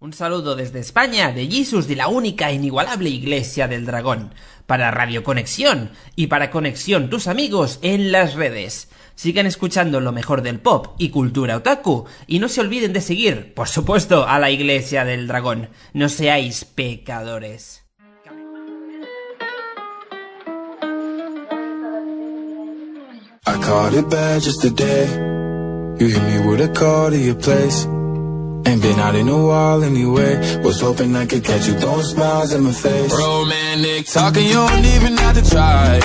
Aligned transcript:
Un 0.00 0.12
saludo 0.12 0.54
desde 0.54 0.78
España 0.78 1.32
de 1.32 1.50
Jesus 1.50 1.88
de 1.88 1.96
la 1.96 2.06
única 2.06 2.50
e 2.50 2.54
inigualable 2.54 3.10
Iglesia 3.10 3.66
del 3.66 3.84
Dragón, 3.84 4.32
para 4.64 4.92
Radio 4.92 5.24
Conexión 5.24 5.90
y 6.14 6.28
para 6.28 6.52
Conexión 6.52 7.10
tus 7.10 7.26
amigos 7.26 7.80
en 7.82 8.12
las 8.12 8.34
redes. 8.34 8.90
Sigan 9.16 9.46
escuchando 9.46 9.98
lo 10.00 10.12
mejor 10.12 10.42
del 10.42 10.60
pop 10.60 10.94
y 10.98 11.08
cultura 11.08 11.56
otaku 11.56 12.04
y 12.28 12.38
no 12.38 12.48
se 12.48 12.60
olviden 12.60 12.92
de 12.92 13.00
seguir, 13.00 13.54
por 13.54 13.66
supuesto, 13.66 14.28
a 14.28 14.38
la 14.38 14.52
Iglesia 14.52 15.04
del 15.04 15.26
Dragón. 15.26 15.68
No 15.94 16.08
seáis 16.08 16.64
pecadores. 16.64 17.82
I 23.44 23.58
caught 23.62 23.94
it 23.94 24.08
bad. 24.08 24.42
You 25.98 26.06
hit 26.06 26.22
me 26.22 26.38
with 26.46 26.60
a 26.60 26.68
to 26.72 27.16
your 27.16 27.34
place. 27.34 27.97
Ain't 28.66 28.82
been 28.82 28.98
out 28.98 29.14
in 29.14 29.28
a 29.28 29.46
while 29.46 29.82
anyway. 29.82 30.60
Was 30.62 30.80
hoping 30.80 31.14
I 31.16 31.26
could 31.26 31.44
catch 31.44 31.66
you 31.66 31.74
throwing 31.74 32.04
smiles 32.04 32.52
in 32.52 32.62
my 32.62 32.72
face. 32.72 33.12
Romantic 33.12 34.06
talking, 34.06 34.46
you 34.46 34.54
don't 34.54 34.84
even 34.84 35.16
have 35.16 35.34
to 35.40 35.50
try. 35.50 36.00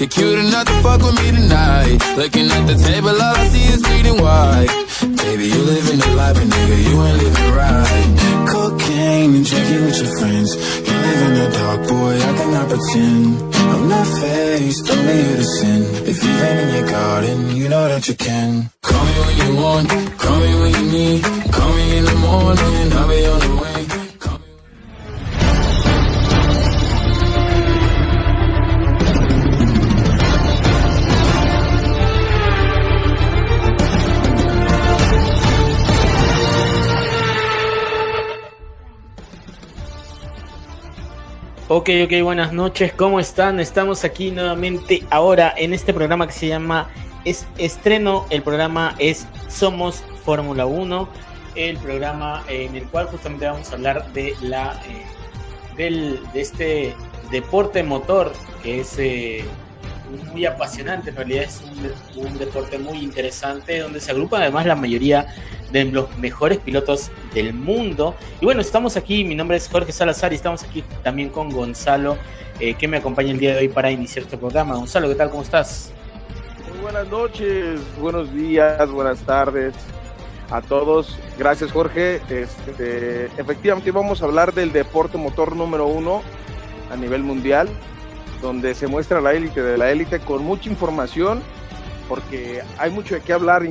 You're 0.00 0.08
cute 0.08 0.38
enough 0.38 0.66
to 0.66 0.72
fuck 0.82 1.02
with 1.02 1.16
me 1.20 1.30
tonight. 1.30 1.98
Looking 2.16 2.50
at 2.50 2.66
the 2.66 2.74
table, 2.74 3.10
all 3.10 3.36
I 3.36 3.46
see 3.48 3.66
is 3.74 3.82
bleeding 3.82 4.18
white. 4.22 4.72
Baby, 5.20 5.46
you 5.52 5.60
living 5.62 5.98
the 5.98 6.10
life, 6.16 6.34
but 6.36 6.48
nigga, 6.48 6.76
you 6.88 7.02
ain't 7.02 7.18
living 7.22 7.50
right. 7.52 8.46
Cocaine 8.48 9.34
and 9.36 9.44
drinking 9.44 9.84
with 9.84 10.00
your 10.02 10.18
friends. 10.18 10.56
You 10.56 10.94
live 11.06 11.20
in 11.28 11.34
the 11.34 11.48
dark, 11.52 11.88
boy, 11.88 12.14
I 12.16 12.32
cannot 12.38 12.68
pretend. 12.68 13.54
I'm 13.72 13.88
not 13.88 14.06
faced, 14.06 14.90
only 14.90 15.22
here 15.22 15.36
to 15.36 15.44
sin. 15.44 15.82
If 16.08 16.24
you 16.24 16.30
rain 16.40 16.58
in 16.64 16.74
your 16.74 16.88
garden, 16.90 17.56
you 17.56 17.68
know 17.68 17.88
that 17.88 18.08
you 18.08 18.14
can. 18.14 18.70
Call 18.82 19.04
me 19.04 19.12
when 19.12 19.36
you 19.42 19.62
want, 19.62 19.88
call 20.18 20.40
me 20.40 20.60
when 20.60 20.72
you 20.74 20.92
need. 20.92 21.39
Ok, 41.72 41.88
ok, 42.04 42.12
buenas 42.24 42.52
noches, 42.52 42.92
¿cómo 42.92 43.20
están? 43.20 43.60
Estamos 43.60 44.02
aquí 44.04 44.32
nuevamente 44.32 45.04
ahora 45.08 45.54
en 45.56 45.72
este 45.72 45.94
programa 45.94 46.26
que 46.26 46.32
se 46.32 46.48
llama 46.48 46.90
es 47.24 47.46
Estreno. 47.58 48.26
El 48.28 48.42
programa 48.42 48.96
es 48.98 49.28
Somos 49.48 50.02
Fórmula 50.24 50.66
1, 50.66 51.08
el 51.68 51.76
programa 51.78 52.42
en 52.48 52.74
el 52.74 52.84
cual 52.84 53.06
justamente 53.06 53.46
vamos 53.46 53.70
a 53.70 53.74
hablar 53.74 54.12
de 54.12 54.34
la 54.40 54.80
eh, 54.88 55.04
del, 55.76 56.20
de 56.32 56.40
este 56.40 56.94
deporte 57.30 57.82
motor 57.82 58.32
que 58.62 58.80
es 58.80 58.98
eh, 58.98 59.44
muy 60.32 60.44
apasionante, 60.44 61.10
en 61.10 61.16
realidad 61.16 61.44
es 61.44 61.62
un, 62.16 62.38
deporte 62.38 62.78
muy 62.78 62.98
interesante 62.98 63.78
donde 63.78 64.00
se 64.00 64.10
agrupa 64.10 64.38
además 64.38 64.66
la 64.66 64.74
mayoría 64.74 65.26
de 65.70 65.84
los 65.84 66.16
mejores 66.18 66.58
pilotos 66.58 67.12
del 67.32 67.54
mundo. 67.54 68.16
Y 68.40 68.44
bueno, 68.44 68.60
estamos 68.60 68.96
aquí, 68.96 69.22
mi 69.22 69.36
nombre 69.36 69.56
es 69.56 69.68
Jorge 69.68 69.92
Salazar 69.92 70.32
y 70.32 70.36
estamos 70.36 70.64
aquí 70.64 70.82
también 71.04 71.28
con 71.28 71.50
Gonzalo, 71.50 72.18
eh, 72.58 72.74
que 72.74 72.88
me 72.88 72.96
acompaña 72.96 73.30
el 73.30 73.38
día 73.38 73.54
de 73.54 73.60
hoy 73.60 73.68
para 73.68 73.90
iniciar 73.92 74.24
este 74.24 74.36
programa. 74.36 74.74
Gonzalo, 74.74 75.08
¿qué 75.08 75.14
tal? 75.14 75.30
¿Cómo 75.30 75.42
estás? 75.42 75.92
Muy 76.68 76.78
buenas 76.80 77.08
noches, 77.08 77.80
buenos 78.00 78.34
días, 78.34 78.90
buenas 78.90 79.20
tardes 79.20 79.74
a 80.50 80.60
todos. 80.60 81.18
Gracias 81.38 81.72
Jorge. 81.72 82.20
Este, 82.28 83.26
efectivamente 83.36 83.90
vamos 83.90 84.22
a 84.22 84.26
hablar 84.26 84.52
del 84.52 84.72
deporte 84.72 85.16
motor 85.18 85.54
número 85.56 85.86
uno 85.86 86.22
a 86.90 86.96
nivel 86.96 87.22
mundial, 87.22 87.68
donde 88.42 88.74
se 88.74 88.86
muestra 88.86 89.20
la 89.20 89.32
élite 89.32 89.62
de 89.62 89.78
la 89.78 89.90
élite 89.90 90.20
con 90.20 90.44
mucha 90.44 90.68
información 90.68 91.40
porque 92.08 92.60
hay 92.78 92.90
mucho 92.90 93.14
de 93.14 93.20
qué 93.20 93.32
hablar. 93.32 93.62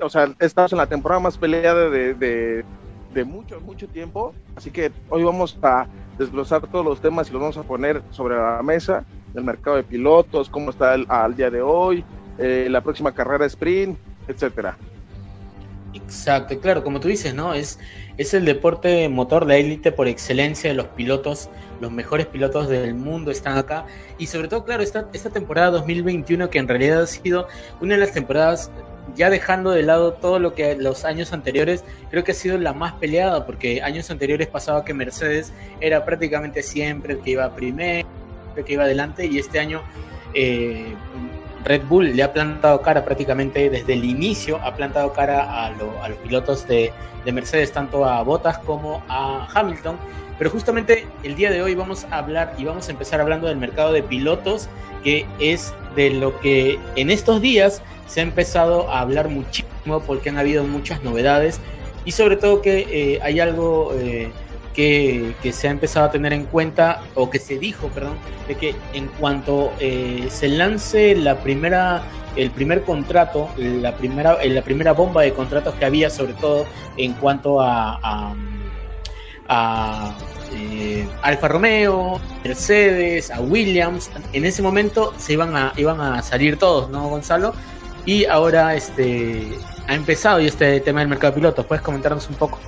o 0.00 0.08
sea, 0.08 0.32
estamos 0.38 0.72
en 0.72 0.78
la 0.78 0.86
temporada 0.86 1.20
más 1.20 1.36
peleada 1.36 1.90
de, 1.90 2.14
de, 2.14 3.24
mucho, 3.24 3.60
mucho 3.60 3.88
tiempo. 3.88 4.32
Así 4.54 4.70
que 4.70 4.92
hoy 5.08 5.24
vamos 5.24 5.58
a 5.62 5.88
desglosar 6.16 6.64
todos 6.68 6.84
los 6.84 7.00
temas 7.00 7.28
y 7.28 7.32
los 7.32 7.40
vamos 7.42 7.56
a 7.56 7.64
poner 7.64 8.00
sobre 8.10 8.36
la 8.36 8.62
mesa. 8.62 9.04
El 9.34 9.42
mercado 9.42 9.76
de 9.76 9.82
pilotos, 9.82 10.48
cómo 10.48 10.70
está 10.70 10.94
el- 10.94 11.06
al 11.08 11.34
día 11.34 11.50
de 11.50 11.60
hoy, 11.60 12.04
eh, 12.38 12.68
la 12.70 12.80
próxima 12.80 13.12
carrera 13.12 13.46
sprint, 13.46 13.98
etcétera. 14.28 14.76
Exacto, 15.94 16.52
y 16.54 16.58
claro, 16.58 16.84
como 16.84 17.00
tú 17.00 17.08
dices, 17.08 17.34
¿no? 17.34 17.54
Es, 17.54 17.78
es 18.18 18.34
el 18.34 18.44
deporte 18.44 19.08
motor, 19.08 19.46
la 19.46 19.56
élite 19.56 19.90
por 19.90 20.06
excelencia 20.06 20.68
de 20.68 20.76
los 20.76 20.86
pilotos, 20.88 21.48
los 21.80 21.90
mejores 21.90 22.26
pilotos 22.26 22.68
del 22.68 22.94
mundo 22.94 23.30
están 23.30 23.56
acá. 23.56 23.86
Y 24.18 24.26
sobre 24.26 24.48
todo, 24.48 24.64
claro, 24.64 24.82
esta, 24.82 25.08
esta 25.14 25.30
temporada 25.30 25.70
2021 25.70 26.50
que 26.50 26.58
en 26.58 26.68
realidad 26.68 27.02
ha 27.02 27.06
sido 27.06 27.48
una 27.80 27.94
de 27.94 28.00
las 28.00 28.12
temporadas, 28.12 28.70
ya 29.16 29.30
dejando 29.30 29.70
de 29.70 29.82
lado 29.82 30.12
todo 30.12 30.38
lo 30.38 30.54
que 30.54 30.76
los 30.76 31.06
años 31.06 31.32
anteriores, 31.32 31.84
creo 32.10 32.22
que 32.22 32.32
ha 32.32 32.34
sido 32.34 32.58
la 32.58 32.74
más 32.74 32.92
peleada, 32.94 33.46
porque 33.46 33.80
años 33.80 34.10
anteriores 34.10 34.46
pasaba 34.48 34.84
que 34.84 34.92
Mercedes 34.92 35.54
era 35.80 36.04
prácticamente 36.04 36.62
siempre 36.62 37.14
el 37.14 37.20
que 37.20 37.30
iba 37.30 37.54
primero, 37.54 38.06
el 38.56 38.64
que 38.64 38.74
iba 38.74 38.84
adelante, 38.84 39.26
y 39.26 39.38
este 39.38 39.58
año... 39.58 39.82
eh, 40.34 40.94
Red 41.64 41.82
Bull 41.88 42.14
le 42.16 42.22
ha 42.22 42.32
plantado 42.32 42.80
cara 42.82 43.04
prácticamente 43.04 43.68
desde 43.70 43.92
el 43.94 44.04
inicio, 44.04 44.58
ha 44.62 44.74
plantado 44.74 45.12
cara 45.12 45.66
a, 45.66 45.70
lo- 45.70 46.02
a 46.02 46.08
los 46.08 46.18
pilotos 46.18 46.66
de, 46.66 46.92
de 47.24 47.32
Mercedes, 47.32 47.72
tanto 47.72 48.04
a 48.04 48.22
Bottas 48.22 48.58
como 48.58 49.02
a 49.08 49.48
Hamilton. 49.54 49.96
Pero 50.38 50.50
justamente 50.50 51.06
el 51.24 51.34
día 51.34 51.50
de 51.50 51.62
hoy 51.62 51.74
vamos 51.74 52.06
a 52.10 52.18
hablar 52.18 52.54
y 52.58 52.64
vamos 52.64 52.88
a 52.88 52.92
empezar 52.92 53.20
hablando 53.20 53.48
del 53.48 53.56
mercado 53.56 53.92
de 53.92 54.02
pilotos, 54.04 54.68
que 55.02 55.26
es 55.40 55.74
de 55.96 56.10
lo 56.10 56.38
que 56.40 56.78
en 56.94 57.10
estos 57.10 57.40
días 57.40 57.82
se 58.06 58.20
ha 58.20 58.22
empezado 58.22 58.88
a 58.90 59.00
hablar 59.00 59.28
muchísimo 59.28 60.00
porque 60.06 60.28
han 60.28 60.38
habido 60.38 60.62
muchas 60.64 61.02
novedades 61.02 61.60
y 62.04 62.12
sobre 62.12 62.36
todo 62.36 62.62
que 62.62 62.86
eh, 63.14 63.18
hay 63.22 63.40
algo 63.40 63.92
eh, 63.94 64.30
que, 64.74 65.34
se 65.52 65.68
ha 65.68 65.70
empezado 65.70 66.06
a 66.06 66.10
tener 66.10 66.32
en 66.32 66.44
cuenta, 66.44 67.02
o 67.14 67.30
que 67.30 67.38
se 67.38 67.58
dijo, 67.58 67.88
perdón, 67.88 68.16
de 68.46 68.54
que 68.54 68.74
en 68.92 69.08
cuanto 69.08 69.72
eh, 69.80 70.28
se 70.30 70.48
lance 70.48 71.14
la 71.16 71.36
primera, 71.40 72.02
el 72.36 72.50
primer 72.50 72.84
contrato, 72.84 73.48
la 73.56 73.96
primera, 73.96 74.34
eh, 74.42 74.48
la 74.48 74.62
primera 74.62 74.92
bomba 74.92 75.22
de 75.22 75.32
contratos 75.32 75.74
que 75.74 75.84
había, 75.84 76.10
sobre 76.10 76.34
todo 76.34 76.66
en 76.96 77.12
cuanto 77.14 77.60
a, 77.60 78.34
a, 79.48 80.16
eh, 80.52 81.08
Alfa 81.22 81.48
Romeo, 81.48 82.20
Mercedes, 82.44 83.30
a 83.30 83.40
Williams, 83.40 84.10
en 84.32 84.44
ese 84.44 84.62
momento 84.62 85.12
se 85.18 85.32
iban 85.32 85.56
a, 85.56 85.72
iban 85.76 86.00
a 86.00 86.22
salir 86.22 86.58
todos, 86.58 86.88
¿no, 86.90 87.08
Gonzalo? 87.08 87.54
Y 88.06 88.24
ahora 88.26 88.74
este 88.74 89.58
ha 89.86 89.94
empezado 89.94 90.40
ya 90.40 90.48
este 90.48 90.80
tema 90.80 91.00
del 91.00 91.08
mercado 91.08 91.32
de 91.32 91.36
pilotos. 91.36 91.66
¿Puedes 91.66 91.82
comentarnos 91.82 92.28
un 92.28 92.36
poco? 92.36 92.58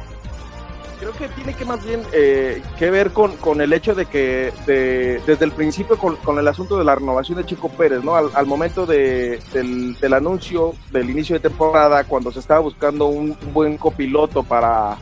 Creo 1.17 1.29
que 1.29 1.35
tiene 1.35 1.55
que 1.55 1.65
más 1.65 1.85
bien 1.85 2.03
eh, 2.13 2.63
que 2.79 2.91
ver 2.91 3.13
con, 3.13 3.37
con 3.37 3.61
el 3.61 3.73
hecho 3.73 3.95
de 3.95 4.07
que 4.07 4.53
de- 4.67 5.21
desde 5.27 5.45
el 5.45 5.53
principio 5.53 5.99
con, 5.99 6.17
con 6.17 6.39
el 6.39 6.47
asunto 6.47 6.79
de 6.79 6.85
la 6.85 6.95
renovación 6.95 7.39
de 7.39 7.45
Chico 7.45 7.69
Pérez, 7.69 8.05
¿no? 8.05 8.15
Al, 8.15 8.31
al 8.35 8.47
momento 8.47 8.87
de, 8.87 9.43
del, 9.53 9.97
del 10.01 10.13
anuncio 10.15 10.75
del 10.91 11.11
inicio 11.11 11.35
de 11.35 11.41
temporada, 11.41 12.05
cuando 12.05 12.31
se 12.31 12.39
estaba 12.39 12.61
buscando 12.61 13.07
un, 13.07 13.37
un 13.45 13.53
buen 13.53 13.77
copiloto 13.77 14.43
para, 14.45 14.99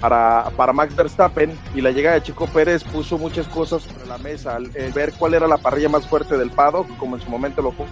para, 0.00 0.50
para 0.56 0.72
Max 0.72 0.96
Verstappen 0.96 1.56
y 1.74 1.80
la 1.80 1.90
llegada 1.90 2.16
de 2.16 2.22
Chico 2.22 2.46
Pérez 2.46 2.82
puso 2.84 3.18
muchas 3.18 3.46
cosas 3.48 3.82
sobre 3.82 4.06
la 4.06 4.18
mesa, 4.18 4.56
al 4.56 4.70
el 4.74 4.92
ver 4.92 5.12
cuál 5.18 5.34
era 5.34 5.46
la 5.46 5.58
parrilla 5.58 5.88
más 5.88 6.06
fuerte 6.06 6.36
del 6.38 6.50
paddock, 6.50 6.86
como 6.96 7.16
en 7.16 7.22
su 7.22 7.30
momento 7.30 7.62
lo 7.62 7.72
fue, 7.72 7.86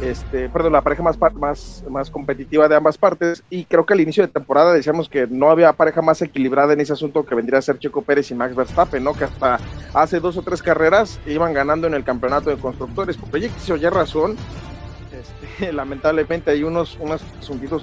este, 0.00 0.48
perdón, 0.48 0.72
la 0.72 0.82
pareja 0.82 1.02
más, 1.02 1.16
más, 1.34 1.84
más 1.88 2.10
competitiva 2.10 2.68
de 2.68 2.76
ambas 2.76 2.98
partes. 2.98 3.44
Y 3.48 3.64
creo 3.64 3.86
que 3.86 3.94
al 3.94 4.00
inicio 4.00 4.26
de 4.26 4.32
temporada 4.32 4.72
decíamos 4.72 5.08
que 5.08 5.26
no 5.26 5.50
había 5.50 5.72
pareja 5.72 6.02
más 6.02 6.20
equilibrada 6.22 6.72
en 6.72 6.80
ese 6.80 6.92
asunto 6.92 7.24
que 7.24 7.34
vendría 7.34 7.58
a 7.58 7.62
ser 7.62 7.78
Checo 7.78 8.02
Pérez 8.02 8.30
y 8.30 8.34
Max 8.34 8.54
Verstappen, 8.54 9.02
¿no? 9.02 9.14
Que 9.14 9.24
hasta 9.24 9.60
hace 9.92 10.20
dos 10.20 10.36
o 10.36 10.42
tres 10.42 10.62
carreras 10.62 11.20
iban 11.26 11.52
ganando 11.52 11.86
en 11.86 11.94
el 11.94 12.04
campeonato 12.04 12.50
de 12.50 12.58
constructores. 12.58 13.16
Por 13.16 13.34
X 13.36 13.70
o 13.70 13.76
Y 13.76 13.88
razón, 13.88 14.36
este, 15.42 15.72
lamentablemente 15.72 16.50
hay 16.50 16.62
unos, 16.62 16.96
unos 17.00 17.22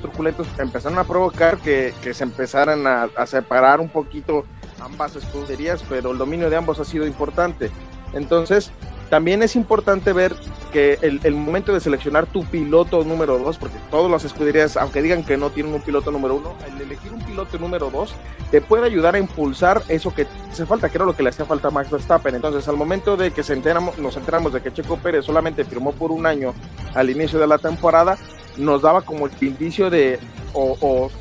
truculentos 0.01 0.47
que 0.49 0.61
empezaron 0.61 0.99
a 0.99 1.03
provocar 1.03 1.57
que, 1.57 1.93
que 2.01 2.13
se 2.13 2.23
empezaran 2.23 2.85
a 2.87 3.25
separar 3.25 3.79
un 3.79 3.89
poquito 3.89 4.45
ambas 4.79 5.15
escuderías, 5.15 5.83
pero 5.87 6.11
el 6.11 6.17
dominio 6.17 6.49
de 6.49 6.57
ambos 6.57 6.79
ha 6.79 6.85
sido 6.85 7.05
importante. 7.05 7.71
Entonces, 8.13 8.71
también 9.09 9.43
es 9.43 9.55
importante 9.55 10.13
ver 10.13 10.35
que 10.71 10.97
el, 11.01 11.19
el 11.23 11.35
momento 11.35 11.71
de 11.71 11.79
seleccionar 11.79 12.25
tu 12.25 12.43
piloto 12.45 13.03
número 13.03 13.37
dos, 13.37 13.57
porque 13.57 13.77
todas 13.91 14.11
las 14.11 14.25
escuderías, 14.25 14.75
aunque 14.75 15.01
digan 15.01 15.23
que 15.23 15.37
no 15.37 15.51
tienen 15.51 15.73
un 15.73 15.81
piloto 15.81 16.11
número 16.11 16.35
uno, 16.35 16.55
el 16.67 16.81
elegir 16.81 17.13
un 17.13 17.21
piloto 17.21 17.59
número 17.59 17.91
dos 17.91 18.15
te 18.49 18.61
puede 18.61 18.85
ayudar 18.85 19.15
a 19.15 19.19
impulsar 19.19 19.83
eso 19.87 20.13
que 20.13 20.27
hace 20.51 20.65
falta, 20.65 20.89
que 20.89 20.97
era 20.97 21.05
lo 21.05 21.15
que 21.15 21.23
le 21.23 21.29
hacía 21.29 21.45
falta 21.45 21.69
a 21.69 21.71
Max 21.71 21.89
Verstappen. 21.89 22.35
Entonces, 22.35 22.67
al 22.67 22.77
momento 22.77 23.17
de 23.17 23.31
que 23.31 23.43
se 23.43 23.55
nos 23.55 24.17
enteramos 24.17 24.53
de 24.53 24.61
que 24.61 24.73
Checo 24.73 24.97
Pérez 24.97 25.25
solamente 25.25 25.63
firmó 25.63 25.91
por 25.91 26.11
un 26.11 26.25
año 26.25 26.53
al 26.93 27.09
inicio 27.09 27.39
de 27.39 27.47
la 27.47 27.57
temporada, 27.57 28.17
nos 28.57 28.81
daba 28.81 29.01
como 29.01 29.25
el 29.25 29.31
indicio 29.41 29.89
de, 29.89 30.19
o, 30.53 30.77
o 30.81 31.11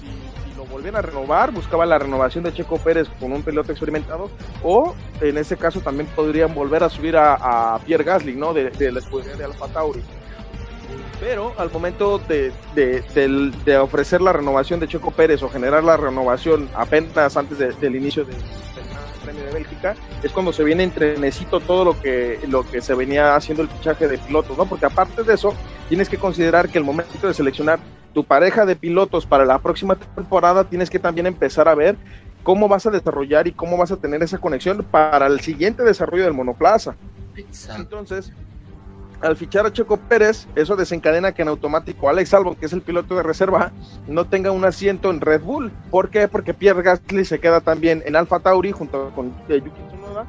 volvían 0.83 0.97
a 0.97 1.03
renovar, 1.03 1.53
buscaba 1.53 1.87
la 1.87 1.97
renovación 1.97 2.43
de 2.43 2.53
Checo 2.53 2.77
Pérez 2.77 3.07
con 3.21 3.33
un 3.33 3.43
piloto 3.43 3.71
experimentado, 3.71 4.31
o 4.65 4.97
en 5.21 5.39
ese 5.39 5.57
caso 5.57 5.81
también 5.81 6.09
podrían 6.09 6.53
volver 6.55 6.83
a 6.83 6.89
subir 6.89 7.17
a, 7.17 7.79
Pierre 7.87 8.03
Gasly, 8.03 8.35
¿no? 8.35 8.53
De, 8.53 8.91
la 8.91 8.99
escudería 8.99 9.37
de 9.37 9.45
Alfa 9.45 9.69
Tauri. 9.69 10.03
Pero 11.21 11.55
al 11.57 11.71
momento 11.71 12.19
de, 12.19 12.53
de, 12.75 13.79
ofrecer 13.79 14.21
la 14.21 14.33
renovación 14.33 14.81
de 14.81 14.89
Checo 14.89 15.13
Pérez 15.13 15.41
o 15.45 15.49
generar 15.49 15.85
la 15.85 15.97
renovación 15.97 16.69
apenas 16.75 17.37
antes 17.37 17.59
del 17.59 17.95
inicio 17.95 18.25
del 18.25 18.37
Premio 19.25 19.45
de 19.45 19.53
Bélgica, 19.53 19.95
es 20.25 20.33
cuando 20.33 20.53
se 20.53 20.65
viene 20.65 20.83
entrenecito 20.83 21.61
todo 21.61 21.85
lo 21.85 22.01
que, 22.01 22.41
lo 22.49 22.69
que 22.69 22.81
se 22.81 22.95
venía 22.95 23.37
haciendo 23.37 23.63
el 23.63 23.69
fichaje 23.69 24.09
de 24.09 24.19
pilotos, 24.19 24.59
¿no? 24.59 24.67
Porque 24.67 24.87
aparte 24.87 25.23
de 25.23 25.35
eso, 25.35 25.55
tienes 25.89 26.09
que 26.09 26.19
considerar 26.19 26.69
que 26.69 26.79
el 26.79 26.85
momento 26.85 27.29
de 27.29 27.35
seleccionar 27.35 27.79
tu 28.13 28.25
pareja 28.25 28.67
de 28.67 28.77
pilotos 28.77 29.27
para 29.27 29.45
la 29.45 29.59
próxima 29.59 29.97
temporada, 29.97 30.65
tienes 30.65 30.91
que 30.91 30.99
también 30.99 31.27
empezar 31.27 31.69
a 31.69 31.75
ver 31.75 31.97
cómo 32.43 32.69
vas 32.69 32.87
a 32.87 32.91
desarrollar 32.91 33.47
y 33.47 33.53
cómo 33.53 33.77
vas 33.77 33.93
a 33.93 33.97
tener 33.97 34.23
esa 34.23 34.39
conexión 34.39 34.85
para 34.91 35.27
el 35.27 35.41
siguiente 35.41 35.83
desarrollo 35.83 36.25
del 36.25 36.33
monoplaza. 36.33 36.97
Entonces, 37.77 38.33
al 39.21 39.37
fichar 39.37 39.65
a 39.67 39.73
Checo 39.73 39.97
Pérez, 39.97 40.49
eso 40.57 40.77
desencadena 40.77 41.33
que 41.33 41.43
en 41.43 41.49
automático 41.49 42.09
Alex 42.09 42.35
Albon, 42.35 42.57
que 42.57 42.67
es 42.67 42.73
el 42.73 42.83
piloto 42.83 43.15
de 43.15 43.23
reserva, 43.23 43.73
no 44.09 44.27
tenga 44.27 44.51
un 44.51 44.65
asiento 44.65 45.11
en 45.11 45.21
Red 45.21 45.43
Bull. 45.43 45.71
¿Por 45.91 46.11
qué? 46.11 46.29
Porque 46.29 46.55
Pierre 46.55 46.83
Gasly 46.83 47.25
se 47.25 47.39
queda 47.39 47.61
también 47.61 48.03
en 48.05 48.17
Alfa 48.17 48.41
Tauri 48.41 48.73
junto 48.73 49.11
con 49.15 49.29
eh, 49.49 49.63
Yuki 49.65 49.81
Tsunoda 49.89 50.27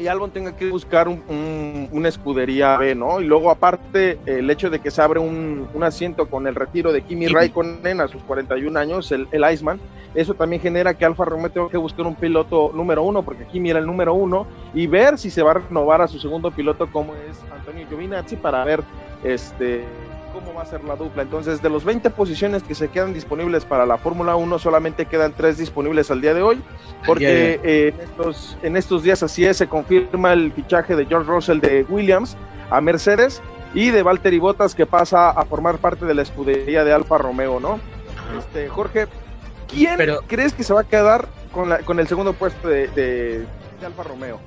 y 0.00 0.08
Albon 0.08 0.30
tenga 0.30 0.56
que 0.56 0.70
buscar 0.70 1.08
un, 1.08 1.88
una 1.92 2.08
escudería 2.08 2.76
B, 2.76 2.94
¿no? 2.94 3.20
Y 3.20 3.24
luego 3.24 3.50
aparte 3.50 4.18
el 4.26 4.50
hecho 4.50 4.70
de 4.70 4.80
que 4.80 4.90
se 4.90 5.02
abre 5.02 5.20
un, 5.20 5.68
asiento 5.82 6.28
con 6.28 6.46
el 6.46 6.54
retiro 6.54 6.92
de 6.92 7.02
Kimi 7.02 7.28
Raikkonen 7.28 8.00
a 8.00 8.08
sus 8.08 8.22
41 8.24 8.78
años, 8.78 9.10
el, 9.12 9.26
el, 9.30 9.50
Iceman, 9.52 9.80
eso 10.14 10.34
también 10.34 10.60
genera 10.60 10.94
que 10.94 11.04
Alfa 11.04 11.24
Romeo 11.24 11.50
tenga 11.50 11.68
que 11.68 11.76
buscar 11.76 12.06
un 12.06 12.14
piloto 12.14 12.72
número 12.74 13.02
uno, 13.02 13.22
porque 13.22 13.46
Kimi 13.46 13.70
era 13.70 13.78
el 13.78 13.86
número 13.86 14.14
uno, 14.14 14.46
y 14.74 14.86
ver 14.86 15.18
si 15.18 15.30
se 15.30 15.42
va 15.42 15.52
a 15.52 15.54
renovar 15.54 16.02
a 16.02 16.08
su 16.08 16.18
segundo 16.18 16.50
piloto 16.50 16.90
como 16.90 17.14
es 17.14 17.40
Antonio 17.52 17.86
Giovinazzi 17.88 18.36
para 18.36 18.64
ver 18.64 18.82
este 19.22 19.84
cómo 20.32 20.54
va 20.54 20.62
a 20.62 20.66
ser 20.66 20.84
la 20.84 20.96
dupla. 20.96 21.22
Entonces, 21.22 21.62
de 21.62 21.68
los 21.68 21.84
20 21.84 22.10
posiciones 22.10 22.62
que 22.62 22.74
se 22.74 22.88
quedan 22.88 23.12
disponibles 23.14 23.64
para 23.64 23.86
la 23.86 23.98
Fórmula 23.98 24.36
1, 24.36 24.58
solamente 24.58 25.06
quedan 25.06 25.32
3 25.32 25.58
disponibles 25.58 26.10
al 26.10 26.20
día 26.20 26.34
de 26.34 26.42
hoy, 26.42 26.62
porque 27.06 27.60
eh, 27.62 27.88
en, 27.88 28.00
estos, 28.00 28.58
en 28.62 28.76
estos 28.76 29.02
días 29.02 29.22
así 29.22 29.44
es, 29.44 29.56
se 29.56 29.68
confirma 29.68 30.32
el 30.32 30.52
fichaje 30.52 30.96
de 30.96 31.06
George 31.06 31.30
Russell 31.30 31.60
de 31.60 31.84
Williams 31.88 32.36
a 32.70 32.80
Mercedes 32.80 33.42
y 33.74 33.90
de 33.90 34.02
Valtteri 34.02 34.38
Bottas 34.38 34.74
que 34.74 34.86
pasa 34.86 35.30
a 35.30 35.44
formar 35.44 35.78
parte 35.78 36.04
de 36.06 36.14
la 36.14 36.22
escudería 36.22 36.84
de 36.84 36.92
Alfa 36.92 37.18
Romeo, 37.18 37.60
¿no? 37.60 37.78
Este, 38.38 38.68
Jorge, 38.68 39.06
¿quién 39.68 39.98
crees 40.26 40.52
que 40.52 40.64
se 40.64 40.72
va 40.72 40.82
a 40.82 40.84
quedar 40.84 41.28
con, 41.52 41.68
la, 41.68 41.78
con 41.78 41.98
el 42.00 42.08
segundo 42.08 42.32
puesto 42.32 42.68
de, 42.68 42.88
de 42.88 43.46
Alfa 43.84 44.02
Romeo? 44.02 44.40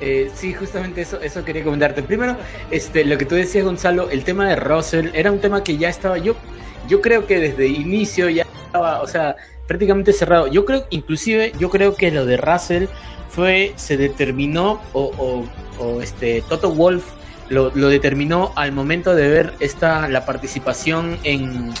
Eh, 0.00 0.30
sí, 0.34 0.52
justamente 0.52 1.02
eso, 1.02 1.20
eso 1.20 1.44
quería 1.44 1.64
comentarte. 1.64 2.02
Primero, 2.02 2.36
este, 2.70 3.04
lo 3.04 3.16
que 3.16 3.24
tú 3.24 3.34
decías, 3.34 3.64
Gonzalo, 3.64 4.10
el 4.10 4.24
tema 4.24 4.48
de 4.48 4.56
Russell 4.56 5.10
era 5.14 5.30
un 5.30 5.40
tema 5.40 5.62
que 5.62 5.76
ya 5.76 5.88
estaba, 5.88 6.18
yo, 6.18 6.34
yo 6.88 7.00
creo 7.00 7.26
que 7.26 7.38
desde 7.38 7.66
inicio 7.68 8.28
ya 8.28 8.46
estaba, 8.66 9.02
o 9.02 9.06
sea, 9.06 9.36
prácticamente 9.66 10.12
cerrado. 10.12 10.46
Yo 10.48 10.64
creo, 10.64 10.86
inclusive, 10.90 11.52
yo 11.58 11.70
creo 11.70 11.94
que 11.94 12.10
lo 12.10 12.26
de 12.26 12.36
Russell 12.36 12.86
fue, 13.28 13.72
se 13.76 13.96
determinó, 13.96 14.80
o, 14.92 15.44
o, 15.78 16.00
este, 16.00 16.42
Toto 16.48 16.70
Wolf 16.70 17.04
lo, 17.48 17.70
lo, 17.74 17.88
determinó 17.88 18.52
al 18.56 18.72
momento 18.72 19.14
de 19.14 19.28
ver 19.28 19.54
esta, 19.60 20.08
la 20.08 20.24
participación 20.24 21.18
en, 21.24 21.72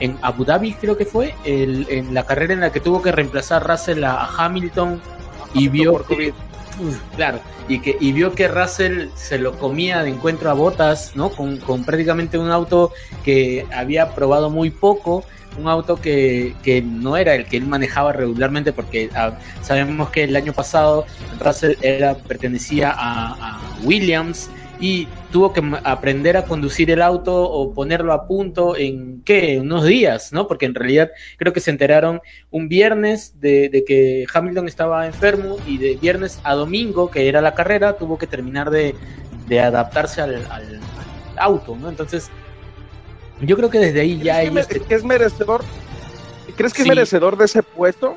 en 0.00 0.18
Abu 0.22 0.44
Dhabi, 0.44 0.74
creo 0.74 0.96
que 0.96 1.04
fue, 1.04 1.34
el, 1.44 1.86
en 1.88 2.14
la 2.14 2.24
carrera 2.24 2.52
en 2.52 2.60
la 2.60 2.72
que 2.72 2.80
tuvo 2.80 3.02
que 3.02 3.12
reemplazar 3.12 3.66
Russell 3.66 4.02
a, 4.04 4.28
Hamilton 4.36 5.00
y 5.54 5.68
vio 5.68 6.04
claro, 7.16 7.40
y 7.68 7.80
que 7.80 7.96
y 8.00 8.12
vio 8.12 8.34
que 8.34 8.48
Russell 8.48 9.08
se 9.14 9.38
lo 9.38 9.58
comía 9.58 10.02
de 10.02 10.10
encuentro 10.10 10.50
a 10.50 10.54
botas, 10.54 11.12
¿no? 11.14 11.30
Con, 11.30 11.58
prácticamente 11.84 12.38
un 12.38 12.50
auto 12.50 12.92
que 13.24 13.66
había 13.72 14.14
probado 14.14 14.50
muy 14.50 14.70
poco, 14.70 15.24
un 15.58 15.68
auto 15.68 15.96
que, 15.96 16.54
que 16.62 16.82
no 16.82 17.16
era 17.16 17.34
el 17.34 17.46
que 17.46 17.56
él 17.56 17.66
manejaba 17.66 18.12
regularmente, 18.12 18.72
porque 18.72 19.10
ah, 19.14 19.38
sabemos 19.62 20.10
que 20.10 20.24
el 20.24 20.36
año 20.36 20.52
pasado 20.52 21.04
Russell 21.40 21.76
era, 21.82 22.16
pertenecía 22.16 22.94
a 22.96 23.60
Williams 23.82 24.50
y 24.80 25.08
tuvo 25.32 25.52
que 25.52 25.62
aprender 25.84 26.36
a 26.36 26.44
conducir 26.44 26.90
el 26.90 27.02
auto 27.02 27.34
o 27.34 27.72
ponerlo 27.74 28.12
a 28.12 28.26
punto 28.26 28.76
en 28.76 29.22
qué, 29.24 29.58
unos 29.60 29.84
días, 29.84 30.32
¿no? 30.32 30.46
Porque 30.46 30.66
en 30.66 30.74
realidad 30.74 31.10
creo 31.36 31.52
que 31.52 31.60
se 31.60 31.70
enteraron 31.70 32.20
un 32.50 32.68
viernes 32.68 33.40
de, 33.40 33.84
que 33.86 34.26
Hamilton 34.32 34.68
estaba 34.68 35.06
enfermo 35.06 35.56
y 35.66 35.78
de 35.78 35.96
viernes 35.96 36.40
a 36.44 36.54
domingo, 36.54 37.10
que 37.10 37.28
era 37.28 37.40
la 37.40 37.54
carrera, 37.54 37.96
tuvo 37.96 38.18
que 38.18 38.26
terminar 38.26 38.70
de, 38.70 38.94
adaptarse 39.60 40.20
al, 40.20 40.46
auto, 41.36 41.76
¿no? 41.76 41.88
Entonces, 41.88 42.30
yo 43.40 43.56
creo 43.56 43.70
que 43.70 43.78
desde 43.78 44.00
ahí 44.00 44.20
ya 44.20 44.42
ellos... 44.42 44.66
es 44.88 45.04
merecedor? 45.04 45.64
¿Crees 46.56 46.72
que 46.72 46.82
es 46.82 46.88
merecedor 46.88 47.36
de 47.36 47.44
ese 47.44 47.62
puesto? 47.62 48.16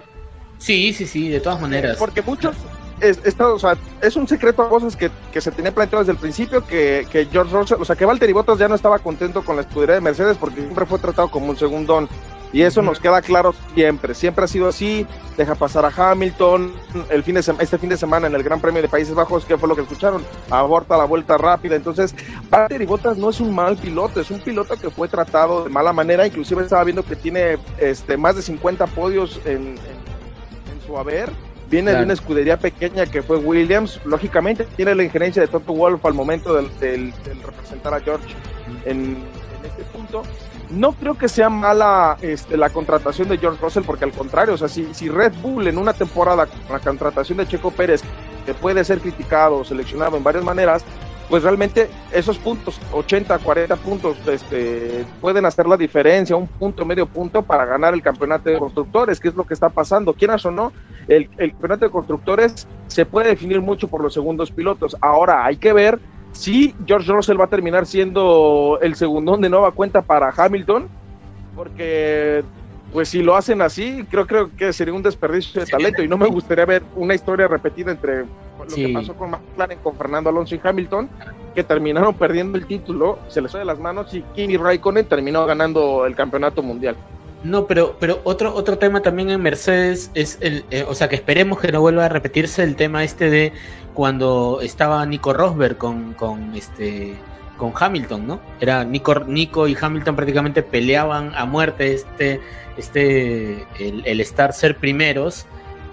Sí, 0.57 0.93
sí, 0.93 1.05
sí, 1.05 1.29
de 1.29 1.39
todas 1.39 1.61
maneras. 1.61 1.97
Porque 1.97 2.21
muchos, 2.21 2.55
es, 3.01 3.39
o 3.39 3.59
sea, 3.59 3.77
es 4.01 4.15
un 4.15 4.27
secreto 4.27 4.61
a 4.61 4.69
cosas 4.69 4.95
que, 4.95 5.09
se 5.39 5.51
tenía 5.51 5.73
planteado 5.73 6.03
desde 6.03 6.13
el 6.13 6.17
principio 6.17 6.65
que, 6.65 7.07
George 7.31 7.53
Russell, 7.53 7.81
o 7.81 7.85
sea, 7.85 7.95
que 7.95 8.05
Valtteri 8.05 8.33
Bottas 8.33 8.59
ya 8.59 8.67
no 8.67 8.75
estaba 8.75 8.99
contento 8.99 9.43
con 9.43 9.55
la 9.55 9.63
escudería 9.63 9.95
de 9.95 10.01
Mercedes 10.01 10.37
porque 10.37 10.61
siempre 10.61 10.85
fue 10.85 10.99
tratado 10.99 11.29
como 11.29 11.49
un 11.49 11.57
segundón. 11.57 12.07
Y 12.53 12.63
eso 12.63 12.81
nos 12.81 12.99
queda 12.99 13.21
claro 13.21 13.55
siempre, 13.73 14.13
siempre 14.13 14.43
ha 14.43 14.47
sido 14.47 14.67
así, 14.67 15.07
deja 15.37 15.55
pasar 15.55 15.85
a 15.85 16.11
Hamilton, 16.11 16.73
el 17.09 17.23
fin 17.23 17.35
de 17.35 17.39
este 17.39 17.77
fin 17.77 17.87
de 17.87 17.95
semana 17.95 18.27
en 18.27 18.35
el 18.35 18.43
Gran 18.43 18.59
Premio 18.59 18.81
de 18.81 18.89
Países 18.89 19.15
Bajos, 19.15 19.45
¿qué 19.45 19.57
fue 19.57 19.69
lo 19.69 19.75
que 19.75 19.83
escucharon? 19.83 20.21
Aborta 20.49 20.97
la 20.97 21.05
vuelta 21.05 21.37
rápida, 21.37 21.77
entonces 21.77 22.13
Valtteri 22.49 22.85
Bottas 22.85 23.17
no 23.17 23.29
es 23.29 23.39
un 23.39 23.55
mal 23.55 23.77
piloto, 23.77 24.19
es 24.19 24.29
un 24.31 24.41
piloto 24.41 24.75
que 24.75 24.89
fue 24.89 25.07
tratado 25.07 25.63
de 25.63 25.69
mala 25.69 25.93
manera, 25.93 26.27
inclusive 26.27 26.63
estaba 26.63 26.83
viendo 26.83 27.03
que 27.03 27.15
tiene 27.15 27.57
este, 27.77 28.17
más 28.17 28.35
de 28.35 28.41
50 28.41 28.85
podios 28.87 29.39
en, 29.45 29.75
en 29.77 30.85
su 30.85 30.97
haber, 30.97 31.31
Viene 31.71 31.93
de 31.93 32.03
una 32.03 32.11
escudería 32.11 32.57
pequeña 32.57 33.05
que 33.05 33.23
fue 33.23 33.37
Williams. 33.37 34.01
Lógicamente 34.03 34.65
tiene 34.75 34.93
la 34.93 35.03
injerencia 35.03 35.41
de 35.41 35.47
Toto 35.47 35.71
Wolf 35.71 36.05
al 36.05 36.13
momento 36.13 36.53
del, 36.53 37.13
representar 37.45 37.93
a 37.93 38.01
George 38.01 38.35
en, 38.83 39.17
este 39.63 39.83
punto. 39.85 40.23
No 40.69 40.91
creo 40.91 41.17
que 41.17 41.29
sea 41.29 41.49
mala 41.49 42.17
este, 42.21 42.57
la 42.57 42.69
contratación 42.69 43.29
de 43.29 43.37
George 43.37 43.57
Russell, 43.61 43.83
porque 43.85 44.03
al 44.03 44.11
contrario, 44.11 44.55
o 44.55 44.57
sea, 44.57 44.67
si, 44.67 44.93
si 44.93 45.07
Red 45.07 45.31
Bull 45.41 45.65
en 45.65 45.77
una 45.77 45.93
temporada 45.93 46.45
con 46.45 46.73
la 46.73 46.79
contratación 46.79 47.37
de 47.37 47.47
Checo 47.47 47.71
Pérez, 47.71 48.01
que 48.45 48.53
puede 48.53 48.83
ser 48.83 48.99
criticado 48.99 49.59
o 49.59 49.63
seleccionado 49.63 50.17
en 50.17 50.23
varias 50.23 50.43
maneras, 50.43 50.83
pues 51.29 51.43
realmente 51.43 51.89
esos 52.11 52.37
puntos, 52.37 52.77
80, 52.91 53.37
40 53.37 53.75
puntos, 53.77 54.17
este, 54.27 55.05
pueden 55.21 55.45
hacer 55.45 55.65
la 55.65 55.77
diferencia, 55.77 56.35
un 56.35 56.47
punto, 56.47 56.85
medio 56.85 57.05
punto 57.05 57.41
para 57.41 57.63
ganar 57.63 57.93
el 57.93 58.01
campeonato 58.01 58.49
de 58.49 58.59
constructores, 58.59 59.21
que 59.21 59.29
es 59.29 59.35
lo 59.35 59.45
que 59.45 59.53
está 59.53 59.69
pasando. 59.69 60.13
Quieras 60.13 60.45
o 60.45 60.51
no, 60.51 60.73
el, 61.07 61.29
el 61.37 61.51
campeonato 61.51 61.85
de 61.85 61.91
constructores 61.91 62.67
se 62.87 63.05
puede 63.05 63.29
definir 63.29 63.61
mucho 63.61 63.87
por 63.87 64.01
los 64.01 64.13
segundos 64.13 64.51
pilotos. 64.51 64.95
Ahora 65.01 65.45
hay 65.45 65.57
que 65.57 65.73
ver 65.73 65.99
si 66.31 66.73
George 66.85 67.11
Russell 67.11 67.39
va 67.39 67.45
a 67.45 67.49
terminar 67.49 67.85
siendo 67.85 68.79
el 68.81 68.95
segundón 68.95 69.41
de 69.41 69.49
nueva 69.49 69.71
cuenta 69.71 70.01
para 70.01 70.33
Hamilton, 70.35 70.87
porque 71.55 72.43
pues 72.91 73.09
si 73.09 73.21
lo 73.21 73.35
hacen 73.35 73.61
así, 73.61 74.05
creo, 74.09 74.27
creo 74.27 74.55
que 74.55 74.73
sería 74.73 74.93
un 74.93 75.03
desperdicio 75.03 75.61
de 75.61 75.67
talento 75.67 76.03
y 76.03 76.07
no 76.07 76.17
me 76.17 76.27
gustaría 76.27 76.65
ver 76.65 76.83
una 76.95 77.15
historia 77.15 77.47
repetida 77.47 77.91
entre 77.91 78.25
lo 78.25 78.75
que 78.75 78.89
pasó 78.89 79.15
con 79.15 79.31
McLaren, 79.31 79.79
con 79.79 79.95
Fernando 79.95 80.29
Alonso 80.29 80.55
y 80.55 80.61
Hamilton, 80.61 81.09
que 81.55 81.63
terminaron 81.63 82.13
perdiendo 82.13 82.57
el 82.57 82.65
título, 82.65 83.19
se 83.27 83.41
les 83.41 83.51
fue 83.51 83.61
de 83.61 83.65
las 83.65 83.79
manos 83.79 84.13
y 84.13 84.21
Kimi 84.35 84.57
Raikkonen 84.57 85.05
terminó 85.05 85.45
ganando 85.45 86.05
el 86.05 86.15
campeonato 86.15 86.61
mundial. 86.61 86.95
No, 87.43 87.65
pero, 87.65 87.97
pero 87.99 88.21
otro, 88.23 88.53
otro 88.53 88.77
tema 88.77 89.01
también 89.01 89.31
en 89.31 89.41
Mercedes 89.41 90.11
es 90.13 90.37
el, 90.41 90.63
eh, 90.69 90.85
o 90.87 90.93
sea, 90.93 91.09
que 91.09 91.15
esperemos 91.15 91.59
que 91.59 91.71
no 91.71 91.81
vuelva 91.81 92.05
a 92.05 92.09
repetirse 92.09 92.63
el 92.63 92.75
tema 92.75 93.03
este 93.03 93.31
de 93.31 93.53
cuando 93.95 94.59
estaba 94.61 95.03
Nico 95.05 95.33
Rosberg 95.33 95.77
con, 95.77 96.13
con 96.13 96.53
este 96.55 97.15
con 97.57 97.73
Hamilton, 97.75 98.25
¿no? 98.25 98.41
Era 98.59 98.83
Nico, 98.83 99.19
Nico 99.19 99.67
y 99.67 99.77
Hamilton 99.79 100.15
prácticamente 100.15 100.63
peleaban 100.63 101.31
a 101.35 101.45
muerte 101.45 101.93
este, 101.93 102.39
este, 102.75 103.67
el, 103.79 104.19
estar 104.19 104.53
ser 104.53 104.77
primeros 104.77 105.45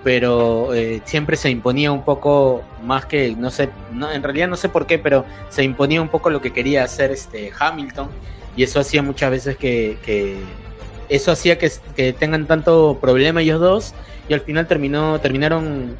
pero 0.03 0.73
eh, 0.73 1.03
siempre 1.05 1.37
se 1.37 1.51
imponía 1.51 1.93
un 1.93 2.05
poco 2.05 2.63
más 2.83 3.05
que, 3.05 3.35
no 3.37 3.51
sé, 3.51 3.69
no, 3.93 4.11
en 4.11 4.23
realidad 4.23 4.49
no 4.49 4.57
sé 4.57 4.69
por 4.71 4.87
qué, 4.87 4.99
pero 4.99 5.27
se 5.51 5.63
imponía 5.65 6.01
un 6.01 6.09
poco 6.09 6.31
lo 6.31 6.41
que 6.41 6.53
quería 6.53 6.85
hacer 6.85 7.11
este 7.11 7.53
Hamilton 7.59 8.09
y 8.57 8.63
eso 8.63 8.81
hacía 8.81 9.03
muchas 9.03 9.31
veces 9.31 9.57
que, 9.59 9.99
que 10.03 10.39
eso 11.09 11.33
hacía 11.33 11.59
que, 11.59 11.71
que, 11.97 12.13
tengan 12.13 12.47
tanto 12.47 12.99
problema 13.01 13.43
ellos 13.43 13.61
dos 13.61 13.95
y 14.29 14.35
al 14.35 14.41
final 14.41 14.67
terminó, 14.67 15.21
terminaron, 15.21 15.97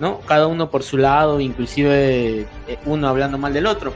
¿no? 0.00 0.20
Cada 0.20 0.46
uno 0.46 0.70
por 0.70 0.82
su 0.82 0.96
lado, 0.96 1.40
inclusive 1.40 2.40
eh, 2.40 2.78
uno 2.84 3.08
hablando 3.08 3.38
mal 3.38 3.52
del 3.52 3.66
otro. 3.66 3.92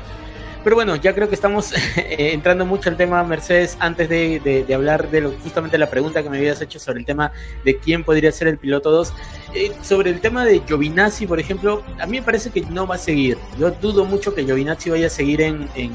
Pero 0.65 0.77
bueno, 0.77 0.95
ya 0.95 1.13
creo 1.15 1.29
que 1.29 1.35
estamos 1.35 1.73
eh, 1.97 2.31
entrando 2.33 2.65
mucho 2.65 2.89
al 2.89 2.97
tema 2.97 3.23
Mercedes 3.25 3.77
antes 3.81 4.09
de, 4.09 4.65
hablar 4.73 5.11
de 5.11 5.23
justamente 5.43 5.77
la 5.77 5.91
pregunta 5.91 6.23
que 6.23 6.31
me 6.31 6.39
habías 6.39 6.61
hecho 6.61 6.79
sobre 6.79 7.01
el 7.01 7.07
tema 7.07 7.33
de 7.65 7.77
quién 7.79 8.05
podría 8.05 8.31
ser 8.31 8.49
el 8.49 8.59
piloto 8.59 8.91
2. 8.91 9.13
Eh, 9.55 9.73
sobre 9.83 10.11
el 10.11 10.21
tema 10.21 10.45
de 10.45 10.61
Giovinazzi, 10.61 11.27
por 11.27 11.41
ejemplo, 11.41 11.83
a 11.99 12.07
mí 12.07 12.21
me 12.21 12.23
parece 12.23 12.51
que 12.51 12.63
no 12.63 12.87
va 12.87 12.95
a 12.95 12.99
seguir. 12.99 13.39
Yo 13.59 13.71
dudo 13.71 14.05
mucho 14.05 14.35
que 14.35 14.45
Giovinazzi 14.45 14.91
vaya 14.91 15.09
a 15.09 15.11
seguir 15.11 15.41
en, 15.41 15.69
en, 15.75 15.93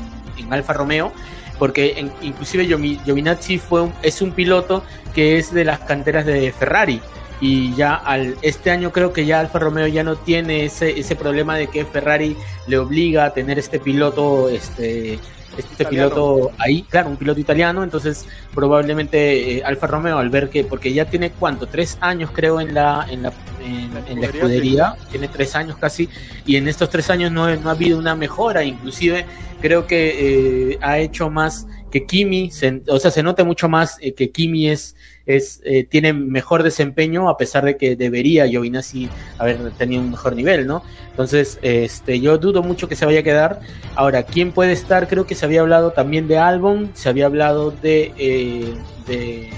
Alfa 0.52 0.72
Romeo 0.72 1.12
porque 1.58 2.10
inclusive 2.22 2.66
Giovinazzi 2.66 3.58
fue 3.58 3.90
es 4.02 4.22
un 4.22 4.32
piloto 4.32 4.84
que 5.14 5.38
es 5.38 5.54
de 5.54 5.66
las 5.66 5.80
canteras 5.80 6.26
de 6.26 6.52
Ferrari. 6.52 7.02
Y 7.40 7.76
ya 7.76 7.94
al 7.94 8.36
este 8.42 8.72
año 8.72 8.92
creo 8.92 9.14
que 9.14 9.26
ya 9.26 9.40
Alfa 9.40 9.60
Romeo 9.60 9.86
ya 9.86 10.04
no 10.04 10.16
tiene 10.16 10.66
ese, 10.66 11.00
ese 11.00 11.16
problema 11.16 11.56
de 11.56 11.68
que 11.68 11.86
Ferrari 11.86 12.36
le 12.66 12.80
obliga 12.80 13.26
a 13.26 13.34
tener 13.34 13.60
este 13.60 13.80
piloto 13.80 14.50
este 14.50 15.20
este 15.58 15.86
piloto 15.86 16.52
ahí, 16.58 16.84
claro, 16.84 17.10
un 17.10 17.18
piloto 17.18 17.40
italiano, 17.40 17.84
entonces 17.84 18.26
probablemente 18.54 19.58
eh, 19.58 19.64
Alfa 19.64 19.88
Romeo 19.88 20.18
al 20.18 20.30
ver 20.30 20.50
que, 20.50 20.64
porque 20.64 20.94
ya 20.94 21.06
tiene 21.06 21.32
cuánto, 21.32 21.68
tres 21.68 21.98
años 22.02 22.32
creo 22.34 22.62
en 22.62 22.74
la, 22.74 23.06
en 23.10 23.24
la, 23.24 23.34
en, 23.64 24.22
la 24.22 24.28
escudería, 24.28 24.96
tiene 25.12 25.28
tres 25.28 25.56
años 25.56 25.78
casi, 25.78 26.10
y 26.46 26.56
en 26.56 26.68
estos 26.68 26.90
tres 26.90 27.10
años 27.10 27.32
no, 27.32 27.54
no 27.56 27.70
ha 27.70 27.74
habido 27.74 27.98
una 27.98 28.16
mejora, 28.16 28.64
inclusive 28.64 29.26
creo 29.62 29.88
que 29.88 30.72
eh, 30.72 30.80
ha 30.82 31.00
hecho 31.00 31.30
más 31.30 31.68
que 31.92 32.06
Kimi, 32.06 32.52
o 32.88 33.00
sea, 33.00 33.12
se 33.12 33.24
nota 33.24 33.44
mucho 33.44 33.70
más 33.70 33.98
eh, 34.02 34.14
que 34.14 34.30
Kimi 34.30 34.70
es 34.70 34.96
es, 35.28 35.62
eh, 35.66 35.84
tiene 35.84 36.14
mejor 36.14 36.64
desempeño 36.64 37.30
a 37.30 37.38
pesar 37.38 37.66
de 37.66 37.78
que 37.78 37.96
debería 37.96 38.48
Giovinazzi 38.48 39.10
haber 39.38 39.72
tenido 39.72 40.02
un 40.02 40.12
mejor 40.12 40.36
nivel, 40.36 40.66
¿no? 40.66 40.82
Entonces, 41.10 41.60
este, 41.62 42.20
yo 42.20 42.38
dudo 42.38 42.64
mucho 42.64 42.88
que 42.88 42.96
se 42.96 43.06
vaya 43.06 43.20
a 43.20 43.24
quedar. 43.24 43.60
Ahora, 43.96 44.24
¿quién 44.24 44.54
puede 44.54 44.72
estar? 44.72 45.08
Creo 45.08 45.28
que 45.28 45.36
se 45.36 45.46
había 45.46 45.62
hablado 45.62 45.92
también 45.92 46.28
de 46.28 46.38
Albon, 46.38 46.92
se 46.94 47.10
había 47.10 47.26
hablado 47.26 47.72
de, 47.72 48.14
eh, 48.18 49.50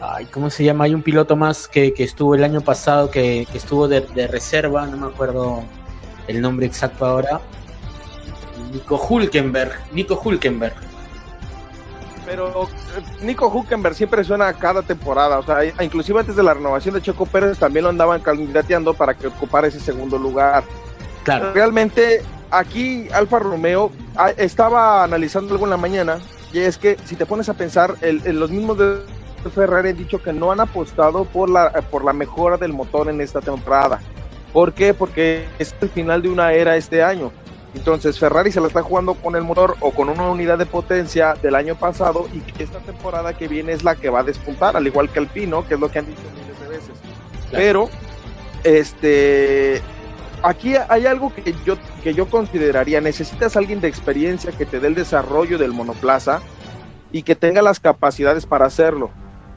ay, 0.00 0.26
¿cómo 0.26 0.50
se 0.50 0.64
llama? 0.64 0.84
Hay 0.84 0.94
un 0.94 1.02
piloto 1.02 1.36
más 1.36 1.68
que, 1.68 1.94
que 1.94 2.02
estuvo 2.02 2.34
el 2.34 2.42
año 2.42 2.60
pasado, 2.60 3.10
que, 3.10 3.46
que 3.50 3.58
estuvo 3.58 3.86
de, 3.86 4.00
reserva, 4.26 4.86
no 4.86 4.96
me 4.96 5.06
acuerdo 5.06 5.62
el 6.26 6.40
nombre 6.40 6.66
exacto 6.66 7.06
ahora. 7.06 7.40
Nico 8.72 9.00
Hulkenberg, 9.08 9.72
Nico 9.92 10.20
Hulkenberg 10.22 10.89
pero 12.30 12.68
eh, 12.96 13.02
Nico 13.22 13.48
Huckenberg 13.48 13.94
siempre 13.94 14.22
suena 14.22 14.52
cada 14.52 14.82
temporada, 14.82 15.40
o 15.40 15.42
sea, 15.42 15.64
inclusive 15.82 16.20
antes 16.20 16.36
de 16.36 16.44
la 16.44 16.54
renovación 16.54 16.94
de 16.94 17.02
Checo 17.02 17.26
Pérez 17.26 17.58
también 17.58 17.82
lo 17.82 17.90
andaban 17.90 18.20
candidateando 18.20 18.94
para 18.94 19.14
que 19.14 19.26
ocupara 19.26 19.66
ese 19.66 19.80
segundo 19.80 20.16
lugar. 20.16 20.62
Claro. 21.24 21.52
Realmente 21.52 22.22
aquí 22.52 23.08
Alfa 23.12 23.40
Romeo 23.40 23.90
ah, 24.16 24.30
estaba 24.36 25.02
analizando 25.02 25.54
algo 25.54 25.66
en 25.66 25.70
la 25.70 25.76
mañana 25.76 26.20
y 26.52 26.60
es 26.60 26.78
que 26.78 26.96
si 27.04 27.16
te 27.16 27.26
pones 27.26 27.48
a 27.48 27.54
pensar, 27.54 27.96
los 28.00 28.50
mismos 28.50 28.78
de 28.78 29.00
Ferrari 29.52 29.90
han 29.90 29.96
dicho 29.96 30.22
que 30.22 30.32
no 30.32 30.52
han 30.52 30.60
apostado 30.60 31.24
por 31.24 31.50
la, 31.50 31.72
por 31.90 32.04
la 32.04 32.12
mejora 32.12 32.56
del 32.56 32.72
motor 32.72 33.08
en 33.08 33.20
esta 33.20 33.40
temporada. 33.40 34.00
¿Por 34.52 34.72
qué? 34.72 34.94
Porque 34.94 35.46
es 35.58 35.74
el 35.80 35.88
final 35.88 36.22
de 36.22 36.28
una 36.28 36.52
era 36.52 36.76
este 36.76 37.02
año. 37.02 37.32
Entonces 37.74 38.18
Ferrari 38.18 38.50
se 38.50 38.60
la 38.60 38.66
está 38.66 38.82
jugando 38.82 39.14
con 39.14 39.36
el 39.36 39.42
motor 39.42 39.76
o 39.80 39.92
con 39.92 40.08
una 40.08 40.28
unidad 40.28 40.58
de 40.58 40.66
potencia 40.66 41.34
del 41.40 41.54
año 41.54 41.76
pasado 41.76 42.28
y 42.32 42.40
que 42.40 42.64
esta 42.64 42.80
temporada 42.80 43.32
que 43.34 43.46
viene 43.46 43.72
es 43.72 43.84
la 43.84 43.94
que 43.94 44.10
va 44.10 44.20
a 44.20 44.24
despuntar, 44.24 44.76
al 44.76 44.86
igual 44.86 45.08
que 45.08 45.20
Alpino, 45.20 45.66
que 45.66 45.74
es 45.74 45.80
lo 45.80 45.88
que 45.90 46.00
han 46.00 46.06
dicho 46.06 46.22
miles 46.34 46.60
de 46.60 46.68
veces. 46.68 46.98
Pero 47.50 47.88
este 48.64 49.82
aquí 50.42 50.74
hay 50.88 51.06
algo 51.06 51.32
que 51.32 51.54
yo 51.64 51.76
que 52.02 52.12
yo 52.12 52.28
consideraría, 52.28 53.00
necesitas 53.00 53.56
alguien 53.56 53.80
de 53.80 53.88
experiencia 53.88 54.52
que 54.52 54.66
te 54.66 54.80
dé 54.80 54.88
el 54.88 54.94
desarrollo 54.94 55.56
del 55.56 55.72
monoplaza 55.72 56.40
y 57.12 57.22
que 57.22 57.36
tenga 57.36 57.62
las 57.62 57.78
capacidades 57.78 58.46
para 58.46 58.66
hacerlo. 58.66 59.10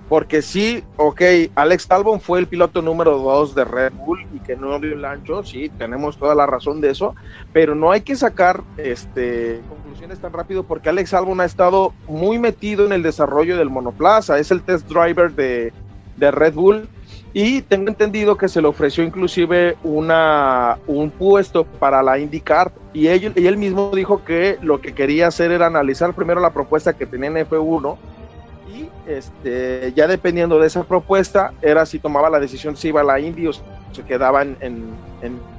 Porque 0.10 0.42
sí, 0.42 0.84
ok, 0.98 1.22
Alex 1.56 1.90
Albon 1.90 2.20
fue 2.20 2.40
el 2.40 2.48
piloto 2.48 2.82
número 2.82 3.18
dos 3.18 3.56
de 3.56 3.64
Red 3.64 3.94
Bull 3.94 4.26
y 4.34 4.40
que 4.40 4.56
no 4.56 4.80
dio 4.80 4.94
el 4.94 5.06
ancho, 5.06 5.44
sí, 5.44 5.70
tenemos 5.78 6.18
toda 6.18 6.36
la 6.36 6.46
razón 6.46 6.82
de 6.82 6.92
eso, 6.92 7.16
pero 7.52 7.74
no 7.74 7.92
hay 7.92 8.02
que 8.02 8.16
sacar 8.16 8.64
este, 8.78 9.62
conclusiones 9.70 10.20
tan 10.20 10.34
rápido 10.34 10.64
porque 10.64 10.90
Alex 10.90 11.14
Albon 11.14 11.40
ha 11.40 11.46
estado 11.46 11.94
muy 12.08 12.38
metido 12.38 12.86
en 12.86 12.92
el 12.92 13.02
desarrollo 13.02 13.58
del 13.58 13.70
monoplaza, 13.70 14.38
es 14.40 14.52
el 14.52 14.62
test 14.62 14.88
driver 14.88 15.32
de, 15.32 15.72
de 16.18 16.32
Red 16.32 16.54
Bull 16.54 16.90
y 17.34 17.62
tengo 17.64 17.88
entendido 17.90 18.38
que 18.38 18.48
se 18.48 18.62
le 18.62 18.68
ofreció 18.68 19.04
inclusive 19.04 19.76
una, 19.84 20.78
un 20.86 21.10
puesto 21.10 21.64
para 21.66 22.04
la 22.04 22.20
IndyCar 22.20 22.72
y, 22.94 23.08
y 23.08 23.48
él 23.48 23.58
mismo 23.58 23.92
dijo 23.96 24.24
que 24.24 24.60
lo 24.62 24.82
que 24.82 24.94
quería 24.94 25.28
hacer 25.28 25.52
era 25.52 25.66
analizar 25.66 26.14
primero 26.14 26.40
la 26.40 26.54
propuesta 26.54 26.94
que 26.94 27.08
tenía 27.08 27.30
en 27.30 27.48
F1 27.48 27.98
y 27.98 28.23
este, 29.08 29.94
ya 29.96 30.08
dependiendo 30.08 30.60
de 30.60 30.68
esa 30.68 30.84
propuesta, 30.84 31.54
era 31.62 31.86
si 31.86 32.00
tomaba 32.00 32.30
la 32.30 32.40
decisión 32.40 32.78
si 32.78 32.90
iba 32.90 33.02
a 33.02 33.04
la 33.04 33.20
Indy 33.20 33.48
o 33.48 33.54
se 33.54 34.04
quedaba 34.08 34.42
en, 34.42 34.58
en, 34.62 35.54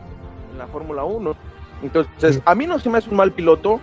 la 0.58 0.66
Fórmula 0.68 1.04
1. 1.04 1.34
Entonces, 1.82 2.40
a 2.44 2.54
mí 2.54 2.66
no 2.66 2.78
se 2.78 2.88
me 2.88 2.98
hace 2.98 3.10
un 3.10 3.16
mal 3.16 3.32
piloto. 3.32 3.80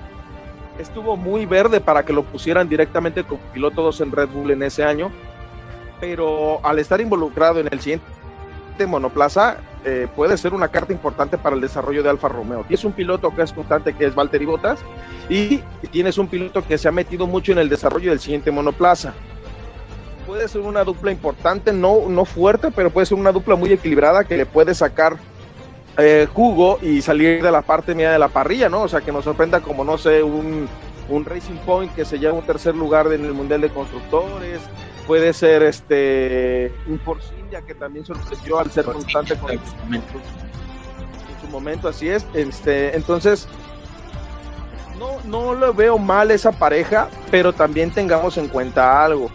Estuvo 0.80 1.18
muy 1.18 1.46
verde 1.46 1.82
para 1.82 2.04
que 2.04 2.14
lo 2.14 2.24
pusieran 2.24 2.70
directamente 2.70 3.24
como 3.24 3.42
piloto 3.54 3.84
2 3.84 4.02
en 4.02 4.12
Red 4.12 4.30
Bull 4.30 4.52
en 4.52 4.64
ese 4.64 4.84
año. 4.84 5.12
Pero 6.00 6.66
al 6.66 6.80
estar 6.80 7.02
involucrado 7.02 7.60
en 7.60 7.68
el 7.72 7.80
siguiente 7.82 8.08
monoplaza, 8.88 9.58
eh, 9.84 10.08
puede 10.16 10.38
ser 10.38 10.54
una 10.54 10.70
carta 10.70 10.94
importante 10.94 11.38
para 11.38 11.56
el 11.56 11.62
desarrollo 11.62 12.02
de 12.02 12.10
Alfa 12.10 12.30
Romeo. 12.30 12.64
Tienes 12.68 12.86
un 12.86 12.94
piloto 12.94 13.36
que 13.36 13.42
es 13.42 13.52
constante, 13.52 13.94
que 13.94 14.06
es 14.06 14.16
Valtteri 14.16 14.46
Bottas, 14.46 14.80
y 15.30 15.58
tienes 15.92 16.18
un 16.18 16.28
piloto 16.28 16.66
que 16.66 16.78
se 16.78 16.88
ha 16.88 16.92
metido 16.92 17.28
mucho 17.28 17.52
en 17.52 17.60
el 17.60 17.70
desarrollo 17.70 18.12
del 18.12 18.20
siguiente 18.20 18.50
monoplaza. 18.50 19.14
Puede 20.32 20.48
ser 20.48 20.62
una 20.62 20.86
dupla 20.86 21.12
importante, 21.12 21.74
no, 21.74 22.08
no 22.08 22.24
fuerte, 22.24 22.72
pero 22.72 22.90
puede 22.90 23.06
ser 23.06 23.18
una 23.18 23.34
dupla 23.34 23.58
muy 23.58 23.74
equilibrada 23.74 24.24
que 24.24 24.38
le 24.38 24.46
puede 24.46 24.74
sacar 24.74 25.18
eh, 25.98 26.26
jugo 26.34 26.80
y 26.82 27.02
salir 27.02 27.44
de 27.44 27.52
la 27.52 27.62
parte 27.62 27.94
media 27.94 28.14
de 28.14 28.18
la 28.18 28.30
parrilla, 28.30 28.70
¿no? 28.70 28.84
O 28.84 28.88
sea, 28.88 29.02
que 29.02 29.12
nos 29.12 29.26
sorprenda 29.26 29.60
como, 29.60 29.84
no 29.84 29.98
sé, 29.98 30.24
un, 30.24 30.70
un 31.10 31.26
Racing 31.26 31.58
Point 31.66 31.94
que 31.94 32.06
se 32.06 32.18
lleva 32.18 32.34
un 32.34 32.46
tercer 32.46 32.74
lugar 32.76 33.12
en 33.12 33.26
el 33.26 33.34
Mundial 33.34 33.60
de 33.60 33.72
Constructores, 33.72 34.62
puede 35.06 35.34
ser 35.34 35.64
este 35.64 36.72
un 36.88 36.98
Force 37.02 37.34
India 37.38 37.62
que 37.64 37.76
también 37.76 38.06
sorprendió 38.06 38.58
al 38.58 38.72
ser 38.72 38.86
constante 38.86 39.36
con 39.36 39.52
en 39.52 39.60
su 41.42 41.48
momento, 41.50 41.90
así 41.90 42.08
es. 42.08 42.26
Este, 42.34 42.96
entonces, 42.96 43.50
no, 44.98 45.20
no 45.26 45.54
lo 45.54 45.74
veo 45.74 45.98
mal 45.98 46.32
esa 46.32 46.54
pareja, 46.54 47.10
pero 47.30 47.52
también 47.52 47.92
tengamos 47.92 48.38
en 48.38 48.48
cuenta 48.48 49.04
algo. 49.04 49.30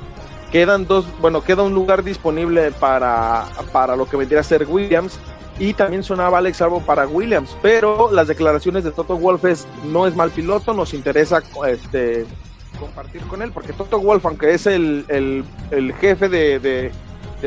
Quedan 0.50 0.86
dos, 0.86 1.06
bueno, 1.20 1.42
queda 1.42 1.62
un 1.62 1.74
lugar 1.74 2.04
disponible 2.04 2.70
para, 2.72 3.46
para 3.72 3.96
lo 3.96 4.06
que 4.06 4.16
vendría 4.16 4.40
a 4.40 4.44
ser 4.44 4.66
Williams 4.68 5.18
y 5.58 5.72
también 5.74 6.02
sonaba 6.02 6.38
Alex 6.38 6.60
Albon 6.62 6.84
para 6.84 7.06
Williams, 7.06 7.56
pero 7.62 8.10
las 8.12 8.28
declaraciones 8.28 8.84
de 8.84 8.90
Toto 8.90 9.16
Wolff 9.16 9.44
es 9.44 9.66
no 9.84 10.06
es 10.06 10.14
mal 10.14 10.30
piloto, 10.30 10.74
nos 10.74 10.94
interesa 10.94 11.42
este 11.66 12.26
compartir 12.76 13.22
con 13.22 13.42
él, 13.42 13.52
porque 13.52 13.72
Toto 13.72 13.98
Wolf, 13.98 14.24
aunque 14.26 14.54
es 14.54 14.66
el, 14.66 15.04
el, 15.08 15.94
jefe 15.94 16.28
de, 16.28 16.58
de, 16.58 16.92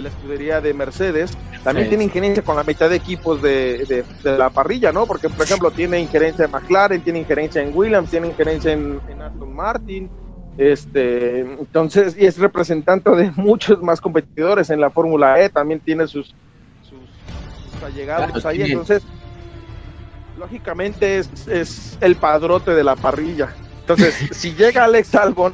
la 0.02 0.10
escudería 0.10 0.62
de 0.62 0.74
Mercedes, 0.74 1.38
también 1.64 1.90
tiene 1.90 2.06
injerencia 2.06 2.42
con 2.42 2.56
la 2.56 2.64
mitad 2.64 2.90
de 2.90 2.96
equipos 2.96 3.42
de, 3.42 4.06
de, 4.24 4.38
la 4.38 4.50
parrilla, 4.50 4.92
¿no? 4.92 5.06
Porque, 5.06 5.30
por 5.30 5.46
ejemplo, 5.46 5.72
tiene 5.72 6.00
injerencia 6.00 6.46
en 6.46 6.52
McLaren, 6.52 7.02
tiene 7.02 7.20
injerencia 7.20 7.62
en 7.62 7.76
Williams, 7.76 8.10
tiene 8.10 8.28
injerencia 8.28 8.72
en, 8.72 9.00
Aston 9.22 9.54
Martin, 9.54 10.10
este, 10.58 11.42
entonces, 11.42 12.16
y 12.18 12.26
es 12.26 12.38
representante 12.38 13.10
de 13.12 13.32
muchos 13.36 13.82
más 13.82 14.02
competidores 14.02 14.70
en 14.70 14.82
la 14.82 14.90
Fórmula 14.90 15.40
E, 15.40 15.50
también 15.50 15.80
tiene 15.80 16.08
sus, 16.08 16.36
sus, 16.82 17.84
allegados 17.84 18.46
ahí, 18.46 18.62
entonces, 18.64 19.04
lógicamente 20.38 21.20
es, 21.20 21.48
es 21.48 21.98
el 22.02 22.16
padrote 22.16 22.72
de 22.72 22.84
la 22.84 22.96
parrilla. 22.96 23.54
Entonces, 23.82 24.16
si 24.32 24.54
llega 24.54 24.84
Alex 24.84 25.16
Albon 25.16 25.54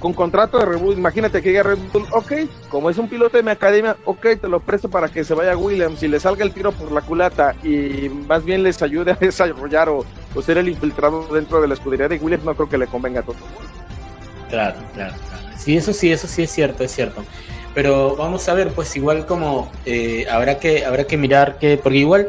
con 0.00 0.12
contrato 0.12 0.58
de 0.58 0.66
Red 0.66 0.78
Bull, 0.78 0.98
imagínate 0.98 1.40
que 1.40 1.50
llega 1.50 1.62
Red 1.62 1.78
Bull, 1.92 2.06
ok, 2.12 2.32
como 2.68 2.90
es 2.90 2.98
un 2.98 3.08
piloto 3.08 3.36
de 3.36 3.42
mi 3.42 3.50
academia, 3.50 3.96
ok, 4.04 4.26
te 4.40 4.48
lo 4.48 4.60
presto 4.60 4.90
para 4.90 5.08
que 5.08 5.24
se 5.24 5.34
vaya 5.34 5.52
a 5.52 5.56
Williams 5.56 6.02
y 6.02 6.08
le 6.08 6.20
salga 6.20 6.44
el 6.44 6.52
tiro 6.52 6.72
por 6.72 6.92
la 6.92 7.00
culata 7.00 7.54
y 7.62 8.08
más 8.08 8.44
bien 8.44 8.62
les 8.62 8.82
ayude 8.82 9.12
a 9.12 9.14
desarrollar 9.20 9.88
o, 9.88 10.04
ser 10.42 10.58
el 10.58 10.68
infiltrado 10.68 11.26
dentro 11.32 11.62
de 11.62 11.68
la 11.68 11.74
escudería 11.74 12.08
de 12.08 12.18
Williams, 12.18 12.44
no 12.44 12.54
creo 12.54 12.68
que 12.68 12.76
le 12.76 12.86
convenga 12.86 13.20
a 13.20 13.22
todo. 13.22 13.36
Claro, 14.48 14.78
claro, 14.94 15.14
claro. 15.28 15.44
Sí, 15.58 15.76
eso 15.76 15.92
sí, 15.92 16.12
eso 16.12 16.26
sí 16.26 16.42
es 16.42 16.50
cierto, 16.50 16.84
es 16.84 16.92
cierto. 16.92 17.24
Pero 17.74 18.16
vamos 18.16 18.48
a 18.48 18.54
ver, 18.54 18.72
pues 18.72 18.94
igual 18.96 19.26
como 19.26 19.70
eh, 19.84 20.26
habrá 20.30 20.58
que 20.58 20.84
habrá 20.84 21.04
que 21.04 21.16
mirar 21.16 21.58
que, 21.58 21.76
porque 21.76 21.98
igual, 21.98 22.28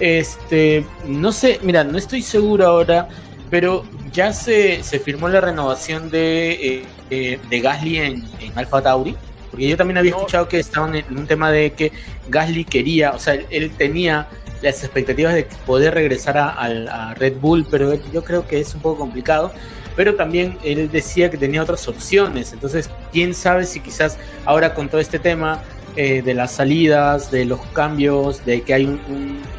este, 0.00 0.84
no 1.06 1.30
sé, 1.32 1.60
mira, 1.62 1.84
no 1.84 1.98
estoy 1.98 2.22
seguro 2.22 2.66
ahora 2.66 3.08
pero 3.50 3.84
ya 4.12 4.32
se, 4.32 4.82
se 4.82 4.98
firmó 4.98 5.28
la 5.28 5.40
renovación 5.40 6.10
de, 6.10 6.50
eh, 6.52 6.84
eh, 7.10 7.40
de 7.48 7.60
Gasly 7.60 7.98
en, 7.98 8.24
en 8.40 8.58
Alfa 8.58 8.82
Tauri, 8.82 9.16
porque 9.50 9.68
yo 9.68 9.76
también 9.76 9.98
había 9.98 10.10
escuchado 10.10 10.48
que 10.48 10.58
estaban 10.58 10.94
en 10.94 11.04
un 11.16 11.26
tema 11.26 11.50
de 11.50 11.72
que 11.72 11.92
Gasly 12.28 12.64
quería, 12.64 13.12
o 13.12 13.18
sea, 13.18 13.34
él, 13.50 13.72
tenía 13.76 14.28
las 14.60 14.82
expectativas 14.82 15.34
de 15.34 15.46
poder 15.66 15.94
regresar 15.94 16.36
a, 16.36 16.50
a, 16.50 17.14
Red 17.14 17.36
Bull, 17.40 17.66
pero 17.70 17.94
yo 18.12 18.24
creo 18.24 18.46
que 18.46 18.60
es 18.60 18.74
un 18.74 18.80
poco 18.80 18.98
complicado. 18.98 19.52
Pero 19.98 20.14
también 20.14 20.56
él 20.62 20.88
decía 20.92 21.28
que 21.28 21.36
tenía 21.36 21.60
otras 21.60 21.88
opciones, 21.88 22.52
entonces 22.52 22.88
quién 23.10 23.34
sabe 23.34 23.66
si 23.66 23.80
quizás 23.80 24.16
ahora 24.44 24.72
con 24.72 24.88
todo 24.88 25.00
este 25.00 25.18
tema 25.18 25.60
eh, 25.96 26.22
de 26.22 26.34
las 26.34 26.52
salidas, 26.52 27.32
de 27.32 27.44
los 27.44 27.58
cambios, 27.72 28.44
de 28.44 28.62
que 28.62 28.74
hay 28.74 29.00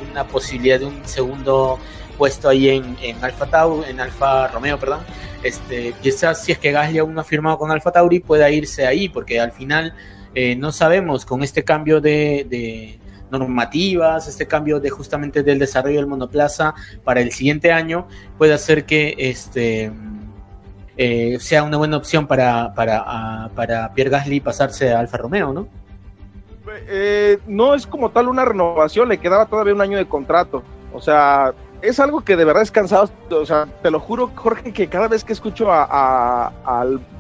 una 0.10 0.26
posibilidad 0.30 0.80
de 0.80 0.86
un 0.86 1.06
segundo 1.06 1.78
puesto 2.18 2.48
ahí 2.48 2.70
en, 2.70 3.22
Alfa 3.22 3.48
Tau, 3.48 3.84
en 3.84 4.00
Alfa 4.00 4.48
Romeo, 4.48 4.80
perdón. 4.80 5.02
Este, 5.44 5.94
quizás 6.02 6.42
si 6.42 6.54
es 6.54 6.58
que 6.58 6.72
Gasly 6.72 7.00
aún 7.00 7.16
no 7.16 7.20
ha 7.20 7.26
firmado 7.26 7.58
con 7.58 7.70
Alfa 7.70 7.92
Tauri 7.92 8.22
pueda 8.22 8.50
irse 8.50 8.88
ahí, 8.88 9.10
porque 9.10 9.42
al 9.42 9.52
final 9.52 9.94
eh, 10.36 10.56
no 10.56 10.72
sabemos 10.72 11.26
con 11.26 11.44
este 11.44 11.66
cambio 11.66 12.00
de, 12.00 12.98
normativas, 13.30 14.30
este 14.30 14.48
cambio 14.48 14.80
de 14.80 14.90
justamente 14.90 15.44
del 15.44 15.60
desarrollo 15.60 15.98
del 15.98 16.08
monoplaza 16.08 16.76
para 17.04 17.20
el 17.20 17.34
siguiente 17.34 17.74
año 17.74 18.08
puede 18.38 18.54
hacer 18.54 18.86
que 18.86 19.16
este 19.18 19.92
eh, 21.02 21.38
sea 21.40 21.64
una 21.64 21.78
buena 21.78 21.96
opción 21.96 22.28
para, 22.28 22.74
para, 22.74 23.50
para 23.56 23.94
Pierre 23.94 24.10
Gasly 24.10 24.42
pasarse 24.42 24.92
a 24.92 25.00
Alfa 25.00 25.16
Romeo, 25.16 25.54
¿no? 25.54 25.70
Eh, 26.90 27.40
no 27.48 27.74
es 27.74 27.88
como 27.88 28.10
tal 28.10 28.28
una 28.28 28.44
renovación, 28.44 29.08
le 29.08 29.18
quedaba 29.18 29.46
todavía 29.46 29.74
un 29.74 29.80
año 29.80 29.98
de 29.98 30.10
contrato. 30.10 30.62
O 30.92 31.00
sea, 31.00 31.54
es 31.82 32.02
algo 32.02 32.20
que 32.20 32.36
de 32.36 32.44
verdad 32.44 32.64
es 32.64 32.72
cansado. 32.72 33.10
O 33.32 33.46
sea, 33.46 33.66
te 33.82 33.92
lo 33.92 34.02
juro, 34.02 34.30
Jorge, 34.36 34.74
que 34.74 34.88
cada 34.88 35.08
vez 35.08 35.24
que 35.24 35.32
escucho 35.32 35.72
a, 35.72 36.52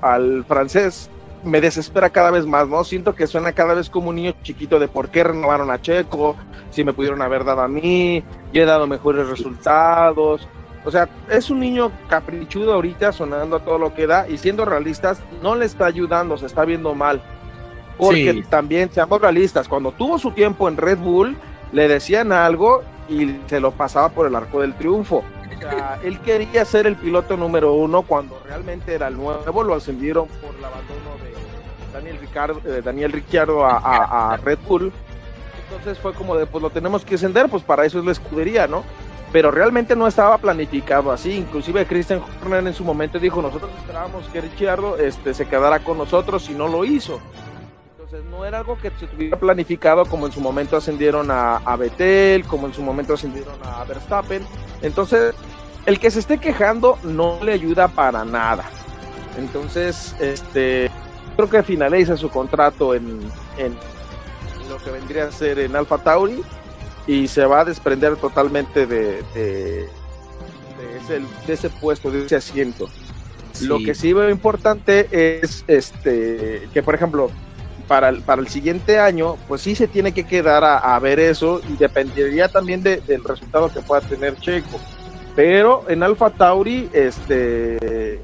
al, 0.01 0.43
francés 0.45 1.09
me 1.45 1.61
desespera 1.61 2.09
cada 2.09 2.31
vez 2.31 2.45
más, 2.45 2.67
¿no? 2.67 2.83
Siento 2.83 3.15
que 3.15 3.27
suena 3.27 3.53
cada 3.53 3.75
vez 3.75 3.89
como 3.89 4.09
un 4.09 4.17
niño 4.17 4.33
chiquito 4.43 4.77
de 4.77 4.89
por 4.89 5.07
qué 5.07 5.23
renovaron 5.23 5.71
a 5.71 5.81
Checo, 5.81 6.35
si 6.69 6.83
me 6.83 6.91
pudieron 6.91 7.21
haber 7.21 7.45
dado 7.45 7.61
a 7.61 7.69
mí, 7.69 8.25
yo 8.51 8.61
he 8.61 8.65
dado 8.65 8.87
mejores 8.87 9.25
resultados. 9.25 10.45
O 10.85 10.91
sea, 10.91 11.09
es 11.29 11.49
un 11.49 11.59
niño 11.59 11.91
caprichudo 12.07 12.73
ahorita 12.73 13.11
sonando 13.11 13.57
a 13.57 13.59
todo 13.59 13.77
lo 13.77 13.93
que 13.93 14.07
da 14.07 14.27
y 14.29 14.37
siendo 14.37 14.65
realistas, 14.65 15.21
no 15.41 15.55
le 15.55 15.65
está 15.65 15.85
ayudando, 15.85 16.37
se 16.37 16.45
está 16.45 16.63
viendo 16.65 16.95
mal. 16.95 17.21
Porque 17.97 18.45
también, 18.49 18.89
seamos 18.91 19.19
realistas, 19.19 19.67
cuando 19.67 19.91
tuvo 19.91 20.17
su 20.17 20.31
tiempo 20.31 20.69
en 20.69 20.77
Red 20.77 20.99
Bull, 20.99 21.35
le 21.73 21.87
decían 21.89 22.31
algo 22.31 22.81
y 23.09 23.35
se 23.47 23.59
lo 23.59 23.71
pasaba 23.71 24.09
por 24.09 24.25
el 24.25 24.35
arco 24.35 24.61
del 24.61 24.73
triunfo. 24.75 25.17
O 25.17 25.59
sea, 25.59 25.99
él 26.03 26.17
quería 26.21 26.63
ser 26.63 26.87
el 26.87 26.95
piloto 26.95 27.35
número 27.35 27.73
uno 27.73 28.03
cuando 28.03 28.41
realmente 28.45 28.93
era 28.93 29.09
el 29.09 29.17
nuevo, 29.17 29.63
lo 29.63 29.75
ascendieron 29.75 30.27
por 30.27 30.55
el 30.55 30.63
abandono 30.63 31.17
de 31.21 31.93
Daniel, 31.93 32.17
Ricardo, 32.21 32.61
eh, 32.65 32.81
Daniel 32.83 33.11
Ricciardo 33.11 33.65
a, 33.65 34.31
a, 34.33 34.37
Red 34.37 34.59
Bull. 34.65 34.93
Entonces 35.65 35.99
fue 35.99 36.13
como 36.13 36.37
de, 36.37 36.45
pues 36.45 36.61
lo 36.61 36.69
tenemos 36.69 37.03
que 37.03 37.15
ascender, 37.15 37.49
pues 37.49 37.63
para 37.63 37.85
eso 37.85 37.99
es 37.99 38.05
la 38.05 38.13
escudería, 38.13 38.65
¿no? 38.65 38.83
Pero 39.31 39.51
realmente 39.51 39.95
no 39.95 40.07
estaba 40.07 40.37
planificado 40.37 41.11
así. 41.11 41.33
Inclusive 41.33 41.85
Christian 41.85 42.21
Horner 42.41 42.65
en 42.65 42.73
su 42.73 42.83
momento 42.83 43.19
dijo, 43.19 43.41
nosotros 43.41 43.71
esperábamos 43.77 44.27
que 44.29 44.41
Ricciardo 44.41 44.97
este, 44.97 45.33
se 45.33 45.45
quedara 45.45 45.79
con 45.79 45.97
nosotros 45.97 46.49
y 46.49 46.53
no 46.53 46.67
lo 46.67 46.83
hizo. 46.83 47.19
Entonces 47.91 48.23
no 48.31 48.43
era 48.43 48.59
algo 48.59 48.77
que 48.79 48.89
se 48.99 49.05
tuviera 49.05 49.37
planificado 49.37 50.03
como 50.05 50.25
en 50.25 50.31
su 50.31 50.41
momento 50.41 50.77
ascendieron 50.77 51.29
a, 51.29 51.57
a 51.57 51.75
Betel, 51.75 52.43
como 52.45 52.65
en 52.65 52.73
su 52.73 52.81
momento 52.81 53.13
ascendieron 53.13 53.59
a 53.63 53.83
Verstappen. 53.83 54.43
Entonces, 54.81 55.35
el 55.85 55.99
que 55.99 56.09
se 56.09 56.19
esté 56.19 56.39
quejando 56.39 56.97
no 57.03 57.39
le 57.43 57.53
ayuda 57.53 57.87
para 57.87 58.25
nada. 58.25 58.63
Entonces, 59.37 60.15
este, 60.19 60.89
creo 61.35 61.49
que 61.49 61.61
finaliza 61.61 62.17
su 62.17 62.29
contrato 62.29 62.95
en, 62.95 63.19
en 63.57 63.77
lo 64.69 64.77
que 64.77 64.91
vendría 64.91 65.25
a 65.25 65.31
ser 65.31 65.59
en 65.59 65.75
Alfa 65.75 65.97
Tauri 65.99 66.43
y 67.09 67.27
se 67.27 67.43
va 67.43 67.61
a 67.61 67.65
desprender 67.65 68.17
totalmente 68.17 68.85
de, 68.85 69.23
de, 69.33 69.89
ese, 71.01 71.21
de 71.47 71.53
ese, 71.53 71.69
puesto, 71.71 72.11
de 72.11 72.23
ese 72.23 72.35
asiento. 72.35 72.87
Lo 73.63 73.79
que 73.79 73.95
sí 73.95 74.13
veo 74.13 74.29
importante 74.29 75.07
es 75.11 75.65
este 75.67 76.69
que, 76.71 76.83
por 76.83 76.93
ejemplo, 76.93 77.31
para 77.87 78.09
el, 78.09 78.21
para 78.21 78.43
el 78.43 78.47
siguiente 78.47 78.99
año, 78.99 79.37
pues 79.47 79.61
sí 79.61 79.73
se 79.73 79.87
tiene 79.87 80.11
que 80.11 80.23
quedar 80.23 80.63
a, 80.63 80.99
ver 80.99 81.19
eso 81.19 81.61
y 81.67 81.77
dependería 81.77 82.47
también 82.47 82.83
del 82.83 83.23
resultado 83.23 83.73
que 83.73 83.81
pueda 83.81 84.01
tener 84.01 84.35
Checo. 84.35 84.79
Pero 85.35 85.85
en 85.89 86.03
Alfa 86.03 86.29
Tauri, 86.29 86.91
este, 86.93 88.21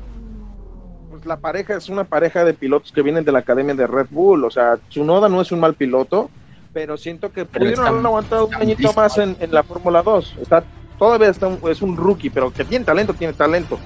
pues 1.09 1.25
la 1.25 1.37
pareja 1.37 1.75
es 1.75 1.89
una 1.89 2.03
pareja 2.03 2.45
de 2.45 2.53
pilotos 2.53 2.91
que 2.91 3.01
vienen 3.01 3.25
de 3.25 3.31
la 3.31 3.39
academia 3.39 3.73
de 3.73 3.87
Red 3.87 4.07
Bull. 4.11 4.43
O 4.43 4.51
sea, 4.51 4.77
Tsunoda 4.89 5.27
no 5.27 5.41
es 5.41 5.51
un 5.51 5.59
mal 5.59 5.73
piloto, 5.73 6.29
pero 6.75 6.97
siento 6.97 7.31
que 7.31 7.45
pudieron 7.45 7.87
haber 7.87 8.05
aguantado 8.05 8.47
un 8.47 8.55
añito 8.55 8.91
más 8.91 9.17
en, 9.17 9.37
la 9.49 9.63
Fórmula 9.63 10.03
2. 10.03 10.35
Está, 10.41 10.61
todavía 10.99 11.29
está 11.29 11.49
es 11.71 11.81
un 11.81 11.95
rookie, 11.95 12.29
pero 12.29 12.51
que 12.51 12.65
tiene 12.65 12.83
talento, 12.83 13.13
tiene 13.13 13.31
talento. 13.31 13.79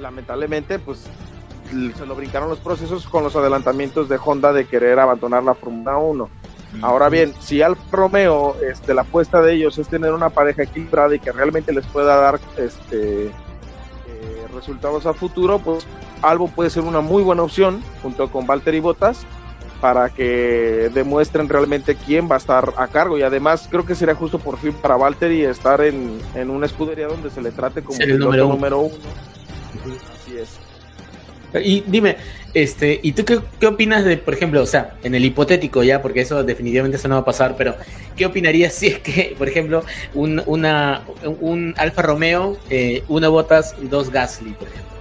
Lamentablemente, 0.00 0.78
pues 0.78 1.08
se 1.68 2.06
lo 2.06 2.14
brincaron 2.14 2.48
los 2.48 2.60
procesos 2.60 3.08
con 3.08 3.24
los 3.24 3.34
adelantamientos 3.34 4.08
de 4.08 4.16
Honda 4.24 4.52
de 4.52 4.68
querer 4.68 5.00
abandonar 5.00 5.42
la 5.42 5.54
Fórmula 5.54 5.96
1. 5.96 6.28
Ahora 6.82 7.08
bien, 7.08 7.34
si 7.40 7.62
Alfa 7.62 7.82
Romeo, 7.90 8.54
este, 8.62 8.94
la 8.94 9.02
apuesta 9.02 9.42
de 9.42 9.54
ellos 9.54 9.76
es 9.78 9.88
tener 9.88 10.12
una 10.12 10.30
pareja 10.30 10.62
equilibrada 10.62 11.16
y 11.16 11.18
que 11.18 11.32
realmente 11.32 11.72
les 11.72 11.86
pueda 11.86 12.14
dar 12.14 12.38
este, 12.58 13.26
eh, 13.26 13.32
resultados 14.54 15.04
a 15.06 15.14
futuro, 15.14 15.58
pues 15.58 15.84
Albo 16.22 16.46
puede 16.46 16.70
ser 16.70 16.84
una 16.84 17.00
muy 17.00 17.24
buena 17.24 17.42
opción 17.42 17.82
junto 18.02 18.30
con 18.30 18.46
Valtteri 18.46 18.78
Bottas 18.78 19.26
para 19.80 20.08
que 20.08 20.90
demuestren 20.94 21.48
realmente 21.48 21.94
quién 21.94 22.28
va 22.30 22.36
a 22.36 22.38
estar 22.38 22.72
a 22.76 22.88
cargo 22.88 23.18
y 23.18 23.22
además 23.22 23.68
creo 23.70 23.84
que 23.84 23.94
sería 23.94 24.14
justo 24.14 24.38
por 24.38 24.58
fin 24.58 24.72
para 24.72 24.96
Valtteri 24.96 25.44
estar 25.44 25.80
en, 25.80 26.18
en 26.34 26.50
una 26.50 26.66
escudería 26.66 27.06
donde 27.06 27.30
se 27.30 27.42
le 27.42 27.52
trate 27.52 27.82
como 27.82 27.98
el 28.00 28.18
número, 28.18 28.48
número 28.48 28.80
uno. 28.80 28.94
Así 30.14 30.38
es. 30.38 30.58
Y 31.64 31.82
dime, 31.86 32.16
este, 32.54 32.98
¿y 33.02 33.12
tú 33.12 33.24
qué, 33.24 33.66
opinas 33.66 34.04
de, 34.04 34.16
por 34.16 34.34
ejemplo, 34.34 34.62
o 34.62 34.66
sea, 34.66 34.96
en 35.02 35.14
el 35.14 35.24
hipotético 35.24 35.82
ya, 35.82 36.02
porque 36.02 36.22
eso 36.22 36.42
definitivamente 36.42 36.96
eso 36.96 37.08
no 37.08 37.16
va 37.16 37.20
a 37.20 37.24
pasar, 37.24 37.54
pero 37.56 37.76
¿qué 38.16 38.26
opinarías 38.26 38.74
si 38.74 38.88
es 38.88 38.98
que, 39.00 39.34
por 39.38 39.48
ejemplo, 39.48 39.84
un, 40.14 40.42
una, 40.46 41.02
un 41.40 41.74
Alfa 41.76 42.02
Romeo, 42.02 42.56
eh, 42.70 43.02
una 43.08 43.28
Botas, 43.28 43.74
dos 43.90 44.10
Gasly, 44.10 44.52
por 44.52 44.68
ejemplo? 44.68 44.96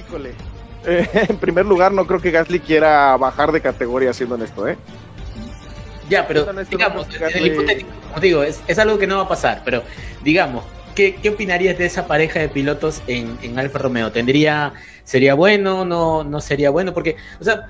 Híjole. 0.00 0.49
Eh, 0.86 1.08
en 1.28 1.36
primer 1.36 1.66
lugar, 1.66 1.92
no 1.92 2.06
creo 2.06 2.20
que 2.20 2.30
Gasly 2.30 2.60
quiera 2.60 3.16
bajar 3.16 3.52
de 3.52 3.60
categoría, 3.60 4.12
siendo 4.12 4.34
honesto, 4.34 4.66
¿eh? 4.68 4.76
Ya, 6.08 6.26
pero 6.26 6.44
digamos, 6.68 7.06
en 7.14 7.38
el 7.38 7.46
hipotético, 7.46 7.90
como 8.08 8.20
digo, 8.20 8.42
es, 8.42 8.62
es 8.66 8.78
algo 8.80 8.98
que 8.98 9.06
no 9.06 9.18
va 9.18 9.22
a 9.22 9.28
pasar, 9.28 9.62
pero 9.64 9.84
digamos, 10.24 10.64
¿qué, 10.96 11.14
qué 11.14 11.28
opinarías 11.28 11.78
de 11.78 11.86
esa 11.86 12.08
pareja 12.08 12.40
de 12.40 12.48
pilotos 12.48 13.00
en, 13.06 13.38
en 13.42 13.56
Alfa 13.60 13.78
Romeo? 13.78 14.10
¿Tendría 14.10 14.72
¿Sería 15.10 15.34
bueno? 15.34 15.84
¿No, 15.84 16.22
no 16.22 16.40
sería 16.40 16.70
bueno? 16.70 16.94
Porque, 16.94 17.16
o 17.40 17.44
sea, 17.44 17.66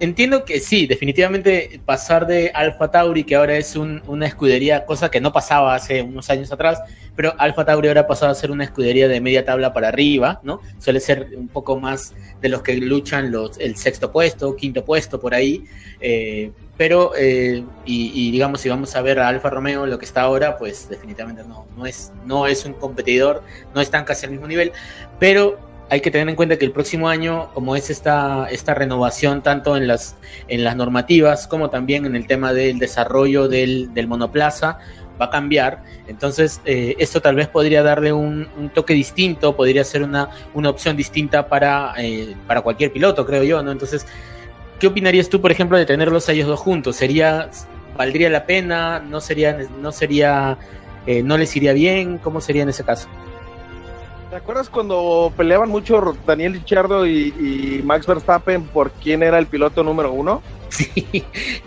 entiendo 0.00 0.44
que 0.44 0.60
sí, 0.60 0.86
definitivamente 0.86 1.80
pasar 1.84 2.26
de 2.26 2.50
Alfa 2.54 2.90
Tauri, 2.90 3.24
que 3.24 3.36
ahora 3.36 3.56
es 3.56 3.76
una 3.76 4.26
escudería, 4.26 4.86
cosa 4.86 5.10
que 5.10 5.20
no 5.20 5.32
pasaba 5.32 5.74
hace 5.74 6.02
unos 6.02 6.30
años 6.30 6.52
atrás, 6.52 6.80
pero 7.16 7.34
Alfa 7.38 7.64
Tauri 7.64 7.88
ahora 7.88 8.02
ha 8.02 8.06
pasado 8.06 8.30
a 8.30 8.34
ser 8.34 8.50
una 8.50 8.64
escudería 8.64 9.08
de 9.08 9.20
media 9.20 9.44
tabla 9.44 9.72
para 9.72 9.88
arriba, 9.88 10.40
¿no? 10.44 10.60
Suele 10.78 11.00
ser 11.00 11.30
un 11.36 11.48
poco 11.48 11.78
más 11.78 12.14
de 12.40 12.48
los 12.48 12.62
que 12.62 12.76
luchan 12.76 13.32
los, 13.32 13.58
el 13.58 13.76
sexto 13.76 14.12
puesto, 14.12 14.54
quinto 14.54 14.84
puesto, 14.84 15.18
por 15.18 15.34
ahí. 15.34 15.64
Eh, 16.00 16.52
pero, 16.76 17.12
eh, 17.16 17.64
y, 17.84 18.30
digamos, 18.30 18.60
si 18.60 18.68
vamos 18.68 18.94
a 18.94 19.02
ver 19.02 19.18
a 19.18 19.26
Alfa 19.26 19.50
Romeo, 19.50 19.84
lo 19.84 19.98
que 19.98 20.04
está 20.04 20.20
ahora, 20.20 20.56
pues 20.56 20.88
definitivamente 20.88 21.42
no, 21.42 21.66
no, 21.76 21.86
es, 21.86 22.12
no 22.24 22.46
es 22.46 22.64
un 22.64 22.74
competidor, 22.74 23.42
no 23.74 23.80
están 23.80 24.04
casi 24.04 24.26
al 24.26 24.30
mismo 24.30 24.46
nivel, 24.46 24.70
pero 25.18 25.58
hay 25.90 26.00
que 26.00 26.10
tener 26.10 26.28
en 26.28 26.36
cuenta 26.36 26.56
que 26.58 26.64
el 26.64 26.72
próximo 26.72 27.08
año, 27.08 27.50
como 27.54 27.74
es 27.74 27.90
esta, 27.90 28.48
esta 28.50 28.74
renovación 28.74 29.42
tanto 29.42 29.76
en 29.76 29.86
las, 29.86 30.16
en 30.48 30.64
las 30.64 30.76
normativas 30.76 31.46
como 31.46 31.70
también 31.70 32.04
en 32.04 32.14
el 32.14 32.26
tema 32.26 32.52
del 32.52 32.78
desarrollo 32.78 33.48
del, 33.48 33.90
monoplaza, 34.06 34.78
va 35.20 35.26
a 35.26 35.30
cambiar. 35.30 35.82
Entonces, 36.06 36.60
eh, 36.64 36.94
esto 36.98 37.22
tal 37.22 37.36
vez 37.36 37.48
podría 37.48 37.82
darle 37.82 38.12
un, 38.12 38.70
toque 38.74 38.92
distinto, 38.92 39.56
podría 39.56 39.82
ser 39.82 40.02
una, 40.02 40.28
una 40.52 40.70
opción 40.70 40.96
distinta 40.96 41.48
para, 41.48 41.94
eh, 41.98 42.36
para 42.46 42.60
cualquier 42.60 42.92
piloto, 42.92 43.24
creo 43.24 43.42
yo, 43.42 43.62
¿no? 43.62 43.72
Entonces, 43.72 44.06
¿qué 44.78 44.86
opinarías 44.86 45.28
tú, 45.28 45.40
por 45.40 45.50
ejemplo, 45.50 45.78
de 45.78 45.86
tenerlos 45.86 46.28
a 46.28 46.32
ellos 46.32 46.46
dos 46.46 46.60
juntos? 46.60 46.96
¿Sería, 46.96 47.50
valdría 47.96 48.28
la 48.28 48.44
pena? 48.44 49.00
¿No 49.00 49.22
sería, 49.22 49.58
no 49.80 49.90
sería, 49.90 50.58
eh, 51.06 51.22
no 51.22 51.38
les 51.38 51.56
iría 51.56 51.72
bien? 51.72 52.18
¿Cómo 52.18 52.42
sería 52.42 52.62
en 52.62 52.68
ese 52.68 52.84
caso? 52.84 53.08
¿Te 54.38 54.42
acuerdas 54.42 54.70
cuando 54.70 55.32
peleaban 55.36 55.68
mucho 55.68 56.16
Daniel 56.24 56.52
Ricciardo 56.52 57.04
y, 57.08 57.82
Max 57.84 58.06
Verstappen 58.06 58.68
por 58.68 58.92
quién 58.92 59.24
era 59.24 59.36
el 59.36 59.48
piloto 59.48 59.82
número 59.82 60.12
uno? 60.12 60.42
Sí, 60.68 61.24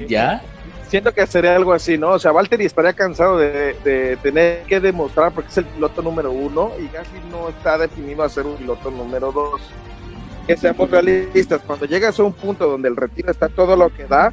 ¿ya? 0.07 0.41
Siento 0.87 1.11
que 1.11 1.27
sería 1.27 1.57
algo 1.57 1.73
así, 1.73 1.97
¿no? 1.97 2.11
O 2.11 2.19
sea, 2.19 2.31
Valtteri 2.31 2.63
estaría 2.63 2.93
cansado 2.93 3.37
de, 3.37 4.17
tener 4.23 4.63
que 4.63 4.79
demostrar 4.79 5.33
porque 5.33 5.49
es 5.49 5.57
el 5.57 5.65
piloto 5.65 6.01
número 6.01 6.31
uno 6.31 6.71
y 6.79 6.87
Gasly 6.87 7.19
no 7.29 7.49
está 7.49 7.77
definido 7.77 8.23
a 8.23 8.29
ser 8.29 8.45
un 8.45 8.55
piloto 8.55 8.89
número 8.89 9.33
dos. 9.33 9.61
Que 10.47 10.55
seamos 10.55 10.89
realistas, 10.89 11.61
cuando 11.67 11.85
llegas 11.87 12.17
a 12.19 12.23
un 12.23 12.31
punto 12.31 12.69
donde 12.69 12.87
el 12.87 12.95
retiro 12.95 13.31
está 13.31 13.49
todo 13.49 13.75
lo 13.75 13.93
que 13.93 14.05
da, 14.05 14.31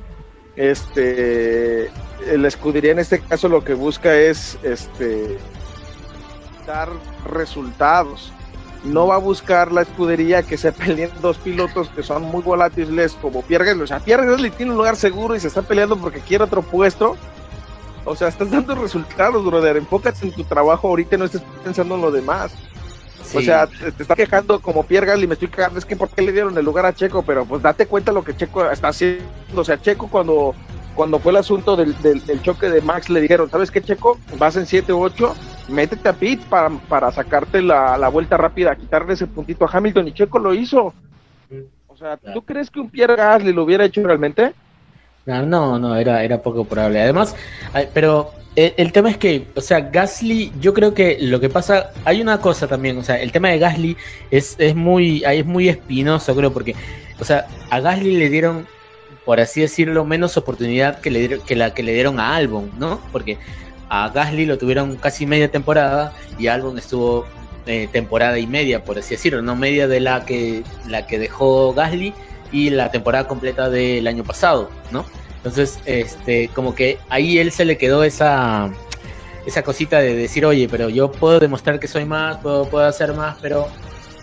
este, 0.54 1.90
la 2.36 2.46
escudería 2.46 2.92
en 2.92 3.00
este 3.00 3.18
caso 3.18 3.48
lo 3.48 3.64
que 3.64 3.74
busca 3.74 4.14
es 4.14 4.56
este, 4.62 5.38
dar 6.68 6.90
resultados. 7.24 8.30
No 8.84 9.08
va 9.08 9.16
a 9.16 9.18
buscar 9.18 9.72
la 9.72 9.82
escudería 9.82 10.44
que 10.44 10.56
se 10.56 10.70
peleen 10.70 11.10
dos 11.20 11.38
pilotos 11.38 11.88
que 11.88 12.04
son 12.04 12.22
muy 12.22 12.42
volátiles 12.42 13.14
como 13.20 13.42
Pierre 13.42 13.64
Gasly. 13.64 13.82
O 13.82 13.86
sea, 13.88 13.98
Pierre 13.98 14.26
Gasly 14.26 14.50
tiene 14.50 14.70
un 14.70 14.78
lugar 14.78 14.94
seguro 14.94 15.34
y 15.34 15.40
se 15.40 15.48
está 15.48 15.62
peleando 15.62 15.96
porque 15.96 16.20
quiere 16.20 16.44
otro 16.44 16.62
puesto. 16.62 17.16
O 18.04 18.14
sea, 18.14 18.28
estás 18.28 18.50
dando 18.50 18.76
resultados, 18.76 19.44
brother. 19.44 19.76
Enfócate 19.78 20.26
en 20.26 20.32
tu 20.32 20.44
trabajo 20.44 20.88
ahorita 20.88 21.16
y 21.16 21.18
no 21.18 21.24
estés 21.24 21.42
pensando 21.64 21.96
en 21.96 22.02
lo 22.02 22.12
demás. 22.12 22.52
O 23.34 23.42
sea, 23.42 23.66
te, 23.66 23.88
está 23.88 24.14
quejando 24.14 24.60
como 24.60 24.84
Pierre 24.84 25.06
Gasly, 25.06 25.26
me 25.26 25.34
estoy 25.34 25.48
quejando, 25.48 25.78
es 25.78 25.84
que 25.84 25.96
por 25.96 26.08
qué 26.08 26.22
le 26.22 26.32
dieron 26.32 26.56
el 26.56 26.64
lugar 26.64 26.86
a 26.86 26.94
Checo, 26.94 27.22
pero 27.22 27.44
pues 27.44 27.60
date 27.60 27.84
cuenta 27.86 28.12
lo 28.12 28.24
que 28.24 28.34
Checo 28.34 28.70
está 28.70 28.88
haciendo. 28.88 29.26
O 29.54 29.64
sea, 29.64 29.78
Checo 29.78 30.08
cuando, 30.08 30.54
cuando 30.98 31.20
fue 31.20 31.30
el 31.30 31.36
asunto 31.36 31.76
del, 31.76 31.94
choque 32.42 32.68
de 32.68 32.80
Max 32.80 33.08
le 33.08 33.20
dijeron, 33.20 33.48
¿sabes 33.48 33.70
qué 33.70 33.80
Checo? 33.80 34.18
Vas 34.36 34.56
en 34.56 34.64
7-8, 34.64 35.32
métete 35.68 36.08
a 36.08 36.12
pit 36.12 36.42
para, 36.46 36.70
para 36.70 37.12
sacarte 37.12 37.62
la, 37.62 38.08
vuelta 38.08 38.36
rápida, 38.36 38.74
quitarle 38.74 39.14
ese 39.14 39.28
puntito 39.28 39.64
a 39.64 39.70
Hamilton 39.72 40.08
y 40.08 40.12
Checo 40.12 40.40
lo 40.40 40.52
hizo. 40.52 40.92
O 41.86 41.96
sea, 41.96 42.16
¿tú 42.16 42.42
crees 42.42 42.68
que 42.68 42.80
un 42.80 42.90
Pierre 42.90 43.14
Gasly 43.14 43.52
lo 43.52 43.62
hubiera 43.62 43.84
hecho 43.84 44.02
realmente? 44.02 44.52
No, 45.24 45.78
no, 45.78 45.94
era, 45.94 46.24
era 46.24 46.42
poco 46.42 46.64
probable. 46.64 47.00
Además, 47.00 47.36
pero 47.94 48.32
el, 48.56 48.90
tema 48.90 49.10
es 49.10 49.18
que, 49.18 49.46
o 49.54 49.60
sea, 49.60 49.78
Gasly, 49.78 50.50
yo 50.58 50.74
creo 50.74 50.94
que 50.94 51.18
lo 51.20 51.38
que 51.38 51.48
pasa, 51.48 51.92
hay 52.04 52.20
una 52.20 52.40
cosa 52.40 52.66
también, 52.66 52.98
o 52.98 53.04
sea, 53.04 53.22
el 53.22 53.30
tema 53.30 53.50
de 53.50 53.60
Gasly 53.60 53.96
es, 54.32 54.56
es 54.58 54.74
muy, 54.74 55.22
es 55.24 55.46
muy 55.46 55.68
espinoso, 55.68 56.34
creo, 56.34 56.52
porque, 56.52 56.74
o 57.20 57.24
sea, 57.24 57.46
a 57.70 57.78
Gasly 57.78 58.16
le 58.16 58.28
dieron, 58.30 58.66
por 59.28 59.40
así 59.40 59.60
decirlo, 59.60 60.06
menos 60.06 60.38
oportunidad 60.38 61.02
que, 61.02 61.10
le 61.10 61.40
que 61.40 61.54
la 61.54 61.74
que 61.74 61.82
le 61.82 61.92
dieron 61.92 62.18
a 62.18 62.34
Albon, 62.34 62.70
¿no? 62.78 62.98
Porque 63.12 63.36
a 63.90 64.08
Gasly 64.08 64.46
lo 64.46 64.56
tuvieron 64.56 64.96
casi 64.96 65.26
media 65.26 65.50
temporada 65.50 66.14
y 66.38 66.46
Albon 66.46 66.78
estuvo 66.78 67.26
eh, 67.66 67.90
temporada 67.92 68.38
y 68.38 68.46
media, 68.46 68.84
por 68.84 68.98
así 68.98 69.16
decirlo, 69.16 69.42
no 69.42 69.54
media 69.54 69.86
de 69.86 70.00
la 70.00 70.24
que, 70.24 70.62
la 70.86 71.06
que 71.06 71.18
dejó 71.18 71.74
Gasly 71.74 72.14
y 72.52 72.70
la 72.70 72.90
temporada 72.90 73.28
completa 73.28 73.68
del 73.68 74.06
año 74.06 74.24
pasado, 74.24 74.70
¿no? 74.92 75.04
Entonces, 75.36 75.78
este, 75.84 76.48
como 76.54 76.74
que 76.74 76.96
ahí 77.10 77.38
él 77.38 77.52
se 77.52 77.66
le 77.66 77.76
quedó 77.76 78.04
esa, 78.04 78.70
esa 79.44 79.62
cosita 79.62 79.98
de 79.98 80.14
decir, 80.16 80.46
oye, 80.46 80.70
pero 80.70 80.88
yo 80.88 81.12
puedo 81.12 81.38
demostrar 81.38 81.78
que 81.78 81.86
soy 81.86 82.06
más, 82.06 82.38
puedo, 82.38 82.64
puedo 82.70 82.86
hacer 82.86 83.12
más, 83.12 83.36
pero 83.42 83.68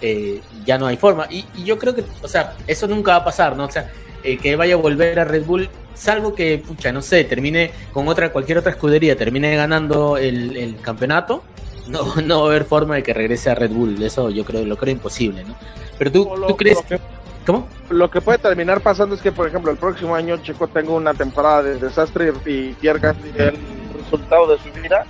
eh, 0.01 0.41
ya 0.65 0.79
no 0.79 0.87
hay 0.87 0.97
forma. 0.97 1.27
Y, 1.29 1.45
yo 1.63 1.77
creo 1.77 1.93
que, 1.93 2.03
o 2.23 2.27
sea, 2.27 2.55
eso 2.65 2.87
nunca 2.87 3.11
va 3.11 3.17
a 3.17 3.23
pasar, 3.23 3.55
¿no? 3.55 3.65
O 3.65 3.71
sea, 3.71 3.91
eh, 4.25 4.37
que 4.37 4.55
vaya 4.55 4.73
a 4.73 4.77
volver 4.77 5.19
a 5.19 5.25
Red 5.25 5.45
Bull, 5.45 5.69
salvo 5.93 6.33
que, 6.33 6.57
pucha, 6.57 6.91
no 6.91 7.01
sé, 7.01 7.23
termine 7.23 7.71
con 7.93 8.07
otra, 8.07 8.31
cualquier 8.31 8.57
otra 8.57 8.71
escudería, 8.71 9.15
termine 9.15 9.55
ganando 9.55 10.17
el, 10.17 10.77
campeonato, 10.81 11.43
no, 11.87 12.15
no 12.25 12.41
va 12.41 12.47
a 12.47 12.49
haber 12.49 12.65
forma 12.65 12.95
de 12.95 13.03
que 13.03 13.13
regrese 13.13 13.49
a 13.49 13.55
Red 13.55 13.71
Bull. 13.71 14.01
Eso 14.01 14.29
yo 14.29 14.43
creo, 14.43 14.65
lo 14.65 14.77
creo 14.77 14.91
imposible, 14.93 15.43
¿no? 15.43 15.55
Pero 15.97 16.11
tú, 16.11 16.29
¿tú 16.47 16.57
crees... 16.57 16.81
Que 16.81 16.99
¿Cómo? 17.45 17.67
Lo 17.89 18.09
que 18.09 18.21
puede 18.21 18.39
terminar 18.39 18.81
pasando 18.81 19.13
es 19.13 19.21
que, 19.21 19.31
por 19.31 19.47
ejemplo, 19.47 19.71
el 19.71 19.77
próximo 19.77 20.15
año 20.15 20.37
Checo 20.37 20.67
tenga 20.67 20.91
una 20.91 21.13
temporada 21.13 21.61
de 21.61 21.77
desastre 21.77 22.33
y 22.45 22.73
pierda 22.73 23.15
el 23.37 23.57
resultado 24.01 24.47
de 24.47 24.57
su 24.57 24.81
vida. 24.81 25.05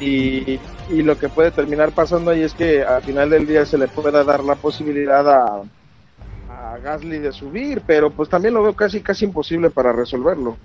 Y, 0.00 0.58
lo 0.90 1.16
que 1.16 1.28
puede 1.28 1.52
terminar 1.52 1.92
pasando 1.92 2.32
ahí 2.32 2.42
es 2.42 2.52
que 2.52 2.82
al 2.82 3.02
final 3.02 3.30
del 3.30 3.46
día 3.46 3.64
se 3.64 3.78
le 3.78 3.86
pueda 3.86 4.24
dar 4.24 4.42
la 4.42 4.56
posibilidad 4.56 5.28
a, 5.28 5.62
Gasly 6.82 7.18
de 7.18 7.32
subir, 7.32 7.82
pero 7.86 8.10
pues 8.10 8.28
también 8.28 8.54
lo 8.54 8.62
veo 8.62 8.74
casi 8.74 9.00
casi 9.00 9.24
imposible 9.24 9.70
para 9.70 9.92
resolverlo. 9.92 10.56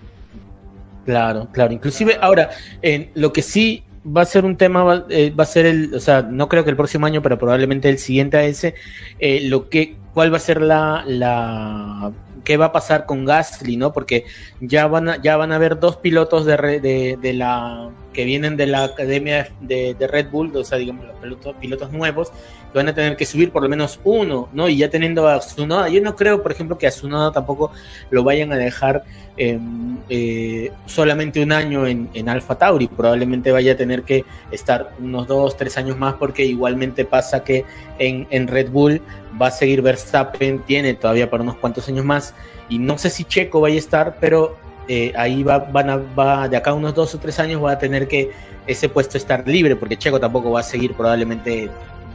Claro, 1.05 1.47
claro. 1.51 1.73
Inclusive 1.73 2.17
ahora, 2.19 2.49
en 2.81 3.11
lo 3.13 3.31
que 3.31 3.41
sí 3.41 3.83
va 4.05 4.21
a 4.21 4.25
ser 4.25 4.45
un 4.45 4.57
tema, 4.57 4.83
va, 4.83 5.05
eh, 5.09 5.31
va, 5.31 5.43
a 5.43 5.47
ser 5.47 5.65
el, 5.65 5.93
o 5.93 5.99
sea, 5.99 6.21
no 6.21 6.49
creo 6.49 6.63
que 6.63 6.69
el 6.69 6.75
próximo 6.75 7.05
año, 7.05 7.21
pero 7.21 7.37
probablemente 7.37 7.89
el 7.89 7.99
siguiente 7.99 8.37
a 8.37 8.43
ese, 8.43 8.75
eh, 9.19 9.47
lo 9.47 9.69
que 9.69 9.97
cuál 10.13 10.31
va 10.31 10.37
a 10.37 10.39
ser 10.39 10.61
la, 10.61 11.03
la 11.05 12.11
qué 12.43 12.57
va 12.57 12.65
a 12.65 12.71
pasar 12.71 13.05
con 13.05 13.25
Gasly, 13.25 13.77
¿no? 13.77 13.91
Porque 13.91 14.25
ya 14.61 14.87
van 14.87 15.09
a, 15.09 15.21
ya 15.21 15.35
van 15.35 15.51
a 15.51 15.55
haber 15.55 15.79
dos 15.79 15.97
pilotos 15.97 16.45
de, 16.45 16.55
de, 16.79 17.17
de 17.21 17.33
la 17.33 17.89
que 18.13 18.23
vienen 18.23 18.55
de 18.55 18.67
la 18.67 18.85
academia 18.85 19.49
de, 19.59 19.93
de 19.93 20.07
Red 20.07 20.29
Bull, 20.29 20.55
o 20.55 20.63
sea, 20.63 20.77
digamos, 20.77 21.05
los 21.05 21.17
pilotos, 21.17 21.55
pilotos 21.59 21.91
nuevos, 21.91 22.31
van 22.75 22.89
a 22.89 22.93
tener 22.93 23.15
que 23.15 23.25
subir 23.25 23.51
por 23.51 23.63
lo 23.63 23.69
menos 23.69 23.99
uno, 24.03 24.49
¿no? 24.53 24.67
Y 24.67 24.77
ya 24.77 24.89
teniendo 24.89 25.27
a 25.27 25.39
Tsunoda, 25.39 25.87
yo 25.89 26.01
no 26.01 26.15
creo, 26.15 26.43
por 26.43 26.51
ejemplo, 26.51 26.77
que 26.77 26.87
a 26.87 26.89
Tsunoda 26.89 27.31
tampoco 27.31 27.71
lo 28.09 28.23
vayan 28.23 28.51
a 28.51 28.57
dejar 28.57 29.03
em, 29.37 29.97
eh, 30.09 30.71
solamente 30.85 31.41
un 31.41 31.51
año 31.51 31.87
en, 31.87 32.09
en 32.13 32.29
Alfa 32.29 32.55
Tauri, 32.55 32.87
probablemente 32.87 33.51
vaya 33.51 33.73
a 33.73 33.77
tener 33.77 34.03
que 34.03 34.25
estar 34.51 34.91
unos 34.99 35.27
dos, 35.27 35.55
tres 35.55 35.77
años 35.77 35.97
más, 35.97 36.15
porque 36.15 36.45
igualmente 36.45 37.05
pasa 37.05 37.43
que 37.43 37.65
en, 37.97 38.27
en 38.29 38.47
Red 38.47 38.69
Bull 38.69 39.01
va 39.41 39.47
a 39.47 39.51
seguir 39.51 39.81
Verstappen, 39.81 40.59
tiene 40.59 40.93
todavía 40.95 41.29
para 41.29 41.43
unos 41.43 41.55
cuantos 41.57 41.87
años 41.87 42.03
más, 42.03 42.33
y 42.69 42.77
no 42.79 42.97
sé 42.97 43.09
si 43.09 43.23
Checo 43.23 43.61
vaya 43.61 43.75
a 43.75 43.79
estar, 43.79 44.17
pero 44.19 44.57
eh, 44.87 45.13
ahí 45.15 45.43
va, 45.43 45.59
van 45.59 45.89
a, 45.89 45.97
va, 45.97 46.47
de 46.49 46.57
acá 46.57 46.71
a 46.71 46.73
unos 46.73 46.93
dos 46.93 47.15
o 47.15 47.19
tres 47.19 47.39
años 47.39 47.63
va 47.63 47.71
a 47.71 47.79
tener 47.79 48.07
que 48.07 48.31
ese 48.67 48.89
puesto 48.89 49.17
estar 49.17 49.47
libre, 49.47 49.75
porque 49.75 49.97
Checo 49.97 50.19
tampoco 50.19 50.51
va 50.51 50.59
a 50.59 50.63
seguir 50.63 50.93
probablemente 50.93 51.69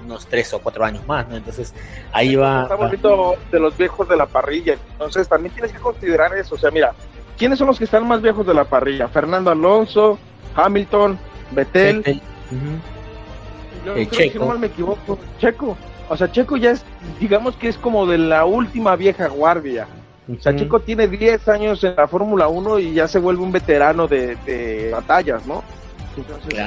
unos 0.05 0.27
tres 0.27 0.53
o 0.55 0.61
cuatro 0.61 0.85
años 0.85 1.07
más, 1.07 1.29
¿no? 1.29 1.37
Entonces 1.37 1.75
ahí 2.13 2.37
va. 2.37 2.63
Está 2.63 2.75
bonito 2.77 3.35
de 3.51 3.61
los 3.61 3.77
viejos 3.77 4.09
de 4.09 4.17
la 4.17 4.27
parrilla, 4.27 4.77
entonces 4.93 5.29
también 5.29 5.55
tienes 5.55 5.73
que 5.73 5.79
considerar 5.79 6.35
eso, 6.37 6.55
o 6.55 6.59
sea, 6.59 6.71
mira, 6.71 6.95
¿quiénes 7.37 7.59
son 7.59 7.69
los 7.69 7.79
que 7.79 7.85
están 7.85 8.07
más 8.07 8.23
viejos 8.23 8.47
de 8.47 8.55
la 8.55 8.65
parrilla? 8.65 9.09
Fernando 9.09 9.51
Alonso, 9.51 10.19
Hamilton, 10.55 11.19
Betel. 11.53 12.03
Eh, 13.97 14.07
Checo. 14.11 14.33
Si 14.33 14.39
no 14.39 14.47
mal 14.47 14.59
me 14.59 14.67
equivoco, 14.67 15.19
Checo. 15.39 15.77
O 16.09 16.17
sea, 16.17 16.31
Checo 16.31 16.57
ya 16.57 16.73
es, 16.73 16.85
digamos 17.19 17.57
que 17.57 17.69
es 17.69 17.79
como 17.79 18.07
de 18.07 18.19
la 18.19 18.45
última 18.45 18.97
vieja 18.97 19.29
guardia. 19.29 19.87
O 20.29 20.41
sea, 20.41 20.55
Checo 20.55 20.81
tiene 20.81 21.09
10 21.09 21.49
años 21.49 21.83
en 21.83 21.97
la 21.97 22.07
Fórmula 22.07 22.49
1 22.49 22.79
y 22.79 22.95
ya 22.95 23.09
se 23.09 23.19
vuelve 23.19 23.43
un 23.43 23.53
veterano 23.53 24.07
de, 24.07 24.91
batallas, 24.93 25.47
¿no? 25.47 25.65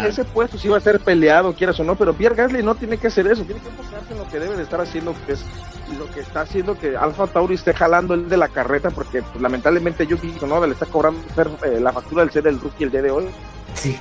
Ese 0.06 0.26
puesto 0.26 0.58
sí 0.58 0.68
va 0.68 0.78
a 0.78 0.82
ser 0.82 1.00
peleado, 1.00 1.54
quieras 1.54 1.80
o 1.80 1.84
no, 1.84 1.96
pero 1.96 2.14
Pierre 2.14 2.36
Gasly 2.36 2.64
no 2.64 2.76
tiene 2.76 2.98
que 2.98 3.08
hacer 3.08 3.28
eso, 3.28 3.44
tiene 3.44 3.62
que 3.62 3.70
enfocarse 3.70 4.14
en 4.14 4.20
lo 4.20 4.30
que 4.30 4.40
debe 4.40 4.56
de 4.56 4.64
estar 4.64 4.82
haciendo, 4.82 5.16
que 5.26 5.34
es 5.34 5.46
lo 5.98 6.10
que 6.12 6.22
está 6.22 6.42
haciendo 6.42 6.78
que 6.78 6.96
Alfa 6.98 7.28
Tauri 7.28 7.56
esté 7.56 7.74
jalando 7.74 8.14
el 8.14 8.30
de 8.30 8.38
la 8.38 8.48
carreta, 8.48 8.90
porque 8.90 9.22
pues, 9.22 9.42
lamentablemente 9.42 10.08
Yuki 10.08 10.36
no 10.48 10.66
le 10.66 10.74
está 10.74 10.86
cobrando 10.86 11.22
eh, 11.66 11.80
la 11.80 11.92
factura 11.92 12.24
del 12.24 12.32
ser 12.32 12.48
el 12.48 12.60
rookie 12.60 12.86
el 12.86 12.92
día 12.92 13.02
de 13.02 13.12
hoy. 13.12 13.26
Sí. 13.76 14.00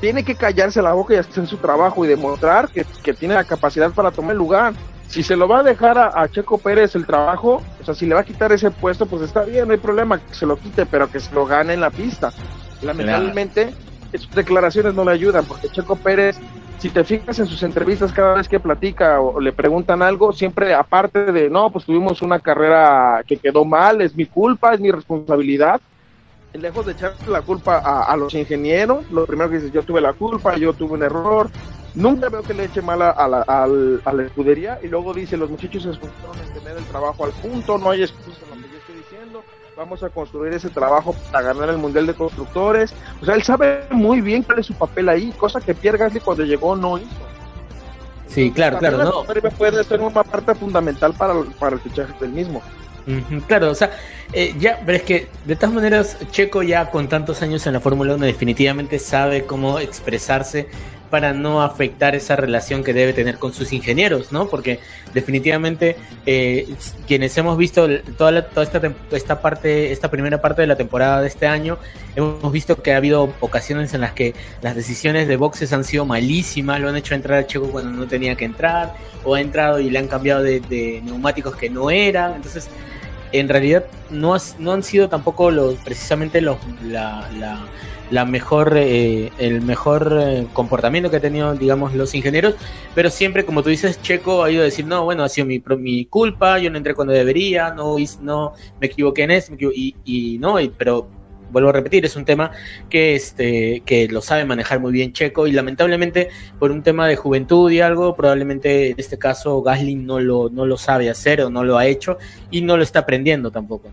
tiene 0.00 0.24
que 0.24 0.34
callarse 0.34 0.80
la 0.80 0.94
boca 0.94 1.14
y 1.14 1.18
hacer 1.18 1.46
su 1.46 1.58
trabajo 1.58 2.04
y 2.04 2.08
demostrar 2.08 2.68
que, 2.68 2.86
que 3.02 3.12
tiene 3.12 3.34
la 3.34 3.44
capacidad 3.44 3.92
para 3.92 4.10
tomar 4.10 4.32
el 4.32 4.38
lugar 4.38 4.72
si 5.10 5.24
se 5.24 5.36
lo 5.36 5.48
va 5.48 5.58
a 5.58 5.62
dejar 5.64 5.98
a, 5.98 6.28
Checo 6.28 6.58
Pérez 6.58 6.94
el 6.94 7.04
trabajo, 7.04 7.62
o 7.80 7.84
sea, 7.84 7.94
si 7.94 8.06
le 8.06 8.14
va 8.14 8.20
a 8.20 8.24
quitar 8.24 8.52
ese 8.52 8.70
puesto, 8.70 9.06
pues 9.06 9.22
está 9.22 9.42
bien, 9.42 9.66
no 9.66 9.72
hay 9.72 9.80
problema 9.80 10.20
que 10.20 10.34
se 10.34 10.46
lo 10.46 10.56
quite, 10.56 10.86
pero 10.86 11.10
que 11.10 11.18
se 11.18 11.34
lo 11.34 11.46
gane 11.46 11.74
en 11.74 11.80
la 11.80 11.90
pista. 11.90 12.32
Lamentablemente, 12.80 13.74
sus 14.18 14.34
declaraciones 14.34 14.94
no 14.94 15.04
le 15.04 15.12
ayudan, 15.12 15.46
porque 15.46 15.68
Checo 15.68 15.96
Pérez, 15.96 16.38
si 16.78 16.90
te 16.90 17.04
fijas 17.04 17.38
en 17.38 17.46
sus 17.46 17.62
entrevistas 17.62 18.12
cada 18.12 18.34
vez 18.34 18.48
que 18.48 18.60
platica 18.60 19.20
o, 19.20 19.40
le 19.40 19.52
preguntan 19.52 20.02
algo, 20.02 20.32
siempre 20.32 20.74
aparte 20.74 21.32
de, 21.32 21.50
no, 21.50 21.70
pues 21.70 21.84
tuvimos 21.84 22.22
una 22.22 22.40
carrera 22.40 23.22
que 23.26 23.36
quedó 23.36 23.64
mal, 23.64 24.00
es 24.00 24.14
mi 24.14 24.26
culpa, 24.26 24.74
es 24.74 24.80
mi 24.80 24.90
responsabilidad, 24.90 25.80
lejos 26.52 26.84
de 26.86 26.92
echarle 26.92 27.16
la 27.26 27.42
culpa 27.42 27.78
a, 27.78 28.04
a, 28.04 28.16
los 28.16 28.34
ingenieros, 28.34 29.08
lo 29.10 29.24
primero 29.24 29.50
que 29.50 29.58
dice, 29.58 29.70
yo 29.70 29.82
tuve 29.82 30.00
la 30.00 30.12
culpa, 30.12 30.56
yo 30.56 30.72
tuve 30.72 30.94
un 30.94 31.02
error, 31.02 31.50
Nunca 31.94 32.28
veo 32.28 32.42
que 32.42 32.54
le 32.54 32.64
eche 32.64 32.82
mal 32.82 33.02
a, 33.02 33.26
la, 33.26 33.42
a 33.42 34.12
la 34.12 34.22
escudería 34.22 34.78
y 34.80 34.86
luego 34.86 35.12
dice, 35.12 35.36
los 35.36 35.50
muchachos 35.50 35.82
se 35.82 35.90
esforzaron 35.90 36.38
en 36.38 36.52
tener 36.52 36.76
el 36.76 36.84
trabajo 36.84 37.24
al 37.24 37.32
punto, 37.32 37.78
no 37.78 37.90
hay 37.90 38.02
excusa 38.02 38.44
en 38.44 38.62
lo 38.62 38.69
vamos 39.80 40.02
a 40.02 40.10
construir 40.10 40.52
ese 40.52 40.68
trabajo 40.68 41.16
para 41.32 41.54
ganar 41.54 41.70
el 41.70 41.78
Mundial 41.78 42.06
de 42.06 42.12
Constructores. 42.12 42.92
O 43.22 43.24
sea, 43.24 43.34
él 43.34 43.42
sabe 43.42 43.86
muy 43.90 44.20
bien 44.20 44.42
cuál 44.42 44.58
es 44.58 44.66
su 44.66 44.74
papel 44.74 45.08
ahí, 45.08 45.32
cosa 45.38 45.58
que 45.58 45.74
Pierre 45.74 45.96
Gasly 45.96 46.20
cuando 46.20 46.44
llegó 46.44 46.76
no 46.76 46.98
hizo. 46.98 47.08
Sí, 48.26 48.50
claro, 48.50 48.78
claro, 48.78 49.02
no. 49.02 49.24
Puede 49.56 49.82
ser 49.82 50.00
una 50.02 50.22
parte 50.22 50.54
fundamental 50.54 51.14
para, 51.14 51.32
para 51.58 51.76
el 51.76 51.80
fichaje 51.80 52.12
del 52.20 52.30
mismo. 52.30 52.60
claro, 53.46 53.70
o 53.70 53.74
sea, 53.74 53.90
eh, 54.34 54.54
ya, 54.58 54.82
pero 54.84 54.98
es 54.98 55.02
que 55.02 55.28
de 55.46 55.56
todas 55.56 55.74
maneras, 55.74 56.18
Checo 56.30 56.62
ya 56.62 56.90
con 56.90 57.08
tantos 57.08 57.40
años 57.40 57.66
en 57.66 57.72
la 57.72 57.80
Fórmula 57.80 58.16
1 58.16 58.26
definitivamente 58.26 58.98
sabe 58.98 59.46
cómo 59.46 59.78
expresarse 59.78 60.68
para 61.10 61.32
no 61.32 61.62
afectar 61.62 62.14
esa 62.14 62.36
relación 62.36 62.84
que 62.84 62.94
debe 62.94 63.12
tener 63.12 63.38
con 63.38 63.52
sus 63.52 63.72
ingenieros, 63.72 64.32
¿no? 64.32 64.48
Porque 64.48 64.78
definitivamente 65.12 65.96
eh, 66.24 66.68
quienes 67.06 67.36
hemos 67.36 67.58
visto 67.58 67.88
toda, 68.16 68.30
la, 68.30 68.48
toda 68.48 68.62
esta, 68.62 68.80
esta 69.10 69.42
parte, 69.42 69.92
esta 69.92 70.10
primera 70.10 70.40
parte 70.40 70.62
de 70.62 70.68
la 70.68 70.76
temporada 70.76 71.20
de 71.20 71.28
este 71.28 71.46
año, 71.46 71.78
hemos 72.16 72.52
visto 72.52 72.82
que 72.82 72.92
ha 72.92 72.96
habido 72.96 73.34
ocasiones 73.40 73.92
en 73.92 74.00
las 74.02 74.12
que 74.12 74.34
las 74.62 74.74
decisiones 74.74 75.28
de 75.28 75.36
boxes 75.36 75.72
han 75.72 75.84
sido 75.84 76.06
malísimas, 76.06 76.80
lo 76.80 76.88
han 76.88 76.96
hecho 76.96 77.14
entrar 77.14 77.40
a 77.40 77.46
Checo 77.46 77.70
cuando 77.70 77.90
no 77.90 78.06
tenía 78.06 78.36
que 78.36 78.44
entrar, 78.44 78.94
o 79.24 79.34
ha 79.34 79.40
entrado 79.40 79.80
y 79.80 79.90
le 79.90 79.98
han 79.98 80.08
cambiado 80.08 80.42
de, 80.42 81.02
neumáticos 81.04 81.56
que 81.56 81.68
no 81.68 81.90
eran, 81.90 82.34
entonces 82.36 82.68
en 83.32 83.48
realidad 83.48 83.84
no, 84.10 84.36
no 84.58 84.72
han 84.72 84.82
sido 84.82 85.08
tampoco 85.08 85.50
los 85.50 85.74
precisamente 85.76 86.40
los 86.40 86.56
la, 86.82 87.28
la, 87.38 87.60
mejor 88.26 88.76
eh, 88.76 89.30
el 89.38 89.62
mejor 89.62 90.18
eh, 90.20 90.46
comportamiento 90.52 91.10
que 91.10 91.16
han 91.16 91.22
tenido 91.22 91.54
digamos 91.54 91.94
los 91.94 92.14
ingenieros 92.14 92.54
pero 92.94 93.10
siempre 93.10 93.44
como 93.44 93.62
tú 93.62 93.70
dices 93.70 94.00
Checo 94.02 94.42
ha 94.42 94.50
ido 94.50 94.62
a 94.62 94.64
decir 94.64 94.86
no 94.86 95.04
bueno 95.04 95.24
ha 95.24 95.28
sido 95.28 95.46
mi, 95.46 95.62
mi 95.78 96.04
culpa 96.06 96.58
yo 96.58 96.70
no 96.70 96.78
entré 96.78 96.94
cuando 96.94 97.12
debería 97.12 97.72
no 97.72 97.96
no 98.20 98.52
me 98.80 98.86
equivoqué 98.86 99.22
en 99.22 99.30
eso 99.30 99.52
y, 99.54 99.94
y 100.04 100.38
no 100.38 100.56
pero 100.76 101.08
vuelvo 101.50 101.70
a 101.70 101.72
repetir, 101.72 102.04
es 102.04 102.16
un 102.16 102.24
tema 102.24 102.50
que, 102.88 103.14
este, 103.14 103.82
que 103.84 104.08
lo 104.08 104.20
sabe 104.20 104.44
manejar 104.44 104.80
muy 104.80 104.92
bien 104.92 105.12
Checo 105.12 105.46
y 105.46 105.52
lamentablemente 105.52 106.30
por 106.58 106.70
un 106.70 106.82
tema 106.82 107.06
de 107.06 107.16
juventud 107.16 107.70
y 107.70 107.80
algo, 107.80 108.14
probablemente 108.14 108.90
en 108.90 108.94
este 108.98 109.18
caso 109.18 109.62
Gasly 109.62 109.96
no 109.96 110.20
lo, 110.20 110.48
no 110.50 110.66
lo 110.66 110.76
sabe 110.76 111.10
hacer 111.10 111.42
o 111.42 111.50
no 111.50 111.64
lo 111.64 111.78
ha 111.78 111.86
hecho 111.86 112.18
y 112.50 112.62
no 112.62 112.76
lo 112.76 112.82
está 112.82 113.00
aprendiendo 113.00 113.50
tampoco. 113.50 113.88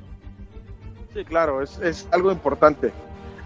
Sí, 1.13 1.23
claro, 1.23 1.62
es, 1.62 1.80
es 1.80 2.08
algo 2.12 2.32
importante. 2.32 2.91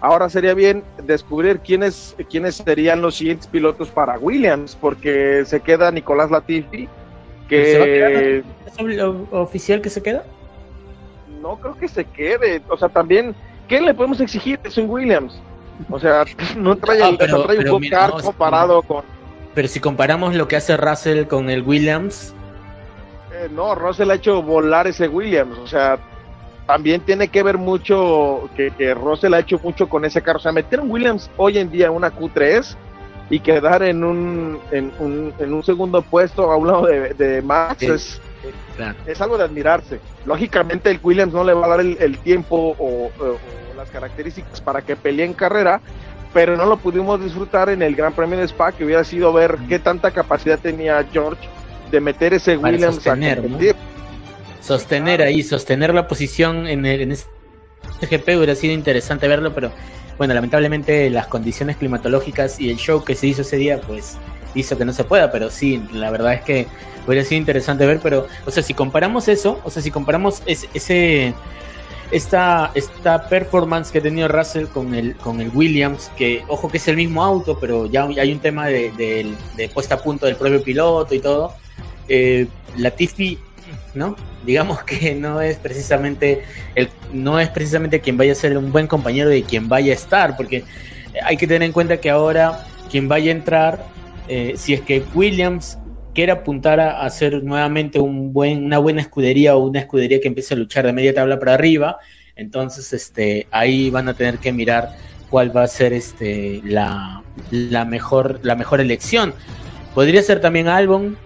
Ahora 0.02 0.28
sería 0.28 0.52
bien 0.52 0.82
descubrir 1.04 1.60
quiénes, 1.60 2.14
quiénes 2.28 2.56
serían 2.56 3.00
los 3.00 3.14
siguientes 3.14 3.46
pilotos 3.46 3.88
para 3.88 4.18
Williams, 4.18 4.76
porque 4.78 5.44
se 5.46 5.60
queda 5.60 5.90
Nicolás 5.90 6.30
Latifi, 6.30 6.88
que... 7.48 8.42
¿Es 8.66 9.00
oficial 9.30 9.80
que 9.80 9.90
se 9.90 10.02
queda? 10.02 10.24
No 11.40 11.56
creo 11.56 11.76
que 11.76 11.88
se 11.88 12.04
quede, 12.04 12.60
o 12.68 12.76
sea, 12.76 12.88
también 12.88 13.34
¿qué 13.68 13.80
le 13.80 13.94
podemos 13.94 14.20
exigir? 14.20 14.60
Es 14.64 14.76
un 14.76 14.88
Williams. 14.90 15.40
O 15.88 15.98
sea, 15.98 16.24
no 16.56 16.76
trae, 16.76 17.02
ah, 17.02 17.12
pero, 17.18 17.46
un 17.76 18.22
comparado 18.22 18.82
con. 18.82 19.02
Pero 19.54 19.68
si 19.68 19.80
comparamos 19.80 20.34
lo 20.34 20.48
que 20.48 20.56
hace 20.56 20.76
Russell 20.76 21.26
con 21.26 21.48
el 21.48 21.62
Williams. 21.62 22.34
Eh, 23.32 23.48
no, 23.50 23.74
Russell 23.74 24.10
ha 24.10 24.14
hecho 24.14 24.42
volar 24.42 24.86
ese 24.86 25.08
Williams. 25.08 25.56
O 25.58 25.66
sea, 25.66 25.98
también 26.66 27.00
tiene 27.00 27.28
que 27.28 27.42
ver 27.42 27.58
mucho 27.58 28.48
que, 28.56 28.70
que 28.70 28.94
Russell 28.94 29.34
ha 29.34 29.40
hecho 29.40 29.58
mucho 29.62 29.88
con 29.88 30.04
ese 30.04 30.22
carro. 30.22 30.38
O 30.38 30.42
sea, 30.42 30.52
meter 30.52 30.80
un 30.80 30.90
Williams 30.90 31.30
hoy 31.36 31.58
en 31.58 31.70
día 31.70 31.90
una 31.90 32.12
Q3 32.12 32.76
y 33.30 33.40
quedar 33.40 33.82
en 33.82 34.04
un, 34.04 34.58
en 34.70 34.92
un, 34.98 35.32
en 35.38 35.52
un 35.54 35.62
segundo 35.62 36.02
puesto 36.02 36.50
a 36.50 36.56
un 36.56 36.66
lado 36.66 36.86
de, 36.86 37.14
de 37.14 37.42
Max 37.42 37.82
es 37.82 38.20
es 39.06 39.20
algo 39.20 39.38
de 39.38 39.44
admirarse. 39.44 40.00
Lógicamente 40.26 40.90
el 40.90 41.00
Williams 41.02 41.32
no 41.32 41.44
le 41.44 41.54
va 41.54 41.66
a 41.66 41.68
dar 41.68 41.80
el, 41.80 42.18
tiempo 42.18 42.74
o, 42.78 43.10
las 43.76 43.90
características 43.90 44.60
para 44.60 44.82
que 44.82 44.96
pelee 44.96 45.24
en 45.24 45.34
carrera, 45.34 45.80
pero 46.32 46.56
no 46.56 46.66
lo 46.66 46.76
pudimos 46.76 47.22
disfrutar 47.22 47.68
en 47.68 47.82
el 47.82 47.94
Gran 47.94 48.12
Premio 48.12 48.38
de 48.38 48.44
Spa, 48.44 48.72
que 48.72 48.84
hubiera 48.84 49.04
sido 49.04 49.32
ver 49.32 49.58
qué 49.68 49.78
tanta 49.78 50.10
capacidad 50.10 50.58
tenía 50.58 51.04
George 51.12 51.48
de 51.90 52.00
meter 52.00 52.34
ese 52.34 52.56
Williams 52.56 53.06
a 53.06 53.16
Sostener 54.62 55.22
ahí, 55.22 55.42
sostener 55.42 55.92
la 55.92 56.06
posición 56.06 56.66
en, 56.66 56.86
el, 56.86 57.02
en 57.02 57.12
ese 57.12 57.26
GP 58.00 58.36
hubiera 58.36 58.54
sido 58.54 58.72
interesante 58.72 59.28
verlo, 59.28 59.54
pero 59.54 59.72
bueno, 60.18 60.34
lamentablemente 60.34 61.10
las 61.10 61.26
condiciones 61.26 61.76
climatológicas 61.76 62.60
y 62.60 62.70
el 62.70 62.76
show 62.76 63.04
que 63.04 63.14
se 63.14 63.26
hizo 63.26 63.42
ese 63.42 63.56
día, 63.56 63.80
pues 63.80 64.16
hizo 64.54 64.76
que 64.76 64.84
no 64.84 64.92
se 64.92 65.04
pueda, 65.04 65.32
pero 65.32 65.50
sí, 65.50 65.82
la 65.92 66.10
verdad 66.10 66.34
es 66.34 66.42
que 66.42 66.66
hubiera 67.06 67.24
sido 67.24 67.38
interesante 67.38 67.86
ver, 67.86 68.00
pero, 68.02 68.26
o 68.46 68.50
sea, 68.50 68.62
si 68.62 68.74
comparamos 68.74 69.28
eso, 69.28 69.60
o 69.64 69.70
sea, 69.70 69.82
si 69.82 69.90
comparamos 69.90 70.42
ese, 70.46 71.34
esta, 72.10 72.70
esta 72.74 73.28
performance 73.28 73.90
que 73.90 73.98
ha 73.98 74.02
tenido 74.02 74.28
Russell 74.28 74.66
con 74.66 74.94
el, 74.94 75.16
con 75.16 75.40
el 75.40 75.50
Williams, 75.54 76.10
que 76.16 76.44
ojo 76.48 76.70
que 76.70 76.76
es 76.76 76.88
el 76.88 76.96
mismo 76.96 77.24
auto, 77.24 77.58
pero 77.58 77.86
ya 77.86 78.04
hay 78.04 78.32
un 78.32 78.40
tema 78.40 78.66
de, 78.66 79.34
puesta 79.74 79.96
a 79.96 80.02
punto 80.02 80.26
del 80.26 80.36
propio 80.36 80.62
piloto 80.62 81.14
y 81.14 81.20
todo, 81.20 81.54
eh, 82.08 82.46
Latifi, 82.76 83.38
¿no? 83.94 84.14
Digamos 84.44 84.82
que 84.84 85.14
no 85.14 85.40
es 85.40 85.56
precisamente 85.56 86.42
el, 86.74 86.88
no 87.12 87.38
es 87.38 87.48
precisamente 87.48 88.00
quien 88.00 88.16
vaya 88.16 88.32
a 88.32 88.34
ser 88.34 88.56
un 88.56 88.72
buen 88.72 88.86
compañero 88.86 89.28
de 89.28 89.42
quien 89.42 89.68
vaya 89.68 89.92
a 89.92 89.94
estar, 89.94 90.36
porque 90.36 90.64
hay 91.24 91.36
que 91.36 91.46
tener 91.46 91.62
en 91.62 91.72
cuenta 91.72 91.98
que 91.98 92.10
ahora 92.10 92.64
quien 92.90 93.08
vaya 93.08 93.30
a 93.30 93.34
entrar 93.34 93.84
eh, 94.28 94.54
si 94.56 94.72
es 94.74 94.80
que 94.80 95.02
Williams 95.14 95.78
quiere 96.14 96.32
apuntar 96.32 96.78
a 96.80 97.02
hacer 97.02 97.42
nuevamente 97.42 97.98
un 97.98 98.32
buen, 98.32 98.64
una 98.64 98.78
buena 98.78 99.00
escudería 99.00 99.56
o 99.56 99.66
una 99.66 99.80
escudería 99.80 100.20
que 100.20 100.28
empiece 100.28 100.54
a 100.54 100.56
luchar 100.56 100.86
de 100.86 100.92
media 100.92 101.14
tabla 101.14 101.38
para 101.38 101.54
arriba, 101.54 101.98
entonces 102.36 102.92
este, 102.92 103.46
ahí 103.50 103.90
van 103.90 104.08
a 104.08 104.14
tener 104.14 104.38
que 104.38 104.52
mirar 104.52 104.90
cuál 105.30 105.56
va 105.56 105.62
a 105.62 105.68
ser 105.68 105.92
este, 105.92 106.60
la, 106.64 107.22
la, 107.50 107.84
mejor, 107.84 108.40
la 108.42 108.54
mejor 108.54 108.80
elección. 108.80 109.34
Podría 109.94 110.22
ser 110.22 110.40
también 110.40 110.68
Albon. 110.68 111.16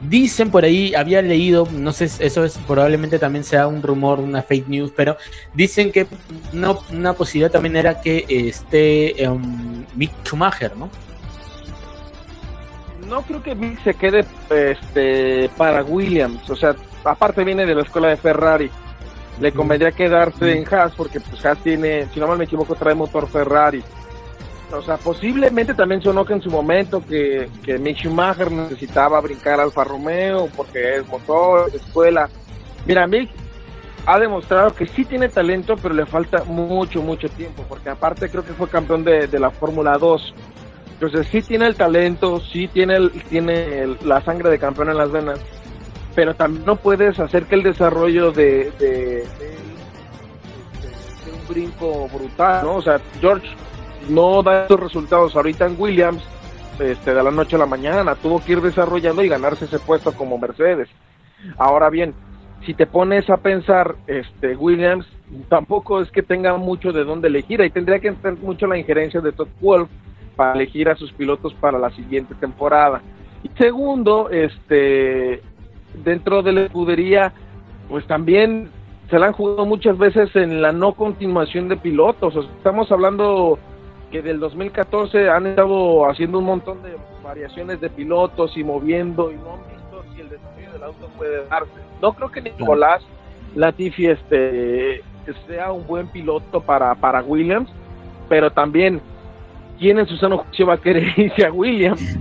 Dicen 0.00 0.50
por 0.50 0.64
ahí, 0.64 0.94
había 0.94 1.20
leído, 1.20 1.68
no 1.72 1.92
sé, 1.92 2.04
eso 2.04 2.44
es 2.44 2.56
probablemente 2.66 3.18
también 3.18 3.44
sea 3.44 3.66
un 3.66 3.82
rumor, 3.82 4.18
una 4.18 4.42
fake 4.42 4.68
news, 4.68 4.92
pero 4.96 5.16
dicen 5.52 5.92
que 5.92 6.06
una 6.52 7.12
posibilidad 7.12 7.50
también 7.50 7.76
era 7.76 8.00
que 8.00 8.24
esté 8.28 9.14
um, 9.28 9.84
Mick 9.94 10.10
Schumacher, 10.24 10.74
¿no? 10.76 10.88
no 13.10 13.22
creo 13.22 13.42
que 13.42 13.54
Mick 13.54 13.82
se 13.82 13.92
quede 13.92 14.24
este, 14.48 15.50
para 15.56 15.82
Williams. 15.82 16.48
O 16.48 16.56
sea, 16.56 16.74
aparte 17.04 17.44
viene 17.44 17.66
de 17.66 17.74
la 17.74 17.82
escuela 17.82 18.08
de 18.08 18.16
Ferrari. 18.16 18.70
Le 19.40 19.52
convendría 19.52 19.92
quedarse 19.92 20.56
en 20.56 20.66
Haas 20.72 20.94
porque 20.94 21.20
pues 21.20 21.44
Haas 21.44 21.58
tiene, 21.58 22.06
si 22.14 22.20
no 22.20 22.28
mal 22.28 22.38
me 22.38 22.44
equivoco, 22.44 22.74
trae 22.74 22.94
motor 22.94 23.28
Ferrari. 23.28 23.82
O 24.72 24.82
sea, 24.82 24.96
posiblemente 24.96 25.74
también 25.74 26.02
sonó 26.02 26.24
que 26.24 26.34
en 26.34 26.42
su 26.42 26.50
momento 26.50 27.02
que, 27.06 27.48
que 27.64 27.78
Mick 27.78 27.98
Schumacher 27.98 28.50
necesitaba 28.52 29.20
brincar 29.20 29.60
Alfa 29.60 29.84
Romeo 29.84 30.48
porque 30.56 30.96
es 30.96 31.08
motor, 31.08 31.70
escuela. 31.74 32.28
Mira, 32.86 33.06
Mick 33.06 33.30
ha 34.06 34.18
demostrado 34.18 34.74
que 34.74 34.86
sí 34.86 35.04
tiene 35.04 35.28
talento, 35.28 35.76
pero 35.76 35.94
le 35.94 36.06
falta 36.06 36.44
mucho, 36.44 37.02
mucho 37.02 37.28
tiempo, 37.28 37.64
porque 37.68 37.90
aparte 37.90 38.30
creo 38.30 38.44
que 38.44 38.52
fue 38.52 38.68
campeón 38.68 39.04
de, 39.04 39.26
de 39.26 39.38
la 39.38 39.50
Fórmula 39.50 39.98
2 39.98 40.34
entonces 41.00 41.28
sí 41.32 41.40
tiene 41.40 41.66
el 41.66 41.76
talento, 41.76 42.40
sí 42.40 42.68
tiene, 42.68 42.96
el, 42.96 43.10
tiene 43.10 43.96
la 44.04 44.20
sangre 44.20 44.50
de 44.50 44.58
campeón 44.58 44.90
en 44.90 44.98
las 44.98 45.10
venas, 45.10 45.40
pero 46.14 46.34
también 46.34 46.66
no 46.66 46.76
puedes 46.76 47.18
hacer 47.18 47.44
que 47.44 47.54
el 47.54 47.62
desarrollo 47.62 48.32
de, 48.32 48.70
de, 48.78 49.26
un 51.32 51.48
brinco 51.48 52.06
brutal, 52.08 52.66
¿no? 52.66 52.74
O 52.74 52.82
sea, 52.82 53.00
George 53.18 53.48
no 54.10 54.42
da 54.42 54.62
estos 54.62 54.80
resultados 54.80 55.36
ahorita 55.36 55.66
en 55.66 55.76
Williams 55.78 56.22
este, 56.78 57.14
de 57.14 57.22
la 57.22 57.30
noche 57.30 57.56
a 57.56 57.60
la 57.60 57.66
mañana, 57.66 58.14
tuvo 58.14 58.42
que 58.42 58.52
ir 58.52 58.60
desarrollando 58.60 59.22
y 59.22 59.28
ganarse 59.28 59.66
ese 59.66 59.78
puesto 59.78 60.12
como 60.12 60.38
Mercedes. 60.38 60.88
Ahora 61.58 61.90
bien, 61.90 62.14
si 62.66 62.74
te 62.74 62.86
pones 62.86 63.28
a 63.30 63.38
pensar, 63.38 63.96
este 64.06 64.56
Williams 64.56 65.06
tampoco 65.48 66.00
es 66.00 66.10
que 66.10 66.22
tenga 66.22 66.56
mucho 66.56 66.92
de 66.92 67.04
dónde 67.04 67.28
elegir, 67.28 67.62
ahí 67.62 67.70
tendría 67.70 68.00
que 68.00 68.08
entrar 68.08 68.36
mucho 68.38 68.66
la 68.66 68.78
injerencia 68.78 69.20
de 69.20 69.32
Todd 69.32 69.48
Wolf, 69.60 69.88
para 70.40 70.54
elegir 70.54 70.88
a 70.88 70.96
sus 70.96 71.12
pilotos 71.12 71.52
para 71.52 71.78
la 71.78 71.90
siguiente 71.90 72.34
temporada. 72.34 73.02
Y 73.42 73.50
segundo, 73.58 74.30
este, 74.30 75.42
dentro 76.02 76.42
de 76.42 76.52
la 76.52 76.60
escudería, 76.62 77.34
pues 77.90 78.06
también 78.06 78.70
se 79.10 79.18
la 79.18 79.26
han 79.26 79.32
jugado 79.34 79.66
muchas 79.66 79.98
veces 79.98 80.34
en 80.36 80.62
la 80.62 80.72
no 80.72 80.94
continuación 80.94 81.68
de 81.68 81.76
pilotos. 81.76 82.34
estamos 82.56 82.90
hablando 82.90 83.58
que 84.10 84.22
del 84.22 84.40
2014 84.40 85.28
han 85.28 85.46
estado 85.46 86.08
haciendo 86.08 86.38
un 86.38 86.44
montón 86.44 86.82
de 86.82 86.96
variaciones 87.22 87.80
de 87.80 87.90
pilotos 87.90 88.56
y 88.56 88.64
moviendo 88.64 89.30
y 89.30 89.36
no 89.36 89.54
han 89.54 89.60
visto 89.74 90.04
si 90.14 90.20
el 90.20 90.28
desafío 90.30 90.72
del 90.72 90.82
auto 90.82 91.08
puede 91.16 91.46
darse. 91.46 91.70
No 92.02 92.12
creo 92.12 92.30
que 92.30 92.42
Nicolás 92.42 93.02
Latifi 93.54 94.06
este, 94.06 95.02
sea 95.46 95.72
un 95.72 95.86
buen 95.86 96.08
piloto 96.08 96.60
para, 96.60 96.94
para 96.94 97.22
Williams, 97.22 97.70
pero 98.28 98.50
también 98.50 99.00
¿quién 99.78 99.98
en 99.98 100.06
su 100.06 100.16
sano 100.16 100.38
juicio 100.38 100.66
va 100.66 100.74
a 100.74 100.78
querer 100.78 101.06
irse 101.16 101.44
a 101.44 101.52
Williams? 101.52 102.18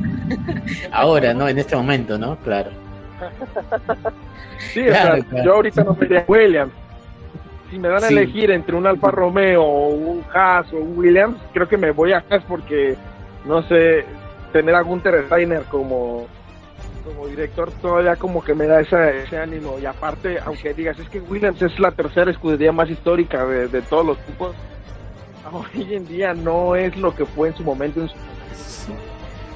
Ahora, 0.91 1.34
¿no? 1.34 1.47
En 1.47 1.60
este 1.60 1.75
momento, 1.75 2.17
¿no? 2.17 2.38
Claro. 2.38 2.71
sí, 4.73 4.88
o 4.88 4.91
sea, 4.91 5.17
yo 5.43 5.56
ahorita 5.56 5.84
no 5.84 5.93
me 5.93 6.06
iría 6.06 6.19
a 6.19 6.25
Williams. 6.28 6.71
Si 7.69 7.77
me 7.79 7.88
dan 7.88 8.03
a 8.03 8.08
elegir 8.08 8.51
entre 8.51 8.75
un 8.75 8.88
Alfa 8.88 9.12
Romeo 9.12 9.63
o 9.63 9.89
un 9.89 10.23
Haas 10.34 10.71
o 10.73 10.77
un 10.77 10.97
Williams, 10.97 11.38
creo 11.53 11.67
que 11.67 11.77
me 11.77 11.91
voy 11.91 12.13
a 12.13 12.23
Haas 12.29 12.43
porque, 12.47 12.95
no 13.45 13.62
sé, 13.67 14.05
tener 14.51 14.75
a 14.75 14.82
Gunther 14.82 15.25
Steiner 15.25 15.63
como, 15.63 16.27
como 17.05 17.27
director 17.27 17.71
todavía 17.82 18.15
como 18.15 18.43
que 18.43 18.55
me 18.55 18.65
da 18.65 18.82
ese, 18.82 19.23
ese 19.23 19.38
ánimo. 19.38 19.77
Y 19.79 19.86
aparte, 19.86 20.39
aunque 20.43 20.73
digas, 20.73 20.97
es 20.99 21.10
que 21.10 21.19
Williams 21.19 21.62
es 21.62 21.79
la 21.79 21.91
tercera 21.91 22.32
escudería 22.32 22.71
más 22.71 22.89
histórica 22.89 23.45
de, 23.45 23.67
de 23.67 23.82
todos 23.84 24.05
los 24.05 24.17
tipos, 24.25 24.55
hoy 25.51 25.93
en 25.93 26.08
día 26.08 26.34
no 26.34 26.75
es 26.75 26.95
lo 26.97 27.15
que 27.15 27.25
fue 27.25 27.49
en 27.49 27.55
su 27.55 27.63
momento. 27.63 28.08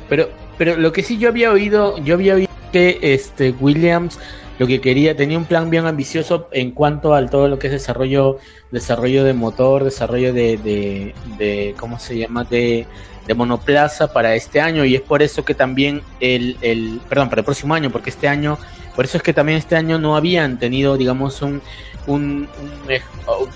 Pero, 0.10 0.30
pero 0.58 0.78
lo 0.78 0.92
que 0.92 1.04
sí 1.04 1.18
yo 1.18 1.30
había 1.30 1.52
oído, 1.52 1.98
yo 2.00 2.16
había 2.16 2.36
oído 2.36 2.50
que 2.72 3.00
este 3.02 3.52
Williams, 3.60 4.20
lo 4.64 4.68
que 4.68 4.80
quería, 4.80 5.14
tenía 5.14 5.38
un 5.38 5.44
plan 5.44 5.70
bien 5.70 5.86
ambicioso 5.86 6.48
en 6.54 6.72
cuanto 6.72 7.14
al 7.14 7.30
todo 7.30 7.50
lo 7.50 7.60
que 7.60 7.68
es 7.68 7.74
desarrollo, 7.74 8.40
desarrollo 8.72 9.26
de 9.26 9.34
motor, 9.34 9.84
desarrollo 9.84 10.32
de, 10.32 10.56
de, 11.38 11.76
¿cómo 11.78 12.00
se 12.00 12.18
llama? 12.18 12.46
De, 12.46 12.88
de 13.28 13.34
monoplaza 13.34 14.14
para 14.14 14.36
este 14.36 14.62
año 14.62 14.86
y 14.86 14.96
es 14.96 15.02
por 15.02 15.22
eso 15.22 15.44
que 15.44 15.54
también 15.54 16.02
el, 16.22 16.56
el, 16.62 17.02
perdón, 17.10 17.28
para 17.28 17.42
el 17.42 17.46
próximo 17.46 17.74
año, 17.74 17.90
porque 17.90 18.10
este 18.10 18.30
año, 18.30 18.58
por 18.96 19.04
eso 19.04 19.18
es 19.18 19.24
que 19.24 19.34
también 19.34 19.58
este 19.58 19.76
año 19.76 20.00
no 20.00 20.16
habían 20.16 20.58
tenido, 20.58 20.96
digamos, 20.96 21.42
un, 21.42 21.62
un, 22.08 22.48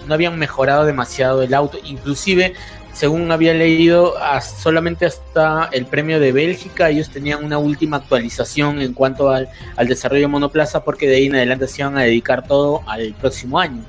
no 0.08 0.13
habían 0.13 0.38
mejorado 0.38 0.84
demasiado 0.84 1.41
el 1.41 1.54
auto, 1.54 1.78
inclusive 1.86 2.54
según 2.98 3.32
había 3.32 3.54
leído, 3.54 4.16
solamente 4.42 5.06
hasta 5.06 5.70
el 5.72 5.86
premio 5.86 6.20
de 6.20 6.32
Bélgica 6.32 6.90
ellos 6.90 7.12
tenían 7.12 7.46
una 7.46 7.60
última 7.60 7.98
actualización 7.98 8.82
en 8.82 8.94
cuanto 8.94 9.30
al, 9.30 9.48
al, 9.76 9.88
desarrollo 9.88 10.22
de 10.22 10.28
monoplaza 10.30 10.84
porque 10.84 11.08
de 11.08 11.18
ahí 11.18 11.28
en 11.28 11.36
adelante 11.36 11.68
se 11.68 11.84
iban 11.84 11.96
a 11.96 12.02
dedicar 12.02 12.48
todo 12.48 12.82
al 12.88 13.14
próximo 13.14 13.60
año. 13.60 13.84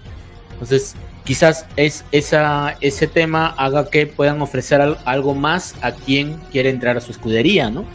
Entonces, 0.52 0.94
quizás 1.24 1.66
es 1.76 2.04
esa, 2.12 2.76
ese 2.82 3.06
tema 3.06 3.54
haga 3.56 3.88
que 3.88 4.06
puedan 4.06 4.42
ofrecer 4.42 4.82
algo 5.06 5.34
más 5.34 5.82
a 5.82 5.92
quien 5.92 6.34
quiere 6.52 6.68
entrar 6.68 6.98
a 6.98 7.00
su 7.00 7.10
escudería, 7.10 7.70
¿no? 7.70 7.86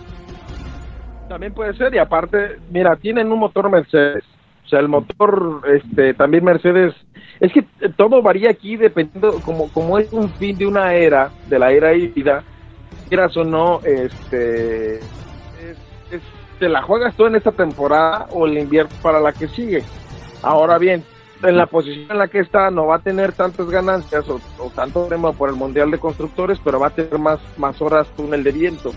También 1.29 1.53
puede 1.53 1.77
ser, 1.77 1.93
y 1.93 1.99
aparte, 1.99 2.57
mira, 2.71 2.95
tienen 2.95 3.31
un 3.31 3.37
motor 3.37 3.69
Mercedes. 3.69 4.23
O 4.65 4.67
sea, 4.67 4.79
el 4.79 4.87
motor, 4.87 5.61
este, 5.75 6.15
también 6.15 6.43
Mercedes 6.43 6.95
es 7.39 7.51
que 7.51 7.63
todo 7.97 8.21
varía 8.21 8.49
aquí 8.49 8.77
dependiendo, 8.77 9.41
como, 9.41 9.69
como 9.71 9.97
es 9.97 10.11
un 10.13 10.29
fin 10.33 10.57
de 10.57 10.65
una 10.65 10.93
era, 10.93 11.31
de 11.47 11.59
la 11.59 11.71
era 11.71 11.93
híbrida, 11.93 12.43
quieras 13.09 13.35
o 13.37 13.43
no, 13.43 13.81
este, 13.83 14.99
te 16.59 16.69
la 16.69 16.81
juegas 16.81 17.15
tú 17.15 17.25
en 17.25 17.35
esta 17.35 17.51
temporada 17.51 18.27
o 18.31 18.45
el 18.45 18.57
invierno 18.57 18.95
para 19.01 19.19
la 19.19 19.33
que 19.33 19.47
sigue. 19.47 19.83
Ahora 20.41 20.77
bien, 20.77 21.03
en 21.41 21.57
la 21.57 21.65
posición 21.65 22.11
en 22.11 22.17
la 22.17 22.27
que 22.27 22.39
está 22.39 22.71
no 22.71 22.87
va 22.87 22.95
a 22.95 22.99
tener 22.99 23.33
tantas 23.33 23.69
ganancias 23.69 24.25
o, 24.29 24.39
tanto 24.75 25.05
tema 25.07 25.33
por 25.33 25.49
el 25.49 25.55
Mundial 25.55 25.91
de 25.91 25.99
Constructores, 25.99 26.59
pero 26.63 26.79
va 26.79 26.87
a 26.87 26.91
tener 26.91 27.17
más, 27.19 27.39
más 27.57 27.81
horas 27.81 28.07
túnel 28.15 28.43
de 28.43 28.51
viento. 28.51 28.93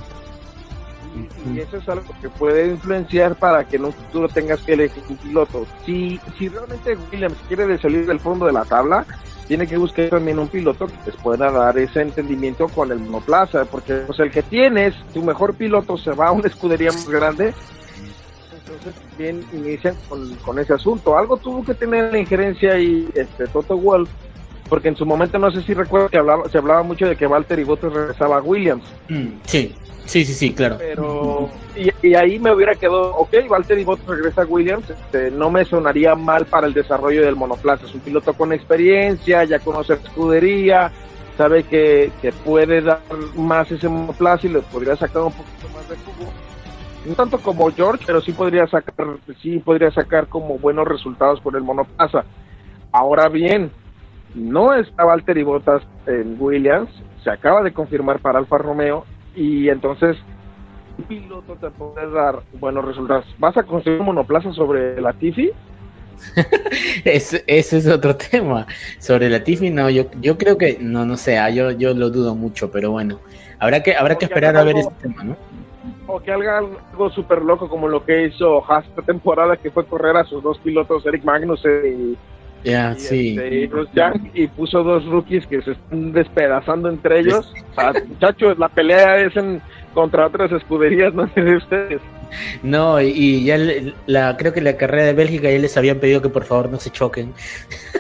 Y, 1.17 1.61
eso 1.61 1.79
es 1.79 1.89
algo 1.89 2.15
que 2.21 2.29
puede 2.29 2.69
influenciar 2.69 3.35
para 3.37 3.65
que 3.65 3.77
en 3.77 3.87
un 3.87 3.93
futuro 3.93 4.29
tengas 4.29 4.61
que 4.61 4.75
elegir 4.75 5.03
un 5.09 5.17
piloto. 5.17 5.67
Si, 5.85 6.21
si 6.39 6.49
realmente 6.49 6.97
Williams 7.11 7.39
quiere 7.49 7.79
salir 7.79 8.07
del 8.07 8.21
fondo 8.21 8.47
de 8.47 8.53
la 8.53 8.65
tabla, 8.65 9.07
tiene 9.49 9.67
que 9.67 9.77
buscar 9.77 10.11
también 10.11 10.39
un 10.39 10.49
piloto 10.49 10.87
que 10.87 10.95
les 11.07 11.17
pueda 11.17 11.51
dar 11.51 11.79
ese 11.79 12.03
entendimiento 12.03 12.69
con 12.69 12.91
el 12.91 12.99
monoplaza, 12.99 13.65
porque 13.65 13.95
pues, 14.07 14.19
el 14.19 14.33
que 14.33 14.43
tienes, 14.43 14.95
tu 15.15 15.23
mejor 15.23 15.55
piloto 15.55 15.97
se 15.97 16.13
va 16.13 16.29
a 16.29 16.33
una 16.33 16.49
escudería 16.49 16.91
más 16.91 17.09
grande, 17.09 17.55
entonces 18.53 18.95
bien 19.17 19.45
inician 19.53 19.97
con, 20.09 20.59
ese 20.59 20.75
asunto. 20.75 21.17
Algo 21.17 21.37
tuvo 21.37 21.65
que 21.65 21.75
tener 21.75 22.13
la 22.13 22.19
injerencia 22.19 22.79
y 22.79 23.09
este 23.15 23.47
Toto 23.47 23.79
Wolf, 23.79 24.11
porque 24.69 24.89
en 24.89 24.97
su 24.97 25.07
momento 25.07 25.39
no 25.39 25.51
sé 25.53 25.63
si 25.63 25.75
recuerdo 25.75 26.09
que 26.09 26.19
hablaba, 26.19 26.49
se 26.49 26.59
hablaba 26.59 26.83
mucho 26.83 27.07
de 27.07 27.17
que 27.17 27.27
Walter 27.27 27.59
y 27.59 27.65
Bottas 27.65 27.93
regresaba 27.93 28.39
a 28.39 28.43
Williams. 28.43 28.85
Mm, 29.09 29.29
sí. 29.45 29.75
Sí, 30.07 30.25
sí, 30.25 30.35
sí, 30.35 30.55
claro. 30.55 30.77
Pero, 30.79 31.51
y, 31.75 32.14
ahí 32.14 32.38
me 32.38 32.53
hubiera 32.53 32.77
quedado, 32.77 33.14
ok, 33.16 33.49
Valtteri 33.49 33.85
Bottas 33.85 34.07
regresa 34.07 34.42
a 34.42 34.47
Williams, 34.47 34.88
este, 34.88 35.33
no 35.33 35.51
me 35.51 35.64
sonaría 35.64 36.14
mal 36.14 36.47
para 36.47 36.69
el 36.69 36.75
desarrollo 36.75 37.23
del 37.23 37.35
monoplaza. 37.35 37.87
Es 37.87 37.95
un 37.95 38.01
piloto 38.01 38.33
con 38.33 38.53
experiencia, 38.53 39.42
ya 39.45 39.59
conoce 39.59 39.95
escudería, 39.95 40.92
sabe 41.37 41.64
que, 41.64 42.12
que 42.23 42.33
puede 42.33 42.83
dar 42.83 43.01
más 43.37 43.71
ese 43.73 43.88
monoplaza 43.88 44.47
y 44.47 44.51
le 44.51 44.61
podría 44.61 44.97
sacar 44.97 45.23
un 45.23 45.33
poquito 45.33 45.69
más 45.75 45.88
de 45.88 45.97
jugo. 45.97 46.33
No 47.05 47.14
tanto 47.14 47.38
como 47.38 47.71
George, 47.73 48.05
pero 48.07 48.21
sí 48.21 48.33
podría 48.33 48.66
sacar, 48.69 49.07
sí 49.42 49.59
podría 49.59 49.90
sacar 49.90 50.29
como 50.29 50.59
buenos 50.59 50.87
resultados 50.87 51.40
con 51.40 51.57
el 51.57 51.62
monoplaza. 51.62 52.25
Ahora 52.92 53.29
bien, 53.29 53.73
no 54.37 54.73
está 54.73 55.05
Valtteri 55.05 55.42
Bottas 55.42 55.83
en 56.07 56.37
Williams, 56.38 56.90
se 57.25 57.31
acaba 57.31 57.62
de 57.62 57.73
confirmar 57.73 58.21
para 58.21 58.38
Alfa 58.38 58.59
Romeo 58.59 59.05
y 59.37 59.68
entonces 59.68 60.16
un 60.99 61.05
piloto 61.05 61.55
te 61.57 61.70
puede 61.70 62.11
dar 62.11 62.42
buenos 62.59 62.85
resultados. 62.85 63.27
¿Vas 63.38 63.57
a 63.57 63.62
construir 63.62 64.01
un 64.01 64.07
monoplaza 64.07 64.53
sobre 64.53 65.01
la 65.01 65.12
Tifi? 65.12 65.53
ese, 67.05 67.44
es 67.46 67.87
otro 67.87 68.16
tema. 68.31 68.66
Sobre 68.99 69.29
la 69.29 69.44
Tifi, 69.44 69.70
no, 69.70 69.90
yo, 69.90 70.07
yo 70.20 70.38
creo 70.38 70.57
que, 70.57 70.79
no, 70.81 71.05
no 71.05 71.16
sé, 71.16 71.38
ah, 71.38 71.51
yo, 71.51 71.70
yo 71.70 71.94
lo 71.94 72.11
dudo 72.11 72.35
mucho, 72.35 72.70
pero 72.70 72.90
bueno, 72.90 73.20
habrá 73.59 73.83
que, 73.83 73.94
habrá 73.94 74.16
que 74.16 74.25
esperar 74.25 74.57
a 74.57 74.64
ver 74.64 74.79
este 74.79 74.94
tema, 75.03 75.22
¿no? 75.22 75.37
O 76.09 76.20
que 76.20 76.33
haga 76.33 76.59
algo 76.59 77.11
súper 77.11 77.42
loco 77.42 77.68
como 77.68 77.88
lo 77.88 78.05
que 78.05 78.27
hizo 78.27 78.64
Haas 78.64 78.87
esta 78.87 79.03
temporada, 79.03 79.57
que 79.57 79.70
fue 79.70 79.85
correr 79.87 80.16
a 80.16 80.25
sus 80.25 80.42
dos 80.42 80.59
pilotos, 80.59 81.05
Eric 81.05 81.25
Magnussen 81.25 81.83
y 81.85 82.16
ya, 82.67 82.97
sí. 82.99 83.39
Este, 83.39 84.21
y 84.35 84.47
puso 84.49 84.83
dos 84.83 85.05
rookies 85.07 85.47
que 85.47 85.63
se 85.63 85.71
están 85.73 86.13
despedazando 86.13 86.89
entre 86.89 87.21
ellos. 87.21 87.53
muchachos, 88.09 88.59
la 88.59 88.69
pelea 88.69 89.19
es 89.19 89.37
en, 89.37 89.63
contra 89.95 90.27
otras 90.27 90.51
escuderías, 90.51 91.15
no 91.15 91.33
sé 91.33 91.43
de 91.43 91.57
ustedes. 91.57 92.01
No, 92.65 93.01
y, 93.01 93.45
ya 93.45 93.57
la, 94.07 94.37
creo 94.37 94.53
que 94.53 94.61
la 94.61 94.77
carrera 94.77 95.05
de 95.05 95.13
Bélgica 95.13 95.49
ya 95.49 95.61
les 95.61 95.77
habían 95.77 96.01
pedido 96.01 96.21
que 96.21 96.29
por 96.29 96.45
favor 96.45 96.69
no 96.69 96.81
se 96.81 96.91
choquen. 96.91 97.33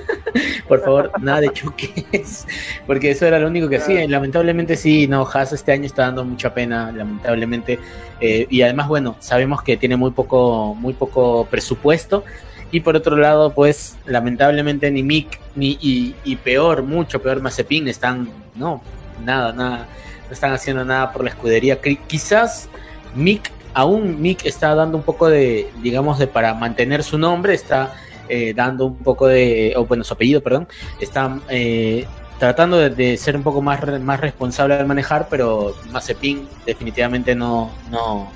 por 0.68 0.80
favor, 0.80 1.12
nada 1.20 1.42
de 1.42 1.52
choques. 1.52 2.44
Porque 2.88 3.12
eso 3.12 3.24
era 3.24 3.38
lo 3.38 3.46
único 3.46 3.68
que 3.68 3.76
hacían. 3.76 4.10
Lamentablemente 4.10 4.74
sí, 4.74 5.06
no, 5.06 5.28
Haas 5.32 5.52
este 5.52 5.70
año 5.70 5.86
está 5.86 6.02
dando 6.02 6.24
mucha 6.24 6.52
pena, 6.52 6.90
lamentablemente. 6.90 7.78
Eh, 8.20 8.48
y 8.50 8.62
además, 8.62 8.88
bueno, 8.88 9.14
sabemos 9.20 9.62
que 9.62 9.76
tiene 9.76 9.96
muy 9.96 10.10
poco, 10.10 10.74
muy 10.74 10.92
poco 10.92 11.46
presupuesto 11.48 12.24
y 12.70 12.80
por 12.80 12.96
otro 12.96 13.16
lado, 13.16 13.50
pues 13.50 13.96
lamentablemente 14.06 14.90
ni 14.90 15.02
Mick 15.02 15.38
ni 15.54 15.78
y, 15.80 16.36
peor, 16.36 16.82
mucho 16.82 17.22
peor 17.22 17.40
Mazepin 17.40 17.88
están, 17.88 18.28
no, 18.54 18.82
nada, 19.24 19.52
nada, 19.52 19.86
no 20.26 20.32
están 20.32 20.52
haciendo 20.52 20.84
nada 20.84 21.12
por 21.12 21.24
la 21.24 21.30
escudería. 21.30 21.80
Quizás 21.80 22.68
Mick, 23.14 23.50
aún 23.72 24.20
Mick 24.20 24.44
está 24.44 24.74
dando 24.74 24.98
un 24.98 25.04
poco 25.04 25.28
de, 25.28 25.70
digamos, 25.82 26.18
de 26.18 26.26
para 26.26 26.54
mantener 26.54 27.02
su 27.02 27.18
nombre, 27.18 27.54
está 27.54 27.94
eh, 28.28 28.52
dando 28.54 28.86
un 28.86 28.96
poco 28.96 29.28
de, 29.28 29.72
o 29.76 29.86
bueno, 29.86 30.02
su 30.02 30.14
apellido, 30.14 30.42
perdón, 30.42 30.66
está 31.00 31.38
eh, 31.48 32.06
tratando 32.38 32.76
de, 32.76 33.16
ser 33.16 33.36
un 33.36 33.44
poco 33.44 33.62
más, 33.62 33.80
más 34.00 34.20
responsable 34.20 34.74
al 34.74 34.86
manejar, 34.86 35.28
pero 35.30 35.74
Mazepin 35.92 36.48
definitivamente 36.66 37.34
no, 37.34 37.70
no, 37.90 38.30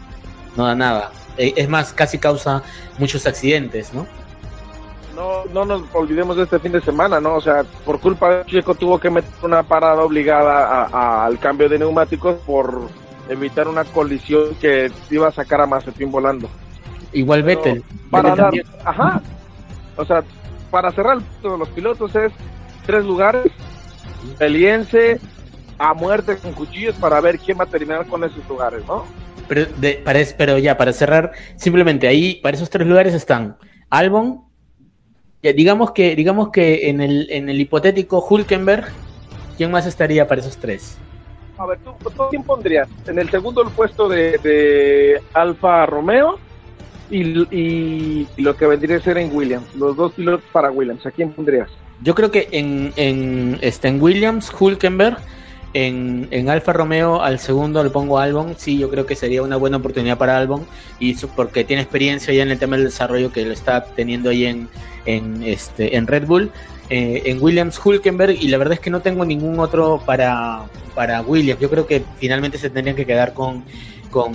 no 0.57 0.67
da 0.67 0.75
nada. 0.77 1.11
Eh, 1.37 1.53
es 1.57 1.69
más, 1.69 1.93
casi 1.93 2.19
causa 2.19 2.63
muchos 2.99 3.27
accidentes, 3.27 3.93
¿no? 3.93 4.07
No, 5.15 5.45
no 5.53 5.65
nos 5.65 5.83
olvidemos 5.95 6.37
de 6.37 6.45
este 6.45 6.59
fin 6.59 6.73
de 6.73 6.81
semana, 6.81 7.21
¿no? 7.21 7.35
O 7.35 7.41
sea, 7.41 7.65
por 7.85 8.01
culpa 8.01 8.37
de 8.37 8.45
Chico 8.47 8.75
tuvo 8.75 8.99
que 8.99 9.11
meter 9.11 9.31
una 9.43 9.63
parada 9.63 10.03
obligada 10.03 11.25
al 11.25 11.39
cambio 11.39 11.69
de 11.69 11.79
neumáticos 11.79 12.37
por 12.47 12.89
evitar 13.29 13.69
una 13.69 13.85
colisión 13.85 14.55
que 14.61 14.91
iba 15.11 15.29
a 15.29 15.33
sacar 15.33 15.61
a 15.61 15.67
Mazepin 15.67 16.11
volando. 16.11 16.49
Igual 17.13 17.43
Vettel. 17.43 17.85
Para 18.11 18.35
dar, 18.35 18.53
ajá. 18.85 19.23
O 19.97 20.05
sea, 20.05 20.23
para 20.71 20.91
cerrar 20.93 21.19
todos 21.43 21.59
los 21.59 21.69
pilotos 21.71 22.15
es 22.15 22.33
tres 22.87 23.05
lugares, 23.05 23.53
peliense 24.39 25.21
a 25.79 25.95
muerte 25.95 26.37
con 26.37 26.53
cuchillos 26.53 26.95
para 26.97 27.21
ver 27.21 27.39
quién 27.39 27.59
va 27.59 27.65
a 27.65 27.67
terminar 27.67 28.07
con 28.07 28.23
esos 28.25 28.47
lugares, 28.49 28.85
¿no? 28.87 29.05
Pero, 29.49 29.67
de, 29.79 29.95
para, 30.05 30.21
pero 30.37 30.59
ya, 30.59 30.77
para 30.77 30.93
cerrar, 30.93 31.33
simplemente 31.57 32.07
ahí, 32.07 32.37
para 32.37 32.57
esos 32.57 32.71
tres 32.71 32.87
lugares 32.87 33.15
están 33.15 33.57
Albon, 33.89 34.45
digamos 35.43 35.93
que, 35.93 36.15
digamos 36.15 36.51
que 36.51 36.89
en 36.89 37.01
el, 37.01 37.27
en 37.31 37.49
el 37.49 37.61
hipotético 37.61 38.25
Hulkenberg, 38.29 38.87
¿quién 39.57 39.71
más 39.71 39.87
estaría 39.87 40.29
para 40.29 40.41
esos 40.41 40.57
tres? 40.57 40.99
A 41.59 41.67
ver, 41.67 41.79
¿tú, 41.79 41.93
quién 42.31 42.43
pondrías? 42.43 42.89
En 43.07 43.19
el 43.19 43.31
segundo 43.31 43.63
el 43.63 43.71
puesto 43.71 44.09
de, 44.09 44.39
de 44.39 45.21
Alfa 45.35 45.85
Romeo 45.87 46.39
y, 47.11 48.27
lo 48.37 48.57
que 48.57 48.67
vendría 48.67 48.97
a 48.97 49.01
ser 49.01 49.19
en 49.19 49.35
Williams, 49.35 49.75
los 49.75 49.97
dos 49.97 50.13
pilotos 50.13 50.45
para 50.53 50.71
Williams, 50.71 51.05
¿a 51.05 51.11
quién 51.11 51.33
pondrías? 51.33 51.69
Yo 52.03 52.15
creo 52.15 52.31
que 52.31 52.49
en, 52.53 52.93
en, 52.97 53.59
este, 53.61 53.89
en 53.89 54.01
Williams, 54.01 54.51
Hulkenberg 54.59 55.19
en, 55.73 56.49
Alfa 56.49 56.73
Romeo 56.73 57.23
al 57.23 57.39
segundo 57.39 57.83
le 57.83 57.91
pongo 57.91 58.19
Albon, 58.19 58.55
sí, 58.57 58.79
yo 58.79 58.91
creo 58.91 59.07
que 59.07 59.15
sería 59.15 59.43
una 59.43 59.57
buena 59.57 59.77
oportunidad 59.77 60.19
para 60.19 60.37
Albon, 60.37 60.67
y 60.99 61.15
porque 61.15 61.65
tiene 61.65 61.83
experiencia 61.83 62.35
ya 62.35 62.43
en 62.43 62.51
el 62.51 62.59
tema 62.59 62.77
del 62.77 62.87
desarrollo 62.87 63.33
que 63.33 63.45
lo 63.45 63.53
está 63.53 63.85
teniendo 63.85 64.31
ahí 64.31 64.47
en, 64.47 64.69
en, 65.07 65.43
este, 65.43 65.97
en 65.97 66.07
Red 66.07 66.27
Bull. 66.27 66.51
Eh, 66.93 67.23
en 67.27 67.41
Williams 67.41 67.81
Hulkenberg, 67.85 68.33
y 68.33 68.49
la 68.49 68.59
verdad 68.59 68.75
es 68.75 68.81
que 68.81 68.91
no 68.91 69.01
tengo 69.01 69.25
ningún 69.25 69.61
otro 69.61 70.03
para, 70.05 70.65
para 70.93 71.23
Williams. 71.23 71.61
Yo 71.61 71.71
creo 71.71 71.87
que 71.87 72.03
finalmente 72.19 72.59
se 72.59 72.69
tendrían 72.69 72.97
que 72.97 73.07
quedar 73.07 73.33
con, 73.33 73.63
con, 74.11 74.33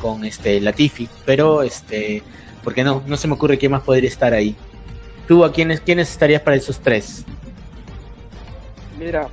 con 0.00 0.24
este 0.24 0.60
Latifi, 0.60 1.08
pero 1.24 1.62
este, 1.64 2.22
porque 2.62 2.84
no, 2.84 3.02
no 3.08 3.16
se 3.16 3.26
me 3.26 3.34
ocurre 3.34 3.58
quién 3.58 3.72
más 3.72 3.82
podría 3.82 4.08
estar 4.08 4.32
ahí. 4.32 4.54
¿Tú 5.26 5.44
a 5.44 5.52
quiénes, 5.52 5.80
quiénes 5.80 6.08
estarías 6.08 6.42
para 6.42 6.56
esos 6.56 6.78
tres? 6.78 7.24
Mira, 8.96 9.28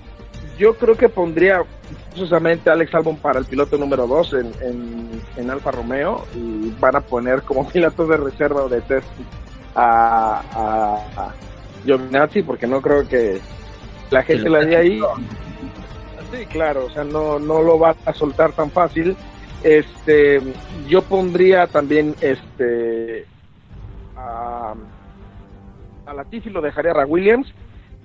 yo 0.57 0.75
creo 0.75 0.95
que 0.95 1.09
pondría 1.09 1.63
precisamente 2.11 2.69
a 2.69 2.73
Alex 2.73 2.93
Albon 2.93 3.17
para 3.17 3.39
el 3.39 3.45
piloto 3.45 3.77
número 3.77 4.07
2 4.07 4.33
en, 4.33 5.21
en, 5.37 5.49
Alfa 5.49 5.71
Romeo 5.71 6.25
y 6.35 6.71
van 6.79 6.95
a 6.95 7.01
poner 7.01 7.41
como 7.41 7.67
piloto 7.71 8.05
de 8.05 8.17
reserva 8.17 8.63
o 8.63 8.69
de 8.69 8.81
test 8.81 9.07
a, 9.75 10.41
a, 10.53 11.33
Giovinazzi 11.83 12.43
porque 12.43 12.67
no 12.67 12.81
creo 12.81 13.07
que 13.07 13.39
la 14.11 14.23
gente 14.23 14.49
la 14.49 14.59
dé 14.59 14.75
ahí. 14.75 15.01
Sí, 16.31 16.45
claro, 16.47 16.85
o 16.85 16.89
sea, 16.89 17.03
no, 17.03 17.39
no 17.39 17.61
lo 17.61 17.77
va 17.77 17.95
a 18.05 18.13
soltar 18.13 18.53
tan 18.53 18.71
fácil. 18.71 19.15
Este, 19.63 20.41
yo 20.87 21.01
pondría 21.01 21.67
también 21.67 22.15
este 22.21 23.25
a, 24.15 24.73
a 26.05 26.13
Latifi 26.13 26.49
lo 26.49 26.61
dejaría 26.61 26.91
a 26.91 27.05
Williams 27.05 27.47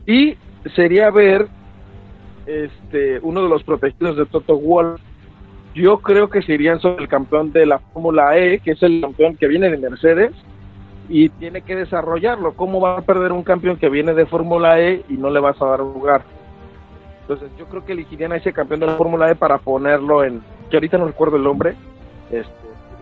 y 0.07 0.37
sería 0.75 1.11
ver 1.11 1.49
este 2.49 3.21
uno 3.23 3.43
de 3.43 3.49
los 3.49 3.63
protegidos 3.63 4.17
de 4.17 4.27
Toto 4.27 4.59
Wolff 4.59 5.01
yo 5.75 5.99
creo 5.99 6.29
que 6.29 6.43
serían 6.43 6.81
sobre 6.81 7.05
el 7.05 7.09
campeón 7.09 7.53
de 7.53 7.67
la 7.67 7.79
Fórmula 7.79 8.37
E, 8.37 8.59
que 8.61 8.73
es 8.73 8.83
el 8.83 9.01
campeón 9.01 9.37
que 9.37 9.47
viene 9.47 9.71
de 9.71 9.77
Mercedes 9.77 10.33
y 11.09 11.29
tiene 11.29 11.63
que 11.63 11.77
desarrollarlo. 11.77 12.55
¿Cómo 12.55 12.81
va 12.81 12.99
a 12.99 13.03
perder 13.03 13.33
un 13.33 13.43
campeón 13.43 13.77
que 13.77 13.89
viene 13.89 14.15
de 14.15 14.27
Fórmula 14.27 14.81
E 14.81 15.05
y 15.09 15.15
no 15.15 15.31
le 15.31 15.41
vas 15.41 15.61
a 15.63 15.67
dar 15.67 15.81
lugar? 15.81 16.23
Entonces 17.23 17.51
yo 17.59 17.67
creo 17.67 17.85
que 17.85 17.93
elegirían 17.93 18.33
a 18.33 18.37
ese 18.37 18.53
campeón 18.53 18.81
de 18.81 18.87
la 18.87 18.97
Fórmula 18.97 19.31
E 19.31 19.35
para 19.35 19.59
ponerlo 19.59 20.25
en, 20.25 20.43
que 20.71 20.77
ahorita 20.77 20.99
no 20.99 21.07
recuerdo 21.07 21.37
el 21.37 21.45
nombre, 21.45 21.77
este, 22.31 22.53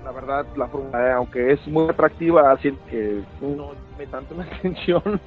la 0.05 0.13
verdad 0.13 0.47
la 0.57 0.67
Fórmula 0.67 1.09
E, 1.09 1.13
aunque 1.13 1.53
es 1.53 1.67
muy 1.69 1.89
atractiva, 1.89 2.51
así 2.53 2.73
que 2.91 3.23
no 3.41 3.71
me 3.97 4.07
tanto 4.07 4.35
la 4.35 4.45
atención, 4.59 5.21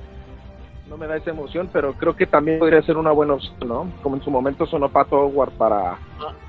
no 0.90 0.98
me 0.98 1.08
da 1.08 1.18
esa 1.18 1.30
emoción, 1.30 1.70
pero 1.72 1.94
creo 1.94 2.16
que 2.16 2.26
también 2.26 2.60
podría 2.60 2.82
ser 2.82 2.98
una 2.98 3.12
buena 3.12 3.36
opción, 3.36 3.68
¿no? 3.68 3.92
Como 4.02 4.16
en 4.16 4.24
su 4.24 4.32
momento 4.32 4.66
sonó 4.66 4.90
Pato 4.90 5.18
Howard 5.18 5.52
para... 5.52 5.98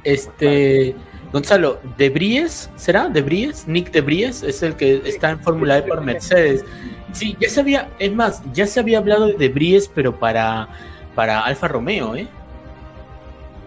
Este... 0.03 0.95
Gonzalo, 1.33 1.79
¿De 1.97 2.11
Bries 2.11 2.71
será? 2.75 3.09
¿De 3.09 3.23
Bries? 3.23 3.69
Nick 3.69 3.93
De 3.93 4.01
Bries 4.01 4.43
es 4.43 4.65
el 4.65 4.75
que 4.75 5.01
está 5.05 5.31
en 5.31 5.39
Fórmula 5.39 5.79
E 5.79 5.83
por 5.83 6.01
Mercedes. 6.01 6.65
Sí, 7.13 7.37
ya 7.39 7.49
se 7.49 7.61
había, 7.61 7.89
es 8.01 8.13
más, 8.13 8.43
ya 8.53 8.67
se 8.67 8.81
había 8.81 8.99
hablado 8.99 9.27
de 9.27 9.35
De 9.35 9.49
Bries, 9.49 9.87
pero 9.89 10.13
para, 10.13 10.67
para 11.15 11.41
Alfa 11.41 11.69
Romeo, 11.69 12.17
¿eh? 12.17 12.27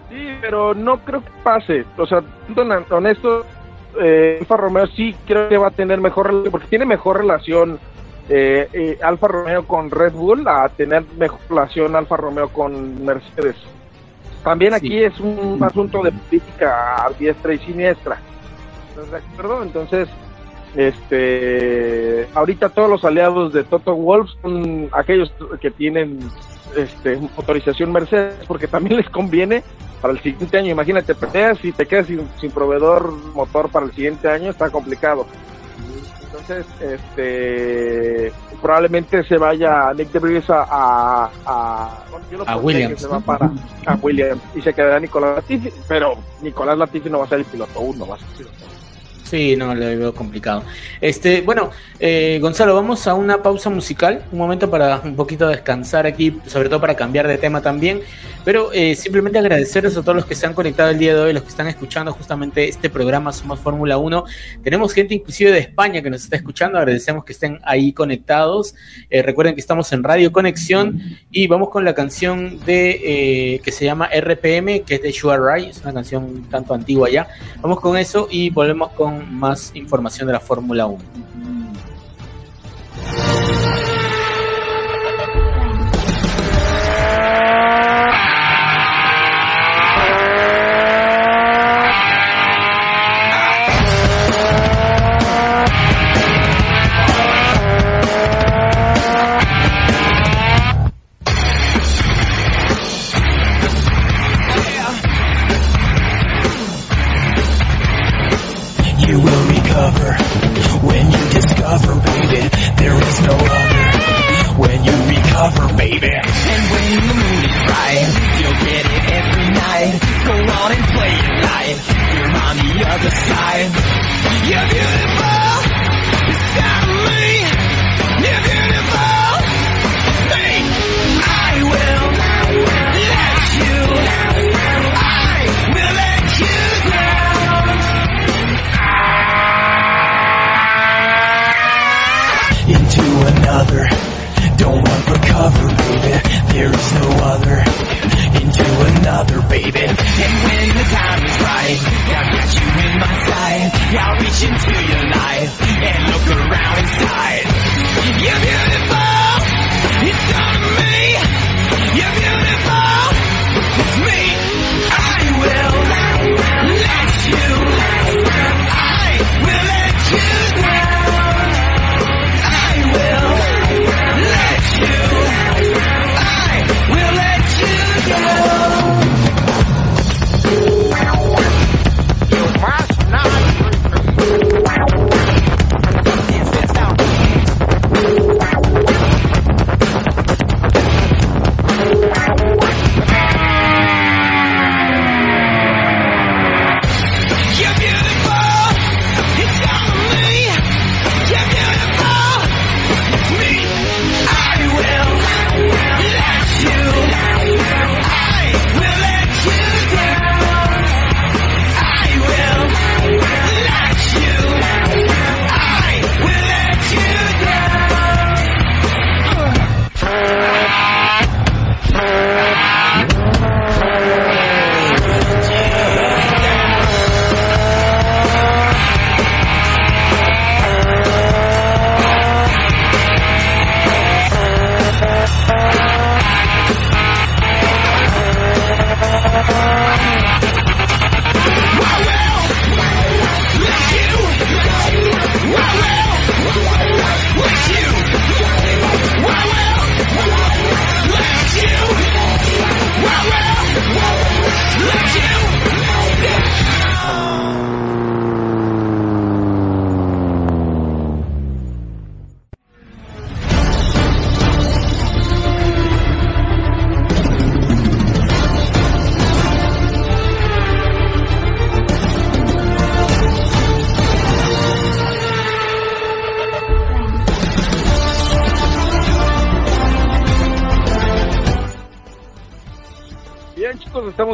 Sí, 0.10 0.28
pero 0.42 0.74
no 0.74 1.00
creo 1.06 1.22
que 1.24 1.32
pase. 1.42 1.86
O 1.98 2.06
sea, 2.06 2.22
honesto, 2.90 3.46
eh, 4.02 4.40
Alfa 4.42 4.58
Romeo 4.58 4.88
sí 4.88 5.16
creo 5.26 5.48
que 5.48 5.58
va 5.58 5.68
a 5.68 5.72
tener 5.72 6.02
mejor 6.02 6.28
relación, 6.28 6.52
porque 6.52 6.68
tiene 6.68 6.86
mejor 6.86 7.20
relación 7.20 7.80
eh, 8.30 8.70
eh, 8.72 9.00
Alfa 9.02 9.28
Romeo 9.28 9.68
con 9.68 9.92
Red 9.92 10.14
Bull 10.14 10.48
a 10.48 10.70
tener 10.70 11.04
mejor 11.18 11.40
relación 11.50 11.96
Alfa 11.96 12.18
Romeo 12.18 12.50
con 12.50 13.04
Mercedes. 13.04 13.56
También 14.44 14.74
aquí 14.74 15.04
es 15.04 15.20
un 15.20 15.60
asunto 15.62 16.02
de 16.04 16.12
política 16.12 17.10
diestra 17.18 17.54
y 17.54 17.60
siniestra. 17.60 18.20
Entonces, 19.64 20.10
este, 20.76 22.28
ahorita 22.34 22.70
todos 22.70 22.90
los 22.90 23.06
aliados 23.06 23.54
de 23.54 23.64
Toto 23.64 23.96
Wolf 23.96 24.30
son 24.42 24.90
aquellos 24.92 25.32
que 25.62 25.72
tienen 25.72 26.20
este, 26.76 27.20
autorización 27.38 27.92
Mercedes, 27.92 28.46
porque 28.48 28.68
también 28.68 28.98
les 28.98 29.10
conviene 29.10 29.64
para 30.02 30.14
el 30.14 30.20
siguiente 30.22 30.58
año. 30.58 30.72
Imagínate, 30.72 31.16
peleas 31.16 31.64
y 31.64 31.72
te 31.72 31.86
quedas 31.86 32.08
sin, 32.08 32.28
sin 32.40 32.52
proveedor 32.52 33.14
motor 33.34 33.70
para 33.70 33.86
el 33.86 33.94
siguiente 33.94 34.28
año, 34.30 34.50
está 34.50 34.70
complicado. 34.70 35.26
Entonces, 36.48 36.66
este, 36.82 38.34
probablemente 38.62 39.24
se 39.24 39.38
vaya 39.38 39.94
Nick 39.94 40.12
de 40.12 40.44
a, 40.50 41.30
a, 41.46 42.04
a 42.46 42.58
Williams. 42.58 43.00
Se 43.00 43.08
va 43.08 43.20
para, 43.22 43.50
a 43.86 43.96
Williams 44.02 44.42
y 44.54 44.62
se 44.62 44.74
quedará 44.74 45.00
Nicolás 45.00 45.38
Latifi, 45.38 45.72
pero 45.88 46.16
Nicolás 46.42 46.78
Latifi 46.78 47.10
no 47.10 47.20
va 47.20 47.26
a 47.26 47.30
ser 47.30 47.40
el 47.40 47.46
piloto 47.46 47.80
uno, 47.80 48.08
va 48.08 48.16
a 48.16 48.20
ser 48.20 48.28
el 48.30 48.36
piloto 48.36 48.73
Sí, 49.34 49.56
no, 49.56 49.74
le 49.74 49.96
veo 49.96 50.14
complicado. 50.14 50.62
Este, 51.02 51.42
bueno, 51.42 51.72
eh, 52.00 52.38
Gonzalo, 52.40 52.76
vamos 52.76 53.08
a 53.08 53.16
una 53.16 53.42
pausa 53.42 53.72
musical, 53.72 54.24
un 54.32 54.38
momento 54.38 54.70
para 54.70 55.02
un 55.04 55.16
poquito 55.16 55.48
descansar 55.48 56.06
aquí, 56.06 56.40
sobre 56.46 56.70
todo 56.70 56.80
para 56.80 56.96
cambiar 56.96 57.28
de 57.28 57.40
tema 57.40 57.60
también. 57.60 58.02
Pero 58.46 58.72
eh, 58.74 58.94
simplemente 58.96 59.40
agradecerles 59.40 59.98
a 59.98 60.02
todos 60.02 60.18
los 60.18 60.26
que 60.28 60.36
se 60.36 60.46
han 60.46 60.54
conectado 60.54 60.92
el 60.92 61.00
día 61.00 61.16
de 61.16 61.22
hoy, 61.22 61.34
los 61.34 61.42
que 61.42 61.50
están 61.50 61.66
escuchando 61.68 62.14
justamente 62.14 62.68
este 62.68 62.92
programa 62.92 63.34
Somos 63.34 63.60
Fórmula 63.60 63.98
1. 63.98 64.24
Tenemos 64.64 64.94
gente 64.94 65.16
inclusive 65.16 65.52
de 65.52 65.60
España 65.60 66.04
que 66.04 66.12
nos 66.12 66.26
está 66.26 66.36
escuchando, 66.36 66.78
agradecemos 66.78 67.24
que 67.24 67.32
estén 67.32 67.60
ahí 67.64 67.92
conectados. 67.92 68.76
Eh, 69.10 69.24
recuerden 69.24 69.56
que 69.56 69.62
estamos 69.62 69.92
en 69.94 70.04
Radio 70.04 70.32
Conexión 70.32 71.02
y 71.32 71.48
vamos 71.48 71.70
con 71.70 71.86
la 71.86 71.96
canción 71.96 72.60
de 72.66 73.60
que 73.64 73.72
se 73.72 73.86
llama 73.86 74.10
RPM, 74.14 74.82
que 74.82 74.96
es 74.96 75.02
de 75.02 75.12
Sugar 75.12 75.42
Ray, 75.42 75.70
es 75.70 75.82
una 75.82 75.94
canción 75.94 76.24
un 76.24 76.50
tanto 76.50 76.76
antigua 76.76 77.10
ya. 77.10 77.28
Vamos 77.62 77.80
con 77.80 77.98
eso 77.98 78.28
y 78.30 78.52
volvemos 78.52 78.92
con 78.92 79.23
más 79.30 79.72
información 79.76 80.28
de 80.28 80.34
la 80.34 80.40
Fórmula 80.40 80.86
1. 80.88 81.04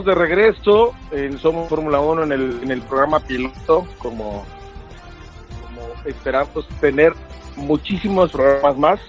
De 0.10 0.16
regreso 0.16 0.94
en 1.12 1.38
Somos 1.38 1.70
Fórmula 1.70 2.00
1 2.00 2.24
en 2.24 2.32
el, 2.32 2.60
en 2.64 2.72
el 2.72 2.82
programa 2.82 3.20
piloto, 3.20 3.88
como, 4.00 4.44
como 5.62 5.82
esperamos 6.06 6.68
tener 6.82 7.14
muchísimos 7.56 8.32
programas 8.32 8.78
más. 8.78 9.00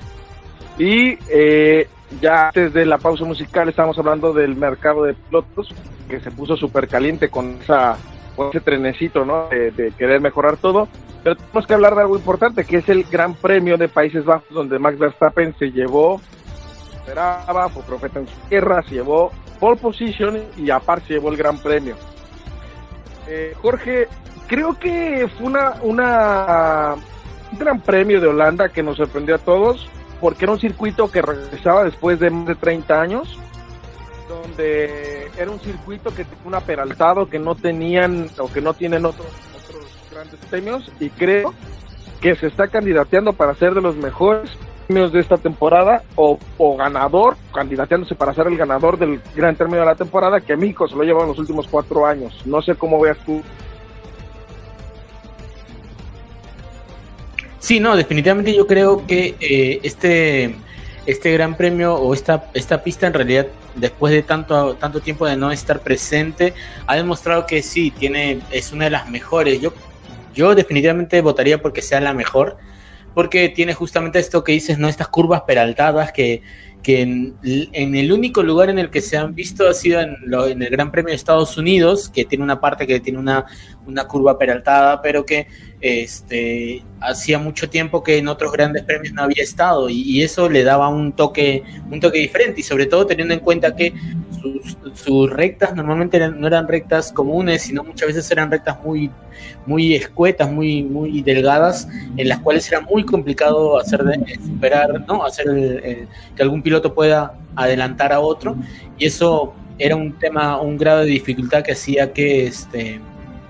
Y 0.78 1.18
eh, 1.30 1.88
ya 2.20 2.48
antes 2.48 2.74
de 2.74 2.84
la 2.84 2.98
pausa 2.98 3.24
musical 3.24 3.68
estamos 3.68 3.98
hablando 3.98 4.32
del 4.32 4.56
mercado 4.56 5.04
de 5.04 5.14
pilotos, 5.14 5.74
que 6.08 6.20
se 6.20 6.30
puso 6.30 6.56
súper 6.56 6.86
caliente 6.86 7.30
con, 7.30 7.58
esa, 7.62 7.96
con 8.36 8.48
ese 8.48 8.60
trenecito, 8.60 9.24
¿no? 9.24 9.48
De, 9.48 9.92
querer 9.96 10.20
mejorar 10.20 10.58
todo. 10.58 10.86
Pero 11.22 11.36
tenemos 11.36 11.66
que 11.66 11.74
hablar 11.74 11.94
de 11.94 12.02
algo 12.02 12.16
importante, 12.16 12.64
que 12.64 12.78
es 12.78 12.88
el 12.90 13.04
Gran 13.04 13.34
Premio 13.34 13.78
de 13.78 13.88
Países 13.88 14.24
Bajos, 14.24 14.48
donde 14.50 14.78
Max 14.78 14.98
Verstappen 14.98 15.54
se 15.58 15.70
llevó, 15.70 16.20
esperaba, 16.94 17.68
fue 17.70 17.82
profeta 17.84 18.20
en 18.20 18.26
su 18.26 18.36
tierra, 18.48 18.82
se 18.82 18.96
llevó 18.96 19.30
pole 19.60 19.76
position 19.76 20.42
y 20.56 20.70
aparte 20.70 21.08
se 21.08 21.14
llevó 21.14 21.28
el 21.28 21.36
Gran 21.36 21.58
Premio. 21.58 21.94
Eh, 23.28 23.54
Jorge, 23.60 24.08
creo 24.48 24.76
que 24.78 25.28
fue 25.38 25.46
una, 25.46 25.74
una 25.82 26.96
un 27.52 27.58
Gran 27.58 27.80
Premio 27.80 28.20
de 28.20 28.26
Holanda 28.26 28.70
que 28.70 28.82
nos 28.82 28.96
sorprendió 28.96 29.36
a 29.36 29.38
todos 29.38 29.88
porque 30.20 30.44
era 30.44 30.52
un 30.52 30.60
circuito 30.60 31.10
que 31.10 31.22
regresaba 31.22 31.84
después 31.84 32.18
de 32.20 32.30
más 32.30 32.46
de 32.46 32.54
30 32.54 33.00
años, 33.00 33.38
donde 34.28 35.30
era 35.38 35.50
un 35.50 35.60
circuito 35.60 36.10
que 36.10 36.24
tenía 36.24 36.46
un 36.46 36.54
aperaltado 36.54 37.28
que 37.28 37.38
no 37.38 37.54
tenían 37.54 38.28
o 38.38 38.52
que 38.52 38.60
no 38.60 38.74
tienen 38.74 39.06
otros, 39.06 39.28
otros 39.56 39.86
grandes 40.10 40.38
premios 40.50 40.90
y 41.00 41.10
creo 41.10 41.54
que 42.20 42.36
se 42.36 42.48
está 42.48 42.68
candidateando 42.68 43.32
para 43.32 43.54
ser 43.54 43.74
de 43.74 43.80
los 43.80 43.96
mejores 43.96 44.50
premios 44.90 45.12
de 45.12 45.20
esta 45.20 45.36
temporada 45.36 46.02
o, 46.16 46.36
o, 46.58 46.76
ganador, 46.76 47.36
candidateándose 47.54 48.16
para 48.16 48.34
ser 48.34 48.48
el 48.48 48.56
ganador 48.56 48.98
del 48.98 49.20
gran 49.36 49.54
término 49.54 49.80
de 49.80 49.86
la 49.86 49.94
temporada 49.94 50.40
que 50.40 50.56
México 50.56 50.88
se 50.88 50.96
lo 50.96 51.04
lleva 51.04 51.22
en 51.22 51.28
los 51.28 51.38
últimos 51.38 51.68
cuatro 51.68 52.06
años. 52.06 52.42
No 52.44 52.60
sé 52.60 52.74
cómo 52.74 53.00
veas 53.00 53.18
tú 53.24 53.40
Sí, 57.60 57.78
no, 57.78 57.94
definitivamente 57.94 58.52
yo 58.52 58.66
creo 58.66 59.06
que 59.06 59.36
eh, 59.38 59.78
este, 59.84 60.56
este 61.06 61.32
gran 61.32 61.56
premio 61.56 61.94
o 61.94 62.14
esta, 62.14 62.46
esta 62.54 62.82
pista 62.82 63.06
en 63.06 63.12
realidad, 63.12 63.46
después 63.76 64.12
de 64.12 64.24
tanto, 64.24 64.74
tanto 64.74 65.00
tiempo 65.00 65.24
de 65.26 65.36
no 65.36 65.52
estar 65.52 65.78
presente, 65.80 66.52
ha 66.88 66.96
demostrado 66.96 67.46
que 67.46 67.62
sí, 67.62 67.92
tiene, 67.92 68.40
es 68.50 68.72
una 68.72 68.86
de 68.86 68.90
las 68.90 69.08
mejores. 69.08 69.60
Yo, 69.60 69.72
yo 70.34 70.54
definitivamente 70.56 71.20
votaría 71.20 71.62
porque 71.62 71.80
sea 71.80 72.00
la 72.00 72.12
mejor, 72.12 72.56
porque 73.14 73.48
tiene 73.48 73.74
justamente 73.74 74.18
esto 74.18 74.44
que 74.44 74.52
dices, 74.52 74.78
¿no? 74.78 74.88
Estas 74.88 75.08
curvas 75.08 75.42
peraltadas 75.42 76.12
que, 76.12 76.42
que 76.82 77.02
en, 77.02 77.36
el 77.72 78.12
único 78.12 78.42
lugar 78.42 78.70
en 78.70 78.78
el 78.78 78.90
que 78.90 79.00
se 79.00 79.16
han 79.16 79.34
visto 79.34 79.68
ha 79.68 79.74
sido 79.74 80.00
en, 80.00 80.16
lo, 80.24 80.46
en, 80.46 80.62
el 80.62 80.70
Gran 80.70 80.90
Premio 80.90 81.10
de 81.10 81.16
Estados 81.16 81.56
Unidos, 81.58 82.08
que 82.08 82.24
tiene 82.24 82.44
una 82.44 82.60
parte 82.60 82.86
que 82.86 83.00
tiene 83.00 83.18
una, 83.18 83.44
una 83.86 84.06
curva 84.06 84.38
peraltada, 84.38 85.02
pero 85.02 85.24
que 85.26 85.46
este, 85.80 86.82
hacía 87.00 87.38
mucho 87.38 87.68
tiempo 87.68 88.02
que 88.02 88.18
en 88.18 88.28
otros 88.28 88.52
grandes 88.52 88.84
premios 88.84 89.12
no 89.14 89.22
había 89.22 89.42
estado 89.42 89.90
y, 89.90 90.02
y 90.02 90.22
eso 90.22 90.48
le 90.48 90.62
daba 90.62 90.88
un 90.88 91.12
toque, 91.12 91.62
un 91.90 92.00
toque 92.00 92.18
diferente 92.18 92.60
y 92.60 92.64
sobre 92.64 92.86
todo 92.86 93.06
teniendo 93.06 93.34
en 93.34 93.40
cuenta 93.40 93.74
que 93.76 93.92
sus, 94.40 94.76
sus 94.94 95.30
rectas 95.30 95.74
normalmente 95.74 96.16
eran, 96.16 96.40
no 96.40 96.46
eran 96.46 96.68
rectas 96.68 97.12
comunes, 97.12 97.62
sino 97.62 97.84
muchas 97.84 98.08
veces 98.08 98.30
eran 98.30 98.50
rectas 98.50 98.82
muy, 98.82 99.10
muy 99.66 99.94
escuetas, 99.94 100.50
muy, 100.50 100.82
muy 100.82 101.22
delgadas, 101.22 101.88
en 102.16 102.28
las 102.28 102.38
cuales 102.40 102.70
era 102.70 102.80
muy 102.80 103.04
complicado 103.04 103.78
hacer 103.78 104.02
de, 104.04 104.38
superar, 104.44 105.04
¿no? 105.06 105.24
hacer 105.24 105.48
el, 105.48 105.84
el, 105.84 106.08
que 106.36 106.42
algún 106.42 106.62
piloto 106.62 106.94
pueda 106.94 107.34
adelantar 107.56 108.12
a 108.12 108.20
otro 108.20 108.56
y 108.98 109.06
eso 109.06 109.54
era 109.78 109.96
un 109.96 110.12
tema, 110.18 110.60
un 110.60 110.76
grado 110.76 111.00
de 111.00 111.06
dificultad 111.06 111.62
que 111.62 111.72
hacía 111.72 112.12
que 112.12 112.46
este, 112.46 113.00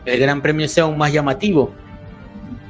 el 0.05 0.21
Gran 0.21 0.41
Premio 0.41 0.69
sea 0.69 0.85
aún 0.85 0.97
más 0.97 1.13
llamativo. 1.13 1.73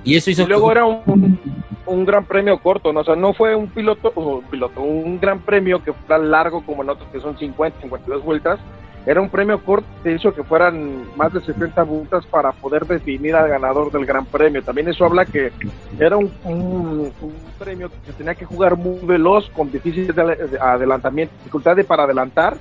Y 0.04 0.16
eso 0.16 0.30
hizo 0.30 0.42
y 0.42 0.46
luego 0.46 0.72
era 0.72 0.84
un, 0.84 1.38
un, 1.86 2.04
gran 2.06 2.24
premio 2.24 2.58
corto, 2.58 2.92
¿no? 2.92 3.00
o 3.00 3.04
sea, 3.04 3.16
no 3.16 3.34
fue 3.34 3.54
un 3.54 3.68
piloto, 3.68 4.12
un 4.16 4.42
piloto, 4.44 4.80
un 4.80 5.20
gran 5.20 5.40
premio 5.40 5.82
que 5.82 5.92
fuera 5.92 6.18
largo 6.18 6.64
como 6.64 6.82
en 6.82 6.90
otros 6.90 7.08
que 7.10 7.20
son 7.20 7.36
50, 7.38 7.80
52 7.82 8.24
vueltas. 8.24 8.58
Era 9.06 9.22
un 9.22 9.30
premio 9.30 9.58
corto 9.64 9.86
que 10.02 10.12
hizo 10.12 10.34
que 10.34 10.42
fueran 10.42 11.16
más 11.16 11.32
de 11.32 11.40
70 11.40 11.82
vueltas 11.84 12.26
para 12.26 12.52
poder 12.52 12.86
definir 12.86 13.34
al 13.34 13.48
ganador 13.48 13.90
del 13.90 14.04
gran 14.04 14.26
premio. 14.26 14.62
También 14.62 14.88
eso 14.88 15.06
habla 15.06 15.24
que 15.24 15.52
era 15.98 16.18
un, 16.18 16.30
un, 16.44 17.12
un 17.22 17.34
premio 17.58 17.88
que 17.88 17.96
se 18.06 18.12
tenía 18.12 18.34
que 18.34 18.44
jugar 18.44 18.76
muy 18.76 18.98
veloz, 19.02 19.48
con 19.50 19.72
difíciles 19.72 20.14
de 20.14 20.58
adelantamiento, 20.60 21.34
dificultad 21.38 21.76
de 21.76 21.84
para 21.84 22.02
adelantar, 22.04 22.58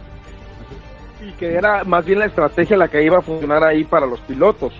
y 1.21 1.31
que 1.33 1.55
era 1.55 1.83
más 1.83 2.05
bien 2.05 2.19
la 2.19 2.25
estrategia 2.25 2.77
la 2.77 2.87
que 2.87 3.03
iba 3.03 3.17
a 3.17 3.21
funcionar 3.21 3.63
ahí 3.63 3.83
para 3.83 4.05
los 4.05 4.21
pilotos. 4.21 4.73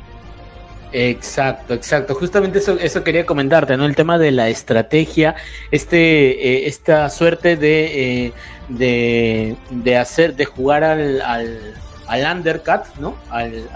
Exacto, 0.91 1.73
exacto. 1.73 2.15
Justamente 2.15 2.59
eso, 2.59 2.77
eso 2.79 3.03
quería 3.03 3.25
comentarte, 3.25 3.77
¿no? 3.77 3.85
El 3.85 3.95
tema 3.95 4.17
de 4.17 4.31
la 4.31 4.49
estrategia, 4.49 5.35
este, 5.71 5.97
eh, 5.97 6.67
esta 6.67 7.09
suerte 7.09 7.55
de, 7.55 8.25
eh, 8.25 8.33
de, 8.69 9.55
de, 9.69 9.97
hacer, 9.97 10.35
de 10.35 10.45
jugar 10.45 10.83
al, 10.83 11.21
al, 11.21 11.75
al 12.07 12.37
undercut, 12.37 12.85
¿no? 12.99 13.15
Al, 13.29 13.69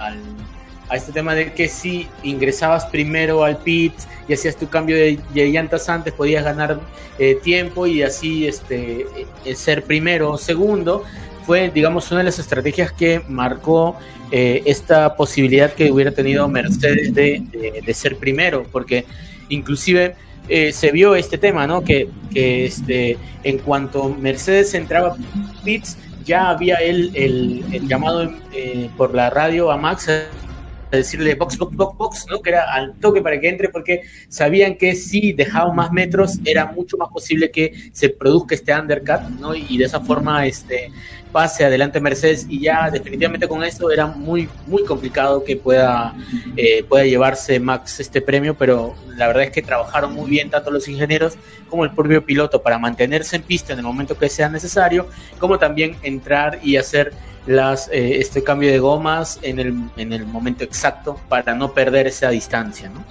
a 0.89 0.95
este 0.95 1.11
tema 1.11 1.35
de 1.35 1.53
que 1.53 1.67
si 1.67 2.07
ingresabas 2.23 2.85
primero 2.87 3.43
al 3.43 3.57
pit 3.57 3.93
y 4.27 4.33
hacías 4.33 4.55
tu 4.55 4.67
cambio 4.67 4.95
de, 4.95 5.19
de 5.33 5.47
llantas 5.49 5.89
antes, 5.89 6.13
podías 6.13 6.43
ganar 6.43 6.79
eh, 7.19 7.37
tiempo 7.43 7.85
y 7.87 8.01
así 8.03 8.47
este, 8.47 9.05
ser 9.55 9.83
primero 9.83 10.31
o 10.31 10.37
segundo 10.37 11.03
fue, 11.45 11.69
digamos, 11.69 12.09
una 12.11 12.19
de 12.19 12.25
las 12.25 12.39
estrategias 12.39 12.91
que 12.91 13.21
marcó 13.27 13.97
eh, 14.35 14.63
esta 14.65 15.15
posibilidad 15.15 15.71
que 15.73 15.91
hubiera 15.91 16.09
tenido 16.09 16.47
Mercedes 16.47 17.13
de, 17.13 17.93
ser 17.93 18.17
primero, 18.17 18.65
porque 18.71 19.05
inclusive 19.49 20.15
eh, 20.49 20.71
se 20.71 20.91
vio 20.91 21.13
este 21.13 21.37
tema, 21.37 21.67
¿no? 21.67 21.83
Que, 21.83 22.09
que 22.33 22.65
este, 22.65 23.15
en 23.43 23.59
cuanto 23.59 24.09
Mercedes 24.09 24.73
entraba 24.73 25.15
pits, 25.63 25.99
ya 26.25 26.49
había 26.49 26.77
él 26.77 27.11
el, 27.13 27.63
el 27.73 27.87
llamado 27.87 28.27
eh, 28.53 28.89
por 28.97 29.13
la 29.13 29.29
radio 29.29 29.69
a 29.69 29.77
Max 29.77 30.09
a 30.09 30.23
decirle 30.89 31.35
box, 31.35 31.55
box, 31.59 31.75
box, 31.75 31.97
box, 31.97 32.25
¿no? 32.31 32.41
que 32.41 32.49
era 32.49 32.73
al 32.73 32.95
toque 32.95 33.21
para 33.21 33.39
que 33.39 33.49
entre, 33.49 33.69
porque 33.69 34.01
sabían 34.29 34.75
que 34.77 34.95
si 34.95 35.33
dejaban 35.33 35.75
más 35.75 35.91
metros 35.91 36.39
era 36.43 36.65
mucho 36.71 36.97
más 36.97 37.09
posible 37.09 37.51
que 37.51 37.71
se 37.91 38.09
produzca 38.09 38.55
este 38.55 38.73
undercut, 38.73 39.21
¿no? 39.39 39.53
y 39.53 39.77
de 39.77 39.85
esa 39.85 39.99
forma 40.01 40.47
este, 40.47 40.91
pase 41.33 41.65
adelante 41.65 41.99
Mercedes 41.99 42.45
y 42.47 42.61
ya 42.61 42.89
definitivamente 42.91 43.47
con 43.47 43.63
esto 43.63 43.91
era 43.91 44.05
muy 44.05 44.47
muy 44.67 44.85
complicado 44.85 45.43
que 45.43 45.57
pueda 45.57 46.13
eh, 46.55 46.83
pueda 46.83 47.03
llevarse 47.03 47.59
Max 47.59 47.99
este 47.99 48.21
premio 48.21 48.53
pero 48.53 48.95
la 49.17 49.27
verdad 49.27 49.43
es 49.43 49.51
que 49.51 49.63
trabajaron 49.63 50.13
muy 50.13 50.29
bien 50.29 50.51
tanto 50.51 50.69
los 50.69 50.87
ingenieros 50.87 51.33
como 51.69 51.83
el 51.83 51.91
propio 51.91 52.23
piloto 52.23 52.61
para 52.61 52.77
mantenerse 52.77 53.35
en 53.35 53.41
pista 53.41 53.73
en 53.73 53.79
el 53.79 53.85
momento 53.85 54.15
que 54.15 54.29
sea 54.29 54.47
necesario 54.47 55.07
como 55.39 55.57
también 55.57 55.97
entrar 56.03 56.59
y 56.61 56.77
hacer 56.77 57.13
las 57.47 57.89
eh, 57.89 58.19
este 58.19 58.43
cambio 58.43 58.71
de 58.71 58.77
gomas 58.77 59.39
en 59.41 59.59
el, 59.59 59.73
en 59.97 60.13
el 60.13 60.25
momento 60.27 60.63
exacto 60.63 61.19
para 61.27 61.55
no 61.55 61.73
perder 61.73 62.07
esa 62.07 62.29
distancia 62.29 62.89
¿no? 62.89 63.03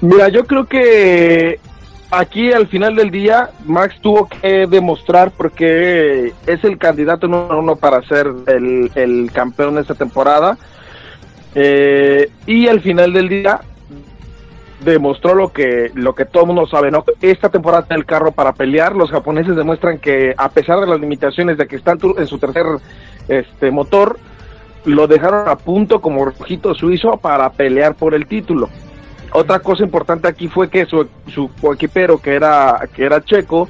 Mira, 0.00 0.28
yo 0.28 0.46
creo 0.46 0.64
que 0.66 1.58
aquí 2.10 2.52
al 2.52 2.66
final 2.68 2.96
del 2.96 3.10
día 3.10 3.50
Max 3.64 3.96
tuvo 4.00 4.28
que 4.28 4.66
demostrar 4.66 5.30
porque 5.30 6.32
es 6.46 6.64
el 6.64 6.78
candidato 6.78 7.28
número 7.28 7.58
uno 7.58 7.76
para 7.76 8.02
ser 8.02 8.26
el, 8.46 8.90
el 8.94 9.30
campeón 9.32 9.74
de 9.74 9.82
esta 9.82 9.94
temporada. 9.94 10.56
Eh, 11.54 12.30
y 12.46 12.68
al 12.68 12.80
final 12.80 13.12
del 13.12 13.28
día 13.28 13.60
demostró 14.84 15.34
lo 15.34 15.52
que 15.52 15.90
lo 15.94 16.14
que 16.14 16.24
todo 16.24 16.44
el 16.44 16.46
mundo 16.48 16.66
sabe 16.68 16.90
no 16.90 17.04
esta 17.20 17.48
temporada 17.48 17.86
tiene 17.86 18.00
el 18.00 18.06
carro 18.06 18.32
para 18.32 18.52
pelear. 18.52 18.94
Los 18.94 19.10
japoneses 19.10 19.56
demuestran 19.56 19.98
que 19.98 20.34
a 20.36 20.48
pesar 20.50 20.80
de 20.80 20.86
las 20.86 21.00
limitaciones 21.00 21.58
de 21.58 21.66
que 21.66 21.76
están 21.76 21.98
en 22.16 22.26
su 22.26 22.38
tercer 22.38 22.64
este 23.28 23.70
motor 23.70 24.18
lo 24.84 25.06
dejaron 25.06 25.48
a 25.48 25.56
punto 25.56 26.00
como 26.00 26.24
rojito 26.24 26.74
suizo 26.74 27.16
para 27.16 27.50
pelear 27.50 27.94
por 27.94 28.14
el 28.14 28.26
título 28.26 28.70
otra 29.32 29.58
cosa 29.60 29.84
importante 29.84 30.28
aquí 30.28 30.48
fue 30.48 30.70
que 30.70 30.86
su, 30.86 31.06
su 31.26 31.50
coequipero, 31.60 32.18
que 32.18 32.34
era, 32.34 32.88
que 32.94 33.04
era 33.04 33.24
checo, 33.24 33.68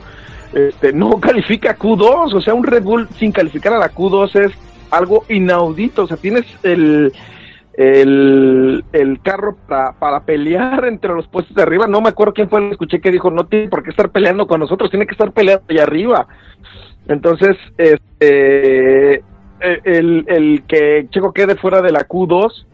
este, 0.52 0.92
no 0.92 1.11
califica 1.20 1.76
Q2, 1.76 2.34
o 2.34 2.40
sea, 2.40 2.54
un 2.54 2.64
Red 2.64 2.82
Bull 2.82 3.09
sin 3.18 3.32
calificar 3.32 3.72
a 3.72 3.78
la 3.78 3.92
Q2 3.92 4.46
es 4.46 4.52
algo 4.90 5.24
inaudito, 5.28 6.04
o 6.04 6.06
sea, 6.06 6.16
tienes 6.16 6.44
el, 6.62 7.12
el, 7.74 8.84
el 8.92 9.20
carro 9.20 9.56
para, 9.68 9.92
para 9.92 10.20
pelear 10.20 10.84
entre 10.86 11.12
los 11.12 11.26
puestos 11.28 11.54
de 11.54 11.62
arriba, 11.62 11.86
no 11.86 12.00
me 12.00 12.09
acuerdo 12.09 12.34
quién 12.34 12.48
fue, 12.48 12.70
escuché 12.70 13.00
que 13.00 13.11
dijo, 13.11 13.30
no 13.30 13.46
tiene 13.46 13.68
por 13.68 13.82
qué 13.82 13.90
estar 13.90 14.11
peleando 14.11 14.46
con 14.46 14.61
nosotros, 14.61 14.90
tiene 14.90 15.06
que 15.06 15.12
estar 15.12 15.32
peleando 15.32 15.64
allá 15.68 15.82
arriba. 15.82 16.26
Entonces, 17.06 17.56
este, 17.78 19.22
el, 19.61 20.24
el 20.26 20.62
que 20.66 21.06
Checo 21.11 21.32
quede 21.32 21.56
fuera 21.56 21.80
de 21.80 21.92
la 21.92 22.06
Q2, 22.06 22.66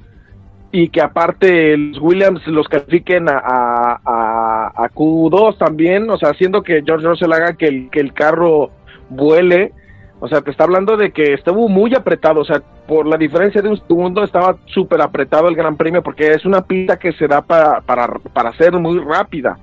y 0.75 0.89
que 0.89 1.01
aparte 1.01 1.77
los 1.77 2.01
Williams 2.01 2.45
los 2.49 2.66
califiquen 2.66 3.29
a, 3.29 3.39
a, 3.39 4.72
a, 4.75 4.89
Q2 4.93 5.57
también, 5.57 6.11
o 6.11 6.18
sea, 6.18 6.31
haciendo 6.31 6.64
que 6.64 6.83
George 6.85 7.07
Russell 7.07 7.33
haga 7.33 7.53
que 7.53 7.66
el, 7.66 7.91
que 7.91 8.01
el 8.01 8.12
carro 8.12 8.72
vuele 9.09 9.70
O 10.18 10.27
sea, 10.27 10.41
te 10.41 10.51
está 10.51 10.64
hablando 10.64 10.97
de 10.97 11.12
que 11.12 11.35
estuvo 11.35 11.68
muy 11.68 11.95
apretado, 11.95 12.41
o 12.41 12.45
sea, 12.45 12.61
por 12.89 13.07
la 13.07 13.16
diferencia 13.16 13.62
de 13.62 13.68
un 13.68 13.81
segundo 13.87 14.25
estaba 14.25 14.57
súper 14.66 15.01
apretado 15.01 15.47
el 15.47 15.55
Gran 15.55 15.77
Premio 15.77 16.03
porque 16.03 16.33
es 16.33 16.45
una 16.45 16.62
pista 16.62 16.99
que 16.99 17.12
se 17.12 17.29
da 17.29 17.41
para, 17.41 17.81
para, 17.83 18.09
para 18.33 18.53
ser 18.55 18.72
muy 18.72 18.99
rápida. 18.99 19.57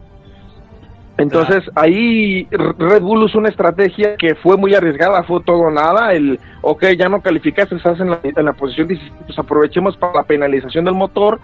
Entonces 1.18 1.64
ahí 1.76 2.48
Red 2.50 3.02
Bull 3.02 3.24
usó 3.24 3.38
una 3.38 3.50
estrategia 3.50 4.16
que 4.16 4.34
fue 4.36 4.58
muy 4.58 4.74
arriesgada, 4.74 5.24
fue 5.24 5.42
todo 5.44 5.60
o 5.60 5.72
nada, 5.72 6.14
el, 6.14 6.40
ok, 6.62 6.86
ya 6.98 7.10
no 7.10 7.22
calificaste, 7.22 7.76
estás 7.76 8.00
en 8.00 8.12
la, 8.12 8.20
en 8.24 8.46
la 8.46 8.54
posición 8.54 8.88
17, 8.88 9.16
pues 9.28 9.38
aprovechemos 9.38 9.98
para 9.98 10.14
la 10.14 10.24
penalización 10.24 10.86
del 10.86 10.96
motor, 10.96 11.40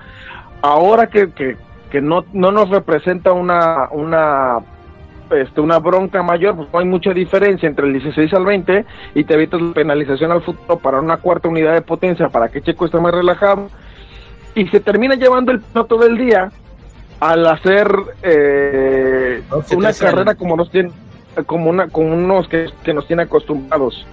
ahora 0.61 1.07
que, 1.07 1.31
que, 1.31 1.57
que 1.91 2.01
no, 2.01 2.25
no 2.33 2.51
nos 2.51 2.69
representa 2.69 3.33
una, 3.33 3.89
una 3.91 4.59
este, 5.31 5.59
una 5.59 5.79
bronca 5.79 6.23
mayor, 6.23 6.55
pues 6.55 6.69
no 6.71 6.79
hay 6.79 6.85
mucha 6.85 7.11
diferencia 7.11 7.67
entre 7.67 7.85
el 7.85 7.93
16 7.93 8.33
al 8.33 8.45
20 8.45 8.85
y 9.13 9.23
te 9.25 9.33
evitas 9.33 9.61
la 9.61 9.73
penalización 9.73 10.31
al 10.31 10.41
futuro 10.41 10.79
para 10.79 11.01
una 11.01 11.17
cuarta 11.17 11.49
unidad 11.49 11.73
de 11.73 11.81
potencia 11.81 12.29
para 12.29 12.47
que 12.47 12.61
Checo 12.61 12.85
esté 12.85 12.99
más 12.99 13.13
relajado. 13.13 13.69
Y 14.55 14.67
se 14.69 14.79
termina 14.79 15.15
llevando 15.15 15.51
el 15.51 15.61
todo 15.61 15.99
del 15.99 16.17
día 16.17 16.49
al 17.19 17.45
hacer 17.47 17.89
eh, 18.21 19.41
una 19.75 19.93
carrera 19.93 20.35
como 20.35 20.55
nos 20.55 20.69
tiene 20.69 20.91
como 21.45 21.69
una 21.69 21.87
como 21.87 22.13
unos 22.13 22.47
que, 22.47 22.69
que 22.83 22.93
nos 22.93 23.07
tiene 23.07 23.23
acostumbrados. 23.23 24.05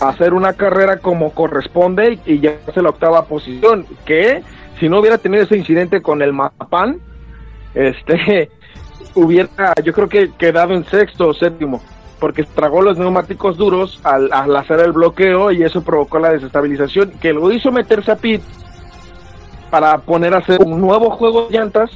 A 0.00 0.10
hacer 0.10 0.34
una 0.34 0.52
carrera 0.52 0.98
como 0.98 1.32
corresponde 1.32 2.18
y 2.26 2.40
ya 2.40 2.56
es 2.66 2.76
la 2.76 2.90
octava 2.90 3.24
posición 3.24 3.86
que 4.04 4.42
si 4.78 4.88
no 4.88 5.00
hubiera 5.00 5.18
tenido 5.18 5.44
ese 5.44 5.56
incidente 5.56 6.02
con 6.02 6.20
el 6.20 6.32
Mapan 6.32 7.00
este 7.74 8.50
hubiera, 9.14 9.74
yo 9.82 9.92
creo 9.92 10.08
que 10.08 10.30
quedado 10.32 10.74
en 10.74 10.84
sexto 10.84 11.28
o 11.28 11.34
séptimo, 11.34 11.82
porque 12.18 12.44
tragó 12.44 12.82
los 12.82 12.98
neumáticos 12.98 13.56
duros 13.56 14.00
al, 14.04 14.30
hacer 14.56 14.80
el 14.80 14.92
bloqueo 14.92 15.52
y 15.52 15.62
eso 15.62 15.82
provocó 15.82 16.18
la 16.18 16.32
desestabilización, 16.32 17.12
que 17.20 17.32
lo 17.32 17.50
hizo 17.52 17.70
meterse 17.72 18.12
a 18.12 18.16
pit 18.16 18.42
para 19.70 19.98
poner 19.98 20.34
a 20.34 20.38
hacer 20.38 20.62
un 20.62 20.80
nuevo 20.80 21.10
juego 21.10 21.48
de 21.48 21.58
llantas 21.58 21.90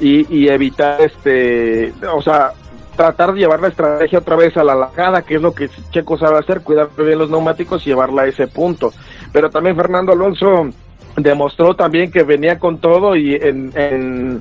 y, 0.00 0.48
evitar 0.48 1.00
este, 1.00 1.92
o 2.12 2.22
sea, 2.22 2.52
tratar 2.96 3.32
de 3.32 3.40
llevar 3.40 3.60
la 3.60 3.68
estrategia 3.68 4.20
otra 4.20 4.36
vez 4.36 4.56
a 4.56 4.64
la 4.64 4.74
lagada, 4.74 5.22
que 5.22 5.36
es 5.36 5.42
lo 5.42 5.52
que 5.52 5.68
Checo 5.90 6.16
sabe 6.18 6.38
hacer, 6.38 6.60
cuidar 6.60 6.88
bien 6.96 7.18
los 7.18 7.30
neumáticos 7.30 7.82
y 7.84 7.90
llevarla 7.90 8.22
a 8.22 8.26
ese 8.26 8.46
punto. 8.46 8.92
Pero 9.32 9.50
también 9.50 9.76
Fernando 9.76 10.12
Alonso 10.12 10.68
demostró 11.16 11.74
también 11.74 12.12
que 12.12 12.22
venía 12.22 12.58
con 12.58 12.78
todo 12.78 13.16
y 13.16 13.34
en 13.34 14.40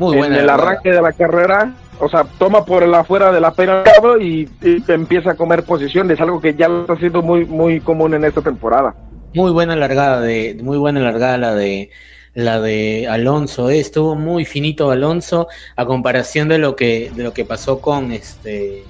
muy 0.00 0.18
en 0.18 0.32
el 0.32 0.48
arranque 0.48 0.90
de 0.90 1.02
la 1.02 1.12
carrera, 1.12 1.74
o 2.00 2.08
sea, 2.08 2.24
toma 2.38 2.64
por 2.64 2.82
el 2.82 2.94
afuera 2.94 3.30
de 3.30 3.40
la 3.40 3.52
pena 3.52 3.84
y, 4.18 4.48
y 4.62 4.82
empieza 4.88 5.32
a 5.32 5.34
comer 5.34 5.64
posiciones, 5.64 6.20
algo 6.20 6.40
que 6.40 6.54
ya 6.54 6.66
está 6.66 6.96
siendo 6.96 7.22
muy 7.22 7.44
muy 7.44 7.80
común 7.80 8.14
en 8.14 8.24
esta 8.24 8.40
temporada. 8.40 8.94
Muy 9.34 9.52
buena 9.52 9.76
largada 9.76 10.20
de 10.20 10.56
muy 10.60 10.76
buena 10.78 11.00
largada 11.00 11.38
la 11.38 11.54
de 11.54 11.90
la 12.34 12.60
de 12.60 13.06
Alonso, 13.08 13.70
¿eh? 13.70 13.80
estuvo 13.80 14.14
muy 14.14 14.44
finito 14.44 14.90
Alonso 14.90 15.48
a 15.76 15.84
comparación 15.86 16.48
de 16.48 16.58
lo 16.58 16.76
que 16.76 17.10
de 17.14 17.22
lo 17.22 17.32
que 17.32 17.44
pasó 17.44 17.80
con 17.80 18.12
este 18.12 18.84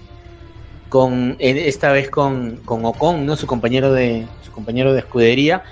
con 0.89 1.37
esta 1.39 1.93
vez 1.93 2.11
con, 2.11 2.57
con 2.65 2.85
Ocon, 2.85 3.27
¿no? 3.27 3.37
Su 3.37 3.47
compañero 3.47 3.93
de 3.93 4.27
su 4.43 4.51
compañero 4.53 4.93
de 4.93 5.01
escudería 5.01 5.63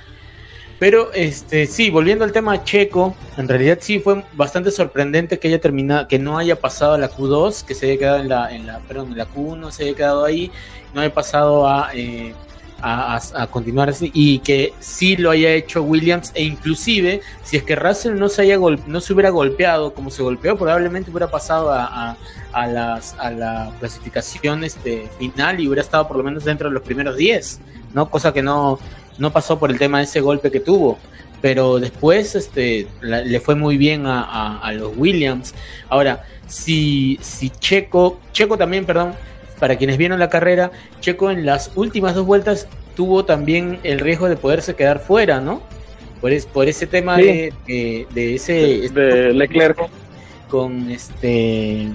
pero 0.79 1.13
este 1.13 1.67
sí, 1.67 1.91
volviendo 1.91 2.25
al 2.25 2.31
tema 2.31 2.63
checo, 2.63 3.17
en 3.37 3.49
realidad 3.49 3.79
sí 3.81 3.99
fue 3.99 4.23
bastante 4.35 4.71
sorprendente 4.71 5.39
que 5.39 5.49
haya 5.49 5.61
terminado, 5.61 6.07
que 6.07 6.21
no 6.21 6.39
haya 6.39 6.55
pasado 6.61 6.95
a 6.95 6.99
la 6.99 7.11
Q2, 7.11 7.65
que 7.65 7.75
se 7.75 7.87
haya 7.87 7.99
quedado 7.99 8.19
en 8.21 8.29
la, 8.29 8.55
en 8.55 8.67
la, 8.67 8.79
perdón, 8.81 9.11
en 9.11 9.19
la 9.19 9.27
Q1 9.29 9.73
se 9.73 9.85
haya 9.85 9.95
quedado 9.95 10.25
ahí, 10.25 10.53
no 10.95 11.01
haya 11.01 11.13
pasado 11.13 11.67
a, 11.67 11.91
eh, 11.95 12.33
a, 12.81 13.49
continuar 13.51 13.89
así, 13.89 14.11
y 14.15 14.39
que 14.41 14.73
sí 14.81 15.17
lo 15.17 15.31
haya 15.31 15.53
hecho 15.53 15.83
Williams, 15.83 16.33
e 16.35 16.45
inclusive, 16.45 17.21
si 17.43 17.57
es 17.57 17.63
que 17.63 17.77
Russell 17.77 18.19
no 18.19 18.29
se 18.29 18.43
haya 18.43 18.59
no 18.87 19.01
se 19.01 19.13
hubiera 19.13 19.31
golpeado 19.31 19.95
como 19.95 20.11
se 20.11 20.23
golpeó, 20.23 20.57
probablemente 20.57 21.11
hubiera 21.11 21.31
pasado 21.31 21.73
a, 21.73 22.17
a, 22.53 22.67
las, 22.67 23.15
a 23.19 23.31
la 23.31 23.73
clasificación 23.79 24.65
este, 24.65 25.09
final 25.19 25.61
y 25.61 25.67
hubiera 25.67 25.83
estado 25.83 26.07
por 26.09 26.17
lo 26.17 26.23
menos 26.23 26.45
dentro 26.45 26.69
de 26.69 26.75
los 26.75 26.83
primeros 26.83 27.17
10, 27.17 27.61
¿no? 27.95 28.11
Cosa 28.11 28.33
que 28.33 28.43
no, 28.43 28.79
no 29.19 29.33
pasó 29.33 29.59
por 29.59 29.71
el 29.71 29.79
tema 29.79 29.99
de 29.99 30.05
ese 30.05 30.21
golpe 30.21 30.51
que 30.51 30.61
tuvo, 30.61 30.99
pero 31.41 31.79
después 31.79 32.35
este, 32.35 32.87
le 33.01 33.41
fue 33.41 33.55
muy 33.55 33.77
bien 33.77 34.05
a, 34.07 34.71
los 34.73 34.97
Williams. 34.97 35.55
Ahora, 35.89 36.25
si, 36.47 37.19
si 37.21 37.51
Checo, 37.51 38.21
Checo 38.33 38.57
también, 38.57 38.85
perdón, 38.85 39.15
para 39.59 39.77
quienes 39.77 39.97
vieron 39.97 40.19
la 40.19 40.29
carrera, 40.29 40.71
Checo 41.01 41.31
en 41.31 41.47
las 41.47 41.73
últimas 41.75 42.15
dos 42.15 42.27
vueltas 42.27 42.69
tuvo 42.95 43.25
también 43.25 43.79
el 43.83 44.01
riesgo 44.01 44.29
de 44.29 44.37
poderse 44.37 44.75
quedar 44.75 44.99
fuera, 44.99 45.41
¿no? 45.41 45.63
Por, 46.21 46.33
por 46.49 46.69
ese 46.69 46.87
tema 46.87 47.17
de, 47.17 47.53
de, 47.67 48.35
ese... 48.35 48.89
De, 48.91 49.33
Leclerc. 49.33 49.79
Con 50.49 50.91
este... 50.91 51.89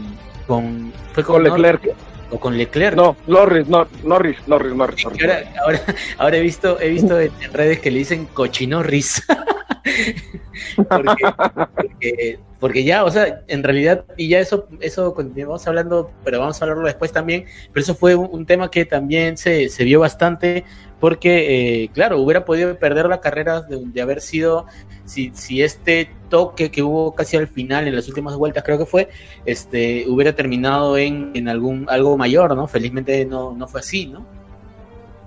Con, 0.47 0.93
fue 1.13 1.23
con, 1.23 1.43
Leclerc 1.43 1.93
con 2.39 2.57
Leclerc. 2.57 2.95
No, 2.95 3.15
Norris, 3.27 3.67
no, 3.67 3.87
Norris, 4.03 4.37
Norris, 4.47 4.75
Norris. 4.75 5.05
Ahora, 5.63 5.81
ahora, 6.17 6.37
he 6.37 6.41
visto, 6.41 6.79
he 6.79 6.89
visto 6.89 7.19
en 7.19 7.31
redes 7.53 7.79
que 7.79 7.91
le 7.91 7.99
dicen 7.99 8.25
cochinorris. 8.25 9.23
porque, 10.89 11.33
porque, 11.75 12.39
ya, 12.71 13.03
o 13.03 13.11
sea, 13.11 13.41
en 13.47 13.63
realidad, 13.63 14.05
y 14.15 14.29
ya 14.29 14.39
eso, 14.39 14.67
eso 14.79 15.13
continuamos 15.13 15.67
hablando, 15.67 16.11
pero 16.23 16.39
vamos 16.39 16.61
a 16.61 16.65
hablarlo 16.65 16.85
después 16.85 17.11
también, 17.11 17.45
pero 17.71 17.83
eso 17.83 17.95
fue 17.95 18.15
un, 18.15 18.45
tema 18.45 18.71
que 18.71 18.85
también 18.85 19.37
se, 19.37 19.69
se 19.69 19.83
vio 19.83 19.99
bastante 19.99 20.63
porque, 20.99 21.83
eh, 21.83 21.89
claro, 21.93 22.21
hubiera 22.21 22.45
podido 22.45 22.79
perder 22.79 23.07
la 23.07 23.19
carrera 23.19 23.61
de, 23.61 24.01
haber 24.01 24.21
sido, 24.21 24.67
si, 25.03 25.31
si 25.33 25.61
este 25.61 26.09
toque 26.29 26.71
que 26.71 26.81
hubo 26.81 27.13
casi 27.13 27.35
al 27.35 27.49
final, 27.49 27.87
en 27.87 27.95
las 27.95 28.07
últimas 28.07 28.37
vueltas 28.37 28.63
creo 28.63 28.77
que 28.77 28.85
fue, 28.85 29.09
este, 29.45 30.05
hubiera 30.07 30.33
terminado 30.33 30.97
en, 30.97 31.31
en 31.33 31.49
algún 31.49 31.87
algo 31.89 32.17
mayor, 32.17 32.55
¿no? 32.55 32.67
Felizmente 32.67 33.25
no, 33.25 33.53
no 33.53 33.67
fue 33.67 33.81
así, 33.81 34.05
¿no? 34.05 34.25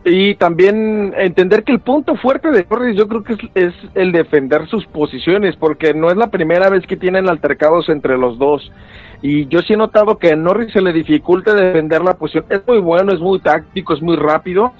Y 0.08 0.36
también 0.36 1.12
entender 1.18 1.64
que 1.64 1.72
el 1.72 1.80
punto 1.80 2.14
fuerte 2.14 2.52
de 2.52 2.64
Norris 2.70 2.96
yo 2.96 3.08
creo 3.08 3.24
que 3.24 3.36
es, 3.56 3.74
el 3.96 4.12
defender 4.12 4.68
sus 4.68 4.86
posiciones, 4.86 5.56
porque 5.56 5.94
no 5.94 6.10
es 6.10 6.16
la 6.16 6.30
primera 6.30 6.70
vez 6.70 6.86
que 6.86 6.96
tienen 6.96 7.28
altercados 7.28 7.88
entre 7.88 8.16
los 8.16 8.38
dos. 8.38 8.70
Y 9.20 9.48
yo 9.48 9.62
sí 9.62 9.72
he 9.72 9.76
notado 9.76 10.18
que 10.18 10.30
a 10.30 10.36
Norris 10.36 10.72
se 10.72 10.80
le 10.80 10.92
dificulta 10.92 11.54
defender 11.54 12.02
la 12.02 12.14
posición. 12.14 12.44
Es 12.50 12.64
muy 12.68 12.78
bueno, 12.78 13.12
es 13.12 13.18
muy 13.18 13.40
táctico, 13.40 13.94
es 13.94 14.00
muy 14.00 14.14
rápido, 14.14 14.72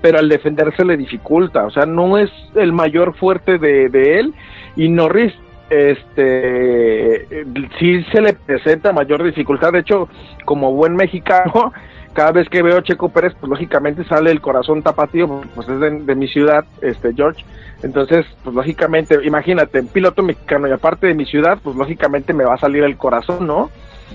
pero 0.00 0.18
al 0.18 0.28
defenderse 0.28 0.84
le 0.84 0.96
dificulta, 0.96 1.64
o 1.64 1.70
sea, 1.70 1.86
no 1.86 2.18
es 2.18 2.30
el 2.56 2.72
mayor 2.72 3.14
fuerte 3.14 3.58
de, 3.58 3.88
de 3.88 4.18
él 4.18 4.34
y 4.74 4.88
Norris 4.88 5.32
este 5.70 7.46
sí 7.78 8.04
se 8.12 8.20
le 8.20 8.34
presenta 8.34 8.92
mayor 8.92 9.22
dificultad, 9.22 9.72
de 9.72 9.78
hecho, 9.78 10.08
como 10.44 10.72
buen 10.72 10.96
mexicano, 10.96 11.72
cada 12.12 12.32
vez 12.32 12.48
que 12.48 12.62
veo 12.62 12.78
a 12.78 12.82
Checo 12.82 13.08
Pérez, 13.08 13.34
pues 13.38 13.48
lógicamente 13.48 14.04
sale 14.04 14.30
el 14.30 14.40
corazón 14.40 14.82
tapatío, 14.82 15.42
pues 15.54 15.68
es 15.68 15.80
de, 15.80 16.14
mi 16.14 16.28
ciudad, 16.28 16.64
este 16.80 17.14
George, 17.14 17.44
entonces, 17.82 18.26
pues 18.44 18.54
lógicamente, 18.54 19.18
imagínate, 19.24 19.82
piloto 19.82 20.22
mexicano 20.22 20.68
y 20.68 20.72
aparte 20.72 21.08
de 21.08 21.14
mi 21.14 21.24
ciudad, 21.24 21.58
pues 21.62 21.74
lógicamente 21.76 22.32
me 22.32 22.44
va 22.44 22.54
a 22.54 22.58
salir 22.58 22.84
el 22.84 22.96
corazón, 22.96 23.46
¿no? 23.46 23.70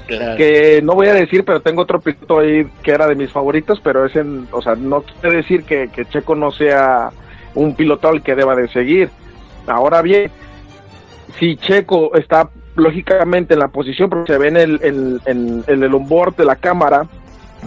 Que 0.07 0.79
no 0.83 0.93
voy 0.93 1.07
a 1.07 1.13
decir, 1.13 1.43
pero 1.43 1.61
tengo 1.61 1.81
otro 1.81 1.99
piloto 1.99 2.39
ahí 2.39 2.65
que 2.81 2.91
era 2.91 3.07
de 3.07 3.15
mis 3.15 3.31
favoritos, 3.31 3.81
pero 3.83 4.05
es 4.05 4.15
en, 4.15 4.47
o 4.51 4.61
sea, 4.61 4.75
no 4.75 5.01
quiere 5.01 5.37
decir 5.37 5.63
que, 5.63 5.89
Checo 6.09 6.35
no 6.35 6.51
sea 6.51 7.09
un 7.55 7.75
piloto 7.75 8.07
al 8.07 8.21
que 8.21 8.35
deba 8.35 8.55
de 8.55 8.69
seguir. 8.69 9.09
Ahora 9.65 10.01
bien, 10.01 10.31
si 11.39 11.57
Checo 11.57 12.15
está 12.15 12.49
lógicamente 12.75 13.55
en 13.55 13.59
la 13.59 13.67
posición, 13.67 14.09
porque 14.09 14.31
se 14.31 14.39
ve 14.39 14.47
en 14.47 14.57
el, 14.57 14.79
en, 14.83 15.19
en, 15.25 15.63
en 15.67 15.83
el 15.83 15.93
onboard 15.93 16.35
de 16.37 16.45
la 16.45 16.55
cámara, 16.55 17.07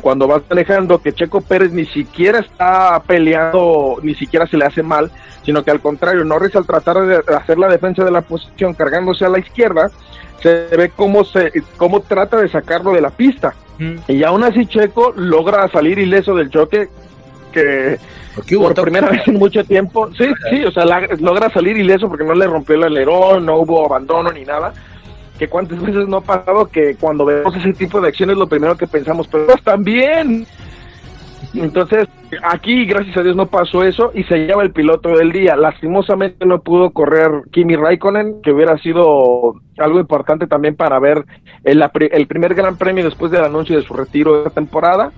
cuando 0.01 0.27
vas 0.27 0.43
manejando, 0.49 1.01
que 1.01 1.13
Checo 1.13 1.41
Pérez 1.41 1.73
ni 1.73 1.87
siquiera 1.87 2.39
está 2.39 3.03
peleando, 3.07 3.99
ni 4.03 4.15
siquiera 4.15 4.47
se 4.47 4.57
le 4.57 4.65
hace 4.65 4.83
mal, 4.83 5.11
sino 5.45 5.63
que 5.65 5.71
al 5.71 5.81
contrario, 5.81 6.25
Norris 6.25 6.57
al 6.57 6.67
tratar 6.67 7.07
de 7.07 7.35
hacer 7.35 7.59
la 7.59 7.69
defensa 7.69 8.05
de 8.05 8.11
la 8.11 8.23
posición 8.23 8.75
cargándose 8.75 9.25
a 9.25 9.29
la 9.29 9.39
izquierda, 9.39 9.91
se 10.43 10.69
ve 10.77 10.91
cómo 10.95 11.25
se 11.25 11.53
cómo 11.77 12.01
trata 12.01 12.39
de 12.39 12.49
sacarlo 12.49 12.93
de 12.93 13.01
la 13.01 13.11
pista. 13.11 13.55
Mm. 13.79 13.97
Y 14.09 14.25
aún 14.25 14.45
así 14.45 14.67
Checo 14.67 15.13
logra 15.17 15.69
salir 15.69 15.99
ileso 15.99 16.35
del 16.35 16.51
choque 16.51 16.89
que 17.53 17.99
por 18.57 18.75
primera 18.75 19.09
vez 19.11 19.27
en 19.27 19.35
mucho 19.35 19.65
tiempo, 19.65 20.09
sí, 20.17 20.27
sí, 20.51 20.65
o 20.65 20.71
sea, 20.71 20.85
logra 21.19 21.51
salir 21.51 21.77
ileso 21.77 22.09
porque 22.09 22.25
no 22.25 22.35
le 22.35 22.47
rompió 22.47 22.77
el 22.77 22.85
alerón, 22.85 23.45
no 23.45 23.57
hubo 23.57 23.85
abandono 23.85 24.31
ni 24.31 24.45
nada. 24.45 24.73
Que 25.41 25.49
cuántas 25.49 25.81
veces 25.81 26.07
no 26.07 26.19
ha 26.19 26.21
pasado 26.21 26.67
que 26.67 26.97
cuando 27.01 27.25
vemos 27.25 27.57
ese 27.57 27.73
tipo 27.73 27.99
de 27.99 28.09
acciones 28.09 28.37
lo 28.37 28.47
primero 28.47 28.77
que 28.77 28.87
pensamos, 28.87 29.27
pero 29.27 29.47
bien, 29.79 30.47
entonces, 31.55 32.09
aquí, 32.43 32.85
gracias 32.85 33.17
a 33.17 33.23
Dios, 33.23 33.35
no 33.35 33.47
pasó 33.47 33.83
eso 33.83 34.13
y 34.15 34.23
se 34.25 34.37
lleva 34.47 34.63
el 34.63 34.73
piloto 34.73 35.17
del 35.17 35.33
día. 35.33 35.57
Lastimosamente 35.57 36.45
no 36.45 36.61
pudo 36.61 36.91
correr 36.91 37.31
Kimi 37.51 37.75
Raikkonen, 37.75 38.43
que 38.43 38.53
hubiera 38.53 38.77
sido 38.79 39.55
algo 39.79 39.99
importante 39.99 40.47
también 40.47 40.77
para 40.77 40.99
ver 40.99 41.25
el, 41.65 41.83
el 42.13 42.27
primer 42.27 42.55
gran 42.55 42.77
premio 42.77 43.03
después 43.05 43.33
del 43.33 43.43
anuncio 43.43 43.77
de 43.77 43.83
su 43.83 43.95
retiro 43.95 44.37
de 44.37 44.45
la 44.45 44.51
temporada. 44.51 45.11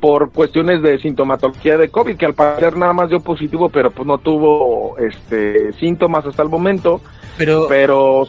por 0.00 0.30
cuestiones 0.30 0.82
de 0.82 0.98
sintomatología 0.98 1.76
de 1.76 1.88
COVID, 1.88 2.16
que 2.16 2.26
al 2.26 2.34
parecer 2.34 2.76
nada 2.76 2.92
más 2.92 3.08
dio 3.08 3.20
positivo, 3.20 3.68
pero 3.68 3.90
pues 3.90 4.06
no 4.06 4.18
tuvo 4.18 4.96
este 4.98 5.72
síntomas 5.74 6.24
hasta 6.24 6.42
el 6.42 6.48
momento. 6.48 7.00
Pero, 7.36 7.66
pero 7.68 8.26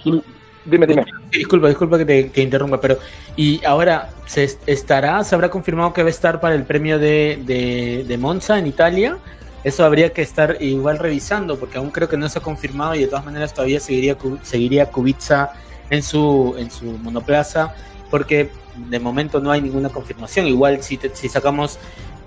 dime, 0.66 0.88
dime. 0.88 1.06
Disculpa, 1.32 1.68
disculpa 1.68 1.98
que 1.98 2.06
te 2.06 2.42
interrumpa, 2.42 2.80
pero 2.82 2.98
y 3.36 3.64
ahora 3.64 4.10
se 4.26 4.50
estará, 4.66 5.24
se 5.24 5.36
habrá 5.36 5.50
confirmado 5.50 5.94
que 5.94 6.02
va 6.04 6.08
a 6.08 6.12
estar 6.12 6.40
para 6.40 6.56
el 6.56 6.64
premio 6.64 7.00
de, 7.00 7.42
de, 7.46 8.06
de 8.08 8.18
Monza 8.18 8.60
en 8.60 8.68
Italia. 8.68 9.18
Eso 9.64 9.84
habría 9.84 10.14
que 10.14 10.22
estar 10.22 10.58
igual 10.62 11.00
revisando, 11.00 11.60
porque 11.60 11.78
aún 11.78 11.92
creo 11.92 12.08
que 12.08 12.18
no 12.18 12.30
se 12.30 12.40
ha 12.40 12.42
confirmado 12.42 12.96
y 12.96 13.00
de 13.00 13.08
todas 13.08 13.26
maneras 13.26 13.54
todavía 13.54 13.80
seguiría 13.80 14.18
seguiría 14.42 14.86
Kubica 14.86 15.52
en 15.90 16.02
su 16.02 16.56
en 16.58 16.72
su 16.72 16.86
monoplaza, 16.86 17.74
porque 18.10 18.50
de 18.76 19.00
momento 19.00 19.40
no 19.40 19.52
hay 19.52 19.62
ninguna 19.62 19.90
confirmación. 19.90 20.48
Igual 20.48 20.82
si, 20.82 21.00
si 21.14 21.28
sacamos 21.28 21.78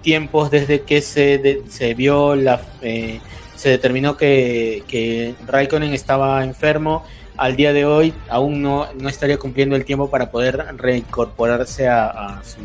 tiempos 0.02 0.50
desde 0.50 0.82
que 0.82 1.00
se, 1.00 1.62
se 1.68 1.94
vio 1.94 2.34
la... 2.34 2.60
Eh, 2.82 3.20
se 3.54 3.68
determinó 3.68 4.16
que, 4.16 4.82
que 4.88 5.36
Raikkonen 5.46 5.92
estaba 5.92 6.42
enfermo, 6.42 7.04
al 7.36 7.56
día 7.56 7.72
de 7.72 7.84
hoy 7.84 8.14
aún 8.28 8.62
no, 8.62 8.86
no 8.98 9.08
estaría 9.08 9.38
cumpliendo 9.38 9.76
el 9.76 9.84
tiempo 9.84 10.10
para 10.10 10.30
poder 10.30 10.64
reincorporarse 10.76 11.88
a, 11.88 12.40
su, 12.42 12.60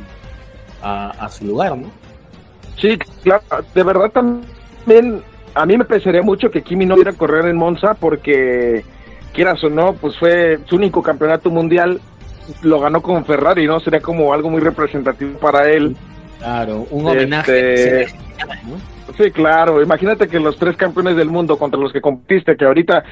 a, 0.82 1.30
su 1.30 1.46
lugar, 1.46 1.78
¿no? 1.78 1.90
Sí, 2.80 2.98
claro, 3.24 3.44
de 3.74 3.84
verdad 3.84 4.12
también 4.12 5.24
a 5.56 5.66
mí 5.66 5.78
me 5.78 5.86
pesaría 5.86 6.22
mucho 6.22 6.52
que 6.52 6.62
Kimi 6.62 6.86
no 6.86 6.96
hubiera 6.96 7.14
correr 7.14 7.46
en 7.46 7.56
Monza 7.56 7.96
porque 7.96 8.84
quieras 9.34 9.64
o 9.64 9.70
no, 9.70 9.94
pues 9.94 10.18
fue 10.18 10.60
su 10.66 10.76
único 10.76 11.02
campeonato 11.02 11.50
mundial 11.50 12.00
lo 12.62 12.80
ganó 12.80 13.02
con 13.02 13.26
Ferrari, 13.26 13.68
¿no? 13.68 13.80
Sería 13.80 14.00
como 14.00 14.34
algo 14.34 14.50
muy 14.50 14.62
representativo 14.62 15.38
para 15.40 15.70
él. 15.70 15.96
Claro, 16.40 16.88
un 16.92 17.08
homenaje. 17.08 18.04
Este, 18.04 18.18
sí, 19.18 19.32
claro. 19.32 19.82
Imagínate 19.82 20.28
que 20.28 20.40
los 20.40 20.58
tres 20.58 20.76
campeones 20.78 21.16
del 21.16 21.30
mundo 21.30 21.58
contra 21.58 21.80
los 21.80 21.92
que 21.92 22.02
competiste, 22.02 22.56
que 22.56 22.66
ahorita, 22.66 23.04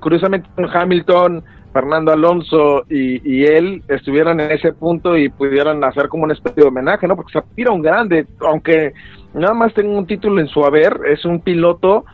curiosamente, 0.00 0.48
Hamilton, 0.56 1.44
Fernando 1.72 2.10
Alonso 2.10 2.84
y, 2.88 3.44
él 3.44 3.82
estuvieran 3.88 4.40
en 4.40 4.50
ese 4.50 4.72
punto 4.72 5.16
y 5.16 5.28
pudieran 5.28 5.84
hacer 5.84 6.08
como 6.08 6.24
una 6.24 6.32
especie 6.32 6.62
de 6.62 6.68
homenaje, 6.68 7.06
¿no? 7.06 7.16
Porque 7.16 7.32
se 7.32 7.38
aspira 7.38 7.70
un 7.70 7.82
grande, 7.82 8.26
aunque 8.40 8.94
nada 9.34 9.52
más 9.52 9.74
tenga 9.74 9.90
un 9.90 10.06
título 10.06 10.40
en 10.40 10.48
su 10.48 10.64
haber, 10.64 10.98
es 11.06 11.24
un 11.26 11.40
piloto 11.40 12.06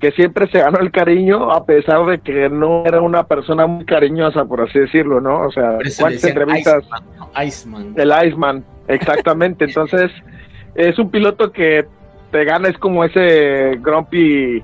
que 0.00 0.10
siempre 0.12 0.50
se 0.50 0.58
ganó 0.58 0.78
el 0.80 0.90
cariño 0.90 1.50
a 1.52 1.64
pesar 1.64 2.04
de 2.06 2.20
que 2.20 2.48
no 2.48 2.84
era 2.86 3.00
una 3.00 3.24
persona 3.24 3.66
muy 3.66 3.84
cariñosa, 3.84 4.44
por 4.46 4.62
así 4.62 4.78
decirlo, 4.78 5.20
¿no? 5.20 5.42
O 5.42 5.52
sea, 5.52 5.78
¿cuántas 5.98 6.24
entrevistas? 6.24 6.84
Iceman, 7.42 7.94
El 7.96 8.12
Iceman, 8.26 8.64
exactamente. 8.88 9.64
Entonces, 9.64 10.10
es 10.74 10.98
un 10.98 11.10
piloto 11.10 11.52
que 11.52 11.86
te 12.30 12.44
gana, 12.44 12.68
es 12.68 12.78
como 12.78 13.04
ese 13.04 13.78
Grumpy, 13.80 14.62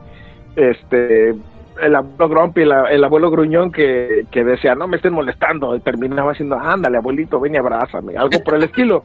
este, 0.56 1.34
el 1.80 1.94
abuelo 1.94 2.28
Grumpy, 2.28 2.62
el, 2.62 3.04
abuelo 3.04 3.30
gruñón 3.30 3.70
que, 3.70 4.26
que, 4.30 4.44
decía, 4.44 4.74
no 4.74 4.88
me 4.88 4.96
estén 4.96 5.12
molestando, 5.12 5.74
y 5.76 5.80
terminaba 5.80 6.32
haciendo, 6.32 6.58
ándale, 6.58 6.98
abuelito, 6.98 7.40
ven 7.40 7.54
y 7.54 7.58
abrázame, 7.58 8.16
algo 8.16 8.42
por 8.42 8.54
el 8.54 8.64
estilo. 8.64 9.04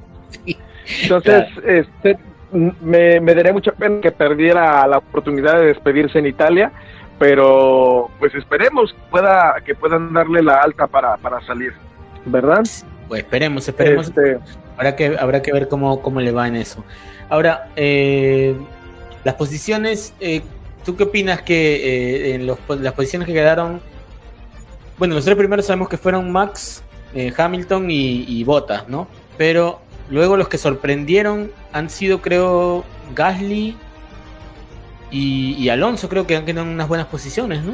Entonces, 1.04 1.46
este 1.66 2.18
me, 2.52 3.20
me 3.20 3.36
daría 3.36 3.54
mucha 3.54 3.72
pena 3.72 4.02
que 4.02 4.12
perdiera 4.12 4.86
la 4.88 4.98
oportunidad 4.98 5.60
de 5.60 5.68
despedirse 5.68 6.20
en 6.20 6.28
Italia, 6.28 6.72
pero 7.20 8.10
pues 8.20 8.34
esperemos 8.36 8.94
que, 8.94 9.00
pueda, 9.10 9.56
que 9.66 9.76
puedan 9.76 10.14
darle 10.14 10.42
la 10.42 10.62
alta 10.62 10.88
para, 10.88 11.18
para 11.18 11.42
salir, 11.42 11.74
¿verdad? 12.26 12.64
Pues 13.08 13.24
esperemos, 13.24 13.68
esperemos. 13.68 14.08
Este, 14.08 14.40
habrá, 14.78 14.96
que, 14.96 15.18
habrá 15.18 15.42
que 15.42 15.52
ver 15.52 15.68
cómo, 15.68 16.02
cómo 16.02 16.22
le 16.22 16.32
va 16.32 16.48
en 16.48 16.56
eso. 16.56 16.84
Ahora, 17.30 17.70
eh, 17.76 18.56
las 19.24 19.36
posiciones, 19.36 20.14
eh, 20.20 20.42
¿tú 20.84 20.96
qué 20.96 21.04
opinas 21.04 21.42
que 21.42 21.76
eh, 21.76 22.36
en 22.36 22.46
los, 22.48 22.58
las 22.80 22.94
posiciones 22.94 23.28
que 23.28 23.34
quedaron? 23.34 23.82
Bueno, 24.98 25.16
los 25.16 25.26
tres 25.26 25.38
primeros 25.38 25.66
sabemos 25.66 25.90
que 25.90 25.98
fueron 25.98 26.32
Max, 26.32 26.84
Hamilton 27.38 27.90
y, 27.90 28.26
y 28.28 28.44
Bottas, 28.44 28.90
¿no? 28.90 29.08
Pero 29.38 29.82
Luego 30.10 30.38
los 30.38 30.48
que 30.48 30.58
sorprendieron 30.58 31.52
han 31.72 31.90
sido, 31.90 32.22
creo, 32.22 32.84
Gasly 33.16 33.76
y, 35.12 35.70
Alonso, 35.70 36.10
creo 36.10 36.28
que 36.28 36.36
han 36.36 36.46
quedado 36.46 36.68
en 36.68 36.74
unas 36.74 36.88
buenas 36.88 37.08
posiciones, 37.08 37.62
¿no? 37.64 37.74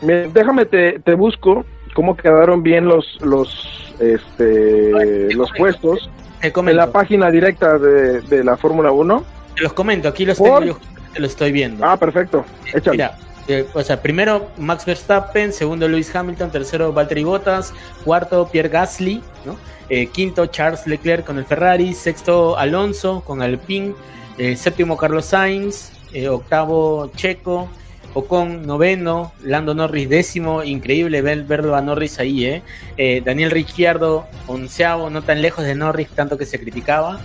Déjame, 0.00 0.64
te, 0.64 1.00
te 1.00 1.14
busco 1.14 1.64
cómo 1.96 2.14
quedaron 2.14 2.62
bien 2.62 2.84
los 2.84 3.18
los 3.22 3.94
este 3.98 5.32
los 5.34 5.50
puestos 5.56 6.10
en 6.42 6.76
la 6.76 6.92
página 6.92 7.30
directa 7.30 7.78
de, 7.78 8.44
la 8.44 8.58
Fórmula 8.58 8.92
1. 8.92 9.24
Te 9.56 9.62
los 9.62 9.72
comento, 9.72 10.06
aquí 10.06 10.26
los 10.26 10.36
tengo 10.36 10.62
yo, 10.62 10.78
te 11.14 11.20
lo 11.20 11.26
estoy 11.26 11.50
viendo. 11.50 11.84
Ah, 11.84 11.96
perfecto. 11.96 12.44
Mira, 12.92 13.16
eh, 13.48 13.66
o 13.72 13.82
sea, 13.82 14.02
primero 14.02 14.48
Max 14.58 14.84
Verstappen, 14.84 15.52
segundo 15.54 15.88
Lewis 15.88 16.14
Hamilton, 16.14 16.50
tercero 16.50 16.92
Valtteri 16.92 17.24
Bottas, 17.24 17.72
cuarto 18.04 18.46
Pierre 18.52 18.68
Gasly, 18.68 19.22
¿no? 19.46 19.56
Eh, 19.88 20.08
quinto 20.08 20.46
Charles 20.46 20.86
Leclerc 20.86 21.24
con 21.24 21.38
el 21.38 21.46
Ferrari, 21.46 21.94
sexto 21.94 22.58
Alonso 22.58 23.22
con 23.22 23.40
Alpine, 23.40 23.94
eh, 24.36 24.54
séptimo 24.54 24.98
Carlos 24.98 25.24
Sainz, 25.24 25.92
eh, 26.12 26.28
octavo 26.28 27.10
Checo, 27.16 27.68
Ocon 28.16 28.66
noveno, 28.66 29.34
Lando 29.42 29.74
Norris 29.74 30.08
décimo, 30.08 30.64
increíble 30.64 31.20
ver, 31.20 31.44
verlo 31.44 31.76
a 31.76 31.82
Norris 31.82 32.18
ahí, 32.18 32.46
eh. 32.46 33.22
Daniel 33.22 33.50
Ricciardo 33.50 34.26
onceavo, 34.46 35.10
no 35.10 35.20
tan 35.20 35.42
lejos 35.42 35.66
de 35.66 35.74
Norris, 35.74 36.08
tanto 36.08 36.38
que 36.38 36.46
se 36.46 36.58
criticaba. 36.58 37.20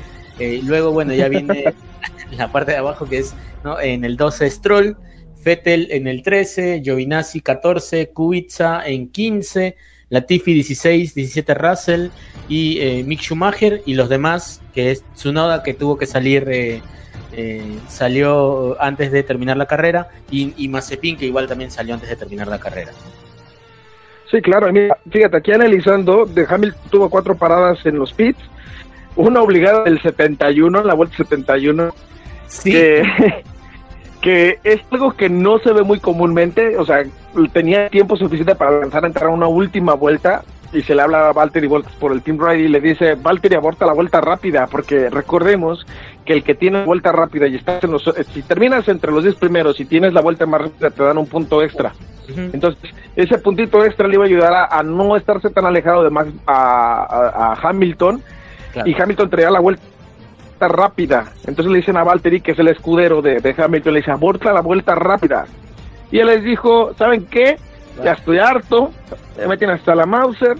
luego, 0.64 0.92
bueno, 0.92 1.14
ya 1.14 1.30
viene 1.30 1.74
la 2.38 2.52
parte 2.52 2.72
de 2.72 2.80
abajo 2.80 3.06
que 3.06 3.20
es 3.20 3.34
¿no? 3.64 3.80
en 3.80 4.04
el 4.04 4.18
12 4.18 4.50
Stroll, 4.50 4.98
Fettel 5.42 5.88
en 5.92 6.08
el 6.08 6.24
13, 6.24 6.82
Giovinazzi 6.84 7.40
14, 7.40 8.10
Kubica 8.10 8.86
en 8.86 9.08
15, 9.08 9.78
Latifi 10.10 10.54
16, 10.54 11.16
17 11.16 11.54
Russell 11.54 12.10
y 12.50 12.80
eh, 12.80 13.04
Mick 13.06 13.22
Schumacher 13.22 13.82
y 13.86 13.94
los 13.94 14.10
demás, 14.10 14.62
que 14.74 14.92
es 14.92 15.06
Tsunoda 15.16 15.64
que 15.64 15.74
tuvo 15.74 15.98
que 15.98 16.06
salir, 16.06 16.82
eh, 17.34 17.80
salió 17.88 18.76
antes 18.82 19.12
de 19.12 19.24
terminar 19.24 19.58
la 19.58 19.66
carrera 19.66 20.10
y, 20.30 20.54
y 20.58 20.68
Mazepin 20.68 21.18
que 21.18 21.26
igual 21.26 21.48
también 21.48 21.72
salió 21.72 21.94
antes 21.94 22.10
de 22.10 22.16
terminar 22.16 22.48
la 22.48 22.60
carrera. 22.60 22.92
Sí, 24.32 24.42
claro, 24.42 24.72
mira, 24.72 24.98
fíjate, 25.10 25.38
aquí 25.38 25.52
analizando, 25.52 26.26
de 26.26 26.46
Hamilton 26.50 26.82
tuvo 26.90 27.10
cuatro 27.10 27.36
paradas 27.36 27.86
en 27.86 28.00
los 28.00 28.14
pits, 28.14 28.40
una 29.18 29.42
obligada 29.42 29.84
del 29.84 30.02
71, 30.02 30.84
la 30.84 30.94
vuelta 30.94 31.18
71, 31.18 31.94
sí. 32.48 32.72
que, 32.72 33.04
que 34.22 34.60
es 34.64 34.80
algo 34.90 35.12
que 35.14 35.28
no 35.28 35.60
se 35.60 35.74
ve 35.74 35.84
muy 35.84 36.00
comúnmente, 36.00 36.78
o 36.78 36.86
sea, 36.86 37.04
tenía 37.52 37.90
tiempo 37.90 38.16
suficiente 38.16 38.56
para 38.56 38.80
lanzar 38.80 39.04
a 39.04 39.08
entrar 39.08 39.30
a 39.30 39.34
una 39.34 39.48
última 39.48 39.96
vuelta 39.96 40.44
y 40.74 40.82
se 40.84 40.96
le 40.96 41.02
habla 41.02 41.30
a 41.30 41.34
Valtteri 41.34 41.68
por 42.00 42.12
el 42.12 42.22
Team 42.22 42.40
Ride 42.40 42.64
y 42.64 42.68
le 42.68 42.80
dice, 42.80 43.16
Valtteri 43.16 43.56
aborta 43.56 43.86
la 43.86 43.94
vuelta 43.94 44.22
rápida, 44.22 44.68
porque 44.68 45.10
recordemos 45.10 45.86
que 46.32 46.38
el 46.38 46.44
que 46.44 46.56
tiene 46.56 46.86
vuelta 46.86 47.12
rápida 47.12 47.48
y 47.48 47.56
estás 47.56 47.84
en 47.84 47.92
los, 47.92 48.08
eh, 48.08 48.24
si 48.24 48.42
terminas 48.42 48.88
entre 48.88 49.12
los 49.12 49.24
10 49.24 49.36
primeros 49.36 49.80
y 49.80 49.86
tienes 49.86 50.14
la 50.14 50.22
vuelta 50.22 50.46
más 50.46 50.62
rápida 50.62 50.90
te 50.90 51.04
dan 51.04 51.18
un 51.18 51.28
punto 51.28 51.62
extra. 51.62 51.92
Entonces, 52.54 52.80
ese 53.18 53.38
puntito 53.40 53.84
extra 53.84 54.08
le 54.08 54.14
iba 54.16 54.24
a 54.24 54.28
ayudar 54.28 54.68
a, 54.72 54.84
no 54.84 55.18
estarse 55.18 55.50
tan 55.50 55.66
alejado 55.66 56.04
de 56.04 56.10
Max, 56.10 56.30
a, 56.48 57.58
Hamilton 57.62 58.24
y 58.86 59.02
Hamilton 59.02 59.30
traía 59.30 59.52
la 59.52 59.60
vuelta 59.60 59.84
rápida. 60.62 61.34
Entonces 61.46 61.72
le 61.72 61.80
dicen 61.80 61.98
a 61.98 62.04
Valtteri, 62.06 62.40
que 62.40 62.52
es 62.54 62.60
el 62.60 62.70
escudero 62.70 63.22
de, 63.22 63.42
de 63.42 63.56
Hamilton, 63.58 63.94
le 63.94 64.00
dice, 64.00 64.12
aborta 64.12 64.54
la 64.54 64.62
vuelta 64.62 64.96
rápida. 64.96 65.46
Y 66.10 66.20
él 66.20 66.28
les 66.28 66.44
dijo, 66.44 66.94
¿saben 66.94 67.26
qué? 67.26 67.58
Ya 68.02 68.14
estoy 68.14 68.38
harto, 68.38 68.92
me 69.38 69.48
meten 69.48 69.72
hasta 69.72 69.94
la 69.94 70.06
Mauser, 70.06 70.56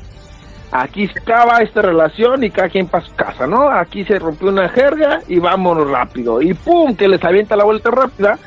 aquí 0.72 1.08
se 1.08 1.20
acaba 1.20 1.60
esta 1.60 1.82
relación 1.82 2.44
y 2.44 2.50
cada 2.50 2.70
quien 2.70 2.88
para 2.88 3.06
su 3.06 3.14
casa, 3.16 3.46
¿no? 3.46 3.70
Aquí 3.70 4.04
se 4.06 4.18
rompió 4.20 4.50
una 4.50 4.70
jerga 4.70 5.20
y 5.28 5.40
vámonos 5.40 5.90
rápido. 5.90 6.42
Y 6.42 6.54
¡pum! 6.54 6.96
que 6.96 7.08
les 7.08 7.24
avienta 7.24 7.56
la 7.56 7.66
vuelta 7.66 7.92
rápida. 7.92 8.40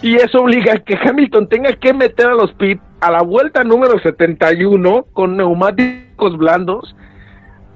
Y 0.00 0.16
eso 0.16 0.40
obliga 0.40 0.74
a 0.74 0.78
que 0.78 0.96
Hamilton 0.96 1.48
tenga 1.48 1.72
que 1.74 1.92
meter 1.92 2.26
a 2.26 2.34
los 2.34 2.52
pits 2.54 2.82
a 3.00 3.10
la 3.10 3.22
vuelta 3.22 3.64
número 3.64 3.98
71 3.98 5.06
con 5.12 5.36
neumáticos 5.36 6.36
blandos 6.36 6.94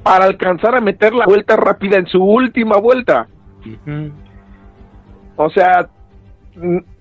para 0.04 0.24
alcanzar 0.24 0.76
a 0.76 0.80
meter 0.80 1.12
la 1.14 1.26
vuelta 1.26 1.56
rápida 1.56 1.98
en 1.98 2.06
su 2.06 2.22
última 2.22 2.76
vuelta. 2.76 3.26
O 5.34 5.50
sea, 5.50 5.88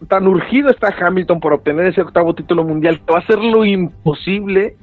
tan 0.08 0.28
urgido 0.28 0.72
está 0.72 0.94
Hamilton 1.00 1.40
por 1.40 1.54
obtener 1.54 1.86
ese 1.86 2.02
octavo 2.02 2.34
título 2.34 2.64
mundial 2.64 3.00
que 3.00 3.14
va 3.14 3.20
a 3.20 3.22
hacer 3.22 3.38
lo 3.38 3.64
imposible 3.64 4.76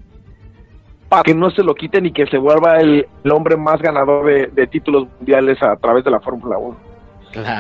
para 1.12 1.24
que 1.24 1.34
no 1.34 1.50
se 1.50 1.62
lo 1.62 1.74
quiten 1.74 2.06
y 2.06 2.10
que 2.10 2.26
se 2.26 2.38
vuelva 2.38 2.80
el, 2.80 3.06
hombre 3.30 3.58
más 3.58 3.82
ganador 3.82 4.24
de, 4.50 4.66
títulos 4.66 5.08
mundiales 5.18 5.62
a 5.62 5.76
través 5.76 6.04
de 6.04 6.10
la 6.10 6.20
Fórmula 6.20 6.56
1. 6.56 6.76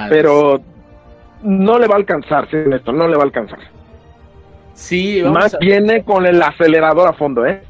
Pero 0.08 0.58
no 1.42 1.78
le 1.78 1.86
va 1.86 1.96
a 1.96 1.98
alcanzar, 1.98 2.48
esto 2.50 2.92
no 2.92 3.06
le 3.06 3.14
va 3.14 3.24
a 3.24 3.26
alcanzar. 3.26 3.58
Sí, 4.72 5.22
más 5.22 5.54
viene 5.60 6.02
con 6.02 6.24
el 6.24 6.42
acelerador 6.42 7.06
a 7.06 7.12
fondo, 7.12 7.44
¿eh? 7.44 7.62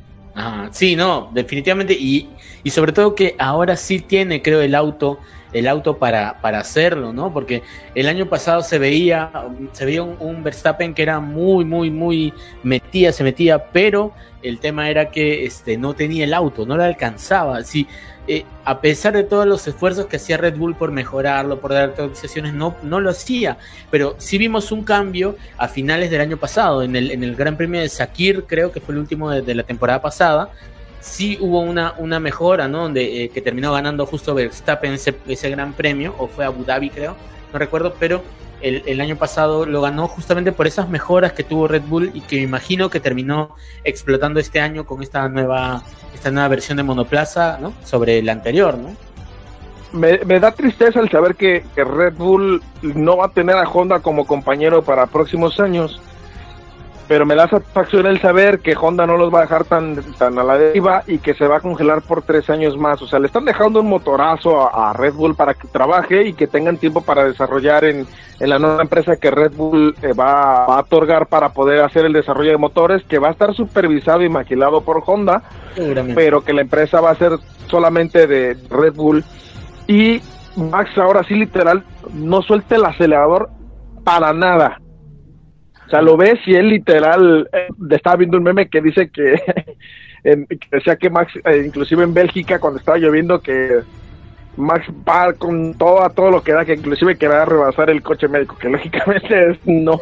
sí, 0.71 0.95
no, 0.95 1.31
definitivamente. 1.33 1.95
Y, 1.95 2.31
y 2.63 2.71
sobre 2.71 2.93
todo 2.93 3.17
que 3.17 3.35
ahora 3.41 3.75
sí 3.75 3.99
tiene, 3.99 4.41
creo, 4.41 4.61
el 4.61 4.77
auto 4.77 5.19
el 5.53 5.69
auto 5.69 5.99
para, 5.99 6.41
para 6.41 6.61
hacerlo, 6.61 7.13
¿no? 7.13 7.33
Porque 7.33 7.63
el 7.95 8.09
año 8.09 8.27
pasado 8.27 8.63
se 8.63 8.79
veía, 8.79 9.31
se 9.73 9.85
veía 9.85 10.03
un, 10.03 10.43
Verstappen 10.43 10.95
que 10.95 11.03
era 11.03 11.21
muy, 11.21 11.65
muy, 11.65 11.91
muy 11.91 12.33
metía, 12.63 13.13
se 13.13 13.23
metía, 13.25 13.71
pero 13.71 14.13
el 14.43 14.59
tema 14.59 14.91
era 14.91 15.11
que 15.11 15.45
este, 15.45 15.77
no 15.77 15.95
tenía 15.95 16.25
el 16.25 16.35
auto, 16.35 16.67
no 16.67 16.77
le 16.77 16.85
alcanzaba. 16.85 17.63
Sí, 17.65 17.87
eh, 18.29 18.45
a 18.65 18.81
pesar 18.81 19.15
de 19.15 19.25
todos 19.25 19.47
los 19.47 19.67
esfuerzos 19.67 20.07
que 20.07 20.17
hacía 20.17 20.37
Red 20.37 20.57
Bull 20.57 20.77
por 20.77 20.93
mejorarlo, 20.93 21.61
por 21.61 21.73
dar 21.73 21.91
actualizaciones, 21.91 22.55
no, 22.55 22.77
no 22.83 23.01
lo 23.01 23.11
hacía. 23.11 23.59
Pero 23.91 24.15
sí 24.19 24.39
vimos 24.39 24.73
un 24.73 24.85
cambio 24.85 25.37
a 25.59 25.69
finales 25.69 26.11
del 26.11 26.21
año 26.21 26.37
pasado, 26.37 26.83
en 26.83 26.97
el, 26.97 27.11
en 27.11 27.25
el 27.25 27.35
Gran 27.35 27.57
Premio 27.57 27.81
de 27.81 27.89
Sakir, 27.89 28.45
creo 28.45 28.73
que 28.73 28.81
fue 28.81 28.95
el 28.95 29.01
último 29.01 29.31
de 29.31 29.55
la 29.55 29.65
temporada 29.65 30.01
pasada, 30.01 30.51
sí 31.03 31.37
hubo 31.41 31.61
una, 31.61 31.95
una 31.99 32.21
mejora, 32.21 32.69
¿no? 32.69 32.83
Donde, 32.83 33.25
eh, 33.25 33.29
que 33.29 33.43
terminó 33.43 33.73
ganando 33.73 34.07
justo 34.07 34.35
Verstappen 34.35 34.93
ese, 34.93 35.51
gran 35.51 35.75
premio, 35.75 36.15
o 36.19 36.29
fue 36.29 36.45
Abu 36.45 36.65
Dhabi, 36.65 36.91
creo, 36.91 37.17
no 37.53 37.59
recuerdo, 37.59 37.95
pero 37.99 38.23
el, 38.63 38.85
el, 38.87 39.01
año 39.01 39.17
pasado 39.17 39.67
lo 39.67 39.81
ganó 39.83 40.07
justamente 40.07 40.53
por 40.53 40.69
esas 40.69 40.89
mejoras 40.89 41.33
que 41.33 41.43
tuvo 41.43 41.67
Red 41.67 41.83
Bull 41.83 42.13
y 42.15 42.21
que 42.21 42.37
me 42.37 42.43
imagino 42.43 42.89
que 42.89 43.01
terminó 43.01 43.57
explotando 43.83 44.39
este 44.39 44.61
año 44.61 44.87
con 44.87 45.03
esta 45.03 45.29
nueva, 45.29 45.83
esta 46.15 46.31
nueva 46.31 46.49
versión 46.49 46.77
de 46.77 46.85
monoplaza, 46.85 47.59
¿no? 47.61 47.75
Sobre 47.85 48.23
la 48.23 48.33
anterior, 48.33 48.79
¿no? 48.79 48.95
Me, 49.93 50.17
da 50.19 50.53
tristeza 50.53 51.01
el 51.01 51.11
saber 51.11 51.35
que 51.35 51.65
Red 51.77 52.15
Bull 52.15 52.63
no 52.81 53.19
va 53.19 53.27
a 53.27 53.29
tener 53.29 53.57
a 53.57 53.69
Honda 53.69 54.01
como 54.01 54.27
compañero 54.27 54.83
para 54.83 55.07
próximos 55.07 55.61
años 55.61 56.01
pero 57.13 57.27
me 57.27 57.35
da 57.35 57.47
satisfacción 57.47 58.07
el 58.07 58.23
saber 58.23 58.61
que 58.61 58.75
Honda 58.75 59.07
no 59.07 59.19
los 59.19 59.31
va 59.31 59.41
a 59.41 59.43
dejar 59.43 59.65
tan, 59.65 59.97
tan 60.15 60.39
a 60.39 60.43
la 60.43 60.57
deriva 60.57 61.05
y 61.07 61.19
que 61.19 61.35
se 61.35 61.47
va 61.47 61.59
a 61.59 61.61
congelar 61.61 62.01
por 62.01 62.23
tres 62.23 62.49
años 62.49 62.79
más. 62.79 63.03
O 63.03 63.07
sea, 63.07 63.19
le 63.19 63.27
están 63.27 63.45
dejando 63.45 63.81
un 63.81 63.91
motorazo 63.91 64.75
a, 64.75 64.95
Red 64.95 65.13
Bull 65.13 65.35
para 65.35 65.53
que 65.53 65.69
trabaje 65.69 66.27
y 66.27 66.33
que 66.33 66.47
tengan 66.47 66.79
tiempo 66.79 67.03
para 67.03 67.25
desarrollar 67.25 67.85
en, 67.85 68.07
la 68.41 68.59
nueva 68.59 68.81
empresa 68.81 69.19
que 69.19 69.31
Red 69.31 69.53
Bull 69.53 69.95
eh, 70.01 70.15
va, 70.15 70.65
a 70.65 70.81
otorgar 70.81 71.27
para 71.27 71.51
poder 71.51 71.83
hacer 71.83 72.07
el 72.07 72.15
desarrollo 72.15 72.53
de 72.53 72.57
motores, 72.57 73.05
que 73.05 73.19
va 73.19 73.29
a 73.29 73.33
estar 73.33 73.53
supervisado 73.53 74.23
y 74.23 74.31
maquilado 74.31 74.81
por 74.81 75.03
Honda, 75.05 75.43
pero 76.15 76.43
que 76.43 76.55
la 76.55 76.63
empresa 76.63 77.03
va 77.03 77.11
a 77.11 77.17
ser 77.17 77.33
solamente 77.67 78.27
de 78.27 78.57
Red 78.71 78.95
Bull. 78.95 79.23
Y 79.87 80.23
Max 80.57 80.97
ahora 80.97 81.25
sí 81.25 81.35
literal 81.35 81.85
no 82.15 82.41
suelte 82.41 82.77
el 82.77 82.87
acelerador 82.87 83.51
para 84.03 84.33
nada 84.33 84.79
sea, 85.93 86.01
lo 86.01 86.17
ves 86.17 86.41
y 86.47 86.55
él 86.55 86.71
literal, 86.71 87.49
eh, 87.53 87.69
estaba 87.91 88.17
viendo 88.17 88.39
un 88.39 88.45
meme 88.45 88.69
que 88.69 88.81
dice 88.81 89.11
que, 89.13 89.35
decía 90.71 90.97
que 90.97 91.11
Max, 91.11 91.33
eh, 91.45 91.63
inclusive 91.67 92.03
en 92.03 92.15
Bélgica, 92.15 92.59
cuando 92.59 92.79
estaba 92.79 92.97
lloviendo, 92.97 93.41
que 93.41 93.81
Max 94.57 94.87
va 95.07 95.35
con 95.35 95.75
todo, 95.75 96.03
a 96.03 96.09
todo 96.09 96.31
lo 96.31 96.43
que 96.43 96.53
da, 96.53 96.65
que 96.65 96.75
inclusive 96.75 97.17
quería 97.17 97.45
rebasar 97.45 97.91
el 97.91 98.03
coche 98.03 98.27
médico, 98.27 98.57
que 98.57 98.69
lógicamente 98.71 99.51
es 99.51 99.59
no, 99.67 99.99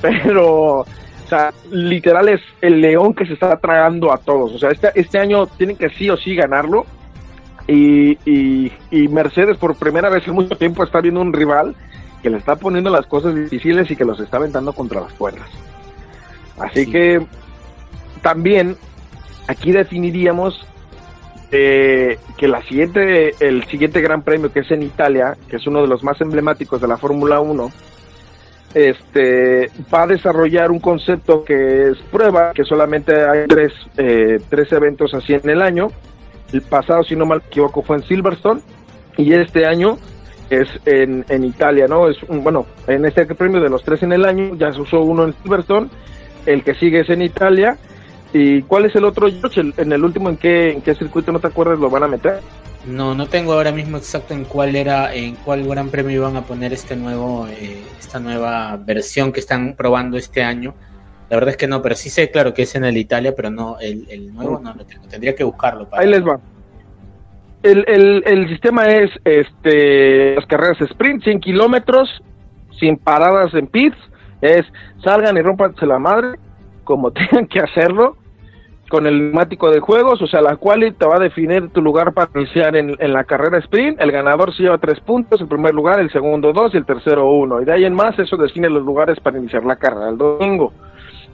pero, 0.00 0.80
o 0.80 0.86
sea, 1.28 1.52
literal 1.72 2.28
es 2.28 2.40
el 2.60 2.80
león 2.80 3.14
que 3.14 3.26
se 3.26 3.32
está 3.32 3.56
tragando 3.56 4.12
a 4.12 4.18
todos. 4.18 4.54
O 4.54 4.58
sea, 4.58 4.70
este, 4.70 4.90
este 4.94 5.18
año 5.18 5.46
tienen 5.46 5.76
que 5.76 5.90
sí 5.90 6.08
o 6.08 6.16
sí 6.16 6.36
ganarlo. 6.36 6.86
Y, 7.66 8.12
y, 8.24 8.72
y 8.90 9.08
Mercedes 9.08 9.58
por 9.58 9.76
primera 9.76 10.08
vez 10.08 10.26
en 10.26 10.34
mucho 10.34 10.56
tiempo 10.56 10.84
está 10.84 11.02
viendo 11.02 11.20
un 11.20 11.34
rival 11.34 11.76
que 12.22 12.30
le 12.30 12.38
está 12.38 12.56
poniendo 12.56 12.90
las 12.90 13.06
cosas 13.06 13.34
difíciles 13.34 13.90
y 13.90 13.96
que 13.96 14.04
los 14.04 14.20
está 14.20 14.38
aventando 14.38 14.72
contra 14.72 15.00
las 15.00 15.12
cuerdas. 15.12 15.48
Así 16.58 16.90
que 16.90 17.24
también 18.22 18.76
aquí 19.46 19.72
definiríamos 19.72 20.66
eh, 21.50 22.18
que 22.36 22.48
la 22.48 22.62
siguiente, 22.62 23.34
el 23.40 23.64
siguiente 23.64 24.00
gran 24.00 24.22
premio 24.22 24.52
que 24.52 24.60
es 24.60 24.70
en 24.70 24.82
Italia, 24.82 25.36
que 25.48 25.56
es 25.56 25.66
uno 25.66 25.80
de 25.80 25.88
los 25.88 26.02
más 26.02 26.20
emblemáticos 26.20 26.80
de 26.80 26.88
la 26.88 26.98
Fórmula 26.98 27.40
1, 27.40 27.70
este, 28.74 29.70
va 29.92 30.02
a 30.02 30.06
desarrollar 30.06 30.70
un 30.70 30.78
concepto 30.78 31.44
que 31.44 31.88
es 31.88 31.98
prueba, 32.10 32.52
que 32.52 32.64
solamente 32.64 33.14
hay 33.24 33.46
tres, 33.46 33.72
eh, 33.96 34.40
tres 34.50 34.70
eventos 34.72 35.14
así 35.14 35.34
en 35.34 35.48
el 35.48 35.62
año. 35.62 35.88
El 36.52 36.62
pasado, 36.62 37.02
si 37.04 37.16
no 37.16 37.24
mal 37.24 37.42
equivoco, 37.46 37.82
fue 37.82 37.96
en 37.96 38.02
Silverstone 38.02 38.60
y 39.16 39.32
este 39.32 39.66
año 39.66 39.98
es 40.50 40.68
en, 40.84 41.24
en 41.28 41.44
Italia, 41.44 41.86
¿no? 41.88 42.08
Es 42.08 42.22
un, 42.24 42.42
bueno, 42.42 42.66
en 42.86 43.04
este 43.04 43.26
premio 43.26 43.60
de 43.60 43.68
los 43.68 43.82
tres 43.82 44.02
en 44.02 44.12
el 44.12 44.24
año, 44.24 44.54
ya 44.56 44.72
se 44.72 44.80
usó 44.80 45.00
uno 45.00 45.24
en 45.24 45.34
Silverstone, 45.42 45.88
el 46.46 46.62
que 46.62 46.74
sigue 46.74 47.00
es 47.00 47.10
en 47.10 47.22
Italia. 47.22 47.76
¿Y 48.32 48.62
cuál 48.62 48.84
es 48.84 48.94
el 48.94 49.04
otro, 49.04 49.28
George? 49.30 49.72
en 49.76 49.92
el 49.92 50.04
último, 50.04 50.28
¿en 50.28 50.36
qué, 50.36 50.72
¿en 50.72 50.82
qué 50.82 50.94
circuito 50.94 51.32
no 51.32 51.40
te 51.40 51.46
acuerdas 51.46 51.78
lo 51.78 51.88
van 51.88 52.02
a 52.02 52.08
meter? 52.08 52.40
No, 52.86 53.14
no 53.14 53.26
tengo 53.26 53.52
ahora 53.54 53.72
mismo 53.72 53.96
exacto 53.96 54.34
en 54.34 54.44
cuál 54.44 54.76
era, 54.76 55.14
en 55.14 55.34
cuál 55.36 55.66
gran 55.66 55.88
premio 55.88 56.16
iban 56.16 56.36
a 56.36 56.42
poner 56.42 56.72
este 56.72 56.96
nuevo, 56.96 57.46
eh, 57.48 57.82
esta 57.98 58.18
nueva 58.18 58.76
versión 58.76 59.32
que 59.32 59.40
están 59.40 59.74
probando 59.74 60.16
este 60.16 60.42
año. 60.42 60.74
La 61.28 61.36
verdad 61.36 61.50
es 61.50 61.56
que 61.58 61.66
no, 61.66 61.82
pero 61.82 61.94
sí 61.94 62.08
sé, 62.08 62.30
claro, 62.30 62.54
que 62.54 62.62
es 62.62 62.74
en 62.74 62.84
el 62.84 62.96
Italia, 62.96 63.34
pero 63.36 63.50
no, 63.50 63.78
el, 63.80 64.06
el 64.08 64.32
nuevo 64.32 64.58
no 64.60 64.72
lo 64.72 64.84
tengo. 64.84 65.06
Tendría 65.08 65.34
que 65.34 65.44
buscarlo. 65.44 65.88
Para... 65.88 66.02
Ahí 66.02 66.08
les 66.08 66.22
va 66.22 66.40
el, 67.62 67.84
el, 67.88 68.22
el 68.26 68.48
sistema 68.48 68.86
es 68.86 69.10
este 69.24 70.36
las 70.36 70.46
carreras 70.46 70.80
sprint, 70.80 71.24
100 71.24 71.40
kilómetros, 71.40 72.22
sin 72.78 72.96
paradas 72.96 73.52
en 73.54 73.66
pits, 73.66 73.96
es 74.40 74.64
salgan 75.02 75.36
y 75.36 75.42
rompanse 75.42 75.86
la 75.86 75.98
madre, 75.98 76.38
como 76.84 77.10
tengan 77.12 77.46
que 77.46 77.60
hacerlo, 77.60 78.16
con 78.88 79.06
el 79.06 79.18
neumático 79.18 79.70
de 79.70 79.80
juegos, 79.80 80.22
o 80.22 80.26
sea, 80.26 80.40
la 80.40 80.56
cual 80.56 80.94
te 80.96 81.06
va 81.06 81.16
a 81.16 81.20
definir 81.20 81.68
tu 81.70 81.82
lugar 81.82 82.14
para 82.14 82.30
iniciar 82.34 82.76
en, 82.76 82.96
en, 82.98 83.12
la 83.12 83.24
carrera 83.24 83.58
sprint. 83.58 84.00
El 84.00 84.12
ganador 84.12 84.54
se 84.54 84.62
lleva 84.62 84.78
tres 84.78 85.00
puntos, 85.00 85.40
el 85.40 85.48
primer 85.48 85.74
lugar, 85.74 86.00
el 86.00 86.10
segundo 86.10 86.52
dos 86.52 86.72
y 86.74 86.78
el 86.78 86.86
tercero 86.86 87.28
uno. 87.30 87.60
Y 87.60 87.64
de 87.64 87.72
ahí 87.72 87.84
en 87.84 87.94
más, 87.94 88.18
eso 88.18 88.36
define 88.36 88.70
los 88.70 88.84
lugares 88.84 89.18
para 89.20 89.38
iniciar 89.38 89.64
la 89.64 89.76
carrera 89.76 90.08
el 90.08 90.16
domingo. 90.16 90.72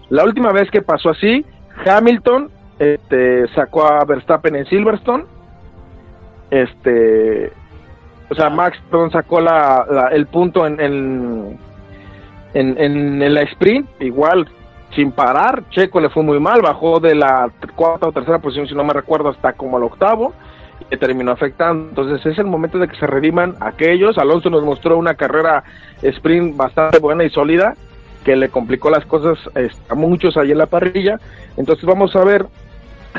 La 0.08 0.24
última 0.24 0.52
vez 0.52 0.70
que 0.70 0.82
pasó 0.82 1.10
así, 1.10 1.44
Hamilton 1.86 2.50
este, 2.78 3.46
sacó 3.54 3.86
a 3.86 4.04
Verstappen 4.04 4.56
en 4.56 4.66
Silverstone 4.66 5.33
este 6.50 7.52
o 8.30 8.34
sea 8.34 8.50
Max 8.50 8.78
sacó 9.12 9.40
la, 9.40 10.08
el 10.12 10.26
punto 10.26 10.66
en, 10.66 10.80
en, 10.80 11.58
en, 12.54 13.34
la 13.34 13.42
sprint 13.42 13.88
igual 14.00 14.48
sin 14.94 15.12
parar. 15.12 15.64
Checo 15.70 16.00
le 16.00 16.08
fue 16.08 16.22
muy 16.22 16.40
mal 16.40 16.62
bajó 16.62 17.00
de 17.00 17.14
la 17.14 17.50
cuarta 17.76 18.08
o 18.08 18.12
tercera 18.12 18.38
posición 18.38 18.66
si 18.66 18.74
no 18.74 18.84
me 18.84 18.92
recuerdo 18.92 19.28
hasta 19.28 19.52
como 19.52 19.78
el 19.78 19.84
octavo 19.84 20.32
y 20.90 20.96
terminó 20.96 21.32
afectando. 21.32 21.88
Entonces 21.90 22.24
es 22.24 22.38
el 22.38 22.46
momento 22.46 22.78
de 22.78 22.88
que 22.88 22.96
se 22.96 23.06
rediman 23.06 23.56
aquellos. 23.60 24.18
Alonso 24.18 24.50
nos 24.50 24.64
mostró 24.64 24.96
una 24.96 25.14
carrera 25.14 25.64
sprint 26.02 26.56
bastante 26.56 26.98
buena 26.98 27.24
y 27.24 27.30
sólida 27.30 27.74
que 28.24 28.36
le 28.36 28.48
complicó 28.48 28.90
las 28.90 29.04
cosas 29.04 29.38
este, 29.54 29.92
a 29.92 29.94
muchos 29.94 30.36
ahí 30.36 30.50
en 30.50 30.58
la 30.58 30.66
parrilla. 30.66 31.20
Entonces 31.56 31.84
vamos 31.84 32.16
a 32.16 32.24
ver 32.24 32.46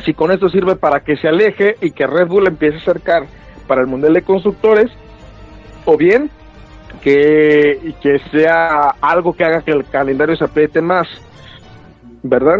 si 0.04 0.14
con 0.14 0.32
esto 0.32 0.50
sirve 0.50 0.76
para 0.76 1.04
que 1.04 1.18
se 1.18 1.28
aleje 1.28 1.78
y 1.82 1.92
que 1.92 2.08
Red 2.08 2.28
Bull 2.28 2.48
empiece 2.48 2.78
a 2.78 2.82
acercar 2.82 3.28
para 3.68 3.82
el 3.82 3.88
Mundial 3.88 4.14
de 4.14 4.22
Constructores, 4.22 4.92
o 5.86 5.98
bien 5.98 6.30
que, 7.02 7.94
que 8.02 8.20
sea 8.32 8.90
algo 9.02 9.34
que 9.34 9.46
haga 9.46 9.62
que 9.62 9.72
el 9.72 9.86
calendario 9.86 10.36
se 10.36 10.44
apriete 10.44 10.82
más, 10.82 11.08
¿verdad? 12.24 12.60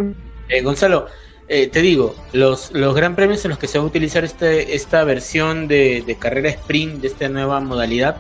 Eh, 0.50 0.62
Gonzalo, 0.62 1.08
eh, 1.48 1.68
te 1.68 1.82
digo, 1.82 2.16
los, 2.34 2.72
los 2.72 2.96
gran 2.96 3.16
premios 3.16 3.44
en 3.46 3.50
los 3.50 3.60
que 3.60 3.68
se 3.68 3.78
va 3.78 3.84
a 3.84 3.88
utilizar 3.88 4.24
este, 4.24 4.76
esta 4.76 5.04
versión 5.04 5.68
de, 5.68 6.04
de 6.06 6.16
carrera 6.16 6.50
sprint 6.50 7.02
de 7.02 7.08
esta 7.08 7.30
nueva 7.30 7.60
modalidad 7.60 8.18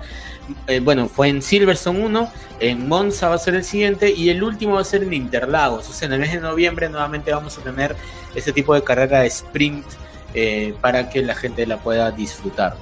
eh, 0.67 0.79
bueno, 0.79 1.07
fue 1.07 1.29
en 1.29 1.41
Silverstone 1.41 2.05
1, 2.05 2.31
en 2.59 2.87
Monza 2.87 3.29
va 3.29 3.35
a 3.35 3.39
ser 3.39 3.55
el 3.55 3.63
siguiente 3.63 4.11
y 4.11 4.29
el 4.29 4.43
último 4.43 4.75
va 4.75 4.81
a 4.81 4.85
ser 4.85 5.03
en 5.03 5.13
Interlagos. 5.13 5.89
O 5.89 5.93
sea, 5.93 6.07
en 6.07 6.13
el 6.13 6.19
mes 6.19 6.33
de 6.33 6.41
noviembre 6.41 6.89
nuevamente 6.89 7.31
vamos 7.31 7.57
a 7.57 7.61
tener 7.61 7.95
este 8.35 8.51
tipo 8.53 8.73
de 8.73 8.83
carrera 8.83 9.21
de 9.21 9.27
sprint 9.27 9.85
eh, 10.33 10.73
para 10.81 11.09
que 11.09 11.21
la 11.21 11.35
gente 11.35 11.65
la 11.65 11.77
pueda 11.77 12.11
disfrutar. 12.11 12.75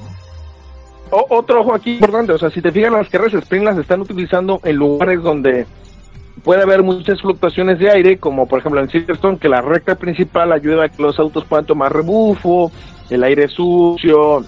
otro 1.10 1.62
ojo 1.62 1.74
aquí 1.76 1.96
importante, 1.96 2.34
o 2.34 2.38
sea, 2.38 2.50
si 2.50 2.62
te 2.62 2.72
fijas 2.72 2.92
las 2.92 3.10
carreras 3.10 3.34
sprint 3.36 3.66
las 3.66 3.78
están 3.78 4.02
utilizando 4.02 4.60
en 4.64 4.76
lugares 4.78 5.22
donde 5.22 5.66
puede 6.44 6.64
haber 6.64 6.84
muchas 6.84 7.22
fluctuaciones 7.22 7.80
de 7.80 7.90
aire, 7.90 8.18
como 8.18 8.48
por 8.48 8.60
ejemplo 8.60 8.82
en 8.82 8.90
Silverstone, 8.90 9.38
que 9.38 9.50
la 9.50 9.62
recta 9.62 9.96
principal 9.96 10.52
ayuda 10.52 10.86
a 10.86 10.90
que 10.90 11.02
los 11.02 11.20
autos 11.20 11.46
puedan 11.46 11.66
tomar 11.66 11.94
rebufo, 11.94 12.72
el 13.10 13.24
aire 13.24 13.48
sucio, 13.48 14.44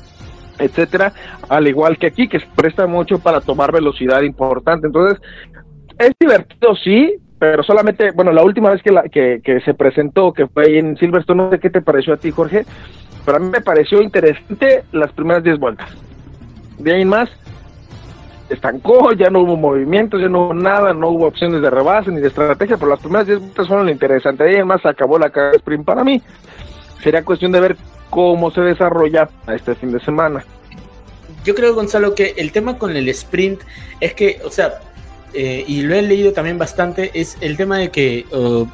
etcétera, 0.60 1.14
al 1.50 1.68
igual 1.68 1.98
que 1.98 2.08
aquí, 2.08 2.28
que 2.28 2.40
presta 2.56 2.88
mucho 2.88 3.20
para 3.20 3.42
tomar 3.42 3.72
velocidad 3.72 4.22
importante. 4.22 4.88
Entonces, 4.88 5.22
es 5.98 6.12
divertido, 6.20 6.76
sí, 6.76 7.16
pero 7.40 7.64
solamente, 7.64 8.12
bueno, 8.12 8.32
la 8.32 8.44
última 8.44 8.72
vez 8.72 8.82
que, 8.82 9.42
que, 9.44 9.60
se 9.62 9.74
presentó, 9.74 10.34
que 10.34 10.48
fue 10.48 10.66
ahí 10.66 10.78
en 10.78 10.98
Silverstone, 10.98 11.44
no 11.44 11.50
sé 11.50 11.60
qué 11.60 11.70
te 11.70 11.82
pareció 11.82 12.14
a 12.14 12.18
ti, 12.18 12.32
Jorge, 12.32 12.66
pero 13.26 13.38
a 13.38 13.40
mí 13.40 13.50
me 13.50 13.62
pareció 13.62 14.02
interesante 14.02 14.84
las 14.92 15.12
primeras 15.12 15.44
10 15.44 15.60
vueltas. 15.60 15.90
De 16.78 16.94
ahí 16.94 17.02
en 17.02 17.10
más, 17.10 17.30
estancó, 18.50 19.12
ya 19.14 19.30
no 19.30 19.40
hubo 19.40 19.58
movimientos, 19.58 20.22
ya 20.22 20.30
no 20.30 20.46
hubo 20.46 20.54
nada, 20.54 20.94
no 20.94 21.10
hubo 21.10 21.28
opciones 21.28 21.62
de 21.62 21.70
rebase 21.70 22.12
ni 22.12 22.22
de 22.22 22.28
estrategia, 22.28 22.78
pero 22.78 22.92
las 22.92 23.00
primeras 23.00 23.28
10 23.28 23.40
vueltas 23.40 23.68
fueron 23.68 23.86
lo 23.86 23.92
interesante. 23.92 24.44
De 24.44 24.52
ahí 24.52 24.56
en 24.58 24.68
más, 24.68 24.86
acabó 24.86 25.18
la 25.18 25.30
carrera 25.30 25.58
sprint 25.58 25.86
para 25.86 26.04
mí. 26.04 26.22
Sería 27.02 27.24
cuestión 27.24 27.52
de 27.52 27.60
ver 27.60 27.78
cómo 28.16 28.50
se 28.50 28.62
desarrolla 28.62 29.30
este 29.54 29.76
fin 29.76 29.92
de 29.92 30.00
semana. 30.00 30.46
yo 31.44 31.54
creo, 31.54 31.76
Gonzalo, 31.76 32.16
que 32.16 32.34
el 32.38 32.54
tema 32.54 32.78
con 32.78 32.96
el 32.96 33.10
sprint 33.10 33.60
es 34.00 34.14
que, 34.14 34.40
o 34.46 34.50
sea, 34.50 34.80
eh, 35.34 35.66
y 35.68 35.82
lo 35.82 35.96
he 35.96 36.02
leído 36.02 36.32
también 36.32 36.58
bastante, 36.58 37.12
es 37.14 37.38
el 37.42 37.58
tema 37.58 37.78
de 37.78 37.92
que 37.92 38.26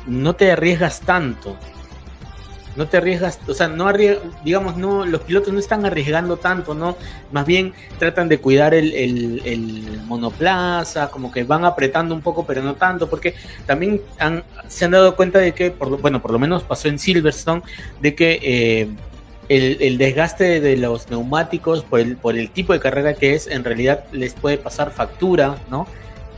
no 0.05 0.35
te 0.35 0.51
arriesgas 0.51 1.01
tanto. 1.01 1.57
No 2.75 2.87
te 2.87 2.97
arriesgas, 2.97 3.39
o 3.47 3.53
sea, 3.55 3.67
no 3.67 3.91
digamos, 4.45 4.77
no, 4.77 5.05
los 5.05 5.21
pilotos 5.21 5.51
no 5.51 5.59
están 5.59 5.85
arriesgando 5.85 6.37
tanto, 6.37 6.73
¿no? 6.73 6.95
Más 7.31 7.45
bien 7.45 7.73
tratan 7.97 8.29
de 8.29 8.37
cuidar 8.37 8.75
el, 8.75 8.93
el, 8.93 10.01
monoplaza, 10.05 11.09
como 11.09 11.31
que 11.31 11.43
van 11.43 11.65
apretando 11.65 12.13
un 12.13 12.21
poco, 12.21 12.45
pero 12.45 12.61
no 12.61 12.75
tanto, 12.75 13.09
porque 13.09 13.33
también 13.65 14.01
han, 14.19 14.43
se 14.67 14.85
han 14.85 14.91
dado 14.91 15.15
cuenta 15.15 15.39
de 15.39 15.53
que, 15.53 15.71
por, 15.71 15.99
bueno, 15.99 16.21
por 16.21 16.31
lo 16.31 16.39
menos 16.39 16.63
pasó 16.63 16.87
en 16.87 16.99
Silverstone, 16.99 17.63
de 17.99 18.15
que 18.15 18.39
eh, 18.41 18.87
el, 19.51 19.97
desgaste 19.97 20.61
de 20.61 20.77
los 20.77 21.09
neumáticos 21.09 21.83
por 21.83 21.99
el, 21.99 22.15
por 22.15 22.37
el 22.37 22.49
tipo 22.51 22.71
de 22.71 22.79
carrera 22.79 23.13
que 23.15 23.33
es, 23.33 23.47
en 23.47 23.65
realidad 23.65 24.05
les 24.13 24.33
puede 24.33 24.57
pasar 24.57 24.91
factura, 24.91 25.57
¿no? 25.69 25.87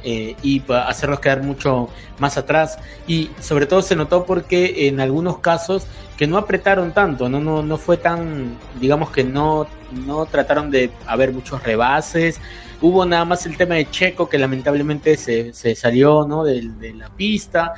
Eh, 0.06 0.36
y 0.42 0.62
hacerlos 0.68 1.20
quedar 1.20 1.44
mucho 1.44 1.90
más 2.20 2.38
atrás. 2.38 2.78
Y 3.08 3.30
sobre 3.40 3.68
todo 3.68 3.82
se 3.82 3.96
notó 3.96 4.26
porque 4.26 4.88
en 4.88 5.00
algunos 5.00 5.38
casos 5.40 5.86
que 6.18 6.28
no 6.28 6.38
apretaron 6.38 6.92
tanto, 6.92 7.30
no, 7.30 7.40
no, 7.40 7.62
no 7.62 7.78
fue 7.78 7.98
tan, 7.98 8.58
digamos 8.82 9.12
que 9.12 9.24
no, 9.24 9.68
no 10.06 10.26
trataron 10.26 10.72
de 10.72 10.90
haber 11.06 11.32
muchos 11.32 11.64
rebases. 11.64 12.42
Hubo 12.82 13.06
nada 13.06 13.26
más 13.26 13.46
el 13.46 13.56
tema 13.56 13.76
de 13.76 13.90
Checo 13.90 14.28
que 14.28 14.38
lamentablemente 14.38 15.16
se, 15.18 15.54
se 15.54 15.76
salió 15.76 16.26
¿no? 16.28 16.44
de, 16.44 16.62
de 16.80 16.94
la 16.96 17.10
pista 17.10 17.74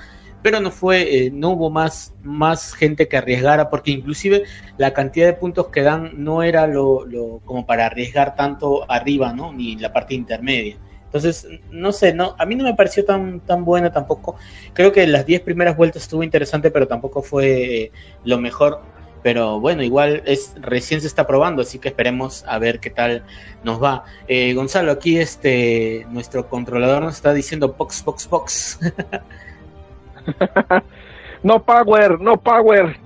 pero 0.45 0.59
no 0.59 0.69
fue, 0.69 1.25
eh, 1.25 1.31
no 1.31 1.53
hubo 1.53 1.71
más, 1.71 2.13
más 2.21 2.75
gente 2.75 3.07
que 3.07 3.17
arriesgara, 3.17 3.71
porque 3.71 3.89
inclusive 3.89 4.43
la 4.77 4.93
cantidad 4.93 5.25
de 5.25 5.33
puntos 5.33 5.69
que 5.69 5.81
dan 5.81 6.23
no 6.23 6.43
era 6.43 6.67
lo, 6.67 7.03
lo, 7.03 7.39
como 7.45 7.65
para 7.65 7.87
arriesgar 7.87 8.35
tanto 8.35 8.85
arriba, 8.87 9.33
¿no? 9.33 9.51
Ni 9.51 9.75
la 9.75 9.91
parte 9.91 10.13
intermedia. 10.13 10.77
Entonces, 11.05 11.47
no 11.71 11.91
sé, 11.91 12.13
no, 12.13 12.35
a 12.37 12.45
mí 12.45 12.53
no 12.53 12.63
me 12.63 12.75
pareció 12.75 13.03
tan, 13.03 13.39
tan 13.39 13.65
buena 13.65 13.91
tampoco. 13.91 14.35
Creo 14.73 14.91
que 14.91 15.07
las 15.07 15.25
10 15.25 15.41
primeras 15.41 15.75
vueltas 15.75 16.03
estuvo 16.03 16.21
interesante, 16.21 16.69
pero 16.69 16.87
tampoco 16.87 17.23
fue 17.23 17.85
eh, 17.85 17.91
lo 18.23 18.37
mejor. 18.37 18.83
Pero 19.23 19.59
bueno, 19.59 19.81
igual 19.81 20.21
es 20.27 20.53
recién 20.61 21.01
se 21.01 21.07
está 21.07 21.25
probando, 21.25 21.63
así 21.63 21.79
que 21.79 21.87
esperemos 21.87 22.45
a 22.47 22.59
ver 22.59 22.79
qué 22.79 22.91
tal 22.91 23.23
nos 23.63 23.81
va. 23.81 24.03
Eh, 24.27 24.53
Gonzalo, 24.53 24.91
aquí 24.91 25.17
este 25.17 26.05
nuestro 26.11 26.47
controlador 26.47 27.01
nos 27.01 27.15
está 27.15 27.33
diciendo 27.33 27.73
Pox, 27.75 28.03
Pox, 28.03 28.27
Pox. 28.27 28.79
no 31.43 31.63
power, 31.63 32.19
no 32.19 32.37
power. 32.37 32.97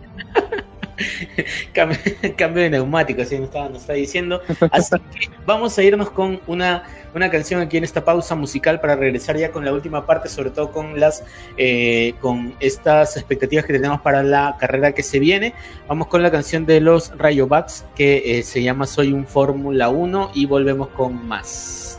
cambio, 1.74 2.62
de 2.62 2.70
neumático, 2.70 3.22
así 3.22 3.38
nos 3.38 3.50
está, 3.82 3.94
diciendo. 3.94 4.42
Así 4.72 4.96
que 5.12 5.30
vamos 5.46 5.78
a 5.78 5.84
irnos 5.84 6.10
con 6.10 6.40
una, 6.48 6.84
una 7.14 7.30
canción 7.30 7.62
aquí 7.62 7.78
en 7.78 7.84
esta 7.84 8.04
pausa 8.04 8.36
musical 8.36 8.80
para 8.80 8.96
regresar 8.96 9.38
ya 9.38 9.52
con 9.52 9.66
la 9.66 9.74
última 9.74 10.06
parte, 10.06 10.30
sobre 10.30 10.50
todo 10.50 10.72
con 10.72 11.00
las 11.00 11.24
eh, 11.58 12.14
con 12.20 12.56
estas 12.60 13.18
expectativas 13.18 13.66
que 13.66 13.74
tenemos 13.74 14.02
para 14.02 14.24
la 14.24 14.58
carrera 14.60 14.92
que 14.92 15.04
se 15.04 15.20
viene. 15.20 15.54
Vamos 15.88 16.08
con 16.08 16.22
la 16.22 16.32
canción 16.32 16.66
de 16.66 16.82
los 16.82 17.18
Rayobats 17.18 17.86
que 17.96 18.40
eh, 18.40 18.44
se 18.44 18.62
llama 18.62 18.86
Soy 18.86 19.14
un 19.14 19.26
Fórmula 19.26 19.90
1 19.90 20.32
y 20.34 20.46
volvemos 20.46 20.90
con 20.90 21.28
más. 21.28 21.99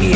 Ni 0.00 0.12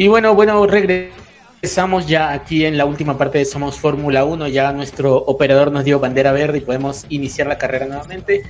Y 0.00 0.08
bueno, 0.08 0.34
bueno, 0.34 0.66
regresamos 0.66 2.06
ya 2.06 2.32
aquí 2.32 2.64
en 2.64 2.78
la 2.78 2.86
última 2.86 3.18
parte 3.18 3.36
de 3.36 3.44
Somos 3.44 3.78
Fórmula 3.78 4.24
1, 4.24 4.48
ya 4.48 4.72
nuestro 4.72 5.14
operador 5.14 5.70
nos 5.70 5.84
dio 5.84 6.00
bandera 6.00 6.32
verde 6.32 6.56
y 6.56 6.60
podemos 6.62 7.04
iniciar 7.10 7.48
la 7.48 7.58
carrera 7.58 7.84
nuevamente. 7.84 8.42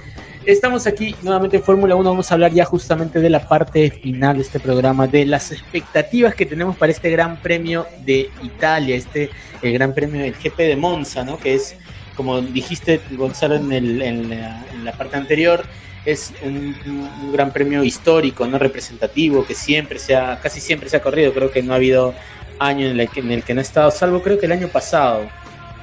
Estamos 0.47 0.87
aquí 0.87 1.17
nuevamente 1.23 1.57
en 1.57 1.65
Fórmula 1.65 1.97
1, 1.97 2.09
vamos 2.09 2.31
a 2.31 2.35
hablar 2.35 2.53
ya 2.53 2.65
justamente 2.65 3.19
de 3.19 3.31
la 3.31 3.49
parte 3.49 3.91
final 3.91 4.37
de 4.37 4.43
este 4.43 4.61
programa, 4.61 5.09
de 5.09 5.27
las 5.27 5.51
expectativas 5.51 6.37
que 6.37 6.47
tenemos 6.47 6.77
para 6.77 6.93
este 6.93 7.11
Gran 7.11 7.37
Premio 7.39 7.85
de 8.07 8.31
Italia, 8.45 8.95
este 8.95 9.31
el 9.61 9.73
Gran 9.73 9.93
Premio 9.93 10.23
del 10.23 10.35
GP 10.35 10.57
de 10.57 10.77
Monza, 10.77 11.25
¿no? 11.25 11.37
Que 11.37 11.55
es, 11.55 11.75
como 12.15 12.41
dijiste 12.41 13.01
Gonzalo 13.11 13.57
en, 13.57 13.73
el, 13.73 14.03
en 14.03 14.85
la 14.85 14.93
parte 14.93 15.17
anterior, 15.17 15.65
es 16.05 16.33
un, 16.43 16.75
un, 16.87 17.33
gran 17.33 17.53
premio 17.53 17.85
histórico, 17.85 18.47
no 18.47 18.59
representativo, 18.59 19.47
que 19.47 19.55
siempre 19.55 19.99
se 19.99 20.17
ha, 20.17 20.39
casi 20.41 20.61
siempre 20.61 20.89
se 20.89 20.97
ha 20.97 21.03
corrido, 21.03 21.33
creo 21.33 21.51
que 21.51 21.63
no 21.63 21.73
ha 21.73 21.77
habido 21.77 22.15
año 22.59 22.87
en 22.87 22.99
el 22.99 23.09
que, 23.09 23.21
en 23.21 23.31
el 23.33 23.43
que 23.43 23.55
no 23.55 23.61
he 23.61 23.63
estado, 23.63 23.91
salvo 23.91 24.23
creo 24.23 24.39
que 24.39 24.47
el 24.47 24.53
año 24.53 24.69
pasado, 24.69 25.23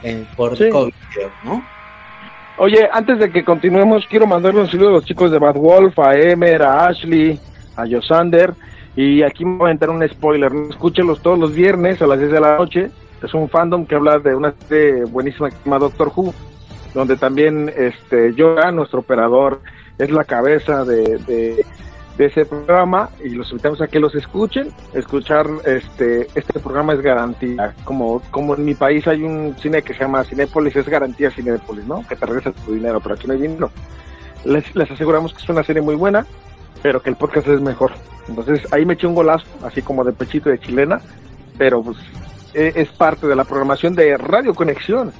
eh, 0.03 0.25
por 0.35 0.57
Sí. 0.57 0.69
COVID, 0.69 0.93
creo, 1.13 1.31
¿no? 1.43 1.63
Oye, 2.59 2.89
antes 2.91 3.19
de 3.19 3.31
que 3.31 3.43
continuemos, 3.43 4.05
quiero 4.09 4.25
mandarle 4.25 4.61
un 4.61 4.67
saludo 4.69 4.89
a 4.89 4.93
los 4.93 5.05
chicos 5.05 5.29
de 5.31 5.37
Bad 5.37 5.55
Wolf, 5.55 5.97
a 5.99 6.15
Emer, 6.15 6.63
a 6.63 6.87
Ashley, 6.87 7.39
a 7.75 7.85
Yosander. 7.85 8.53
Y 8.95 9.21
aquí 9.21 9.45
me 9.45 9.57
voy 9.57 9.69
a 9.69 9.73
entrar 9.73 9.91
un 9.91 10.07
spoiler. 10.09 10.51
Escúchenlos 10.71 11.21
todos 11.21 11.37
los 11.37 11.53
viernes 11.53 12.01
a 12.01 12.07
las 12.07 12.17
10 12.17 12.31
de 12.31 12.39
la 12.39 12.57
noche. 12.57 12.89
Es 13.21 13.31
un 13.35 13.47
fandom 13.47 13.85
que 13.85 13.93
habla 13.93 14.17
de 14.17 14.35
una 14.35 14.55
serie 14.67 15.05
buenísima 15.05 15.51
que 15.51 15.55
se 15.55 15.63
llama 15.65 15.77
Doctor 15.77 16.11
Who, 16.15 16.33
donde 16.95 17.15
también 17.15 17.71
este 17.77 18.33
Yoga, 18.33 18.71
nuestro 18.71 19.01
operador, 19.01 19.61
es 19.97 20.11
la 20.11 20.23
cabeza 20.23 20.85
de, 20.85 21.17
de, 21.19 21.65
ese 22.17 22.45
programa 22.45 23.11
y 23.23 23.29
los 23.29 23.51
invitamos 23.51 23.79
a 23.79 23.87
que 23.87 23.99
los 23.99 24.15
escuchen. 24.15 24.69
Escuchar 24.93 25.45
este 25.65 26.27
este 26.33 26.59
programa 26.59 26.93
es 26.93 27.01
garantía. 27.01 27.75
Como 27.83 28.21
como 28.31 28.55
en 28.55 28.65
mi 28.65 28.73
país 28.73 29.07
hay 29.07 29.21
un 29.21 29.55
cine 29.59 29.83
que 29.83 29.93
se 29.93 29.99
llama 29.99 30.23
Cinépolis, 30.23 30.75
es 30.75 30.89
garantía 30.89 31.29
Cinépolis, 31.29 31.85
¿no? 31.85 32.03
Que 32.07 32.15
te 32.15 32.25
regresa 32.25 32.51
tu 32.51 32.73
dinero, 32.73 32.99
pero 33.01 33.15
aquí 33.15 33.27
no 33.27 33.33
hay 33.33 33.41
dinero. 33.41 33.69
Les, 34.45 34.75
les 34.75 34.89
aseguramos 34.89 35.33
que 35.33 35.43
es 35.43 35.49
una 35.49 35.63
serie 35.63 35.81
muy 35.81 35.95
buena, 35.95 36.25
pero 36.81 37.01
que 37.03 37.11
el 37.11 37.15
podcast 37.17 37.47
es 37.47 37.61
mejor. 37.61 37.91
Entonces 38.27 38.61
ahí 38.73 38.83
me 38.83 38.93
eché 38.93 39.05
un 39.05 39.15
golazo, 39.15 39.45
así 39.63 39.83
como 39.83 40.03
de 40.03 40.11
pechito 40.11 40.49
de 40.49 40.59
chilena, 40.59 40.99
pero 41.57 41.83
pues 41.83 41.97
e- 42.53 42.73
es 42.75 42.89
parte 42.89 43.27
de 43.27 43.35
la 43.35 43.43
programación 43.43 43.93
de 43.93 44.17
Radio 44.17 44.55
Conexión. 44.55 45.11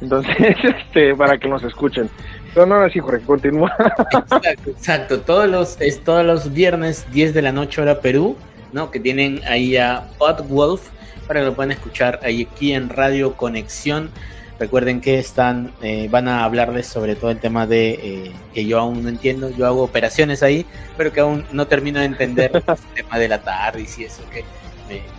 Entonces, 0.00 0.36
este, 0.62 1.14
para 1.14 1.38
que 1.38 1.48
nos 1.48 1.62
escuchen. 1.62 2.08
No, 2.54 2.62
ahora 2.62 2.90
sí, 2.90 2.98
Jorge, 2.98 3.24
continúa. 3.24 3.74
Exacto, 4.12 4.70
exacto. 4.70 5.20
Todos 5.20 5.48
los, 5.48 5.80
es 5.80 6.04
todos 6.04 6.24
los 6.24 6.52
viernes, 6.52 7.06
10 7.12 7.32
de 7.32 7.42
la 7.42 7.52
noche, 7.52 7.80
hora 7.80 8.00
Perú, 8.00 8.36
¿no? 8.72 8.90
Que 8.90 9.00
tienen 9.00 9.40
ahí 9.46 9.76
a 9.76 10.08
Odd 10.18 10.42
Wolf 10.48 10.82
para 11.26 11.40
que 11.40 11.46
lo 11.46 11.54
puedan 11.54 11.72
escuchar 11.72 12.20
ahí 12.22 12.48
aquí 12.50 12.72
en 12.72 12.90
Radio 12.90 13.36
Conexión. 13.36 14.10
Recuerden 14.58 15.00
que 15.00 15.18
están, 15.18 15.72
eh, 15.82 16.08
van 16.10 16.28
a 16.28 16.44
hablarles 16.44 16.86
sobre 16.86 17.16
todo 17.16 17.30
el 17.30 17.38
tema 17.38 17.66
de 17.66 17.90
eh, 17.92 18.32
que 18.52 18.66
yo 18.66 18.78
aún 18.78 19.02
no 19.02 19.08
entiendo. 19.08 19.50
Yo 19.50 19.66
hago 19.66 19.82
operaciones 19.82 20.42
ahí, 20.42 20.66
pero 20.96 21.10
que 21.10 21.20
aún 21.20 21.44
no 21.52 21.66
termino 21.66 22.00
de 22.00 22.06
entender 22.06 22.50
el 22.54 22.62
tema 22.94 23.18
de 23.18 23.28
la 23.28 23.42
tarde 23.42 23.86
y 23.98 24.04
eso 24.04 24.22
que 24.30 24.44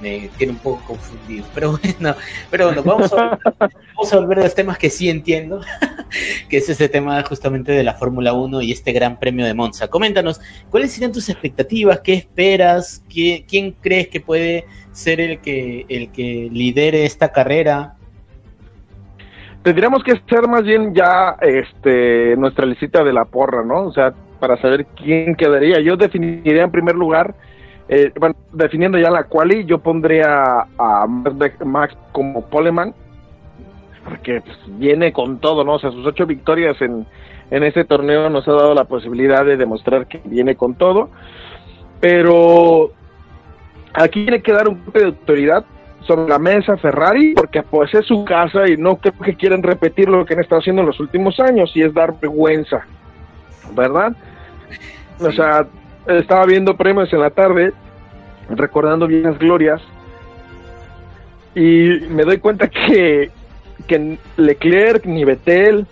me, 0.01 0.29
tiene 0.37 0.53
un 0.53 0.59
poco 0.59 0.81
confundido. 0.87 1.45
Pero 1.53 1.77
bueno, 1.77 2.15
pero 2.51 2.65
bueno, 2.67 2.83
vamos 2.83 3.13
a, 3.13 3.39
vamos 3.95 4.13
volver 4.13 4.39
a 4.39 4.43
los 4.43 4.55
temas 4.55 4.77
que 4.77 4.89
sí 4.89 5.09
entiendo 5.09 5.61
que 6.49 6.57
es 6.57 6.69
ese 6.69 6.89
tema 6.89 7.21
justamente 7.23 7.71
de 7.71 7.83
la 7.83 7.93
Fórmula 7.93 8.33
1 8.33 8.61
y 8.61 8.71
este 8.71 8.91
Gran 8.91 9.19
Premio 9.19 9.45
de 9.45 9.53
Monza. 9.53 9.87
Coméntanos, 9.87 10.41
¿cuáles 10.69 10.91
serían 10.91 11.11
tus 11.11 11.29
expectativas? 11.29 11.99
¿Qué 12.01 12.13
esperas? 12.13 13.03
¿Qué, 13.09 13.45
¿Quién 13.47 13.71
crees 13.81 14.07
que 14.07 14.19
puede 14.19 14.65
ser 14.91 15.19
el 15.19 15.39
que, 15.39 15.85
el 15.89 16.11
que 16.11 16.49
lidere 16.51 17.05
esta 17.05 17.31
carrera? 17.31 17.95
Tendríamos 19.63 20.03
que 20.03 20.11
hacer 20.11 20.47
más 20.47 20.63
bien 20.63 20.93
ya 20.93 21.37
este 21.41 22.35
nuestra 22.35 22.65
lista 22.65 23.03
de 23.03 23.13
la 23.13 23.23
porra, 23.23 23.63
¿no? 23.63 23.85
O 23.85 23.93
sea, 23.93 24.13
para 24.43 24.57
saber 24.57 24.85
quién 24.87 25.35
quedaría. 25.35 25.79
Yo 25.79 25.95
definiría 25.95 26.63
en 26.63 26.71
primer 26.71 26.95
lugar, 26.95 27.33
eh, 27.95 28.11
bueno, 28.19 28.35
definiendo 28.51 28.97
ya 28.97 29.11
la 29.11 29.25
quali, 29.25 29.65
yo 29.65 29.77
pondría 29.77 30.65
a 30.79 31.05
Max 31.63 31.95
como 32.11 32.43
poleman, 32.45 32.95
porque 34.03 34.41
pues, 34.41 34.57
viene 34.79 35.13
con 35.13 35.37
todo, 35.37 35.63
¿no? 35.63 35.73
O 35.73 35.79
sea, 35.79 35.91
sus 35.91 36.03
ocho 36.03 36.25
victorias 36.25 36.81
en, 36.81 37.05
en 37.51 37.63
este 37.63 37.85
torneo 37.85 38.31
nos 38.31 38.47
ha 38.47 38.53
dado 38.53 38.73
la 38.73 38.85
posibilidad 38.85 39.45
de 39.45 39.57
demostrar 39.57 40.07
que 40.07 40.19
viene 40.25 40.55
con 40.55 40.73
todo, 40.73 41.11
pero 41.99 42.89
aquí 43.93 44.23
tiene 44.23 44.41
que 44.41 44.53
dar 44.53 44.67
un 44.67 44.83
golpe 44.83 44.99
de 44.99 45.05
autoridad 45.05 45.63
sobre 45.99 46.27
la 46.27 46.39
mesa 46.39 46.75
Ferrari, 46.77 47.35
porque 47.35 47.61
pues 47.61 47.93
es 47.93 48.07
su 48.07 48.25
casa 48.25 48.67
y 48.67 48.75
no 48.75 48.95
creo 48.95 49.13
que 49.19 49.35
quieren 49.35 49.61
repetir 49.61 50.09
lo 50.09 50.25
que 50.25 50.33
han 50.33 50.39
estado 50.39 50.61
haciendo 50.61 50.81
en 50.81 50.87
los 50.87 50.99
últimos 50.99 51.39
años 51.39 51.71
y 51.75 51.83
es 51.83 51.93
dar 51.93 52.19
vergüenza, 52.19 52.87
¿verdad? 53.75 54.13
O 55.19 55.31
sea, 55.31 55.67
estaba 56.07 56.45
viendo 56.45 56.75
premios 56.75 57.13
en 57.13 57.19
la 57.19 57.29
tarde, 57.29 57.71
recordando 58.49 59.07
bien 59.07 59.23
las 59.23 59.37
glorias, 59.37 59.81
y 61.55 61.99
me 62.09 62.23
doy 62.23 62.39
cuenta 62.39 62.67
que, 62.67 63.29
que 63.87 64.17
Leclerc 64.37 65.05
ni 65.05 65.23
Vettel 65.23 65.85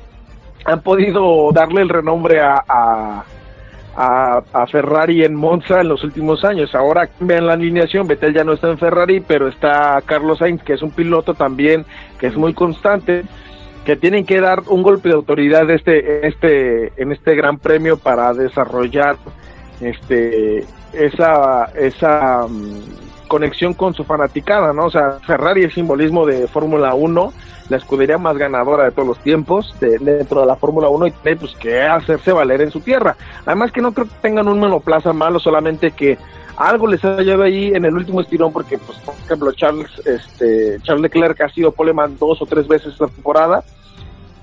han 0.66 0.82
podido 0.82 1.52
darle 1.52 1.82
el 1.82 1.90
renombre 1.90 2.40
a, 2.40 2.64
a, 2.68 3.24
a, 3.96 4.44
a 4.54 4.68
Ferrari 4.68 5.24
en 5.24 5.36
Monza 5.36 5.82
en 5.82 5.88
los 5.88 6.04
últimos 6.04 6.44
años. 6.44 6.74
Ahora 6.74 7.10
vean 7.20 7.46
la 7.46 7.54
alineación, 7.54 8.08
Vettel 8.08 8.34
ya 8.34 8.44
no 8.44 8.54
está 8.54 8.70
en 8.70 8.78
Ferrari, 8.78 9.20
pero 9.20 9.48
está 9.48 10.02
Carlos 10.06 10.40
Sainz, 10.40 10.64
que 10.64 10.74
es 10.74 10.82
un 10.82 10.92
piloto 10.92 11.34
también 11.34 11.86
que 12.20 12.28
es 12.28 12.36
muy 12.36 12.54
constante, 12.54 13.24
que 13.86 13.96
tienen 13.96 14.26
que 14.26 14.40
dar 14.40 14.62
un 14.68 14.84
golpe 14.84 15.10
de 15.10 15.16
autoridad 15.16 15.70
este, 15.70 16.28
este, 16.28 16.94
en 17.02 17.12
este 17.12 17.36
gran 17.36 17.58
premio 17.58 17.98
para 17.98 18.34
desarrollar 18.34 19.18
este, 19.80 20.66
esa, 20.94 21.66
esa 21.76 22.46
um, 22.46 22.80
conexión 23.28 23.74
con 23.74 23.94
su 23.94 24.04
fanaticada, 24.04 24.74
¿no? 24.74 24.86
O 24.86 24.92
sea, 24.92 25.20
Ferrari 25.26 25.64
es 25.64 25.74
simbolismo 25.74 26.26
de 26.26 26.48
Fórmula 26.48 26.94
1, 26.94 27.34
la 27.70 27.78
escudería 27.78 28.18
más 28.18 28.38
ganadora 28.38 28.84
de 28.84 28.92
todos 28.92 29.08
los 29.08 29.20
tiempos 29.20 29.74
de, 29.80 29.98
dentro 30.00 30.42
de 30.42 30.48
la 30.48 30.56
Fórmula 30.56 30.90
1 30.90 31.08
y 31.08 31.12
tiene 31.12 31.38
pues 31.40 31.56
que 31.56 31.82
hacerse 31.82 32.34
valer 32.34 32.62
en 32.62 32.72
su 32.72 32.82
tierra. 32.82 33.16
Además 33.46 33.72
que 33.72 33.82
no 33.82 33.94
creo 33.94 34.08
que 34.08 34.16
tengan 34.22 34.48
un 34.48 34.60
monoplaza 34.60 35.14
malo, 35.14 35.40
solamente 35.40 35.92
que 35.92 36.18
algo 36.58 36.88
les 36.88 37.04
ha 37.06 37.22
llevado 37.22 37.44
ahí 37.44 37.72
en 37.74 37.86
el 37.86 37.96
último 37.96 38.22
estirón 38.22 38.52
porque 38.52 38.78
pues 38.78 38.98
por 39.00 39.16
ejemplo 39.16 39.52
Charles 39.54 39.90
este 40.06 40.80
Charles 40.84 41.04
Leclerc 41.04 41.40
ha 41.42 41.50
sido 41.50 41.72
poleman 41.72 42.18
dos 42.20 42.42
o 42.42 42.46
tres 42.46 42.68
veces 42.68 42.94
esta 42.94 43.08
temporada 43.08 43.64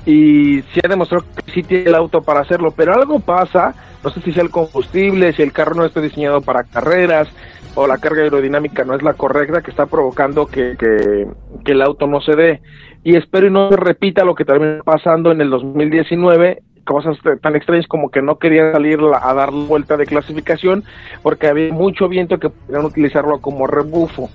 y 0.07 0.63
sí 0.73 0.81
ha 0.83 0.89
demostrado 0.89 1.25
que 1.35 1.53
sí 1.53 1.63
tiene 1.63 1.85
el 1.85 1.95
auto 1.95 2.23
para 2.23 2.41
hacerlo, 2.41 2.73
pero 2.77 2.95
algo 2.95 3.21
pasa, 3.21 3.75
no 4.03 4.11
sé 4.11 4.21
si 4.23 4.33
sea 4.33 4.43
el 4.43 4.51
combustible, 4.51 5.33
si 5.33 5.43
el 5.43 5.53
carro 5.53 5.75
no 5.75 5.85
está 5.85 6.01
diseñado 6.01 6.41
para 6.41 6.65
carreras 6.65 7.29
o 7.75 7.87
la 7.87 7.99
carga 7.99 8.23
aerodinámica 8.23 8.85
no 8.85 8.95
es 8.95 9.03
la 9.03 9.15
correcta 9.15 9.63
que 9.63 9.71
está 9.71 9.87
provocando 9.87 10.47
que, 10.47 10.77
que, 10.79 11.27
que 11.65 11.73
el 11.73 11.83
auto 11.83 12.07
no 12.07 12.21
se 12.21 12.35
dé 12.35 12.61
y 13.05 13.17
espero 13.17 13.47
y 13.47 13.51
no 13.51 13.69
se 13.71 13.77
repita 13.77 14.25
lo 14.25 14.35
que 14.35 14.45
terminó 14.45 14.83
pasando 14.83 15.31
en 15.31 15.41
el 15.41 15.51
2019 15.51 16.63
cosas 16.89 17.19
tan 17.43 17.55
extrañas 17.55 17.87
como 17.87 18.11
que 18.11 18.23
no 18.23 18.39
querían 18.39 18.73
salir 18.73 18.99
a 19.21 19.35
dar 19.35 19.51
vuelta 19.51 19.99
de 19.99 20.07
clasificación 20.07 20.85
porque 21.23 21.47
había 21.47 21.73
mucho 21.73 22.09
viento 22.09 22.39
que 22.39 22.49
podían 22.49 22.87
utilizarlo 22.87 23.41
como 23.41 23.67
rebufo, 23.67 24.31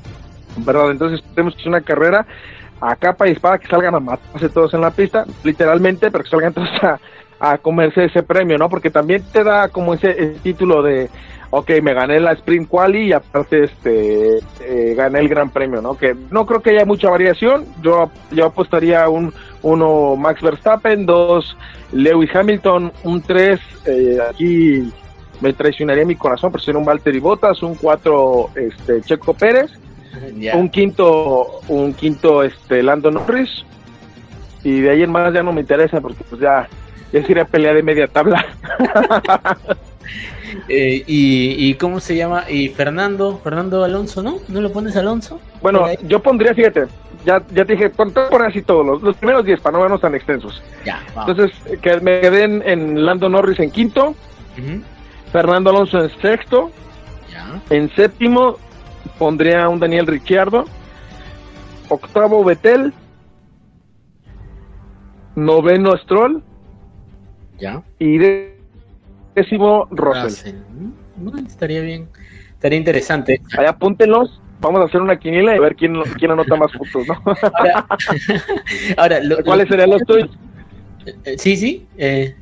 ¿verdad? 0.57 0.91
Entonces 0.91 1.23
tenemos 1.33 1.55
que 1.55 1.61
hacer 1.61 1.69
una 1.69 1.81
carrera 1.81 2.27
a 2.83 2.95
capa 2.97 3.27
y 3.27 3.31
espada 3.31 3.57
que 3.57 3.67
salgan 3.67 3.95
a 3.95 3.99
matarse 3.99 4.49
todos 4.49 4.73
en 4.73 4.81
la 4.81 4.91
pista, 4.91 5.25
literalmente, 5.43 6.11
pero 6.11 6.23
que 6.23 6.29
salgan 6.29 6.53
todos 6.53 6.69
a, 6.83 6.99
a 7.39 7.57
comerse 7.57 8.05
ese 8.05 8.23
premio, 8.23 8.57
¿no? 8.57 8.69
Porque 8.69 8.89
también 8.89 9.23
te 9.31 9.43
da 9.43 9.69
como 9.69 9.93
ese, 9.93 10.13
título 10.43 10.81
de, 10.81 11.09
ok, 11.49 11.71
me 11.81 11.93
gané 11.93 12.19
la 12.19 12.33
Sprint 12.33 12.67
Quali 12.67 13.07
y 13.07 13.13
aparte 13.13 13.65
este 13.65 14.37
eh, 14.61 14.95
gané 14.95 15.19
el 15.19 15.29
Gran 15.29 15.49
Premio, 15.49 15.81
¿no? 15.81 15.95
Que 15.97 16.15
no 16.29 16.45
creo 16.45 16.61
que 16.61 16.71
haya 16.71 16.85
mucha 16.85 17.09
variación. 17.09 17.65
Yo, 17.81 18.11
yo 18.31 18.45
apostaría 18.45 19.07
un 19.07 19.33
uno 19.61 20.15
Max 20.17 20.41
Verstappen, 20.41 21.05
dos 21.05 21.57
Lewis 21.93 22.35
Hamilton, 22.35 22.91
un 23.03 23.21
tres 23.21 23.59
eh, 23.85 24.17
aquí 24.29 24.91
me 25.41 25.53
traicionaría 25.53 26.05
mi 26.05 26.15
corazón, 26.15 26.51
pero 26.51 26.63
sería 26.63 26.79
un 26.79 26.85
Valtteri 26.85 27.19
Bottas, 27.19 27.61
un 27.63 27.75
cuatro 27.75 28.49
este 28.55 29.01
Checo 29.01 29.33
Pérez, 29.33 29.71
Un 30.53 30.69
quinto 30.69 31.59
un 31.67 31.93
quinto 31.93 32.43
este 32.43 32.83
Lando 32.83 33.11
Norris 33.11 33.49
y 34.63 34.79
de 34.81 34.91
ahí 34.91 35.03
en 35.03 35.11
más 35.11 35.33
ya 35.33 35.43
no 35.43 35.51
me 35.53 35.61
interesa 35.61 35.99
porque 36.01 36.23
pues 36.29 36.39
ya 36.41 36.67
ya 37.11 37.25
sería 37.25 37.45
pelea 37.45 37.73
de 37.73 37.83
media 37.83 38.07
tabla. 38.07 38.45
Eh, 40.67 41.03
y, 41.07 41.67
y 41.69 41.73
cómo 41.75 41.99
se 41.99 42.15
llama? 42.15 42.49
Y 42.49 42.69
Fernando, 42.69 43.39
Fernando 43.43 43.83
Alonso, 43.83 44.21
¿no? 44.21 44.35
¿No 44.47 44.61
lo 44.61 44.71
pones 44.71 44.95
Alonso? 44.95 45.39
Bueno, 45.61 45.87
yo 46.03 46.21
pondría, 46.21 46.53
fíjate, 46.53 46.85
ya, 47.25 47.41
ya 47.53 47.65
te 47.65 47.73
dije, 47.73 47.89
por 47.89 48.43
así 48.43 48.61
todos, 48.61 48.85
los, 48.85 49.01
los 49.01 49.15
primeros 49.17 49.45
10 49.45 49.59
para 49.61 49.77
no 49.77 49.81
vernos 49.81 50.01
tan 50.01 50.13
extensos. 50.15 50.61
Ya. 50.85 51.01
Entonces, 51.17 51.51
que 51.81 51.99
me 52.01 52.21
quedé 52.21 52.43
en, 52.43 52.61
en 52.65 53.05
Lando 53.05 53.29
Norris 53.29 53.59
en 53.59 53.71
quinto, 53.71 54.15
Fernando 55.31 55.71
Alonso 55.71 56.03
en 56.03 56.11
sexto, 56.21 56.71
Ya. 57.31 57.59
en 57.69 57.89
séptimo 57.95 58.57
pondría 59.17 59.63
a 59.65 59.69
un 59.69 59.79
Daniel 59.79 60.07
Ricciardo, 60.07 60.65
octavo 61.89 62.43
Betel, 62.43 62.93
noveno 65.35 65.97
Stroll 65.97 66.43
Ya. 67.59 67.81
y 67.99 68.17
décimo 69.35 69.87
Russell. 69.91 70.23
Russell. 70.23 70.55
Mm, 71.17 71.45
estaría 71.47 71.81
bien. 71.81 72.07
Estaría 72.53 72.77
interesante. 72.77 73.41
Ahí 73.57 73.65
apúntenlos, 73.65 74.41
vamos 74.61 74.81
a 74.81 74.85
hacer 74.85 75.01
una 75.01 75.17
quiniela 75.17 75.53
y 75.53 75.57
a 75.57 75.61
ver 75.61 75.75
quién, 75.75 75.95
quién 76.17 76.31
anota 76.31 76.55
más 76.55 76.71
puntos, 76.71 77.07
¿no? 77.07 77.21
Ahora, 77.57 77.87
ahora 78.97 79.19
lo- 79.21 79.43
¿Cuáles 79.43 79.67
serían 79.67 79.89
los 79.89 80.01
tuyos? 80.03 80.29
Eh, 81.25 81.35
Sí, 81.37 81.57
sí. 81.57 81.85
eh, 81.97 82.35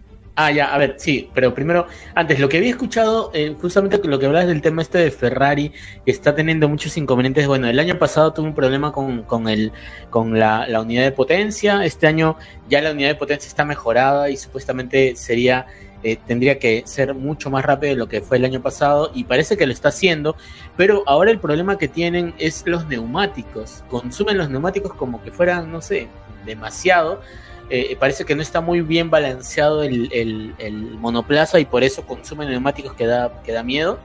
ah, 0.46 0.52
ya, 0.52 0.74
a 0.74 0.78
ver, 0.78 0.96
sí, 0.98 1.30
pero 1.34 1.54
primero, 1.54 1.88
antes, 2.16 2.40
lo 2.40 2.50
que 2.50 2.58
había 2.58 2.70
escuchado, 2.70 3.32
eh, 3.34 3.56
justamente 3.62 4.00
lo 4.08 4.20
que 4.20 4.26
hablas 4.26 4.48
del 4.48 4.62
tema 4.62 4.82
este 4.82 4.98
de 4.98 5.12
Ferrari, 5.12 5.72
que 6.06 6.12
está 6.12 6.36
teniendo 6.36 6.68
muchos 6.70 6.98
inconvenientes. 6.98 7.48
Bueno, 7.48 7.68
el 7.68 7.80
año 7.80 7.98
pasado 7.98 8.34
tuvo 8.34 8.48
un 8.48 8.56
problema 8.56 8.92
con, 8.92 9.24
con, 9.24 9.48
el, 9.48 9.72
con 10.10 10.38
la, 10.38 10.68
la 10.68 10.82
unidad 10.82 11.04
de 11.04 11.12
potencia. 11.12 11.86
Este 11.86 12.08
año 12.08 12.38
ya 12.70 12.82
la 12.82 12.92
unidad 12.92 13.10
de 13.10 13.16
potencia 13.16 13.48
está 13.48 13.66
mejorada 13.66 14.30
y 14.30 14.38
supuestamente 14.38 15.16
sería. 15.16 15.66
eh, 16.04 16.18
tendría 16.28 16.60
que 16.60 16.84
ser 16.86 17.14
mucho 17.14 17.50
más 17.50 17.64
rápido 17.64 17.94
de 17.94 17.98
lo 18.00 18.08
que 18.08 18.22
fue 18.22 18.38
el 18.38 18.46
año 18.46 18.62
pasado 18.62 19.12
y 19.14 19.24
parece 19.26 19.58
que 19.58 19.66
lo 19.66 19.74
está 19.74 19.90
haciendo, 19.90 20.36
pero 20.78 21.04
ahora 21.06 21.32
el 21.32 21.40
problema 21.40 21.78
que 21.78 21.88
tienen 21.88 22.34
es 22.38 22.64
los 22.66 22.88
neumáticos. 22.88 23.84
Consumen 23.90 24.38
los 24.38 24.50
neumáticos 24.50 24.94
como 24.94 25.22
que 25.24 25.32
fueran, 25.32 25.72
no 25.72 25.82
sé, 25.82 26.08
demasiado 26.46 27.22
eh, 27.70 27.96
parece 28.00 28.26
que 28.26 28.36
no 28.36 28.42
está 28.42 28.62
muy 28.62 28.82
bien 28.82 29.10
balanceado 29.10 29.84
el, 29.84 30.10
el- 30.12 30.56
el 30.58 30.74
monoplaza 30.98 31.60
y 31.60 31.66
por 31.66 31.84
eso 31.84 32.06
consume 32.06 32.46
neumáticos 32.46 32.94
que 32.94 33.06
da, 33.06 33.42
que 33.44 33.52
da 33.52 33.64
miedo. 33.64 34.00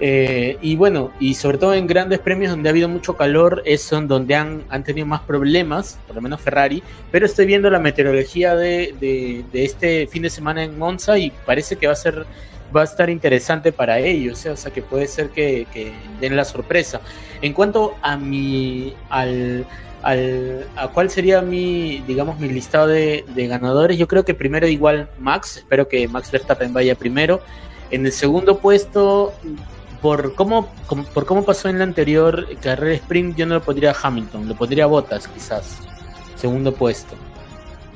Eh, 0.00 0.58
y 0.60 0.74
bueno, 0.74 1.12
y 1.20 1.34
sobre 1.34 1.56
todo 1.58 1.72
en 1.74 1.86
grandes 1.86 2.18
premios 2.18 2.50
donde 2.50 2.68
ha 2.68 2.72
habido 2.72 2.88
mucho 2.88 3.16
calor, 3.16 3.62
es 3.64 3.88
donde 3.90 4.34
han, 4.34 4.64
han 4.68 4.82
tenido 4.82 5.06
más 5.06 5.22
problemas, 5.22 6.00
por 6.06 6.16
lo 6.16 6.22
menos 6.22 6.40
Ferrari, 6.40 6.82
pero 7.12 7.26
estoy 7.26 7.46
viendo 7.46 7.70
la 7.70 7.78
meteorología 7.78 8.56
de, 8.56 8.94
de- 8.98 9.44
de 9.52 9.64
este 9.64 10.06
fin 10.08 10.22
de 10.22 10.30
semana 10.30 10.64
en 10.64 10.76
Monza 10.76 11.16
y 11.18 11.30
parece 11.46 11.76
que 11.76 11.86
va 11.86 11.92
a 11.92 11.96
ser 11.96 12.26
va 12.74 12.80
a 12.80 12.84
estar 12.84 13.08
interesante 13.08 13.70
para 13.72 14.00
ellos, 14.00 14.44
¿eh? 14.46 14.50
o 14.50 14.56
sea 14.56 14.72
que 14.72 14.82
puede 14.82 15.06
ser 15.06 15.30
que, 15.30 15.68
que 15.72 15.92
den 16.18 16.34
la 16.34 16.44
sorpresa. 16.44 17.00
En 17.40 17.52
cuanto 17.52 17.94
a 18.02 18.16
mi 18.16 18.92
al, 19.10 19.64
al 20.04 20.66
a 20.76 20.88
cuál 20.88 21.08
sería 21.08 21.40
mi 21.40 22.00
digamos 22.06 22.38
mi 22.38 22.48
listado 22.48 22.88
de, 22.88 23.24
ganadores, 23.36 23.96
yo 23.96 24.06
creo 24.06 24.24
que 24.24 24.34
primero 24.34 24.68
igual 24.68 25.08
Max, 25.18 25.56
espero 25.58 25.88
que 25.88 26.06
Max 26.08 26.30
Verstappen 26.30 26.72
vaya 26.72 26.94
primero. 26.94 27.40
En 27.90 28.04
el 28.06 28.12
segundo 28.12 28.58
puesto, 28.58 29.32
por 30.02 30.34
cómo, 30.34 30.68
por 31.14 31.26
cómo 31.26 31.44
pasó 31.44 31.68
en 31.68 31.78
la 31.78 31.84
anterior 31.84 32.46
carrera 32.60 32.94
sprint, 32.94 33.36
yo 33.36 33.46
no 33.46 33.54
lo 33.54 33.62
pondría 33.62 33.92
a 33.92 33.96
Hamilton, 34.00 34.48
lo 34.48 34.54
pondría 34.54 34.84
a 34.84 34.88
Bottas 34.88 35.26
quizás. 35.28 35.80
Segundo 36.36 36.72
puesto. 36.72 37.14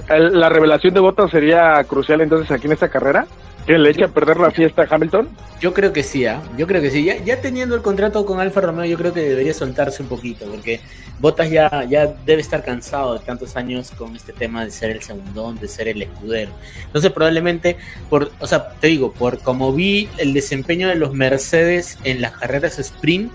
La 0.08 0.48
revelación 0.48 0.94
de 0.94 1.00
Bottas 1.00 1.30
sería 1.30 1.84
crucial 1.84 2.22
entonces 2.22 2.50
aquí 2.50 2.66
en 2.66 2.72
esta 2.72 2.88
carrera. 2.88 3.26
Que 3.66 3.78
le 3.78 3.90
eche 3.90 4.04
a 4.04 4.08
perder 4.08 4.38
la 4.38 4.50
fiesta 4.50 4.82
a 4.82 4.86
Hamilton. 4.90 5.28
Yo 5.60 5.74
creo 5.74 5.92
que 5.92 6.02
sí, 6.02 6.24
¿ah? 6.24 6.42
yo 6.56 6.66
creo 6.66 6.80
que 6.80 6.90
sí. 6.90 7.04
Ya, 7.04 7.22
ya 7.22 7.40
teniendo 7.40 7.74
el 7.74 7.82
contrato 7.82 8.24
con 8.24 8.40
Alfa 8.40 8.60
Romeo, 8.60 8.86
yo 8.86 8.96
creo 8.96 9.12
que 9.12 9.20
debería 9.20 9.52
soltarse 9.52 10.02
un 10.02 10.08
poquito, 10.08 10.46
porque 10.46 10.80
Bottas 11.20 11.50
ya, 11.50 11.84
ya 11.84 12.06
debe 12.06 12.40
estar 12.40 12.64
cansado 12.64 13.18
de 13.18 13.24
tantos 13.24 13.56
años 13.56 13.90
con 13.90 14.14
este 14.14 14.32
tema 14.32 14.64
de 14.64 14.70
ser 14.70 14.90
el 14.90 15.02
segundón, 15.02 15.58
de 15.58 15.68
ser 15.68 15.88
el 15.88 16.00
escudero. 16.00 16.52
Entonces 16.86 17.10
probablemente, 17.10 17.76
por, 18.08 18.30
o 18.38 18.46
sea, 18.46 18.70
te 18.80 18.86
digo, 18.86 19.12
por 19.12 19.40
como 19.40 19.72
vi 19.72 20.08
el 20.18 20.32
desempeño 20.32 20.88
de 20.88 20.94
los 20.94 21.12
Mercedes 21.12 21.98
en 22.04 22.20
las 22.20 22.32
carreras 22.32 22.78
sprint, 22.78 23.32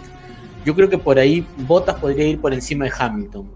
yo 0.65 0.75
creo 0.75 0.89
que 0.89 0.97
por 0.97 1.19
ahí 1.19 1.45
Bottas 1.57 1.95
podría 1.95 2.25
ir 2.25 2.39
por 2.39 2.53
encima 2.53 2.85
de 2.85 2.93
Hamilton. 2.97 3.51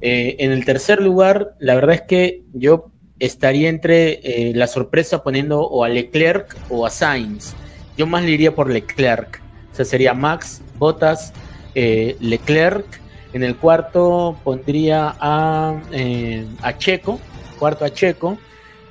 Eh, 0.00 0.36
en 0.40 0.52
el 0.52 0.64
tercer 0.64 1.02
lugar, 1.02 1.54
la 1.58 1.74
verdad 1.74 1.96
es 1.96 2.02
que 2.02 2.42
yo 2.52 2.90
estaría 3.18 3.68
entre 3.68 4.20
eh, 4.22 4.52
la 4.54 4.66
sorpresa 4.66 5.22
poniendo 5.22 5.60
o 5.60 5.84
a 5.84 5.88
Leclerc 5.88 6.56
o 6.68 6.86
a 6.86 6.90
Sainz. 6.90 7.54
Yo 7.96 8.06
más 8.06 8.22
le 8.22 8.30
iría 8.30 8.54
por 8.54 8.70
Leclerc. 8.70 9.40
O 9.72 9.74
sea, 9.74 9.84
sería 9.84 10.14
Max, 10.14 10.62
Bottas, 10.78 11.32
eh, 11.74 12.16
Leclerc. 12.20 12.84
En 13.32 13.42
el 13.42 13.56
cuarto 13.56 14.38
pondría 14.44 15.14
a, 15.20 15.80
eh, 15.92 16.46
a 16.62 16.76
Checo. 16.76 17.20
Cuarto 17.58 17.84
a 17.84 17.90
Checo. 17.90 18.38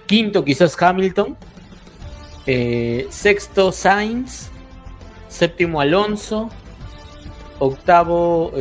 Quinto 0.06 0.44
quizás 0.44 0.80
Hamilton. 0.82 1.36
Sexto 3.10 3.72
Sainz. 3.72 4.50
Séptimo 5.30 5.82
Alonso. 5.82 6.50
Octavo 7.60 8.52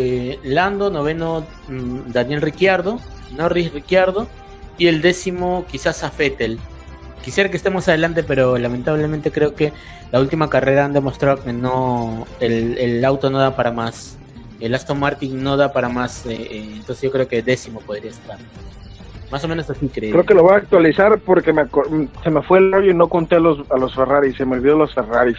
Lando. 0.42 0.90
Noveno 0.90 1.46
mm, 1.68 2.12
Daniel 2.12 2.40
Ricciardo. 2.40 2.98
Norris 3.36 3.72
Ricciardo. 3.72 4.26
Y 4.78 4.86
el 4.88 5.02
décimo 5.02 5.64
quizás 5.70 6.02
a 6.04 6.10
Fettel. 6.10 6.58
Quisiera 7.22 7.50
que 7.50 7.56
estemos 7.56 7.88
adelante, 7.88 8.22
pero 8.22 8.58
lamentablemente 8.58 9.30
creo 9.30 9.54
que 9.54 9.72
la 10.12 10.20
última 10.20 10.50
carrera 10.50 10.84
han 10.84 10.92
demostrado 10.92 11.42
que 11.42 11.52
no 11.52 12.26
el, 12.40 12.76
el 12.78 13.04
auto 13.04 13.30
no 13.30 13.38
da 13.38 13.56
para 13.56 13.70
más. 13.72 14.18
El 14.60 14.74
Aston 14.74 15.00
Martin 15.00 15.42
no 15.42 15.56
da 15.56 15.72
para 15.72 15.88
más. 15.88 16.26
eh, 16.26 16.32
eh, 16.34 16.70
entonces 16.76 17.02
yo 17.02 17.10
creo 17.10 17.26
que 17.28 17.42
décimo 17.42 17.80
podría 17.80 18.10
estar. 18.10 18.38
Más 19.30 19.42
o 19.42 19.48
menos 19.48 19.68
así 19.70 19.88
creo. 19.88 20.12
Creo 20.12 20.24
que 20.26 20.34
lo 20.34 20.42
voy 20.42 20.52
a 20.52 20.56
actualizar 20.56 21.18
porque 21.18 21.52
me 21.52 21.62
acor- 21.62 22.08
se 22.22 22.30
me 22.30 22.42
fue 22.42 22.58
el 22.58 22.70
rollo 22.70 22.90
y 22.90 22.94
no 22.94 23.08
conté 23.08 23.36
a 23.36 23.40
los, 23.40 23.68
a 23.70 23.78
los 23.78 23.94
Ferraris. 23.94 24.36
Se 24.36 24.44
me 24.44 24.56
olvidó 24.56 24.76
los 24.76 24.94
Ferraris. 24.94 25.38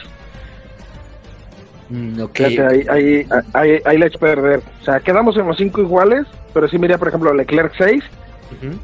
Mm, 1.90 2.22
ok. 2.22 2.36
Fíjate, 2.36 2.66
ahí, 2.68 2.86
ahí, 2.90 3.28
ahí, 3.53 3.82
ahí 4.03 4.10
perder. 4.20 4.62
O 4.82 4.84
sea, 4.86 4.99
quedamos 4.99 5.38
en 5.38 5.48
los 5.48 5.57
cinco 5.57 5.82
iguales, 5.82 6.26
pero 6.53 6.68
sí 6.68 6.78
miraría, 6.78 6.98
por 6.98 7.10
ejemplo, 7.10 7.34
Leclerc 7.34 7.74
6. 7.78 8.03
Ujú. 8.52 8.76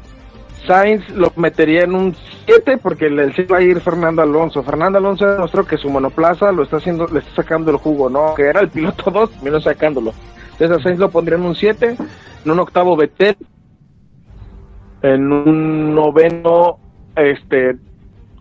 Sainz 0.66 1.08
lo 1.10 1.32
metería 1.36 1.84
en 1.84 1.94
un 1.94 2.14
7 2.46 2.78
porque 2.78 3.06
el 3.06 3.18
el 3.18 3.34
6 3.34 3.48
va 3.52 3.58
a 3.58 3.62
ir 3.62 3.80
Fernando 3.80 4.22
Alonso. 4.22 4.62
Fernando 4.62 4.98
Alonso 4.98 5.26
demostró 5.26 5.64
que 5.66 5.76
su 5.76 5.88
monoplaza 5.90 6.52
lo 6.52 6.62
está 6.62 6.76
haciendo, 6.76 7.06
le 7.08 7.20
está 7.20 7.42
sacando 7.42 7.70
el 7.70 7.76
jugo, 7.76 8.08
¿no? 8.08 8.34
Que 8.34 8.44
era 8.44 8.60
el 8.60 8.68
piloto 8.68 9.10
2, 9.12 9.42
menos 9.42 9.64
sacándolo. 9.64 10.12
Entonces 10.52 10.78
a 10.78 10.82
Sainz 10.82 10.98
lo 10.98 11.10
pondría 11.10 11.36
en 11.38 11.44
un 11.44 11.54
7, 11.54 11.96
en 12.44 12.50
un 12.50 12.58
octavo 12.60 12.96
Betel, 12.96 13.36
en 15.02 15.32
un 15.32 15.94
noveno, 15.94 16.78
este, 17.16 17.76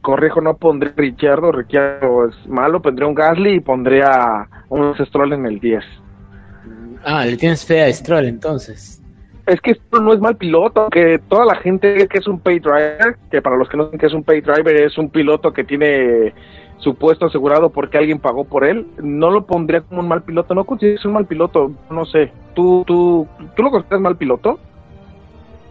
corrijo, 0.01 0.41
no 0.41 0.57
pondría 0.57 0.93
Ricciardo, 0.95 1.51
Ricciardo 1.51 2.27
es 2.27 2.47
malo, 2.47 2.81
pondría 2.81 3.07
un 3.07 3.15
Gasly 3.15 3.55
y 3.55 3.59
pondría 3.59 4.47
un 4.69 4.95
Stroll 5.05 5.33
en 5.33 5.45
el 5.45 5.59
10. 5.59 5.83
Ah, 7.03 7.25
le 7.25 7.37
tienes 7.37 7.65
fe 7.65 7.83
a 7.83 7.91
Stroll 7.91 8.25
entonces. 8.25 9.00
Es 9.51 9.59
que 9.59 9.71
esto 9.71 9.99
no 9.99 10.13
es 10.13 10.21
mal 10.21 10.37
piloto, 10.37 10.87
que 10.89 11.19
toda 11.27 11.43
la 11.45 11.55
gente 11.55 12.07
que 12.07 12.19
es 12.19 12.25
un 12.25 12.39
pay 12.39 12.59
driver, 12.59 13.17
que 13.29 13.41
para 13.41 13.57
los 13.57 13.67
que 13.67 13.75
no 13.75 13.83
saben 13.83 13.99
que 13.99 14.05
es 14.05 14.13
un 14.13 14.23
pay 14.23 14.39
driver 14.39 14.73
es 14.77 14.97
un 14.97 15.09
piloto 15.09 15.51
que 15.51 15.65
tiene 15.65 16.33
su 16.77 16.95
puesto 16.95 17.25
asegurado 17.25 17.69
porque 17.69 17.97
alguien 17.97 18.19
pagó 18.19 18.45
por 18.45 18.63
él, 18.63 18.87
no 19.03 19.29
lo 19.29 19.45
pondría 19.45 19.81
como 19.81 19.99
un 19.99 20.07
mal 20.07 20.23
piloto, 20.23 20.55
no 20.55 20.63
consideres 20.63 21.03
un 21.03 21.11
mal 21.11 21.25
piloto, 21.25 21.69
no 21.89 22.05
sé, 22.05 22.31
¿tú, 22.55 22.85
tú, 22.87 23.27
tú 23.53 23.63
lo 23.63 23.71
consideras 23.71 23.99
mal 23.99 24.15
piloto? 24.15 24.57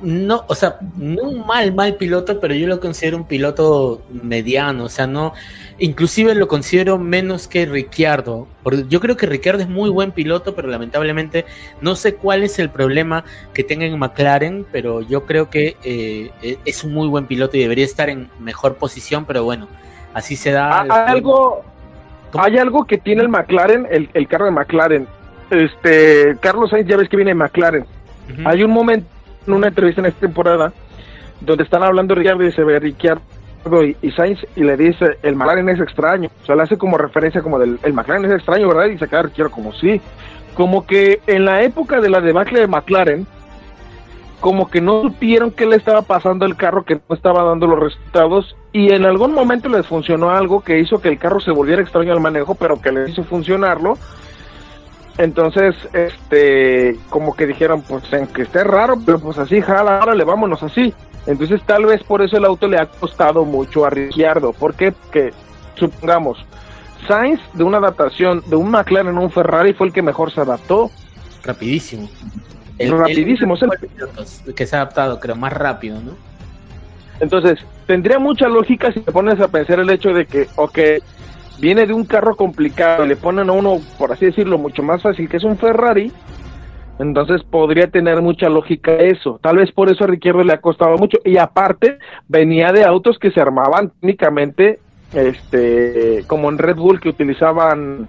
No, 0.03 0.45
o 0.47 0.55
sea, 0.55 0.77
no 0.97 1.25
un 1.25 1.47
mal, 1.47 1.75
mal 1.75 1.97
piloto, 1.97 2.41
pero 2.41 2.55
yo 2.55 2.67
lo 2.67 2.81
considero 2.81 3.19
un 3.19 3.25
piloto 3.25 4.03
mediano, 4.11 4.85
o 4.85 4.89
sea, 4.89 5.07
no, 5.07 5.35
inclusive 5.79 6.35
lo 6.35 6.49
considero 6.49 6.97
menos 6.97 7.47
que 7.49 7.67
Ricciardo, 7.67 8.47
porque 8.63 8.85
yo 8.89 9.01
creo 9.01 9.17
que 9.17 9.27
Ricciardo 9.27 9.61
es 9.63 9.69
muy 9.69 9.91
buen 9.91 10.13
piloto, 10.13 10.55
pero 10.55 10.69
lamentablemente 10.69 11.45
no 11.83 11.97
sé 11.97 12.15
cuál 12.15 12.43
es 12.43 12.59
el 12.59 12.71
problema 12.71 13.25
que 13.53 13.63
tenga 13.63 13.85
en 13.85 13.99
McLaren, 13.99 14.65
pero 14.73 15.03
yo 15.03 15.27
creo 15.27 15.51
que 15.51 15.77
eh, 15.85 16.31
eh, 16.43 16.59
es 16.65 16.83
un 16.83 16.95
muy 16.95 17.09
buen 17.09 17.27
piloto 17.27 17.59
y 17.59 17.61
debería 17.61 17.85
estar 17.85 18.09
en 18.09 18.31
mejor 18.39 18.77
posición, 18.77 19.27
pero 19.27 19.45
bueno, 19.45 19.69
así 20.15 20.35
se 20.35 20.51
da. 20.51 20.81
Ah, 20.81 20.87
hay 20.89 21.13
algo, 21.17 21.63
¿Cómo? 22.33 22.45
hay 22.45 22.57
algo 22.57 22.87
que 22.87 22.97
tiene 22.97 23.21
el 23.21 23.29
McLaren, 23.29 23.87
el, 23.91 24.09
el 24.15 24.29
carro 24.29 24.47
de 24.47 24.53
McLaren, 24.53 25.07
este, 25.51 26.37
Carlos 26.41 26.71
Sainz 26.71 26.89
ya 26.89 26.97
ves 26.97 27.09
que 27.09 27.17
viene 27.17 27.33
de 27.33 27.35
McLaren. 27.35 27.85
Hay 28.45 28.63
un 28.63 28.71
momento 28.71 29.09
en 29.51 29.59
una 29.59 29.69
entrevista 29.69 30.01
en 30.01 30.07
esta 30.07 30.21
temporada 30.21 30.73
donde 31.41 31.65
están 31.65 31.83
hablando 31.83 32.15
Ricciardo 32.15 32.45
y 32.45 32.65
ve 32.65 32.79
Ricciardo 32.79 33.23
y, 33.85 33.97
y 34.03 34.11
Sainz 34.13 34.41
y 34.57 34.65
le 34.65 34.77
dice 34.77 35.19
el 35.23 35.37
McLaren 35.37 35.69
es 35.69 35.81
extraño, 35.81 36.31
o 36.43 36.47
sea 36.47 36.57
le 36.57 36.63
hace 36.63 36.79
como 36.79 36.97
referencia 36.97 37.43
como 37.43 37.59
del 37.59 37.79
el 37.83 37.93
McLaren 37.93 38.25
es 38.27 38.33
extraño, 38.33 38.69
¿verdad? 38.69 38.87
Y 38.87 38.99
se 38.99 39.09
queda 39.09 39.23
Ricciardo 39.23 39.51
como 39.51 39.73
sí, 39.73 40.01
como 40.55 40.87
que 40.87 41.21
en 41.27 41.45
la 41.45 41.63
época 41.63 42.01
de 42.01 42.11
la 42.11 42.21
debacle 42.21 42.61
de 42.61 42.67
McLaren 42.67 43.27
como 44.41 44.71
que 44.71 44.81
no 44.81 45.03
supieron 45.03 45.51
qué 45.51 45.67
le 45.67 45.77
estaba 45.77 46.01
pasando 46.03 46.47
al 46.47 46.57
carro, 46.57 46.85
que 46.85 46.95
no 46.95 47.15
estaba 47.15 47.45
dando 47.45 47.67
los 47.67 47.79
resultados 47.79 48.57
y 48.73 48.93
en 48.93 49.05
algún 49.05 49.35
momento 49.35 49.69
les 49.69 49.87
funcionó 49.87 50.31
algo 50.31 50.63
que 50.63 50.79
hizo 50.79 51.01
que 51.01 51.09
el 51.09 51.19
carro 51.19 51.41
se 51.41 51.51
volviera 51.51 51.83
extraño 51.83 52.13
al 52.13 52.21
manejo, 52.21 52.55
pero 52.55 52.81
que 52.81 52.91
les 52.91 53.11
hizo 53.11 53.23
funcionarlo 53.25 53.99
entonces, 55.19 55.75
este, 55.93 56.99
como 57.09 57.35
que 57.35 57.47
dijeron, 57.47 57.83
pues 57.83 58.11
en 58.13 58.27
que 58.27 58.43
esté 58.43 58.65
raro, 58.65 58.97
pero 59.05 59.19
pues 59.19 59.39
así, 59.39 59.61
jala, 59.61 60.01
órale, 60.03 60.25
vámonos 60.25 60.63
así. 60.63 60.95
Entonces, 61.27 61.61
tal 61.67 61.87
vez 61.87 62.03
por 62.03 62.23
eso 62.23 62.37
el 62.37 62.45
auto 62.45 62.67
le 62.67 62.79
ha 62.79 62.87
costado 62.87 63.45
mucho 63.45 63.85
a 63.85 63.91
Ricciardo. 63.91 64.53
¿Por 64.53 64.75
qué? 64.75 64.93
Porque, 64.93 65.33
supongamos, 65.77 66.45
Sainz 67.07 67.41
de 67.55 67.65
una 67.65 67.79
adaptación 67.79 68.43
de 68.47 68.57
un 68.57 68.71
McLaren 68.71 69.17
a 69.17 69.21
un 69.21 69.31
Ferrari 69.31 69.73
fue 69.75 69.89
el 69.89 69.93
que 69.93 70.03
mejor 70.03 70.33
se 70.33 70.41
adaptó. 70.41 70.91
Rapidísimo. 71.43 72.09
El, 72.79 72.97
rapidísimo. 72.97 73.57
el, 73.57 73.71
el, 74.47 74.55
que 74.55 74.67
se 74.67 74.77
ha 74.77 74.81
adaptado, 74.81 75.21
creo, 75.21 75.37
más 75.37 75.53
rápido, 75.53 76.01
¿no? 76.01 76.13
Entonces, 77.21 77.59
tendría 77.87 78.19
mucha 78.19 78.49
lógica 78.49 78.91
si 78.93 79.01
te 79.01 79.13
pones 79.13 79.39
a 79.41 79.49
pensar 79.49 79.79
el 79.81 79.91
hecho 79.91 80.15
de 80.15 80.25
que, 80.27 80.49
ok, 80.57 80.79
viene 81.61 81.87
de 81.87 81.93
un 81.93 82.05
carro 82.05 82.37
complicado, 82.37 83.07
le 83.07 83.17
ponen 83.17 83.51
a 83.51 83.53
uno, 83.53 83.79
por 83.99 84.13
así 84.13 84.27
decirlo, 84.27 84.59
mucho 84.59 84.83
más 84.83 85.03
fácil, 85.03 85.29
que 85.29 85.37
es 85.37 85.45
un 85.45 85.59
Ferrari, 85.59 86.13
entonces 87.01 87.43
podría 87.43 87.87
tener 87.87 88.21
mucha 88.21 88.49
lógica 88.51 88.93
eso. 88.97 89.41
Tal 89.43 89.57
vez 89.57 89.73
por 89.73 89.91
eso 89.91 90.05
a 90.05 90.07
Ricciardo 90.07 90.45
le 90.45 90.53
ha 90.53 90.61
costado 90.61 90.99
mucho. 90.99 91.17
Y 91.25 91.39
aparte, 91.39 91.99
venía 92.29 92.73
de 92.73 92.85
autos 92.85 93.19
que 93.19 93.31
se 93.31 93.41
armaban 93.41 93.91
técnicamente, 94.01 94.81
este, 95.15 96.25
como 96.27 96.51
en 96.51 96.59
Red 96.59 96.77
Bull, 96.77 97.01
que 97.01 97.09
utilizaban 97.09 98.07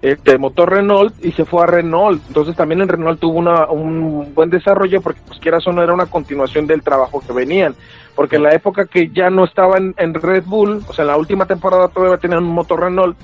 este 0.00 0.36
motor 0.36 0.72
Renault 0.72 1.14
y 1.24 1.32
se 1.32 1.44
fue 1.44 1.62
a 1.62 1.66
Renault. 1.66 2.22
Entonces 2.26 2.56
también 2.56 2.80
en 2.80 2.88
Renault 2.88 3.20
tuvo 3.20 3.38
una, 3.38 3.66
un 3.66 4.34
buen 4.34 4.48
desarrollo 4.48 5.02
porque 5.02 5.20
pues 5.26 5.38
quieras 5.38 5.66
o 5.66 5.72
no 5.72 5.82
era 5.82 5.92
una 5.92 6.06
continuación 6.06 6.66
del 6.66 6.82
trabajo 6.82 7.22
que 7.24 7.34
venían. 7.34 7.74
Porque 8.14 8.36
en 8.36 8.42
la 8.42 8.52
época 8.54 8.86
que 8.86 9.08
ya 9.10 9.30
no 9.30 9.44
estaban 9.44 9.94
en 9.96 10.14
Red 10.14 10.44
Bull, 10.44 10.84
o 10.86 10.92
sea, 10.92 11.02
en 11.04 11.08
la 11.08 11.16
última 11.16 11.46
temporada 11.46 11.88
todavía 11.88 12.18
tenían 12.18 12.44
un 12.44 12.52
motor 12.52 12.80
Renault 12.80 13.16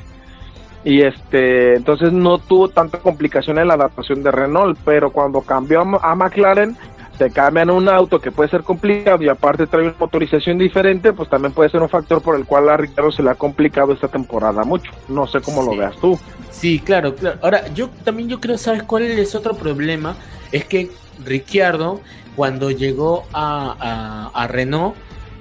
y 0.84 1.02
este 1.02 1.74
entonces 1.74 2.12
no 2.12 2.38
tuvo 2.38 2.68
tanta 2.68 2.98
complicación 2.98 3.58
en 3.58 3.68
la 3.68 3.74
adaptación 3.74 4.22
de 4.22 4.30
Renault, 4.30 4.78
pero 4.84 5.10
cuando 5.10 5.40
cambió 5.42 5.80
a, 5.82 6.12
a 6.12 6.14
McLaren 6.14 6.76
te 7.18 7.30
cambian 7.32 7.68
un 7.68 7.88
auto 7.88 8.20
que 8.20 8.30
puede 8.30 8.48
ser 8.48 8.62
complicado 8.62 9.20
y 9.24 9.28
aparte 9.28 9.66
trae 9.66 9.82
una 9.82 9.94
motorización 9.98 10.56
diferente, 10.56 11.12
pues 11.12 11.28
también 11.28 11.52
puede 11.52 11.68
ser 11.68 11.82
un 11.82 11.88
factor 11.88 12.22
por 12.22 12.36
el 12.36 12.44
cual 12.46 12.68
a 12.68 12.76
Ricardo 12.76 13.10
se 13.10 13.24
le 13.24 13.30
ha 13.30 13.34
complicado 13.34 13.92
esta 13.92 14.06
temporada 14.06 14.62
mucho. 14.62 14.92
No 15.08 15.26
sé 15.26 15.40
cómo 15.40 15.62
Sí. 15.62 15.68
lo 15.68 15.76
veas 15.76 15.96
tú. 15.96 16.16
Sí, 16.52 16.78
claro, 16.78 17.16
claro. 17.16 17.40
Ahora, 17.42 17.66
yo 17.74 17.88
también 18.04 18.28
yo 18.28 18.40
creo, 18.40 18.56
¿sabes 18.56 18.84
cuál 18.84 19.02
es 19.02 19.34
otro 19.34 19.54
problema? 19.54 20.14
Es 20.52 20.64
que 20.64 20.90
Ricciardo, 21.24 22.00
cuando 22.38 22.70
llegó 22.70 23.26
a, 23.32 24.46
Renault, 24.48 24.94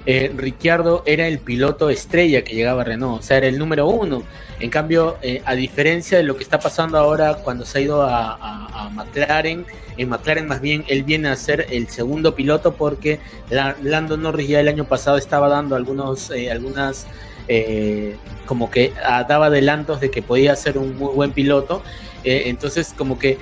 eh, 0.04 0.32
Ricciardo 0.36 1.04
era 1.06 1.28
el 1.28 1.38
piloto 1.38 1.90
estrella 1.90 2.42
que 2.42 2.56
llegaba 2.56 2.80
a 2.82 2.84
Renault, 2.84 3.20
o 3.20 3.22
sea, 3.22 3.36
era 3.36 3.46
el 3.46 3.56
número 3.56 3.86
uno. 3.86 4.24
En 4.58 4.68
cambio, 4.68 5.16
eh, 5.22 5.40
a 5.44 5.54
diferencia 5.54 6.18
de 6.18 6.24
lo 6.24 6.36
que 6.36 6.42
está 6.42 6.58
pasando 6.58 6.98
ahora 6.98 7.36
cuando 7.44 7.64
se 7.64 7.78
ha 7.78 7.80
ido 7.82 8.02
a, 8.02 8.90
McLaren, 8.92 9.64
en 9.96 10.08
McLaren 10.08 10.48
más 10.48 10.60
bien 10.60 10.84
él 10.88 11.04
viene 11.04 11.28
a 11.28 11.36
ser 11.36 11.68
el 11.70 11.86
segundo 11.88 12.34
piloto 12.34 12.74
porque 12.74 13.20
la- 13.48 13.76
Lando 13.80 14.16
Norris 14.16 14.48
ya 14.48 14.58
el 14.58 14.66
año 14.66 14.84
pasado 14.84 15.18
estaba 15.18 15.48
dando 15.48 15.76
algunos, 15.76 16.32
eh, 16.32 16.50
algunas 16.50 17.06
eh, 17.46 18.16
como 18.44 18.72
que 18.72 18.92
ah, 19.04 19.22
daba 19.22 19.46
adelantos 19.46 20.00
de 20.00 20.10
que 20.10 20.20
podía 20.20 20.56
ser 20.56 20.78
un 20.78 20.98
muy 20.98 21.14
buen 21.14 21.30
piloto. 21.30 21.80
Entonces, 22.24 22.92
como 22.98 23.18
que 23.18 23.38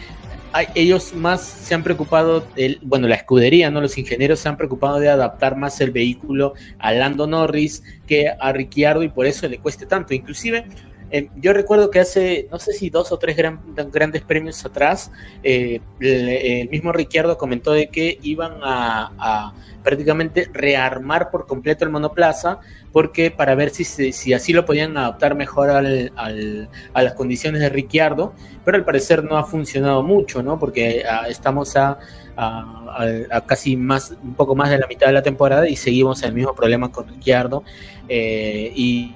ellos 0.74 1.14
más 1.14 1.42
se 1.42 1.74
han 1.74 1.82
preocupado, 1.82 2.46
el, 2.56 2.78
bueno, 2.82 3.08
la 3.08 3.16
escudería, 3.16 3.70
¿no? 3.70 3.80
Los 3.80 3.98
ingenieros 3.98 4.40
se 4.40 4.48
han 4.48 4.56
preocupado 4.56 4.98
de 5.00 5.08
adaptar 5.08 5.56
más 5.56 5.80
el 5.80 5.90
vehículo 5.90 6.54
a 6.78 6.92
Lando 6.92 7.26
Norris 7.26 7.82
que 8.06 8.28
a 8.28 8.52
Ricciardo 8.52 9.02
y 9.02 9.08
por 9.08 9.26
eso 9.26 9.48
le 9.48 9.58
cueste 9.58 9.86
tanto. 9.86 10.14
Inclusive, 10.14 10.66
eh, 11.10 11.28
yo 11.36 11.52
recuerdo 11.52 11.90
que 11.90 12.00
hace, 12.00 12.48
no 12.50 12.58
sé 12.58 12.72
si 12.72 12.90
dos 12.90 13.12
o 13.12 13.18
tres 13.18 13.36
gran- 13.36 13.60
grandes 13.92 14.22
premios 14.22 14.64
atrás, 14.64 15.10
eh, 15.42 15.80
el, 16.00 16.68
mismo 16.68 16.92
Ricciardo 16.92 17.38
comentó 17.38 17.72
de 17.72 17.88
que 17.88 18.18
iban 18.22 18.54
a, 18.62 19.52
prácticamente 19.82 20.48
rearmar 20.52 21.30
por 21.30 21.46
completo 21.46 21.84
el 21.84 21.90
monoplaza 21.92 22.58
porque 22.92 23.30
para 23.30 23.54
ver 23.54 23.70
si, 23.70 23.84
si 23.84 24.32
así 24.34 24.52
lo 24.52 24.64
podían 24.64 24.96
adaptar 24.96 25.36
mejor 25.36 25.70
al, 25.70 26.12
al- 26.16 26.68
a 26.92 27.02
las 27.04 27.12
condiciones 27.14 27.60
de 27.60 27.68
Ricciardo, 27.68 28.34
pero 28.64 28.76
al 28.78 28.84
parecer 28.84 29.22
no 29.22 29.36
ha 29.36 29.44
funcionado 29.44 30.02
mucho, 30.02 30.42
¿no? 30.42 30.58
Porque 30.58 31.04
ah, 31.08 31.28
estamos 31.28 31.76
a, 31.76 31.98
a- 32.36 33.40
casi 33.46 33.76
más, 33.76 34.10
un 34.22 34.34
poco 34.34 34.56
más 34.56 34.70
de 34.70 34.78
la 34.78 34.88
mitad 34.88 35.06
de 35.06 35.12
la 35.12 35.22
temporada 35.22 35.68
y 35.68 35.76
seguimos 35.76 36.20
el 36.24 36.32
mismo 36.32 36.52
problema 36.54 36.90
con 36.90 37.06
Ricciardo 37.06 37.62
eh, 38.08 38.72
y- 38.74 39.14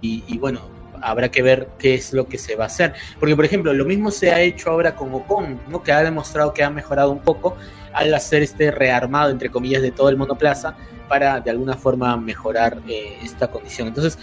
y 0.00 0.38
bueno, 0.38 0.77
habrá 1.02 1.30
que 1.30 1.42
ver 1.42 1.68
qué 1.78 1.94
es 1.94 2.12
lo 2.12 2.28
que 2.28 2.38
se 2.38 2.56
va 2.56 2.64
a 2.64 2.66
hacer. 2.68 2.94
Porque, 3.18 3.36
por 3.36 3.44
ejemplo, 3.44 3.72
lo 3.72 3.84
mismo 3.84 4.10
se 4.10 4.30
ha 4.30 4.40
hecho 4.40 4.70
ahora 4.70 4.94
con 4.94 5.12
Ocon, 5.14 5.60
¿no? 5.68 5.82
que 5.82 5.92
ha 5.92 6.02
demostrado 6.02 6.52
que 6.52 6.62
ha 6.62 6.70
mejorado 6.70 7.10
un 7.10 7.20
poco 7.20 7.56
al 7.92 8.12
hacer 8.14 8.42
este 8.42 8.70
rearmado, 8.70 9.30
entre 9.30 9.50
comillas, 9.50 9.82
de 9.82 9.90
todo 9.90 10.08
el 10.08 10.16
monoplaza 10.16 10.76
para 11.08 11.40
de 11.40 11.50
alguna 11.50 11.74
forma 11.74 12.16
mejorar 12.16 12.78
eh, 12.88 13.18
esta 13.22 13.48
condición. 13.48 13.88
Entonces, 13.88 14.18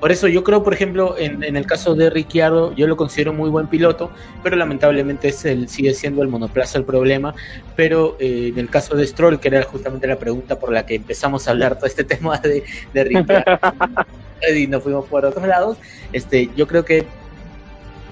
por 0.00 0.10
eso 0.10 0.28
yo 0.28 0.42
creo, 0.42 0.62
por 0.62 0.72
ejemplo, 0.72 1.16
en, 1.18 1.44
el 1.44 1.66
caso 1.66 1.94
de 1.94 2.08
Ricciardo, 2.08 2.74
yo 2.74 2.86
lo 2.86 2.96
considero 2.96 3.34
muy 3.34 3.50
buen 3.50 3.66
piloto, 3.66 4.10
pero 4.42 4.56
lamentablemente 4.56 5.28
es 5.28 5.44
el, 5.44 5.68
sigue 5.68 5.92
siendo 5.92 6.22
el 6.22 6.28
monoplaza 6.28 6.78
el 6.78 6.84
problema. 6.84 7.34
Pero 7.76 8.16
eh, 8.18 8.48
en 8.48 8.58
el 8.58 8.70
caso 8.70 8.96
de 8.96 9.06
Stroll, 9.06 9.38
que 9.38 9.48
era 9.48 9.62
justamente 9.62 10.06
la 10.06 10.18
pregunta 10.18 10.58
por 10.58 10.72
la 10.72 10.86
que 10.86 10.94
empezamos 10.94 11.46
a 11.46 11.50
hablar 11.50 11.76
todo 11.76 11.86
este 11.86 12.04
tema 12.14 12.38
de, 12.38 12.64
de 12.94 13.04
Ricciardo, 13.04 13.60
y 14.56 14.66
nos 14.66 14.82
fuimos 14.82 15.04
por 15.04 15.26
otros 15.26 15.46
lados, 15.46 15.76
este, 16.14 16.48
yo 16.56 16.66
creo 16.66 16.84
que 16.84 17.04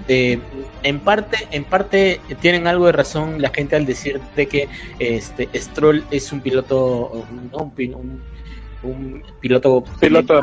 eh, 0.09 0.39
en 0.82 1.01
parte, 1.01 1.48
en 1.51 1.65
parte 1.65 2.20
tienen 2.40 2.66
algo 2.66 2.86
de 2.86 2.93
razón 2.93 3.40
la 3.40 3.51
gente 3.51 3.77
al 3.77 3.85
decir 3.85 4.20
de 4.36 4.47
que 4.47 4.69
este 4.98 5.48
Stroll 5.55 6.05
es 6.10 6.32
un 6.32 6.40
piloto, 6.40 7.27
¿no? 7.51 7.73
un 8.82 9.23
piloto 9.40 9.85
Piloto 10.01 10.35
de 10.35 10.43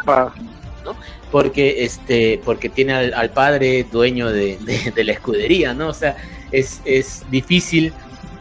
porque 1.31 1.83
este 1.83 2.39
porque 2.43 2.69
tiene 2.69 2.93
al, 2.93 3.13
al 3.13 3.29
padre 3.31 3.85
dueño 3.91 4.29
de, 4.31 4.57
de- 4.57 4.91
de 4.95 5.03
la 5.03 5.11
escudería, 5.13 5.73
¿no? 5.73 5.87
O 5.89 5.93
sea, 5.93 6.15
es, 6.51 6.81
es 6.85 7.23
difícil 7.31 7.93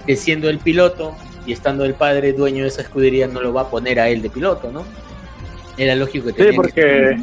que 0.06 0.16
siendo 0.16 0.48
el 0.50 0.58
piloto 0.58 1.14
y 1.46 1.52
estando 1.52 1.84
el 1.84 1.94
padre 1.94 2.32
dueño 2.32 2.62
de 2.62 2.68
esa 2.68 2.82
escudería 2.82 3.26
no 3.26 3.40
lo 3.40 3.52
va 3.52 3.62
a 3.62 3.68
poner 3.70 3.98
a 4.00 4.08
él 4.08 4.22
de 4.22 4.30
piloto, 4.30 4.70
¿no? 4.70 4.84
Era 5.76 5.94
lógico 5.94 6.32
que 6.32 6.50
Sí, 6.50 6.56
porque 6.56 7.16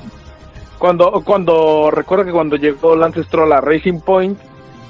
cuando, 0.80 1.12
cuando 1.24 1.90
recuerdo 1.92 2.26
que 2.26 2.32
cuando 2.32 2.56
llegó 2.56 2.96
Lance 2.96 3.24
Stroll 3.24 3.52
a 3.54 3.62
Racing 3.62 4.00
Point, 4.00 4.38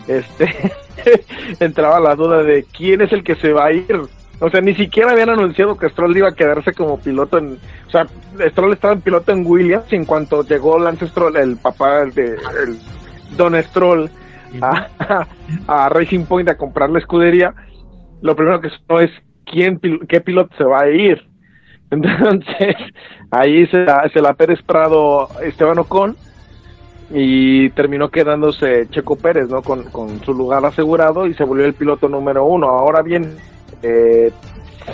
este 0.08 0.74
entraba 1.60 2.00
la 2.00 2.16
duda 2.16 2.44
de 2.44 2.66
quién 2.76 3.02
es 3.02 3.12
el 3.12 3.24
que 3.24 3.36
se 3.36 3.52
va 3.54 3.66
a 3.66 3.74
ir. 3.74 4.00
O 4.42 4.50
sea, 4.50 4.60
ni 4.60 4.74
siquiera 4.74 5.12
habían 5.12 5.30
anunciado 5.30 5.78
que 5.78 5.88
Stroll 5.88 6.18
iba 6.18 6.30
a 6.30 6.36
quedarse 6.36 6.74
como 6.74 7.00
piloto 7.00 7.38
en, 7.38 7.60
o 7.86 7.90
sea, 7.92 8.08
Stroll 8.50 8.74
estaba 8.74 8.94
en 8.94 9.02
piloto 9.02 9.32
en 9.32 9.46
Williams 9.46 9.86
y 9.94 9.96
en 9.96 10.06
cuanto 10.06 10.44
llegó 10.44 10.80
Lance 10.80 11.08
Stroll, 11.08 11.38
el 11.38 11.58
papá 11.58 12.06
de 12.06 12.38
Don 13.38 13.54
Stroll 13.62 14.10
a, 15.68 15.90
Racing 15.90 16.26
Point 16.26 16.50
a 16.50 16.58
comprar 16.58 16.90
la 16.90 16.98
escudería, 16.98 17.54
lo 18.24 18.36
primero 18.36 18.60
que 18.60 18.70
es 18.70 19.12
quién 19.46 19.80
qué 20.10 20.22
piloto 20.22 20.56
se 20.58 20.64
va 20.64 20.82
a 20.82 20.90
ir. 20.90 21.24
Entonces, 21.92 22.76
ahí 23.30 23.68
se 23.68 23.86
la, 23.86 24.10
se 24.12 24.22
la 24.22 24.34
Prado 24.34 25.30
Esteban 25.44 25.78
Ocon 25.78 26.16
y 27.12 27.70
terminó 27.72 28.10
quedándose 28.10 28.88
Checo 28.90 29.18
Pérez, 29.18 29.50
¿no? 29.50 29.62
Con, 29.62 29.84
con 29.92 30.20
su 30.24 30.34
lugar 30.34 30.66
asegurado 30.66 31.28
y 31.28 31.36
se 31.36 31.44
volvió 31.44 31.66
el 31.66 31.74
piloto 31.74 32.08
número 32.08 32.46
uno. 32.46 32.70
Ahora 32.70 33.02
bien, 33.02 33.36
eh, 33.84 34.32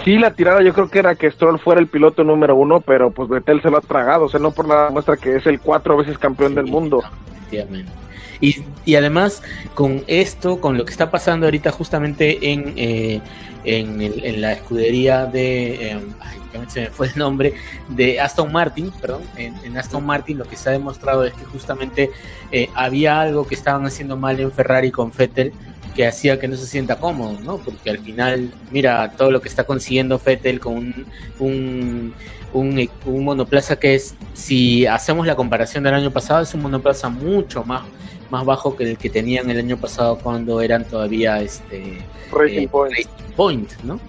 sí 0.04 0.18
la 0.18 0.32
tirada 0.32 0.62
yo 0.62 0.74
creo 0.74 0.90
que 0.90 1.00
era 1.00 1.16
que 1.16 1.32
Stroll 1.32 1.60
fuera 1.60 1.80
el 1.82 1.88
piloto 1.88 2.24
número 2.24 2.56
uno, 2.56 2.82
pero 2.82 3.12
pues 3.12 3.30
Vettel 3.30 3.62
se 3.62 3.70
lo 3.70 3.78
ha 3.78 3.82
tragado, 3.82 4.26
o 4.26 4.30
sea, 4.30 4.40
no 4.40 4.52
por 4.52 4.68
nada 4.68 4.90
muestra 4.90 5.18
que 5.18 5.36
es 5.36 5.46
el 5.46 5.60
cuatro 5.60 5.98
veces 5.98 6.18
campeón 6.18 6.56
del 6.56 6.66
mundo. 6.68 7.02
Efectivamente. 7.38 7.92
Y, 8.40 8.64
y 8.86 8.96
además, 8.96 9.42
con 9.74 10.04
esto, 10.06 10.62
con 10.62 10.78
lo 10.78 10.86
que 10.86 10.92
está 10.92 11.10
pasando 11.10 11.48
ahorita 11.48 11.72
justamente 11.72 12.52
en, 12.52 12.74
eh, 12.78 13.20
en, 13.64 14.00
el- 14.02 14.24
en 14.24 14.42
la 14.42 14.54
escudería 14.54 15.26
de. 15.26 15.92
eh, 15.94 16.00
ay, 16.20 16.38
se 16.68 16.82
me 16.82 16.88
fue 16.92 17.08
el 17.08 17.18
nombre. 17.18 17.54
De 17.90 18.20
Aston 18.22 18.52
Martin, 18.52 18.92
perdón. 19.02 19.24
En, 19.38 19.56
en 19.64 19.76
Aston 19.78 20.06
Martin 20.06 20.38
lo 20.38 20.46
que 20.46 20.56
se 20.56 20.70
ha 20.70 20.74
demostrado 20.74 21.26
es 21.26 21.34
que 21.34 21.46
justamente 21.46 22.12
eh, 22.52 22.70
había 22.76 23.20
algo 23.22 23.48
que 23.48 23.56
estaban 23.56 23.86
haciendo 23.88 24.18
mal 24.18 24.40
en 24.40 24.52
Ferrari 24.52 24.92
con 24.92 25.12
Vettel 25.18 25.52
que 25.96 26.08
hacía 26.08 26.40
que 26.40 26.48
no 26.48 26.56
se 26.56 26.66
sienta 26.66 26.98
cómodo, 26.98 27.40
¿no? 27.42 27.58
Porque 27.58 27.90
al 27.90 28.00
final, 28.00 28.52
mira 28.72 29.12
todo 29.18 29.32
lo 29.32 29.42
que 29.42 29.50
está 29.50 29.64
consiguiendo 29.64 30.22
Vettel 30.24 30.60
con 30.60 30.76
un, 30.76 31.06
un, 31.40 32.14
un, 32.54 32.90
un 33.06 33.24
monoplaza 33.24 33.78
que 33.80 33.96
es, 33.96 34.16
si 34.34 34.86
hacemos 34.86 35.26
la 35.28 35.36
comparación 35.36 35.84
del 35.84 35.94
año 35.94 36.12
pasado, 36.12 36.42
es 36.42 36.54
un 36.54 36.62
monoplaza 36.62 37.10
mucho 37.10 37.64
más, 37.64 37.84
más 38.30 38.46
bajo 38.46 38.76
que 38.76 38.84
el 38.84 38.98
que 38.98 39.10
tenían 39.10 39.50
el 39.50 39.58
año 39.60 39.78
pasado 39.78 40.18
cuando 40.18 40.62
eran 40.62 40.86
todavía 40.86 41.42
este 41.42 42.06
Racing 42.32 42.64
eh, 42.64 42.68
Point. 42.68 42.94
Racing 42.96 43.34
Point, 43.36 43.72
¿no? 43.84 44.00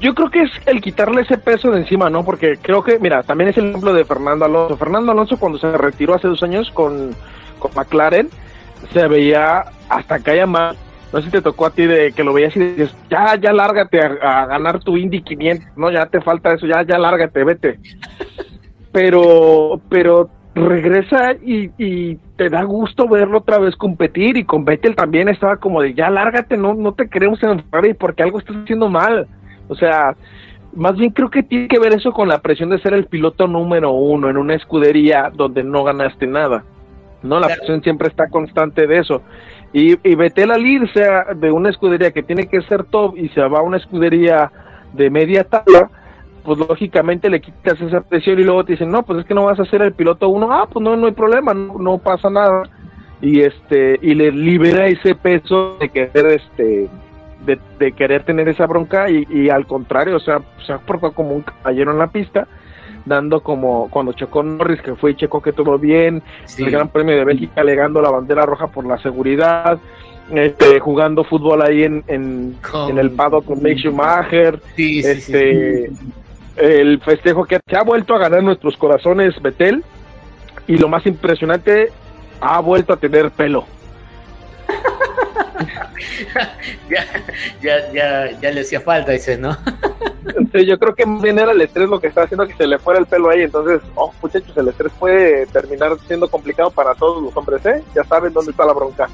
Yo 0.00 0.14
creo 0.14 0.30
que 0.30 0.42
es 0.42 0.50
el 0.66 0.80
quitarle 0.80 1.22
ese 1.22 1.38
peso 1.38 1.72
de 1.72 1.80
encima, 1.80 2.08
¿no? 2.08 2.24
Porque 2.24 2.56
creo 2.56 2.84
que, 2.84 3.00
mira, 3.00 3.24
también 3.24 3.50
es 3.50 3.56
el 3.56 3.70
ejemplo 3.70 3.92
de 3.92 4.04
Fernando 4.04 4.44
Alonso. 4.44 4.76
Fernando 4.76 5.10
Alonso 5.10 5.36
cuando 5.38 5.58
se 5.58 5.76
retiró 5.76 6.14
hace 6.14 6.28
dos 6.28 6.42
años 6.44 6.70
con, 6.72 7.16
con 7.58 7.72
McLaren, 7.74 8.30
se 8.92 9.06
veía 9.08 9.64
hasta 9.88 10.18
que 10.20 10.32
haya 10.32 10.46
más. 10.46 10.76
No 11.12 11.18
sé 11.18 11.26
si 11.26 11.32
te 11.32 11.42
tocó 11.42 11.66
a 11.66 11.70
ti 11.70 11.84
de 11.84 12.12
que 12.12 12.24
lo 12.24 12.32
veías 12.32 12.56
y 12.56 12.60
dices, 12.60 12.96
ya, 13.10 13.36
ya 13.36 13.52
lárgate 13.52 14.00
a, 14.00 14.42
a 14.42 14.46
ganar 14.46 14.80
tu 14.80 14.96
Indy 14.96 15.22
500, 15.22 15.76
no, 15.76 15.90
ya 15.90 16.06
te 16.06 16.22
falta 16.22 16.54
eso, 16.54 16.66
ya, 16.66 16.82
ya 16.82 16.98
lárgate, 16.98 17.44
vete. 17.44 17.78
Pero, 18.92 19.80
pero 19.88 20.28
regresa 20.54 21.32
y, 21.32 21.70
y, 21.78 22.16
te 22.36 22.50
da 22.50 22.62
gusto 22.62 23.08
verlo 23.08 23.38
otra 23.38 23.58
vez 23.58 23.74
competir 23.74 24.36
y 24.36 24.44
con 24.44 24.66
Vettel 24.66 24.94
también 24.94 25.30
estaba 25.30 25.56
como 25.56 25.80
de 25.80 25.94
ya 25.94 26.10
lárgate, 26.10 26.58
no, 26.58 26.74
no 26.74 26.92
te 26.92 27.08
queremos 27.08 27.42
en 27.42 27.64
Ferrari 27.64 27.94
porque 27.94 28.22
algo 28.22 28.38
estás 28.38 28.56
haciendo 28.56 28.90
mal. 28.90 29.26
O 29.68 29.74
sea, 29.74 30.14
más 30.74 30.96
bien 30.96 31.10
creo 31.10 31.30
que 31.30 31.42
tiene 31.42 31.68
que 31.68 31.78
ver 31.78 31.94
eso 31.94 32.12
con 32.12 32.28
la 32.28 32.40
presión 32.40 32.70
de 32.70 32.80
ser 32.80 32.94
el 32.94 33.06
piloto 33.06 33.46
número 33.46 33.92
uno 33.92 34.28
en 34.28 34.36
una 34.36 34.54
escudería 34.54 35.30
donde 35.34 35.62
no 35.62 35.84
ganaste 35.84 36.26
nada. 36.26 36.64
No, 37.22 37.38
la 37.38 37.48
presión 37.48 37.82
siempre 37.82 38.08
está 38.08 38.28
constante 38.28 38.86
de 38.86 38.98
eso. 38.98 39.22
Y, 39.72 39.96
y 40.08 40.14
Vettel 40.14 40.50
al 40.50 40.66
irse 40.66 41.06
de 41.36 41.50
una 41.50 41.70
escudería 41.70 42.10
que 42.10 42.22
tiene 42.22 42.46
que 42.46 42.62
ser 42.62 42.84
top 42.84 43.16
y 43.16 43.28
se 43.30 43.40
va 43.40 43.60
a 43.60 43.62
una 43.62 43.78
escudería 43.78 44.50
de 44.92 45.10
media 45.10 45.44
tabla, 45.44 45.90
pues 46.44 46.58
lógicamente 46.58 47.30
le 47.30 47.40
quitas 47.40 47.80
esa 47.80 48.00
presión 48.00 48.38
y 48.38 48.44
luego 48.44 48.64
te 48.64 48.72
dicen, 48.72 48.90
no, 48.90 49.02
pues 49.04 49.20
es 49.20 49.26
que 49.26 49.34
no 49.34 49.44
vas 49.44 49.60
a 49.60 49.64
ser 49.64 49.82
el 49.82 49.92
piloto 49.92 50.28
uno, 50.28 50.52
ah, 50.52 50.68
pues 50.70 50.82
no, 50.82 50.96
no 50.96 51.06
hay 51.06 51.12
problema, 51.12 51.54
no, 51.54 51.98
pasa 51.98 52.30
nada. 52.30 52.64
Y 53.20 53.40
este, 53.40 53.98
y 54.02 54.14
le 54.14 54.32
libera 54.32 54.86
ese 54.86 55.14
peso 55.14 55.76
de 55.78 55.88
querer, 55.88 56.26
este, 56.26 56.88
de, 57.46 57.92
querer 57.92 58.24
tener 58.24 58.48
esa 58.48 58.66
bronca 58.66 59.08
y, 59.08 59.48
al 59.48 59.66
contrario, 59.66 60.16
o 60.16 60.20
sea, 60.20 60.40
se 60.66 60.72
ha 60.72 60.78
portado 60.78 61.12
como 61.12 61.30
un 61.30 61.42
caballero 61.42 61.92
en 61.92 61.98
la 61.98 62.08
pista, 62.08 62.48
dando 63.04 63.42
como 63.42 63.88
cuando 63.90 64.12
chocó 64.12 64.42
Norris, 64.42 64.80
que 64.82 64.94
fue 64.94 65.12
y 65.12 65.14
checó 65.16 65.42
que 65.42 65.52
todo 65.52 65.78
bien, 65.78 66.22
el 66.58 66.70
Gran 66.70 66.88
Premio 66.88 67.16
de 67.16 67.24
Bélgica 67.24 67.60
alegando 67.60 68.00
la 68.00 68.10
bandera 68.10 68.46
roja 68.46 68.68
por 68.68 68.86
la 68.86 68.98
seguridad, 68.98 69.78
este, 70.30 70.80
jugando 70.80 71.24
fútbol 71.24 71.62
ahí 71.62 71.82
en, 71.82 72.04
en, 72.06 72.56
el 72.98 73.10
paddock 73.10 73.44
con 73.44 73.62
Mick 73.62 73.78
Schumacher, 73.78 74.60
este, 74.76 75.90
el 76.56 77.00
festejo 77.00 77.44
que, 77.44 77.60
ha 77.74 77.82
vuelto 77.82 78.14
a 78.14 78.18
ganar 78.18 78.42
nuestros 78.42 78.76
corazones 78.76 79.40
Betel 79.42 79.84
y 80.66 80.76
lo 80.78 80.88
más 80.88 81.06
impresionante 81.06 81.90
ha 82.40 82.60
vuelto 82.60 82.92
a 82.92 82.96
tener 82.96 83.30
pelo. 83.30 83.64
ya, 86.90 87.24
ya, 87.62 87.92
ya, 87.92 88.40
ya 88.40 88.50
le 88.50 88.60
hacía 88.60 88.80
falta, 88.80 89.12
dices, 89.12 89.38
¿no? 89.38 89.56
yo 90.66 90.78
creo 90.78 90.94
que 90.94 91.04
bien 91.06 91.38
era 91.38 91.52
el 91.52 91.60
estrés 91.60 91.88
lo 91.88 92.00
que 92.00 92.08
está 92.08 92.22
haciendo 92.22 92.46
que 92.46 92.54
se 92.54 92.66
le 92.66 92.78
fuera 92.78 93.00
el 93.00 93.06
pelo 93.06 93.30
ahí. 93.30 93.42
Entonces, 93.42 93.80
oh, 93.94 94.12
muchachos, 94.22 94.56
el 94.56 94.68
estrés 94.68 94.92
puede 94.98 95.46
terminar 95.46 95.96
siendo 96.06 96.28
complicado 96.28 96.70
para 96.70 96.94
todos 96.94 97.22
los 97.22 97.36
hombres, 97.36 97.64
¿eh? 97.66 97.82
Ya 97.94 98.04
saben 98.04 98.32
dónde 98.32 98.50
está 98.50 98.64
la 98.64 98.72
bronca. 98.72 99.08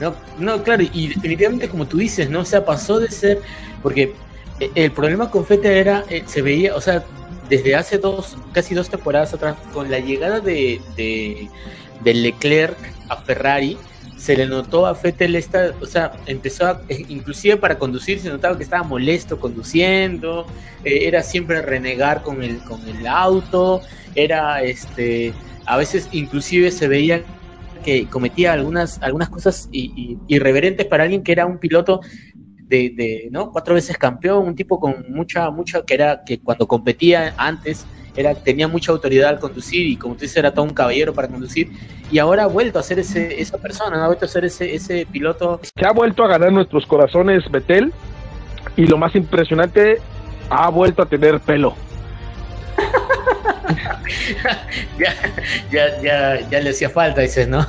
No, 0.00 0.14
no, 0.38 0.62
claro, 0.62 0.82
y 0.92 1.08
definitivamente 1.08 1.68
como 1.68 1.86
tú 1.86 1.98
dices, 1.98 2.28
¿no? 2.28 2.40
O 2.40 2.44
sea, 2.44 2.64
pasó 2.64 2.98
de 2.98 3.08
ser, 3.10 3.40
porque 3.82 4.14
eh, 4.58 4.70
el 4.74 4.90
problema 4.90 5.30
con 5.30 5.44
Fete 5.44 5.78
era, 5.78 6.04
eh, 6.08 6.24
se 6.26 6.42
veía, 6.42 6.74
o 6.74 6.80
sea, 6.80 7.04
desde 7.48 7.76
hace 7.76 7.98
dos, 7.98 8.36
casi 8.52 8.74
dos 8.74 8.88
temporadas 8.88 9.34
atrás, 9.34 9.56
con 9.72 9.90
la 9.90 9.98
llegada 9.98 10.40
de, 10.40 10.80
de, 10.96 12.14
Leclerc 12.14 12.76
a 13.08 13.16
Ferrari, 13.16 13.78
se 14.22 14.36
le 14.36 14.46
notó 14.46 14.86
a 14.86 14.94
Fettel 14.94 15.34
esta, 15.34 15.72
o 15.80 15.84
sea, 15.84 16.12
empezó 16.26 16.66
a, 16.66 16.82
eh, 16.88 17.04
inclusive 17.08 17.56
para 17.56 17.76
conducir 17.76 18.20
se 18.20 18.28
notaba 18.28 18.56
que 18.56 18.62
estaba 18.62 18.84
molesto 18.84 19.40
conduciendo, 19.40 20.46
era 20.84 21.24
siempre 21.24 21.60
renegar 21.60 22.22
con 22.22 22.40
el, 22.40 22.58
con 22.60 22.86
el 22.86 23.04
auto, 23.08 23.80
era 24.14 24.62
este, 24.62 25.34
a 25.66 25.76
veces 25.76 26.08
inclusive 26.12 26.70
se 26.70 26.86
veía 26.86 27.24
que 27.84 28.06
cometía 28.06 28.52
algunas, 28.52 29.02
algunas 29.02 29.28
cosas 29.28 29.68
irreverentes 29.72 30.86
para 30.86 31.02
alguien 31.02 31.24
que 31.24 31.32
era 31.32 31.44
un 31.44 31.58
piloto 31.58 32.00
de, 32.68 33.28
¿no? 33.32 33.50
Cuatro 33.50 33.74
veces 33.74 33.98
campeón, 33.98 34.46
un 34.46 34.54
tipo 34.54 34.78
con 34.78 35.04
mucha, 35.08 35.50
mucha, 35.50 35.82
que 35.84 35.94
era, 35.94 36.22
que 36.24 36.38
cuando 36.38 36.68
competía 36.68 37.34
antes, 37.36 37.86
era, 38.16 38.34
tenía 38.34 38.68
mucha 38.68 38.92
autoridad 38.92 39.30
al 39.30 39.38
conducir 39.38 39.86
y 39.86 39.96
como 39.96 40.14
tú 40.14 40.22
dices, 40.22 40.36
era 40.36 40.52
todo 40.52 40.64
un 40.64 40.74
caballero 40.74 41.14
para 41.14 41.28
conducir 41.28 41.70
y 42.10 42.18
ahora 42.18 42.44
ha 42.44 42.46
vuelto 42.46 42.78
a 42.78 42.82
ser 42.82 42.98
ese, 42.98 43.40
esa 43.40 43.58
persona, 43.58 44.04
ha 44.04 44.06
vuelto 44.06 44.26
a 44.26 44.28
ser 44.28 44.44
ese, 44.44 44.74
ese 44.74 45.06
piloto. 45.10 45.60
Se 45.62 45.86
ha 45.86 45.92
vuelto 45.92 46.24
a 46.24 46.28
ganar 46.28 46.52
nuestros 46.52 46.86
corazones 46.86 47.42
Betel 47.50 47.92
y 48.76 48.86
lo 48.86 48.98
más 48.98 49.14
impresionante, 49.14 49.98
ha 50.50 50.68
vuelto 50.70 51.02
a 51.02 51.06
tener 51.06 51.40
pelo. 51.40 51.74
ya, 54.98 55.14
ya, 55.70 56.02
ya, 56.02 56.48
ya 56.48 56.60
le 56.60 56.70
hacía 56.70 56.90
falta, 56.90 57.20
dices, 57.20 57.48
¿no? 57.48 57.62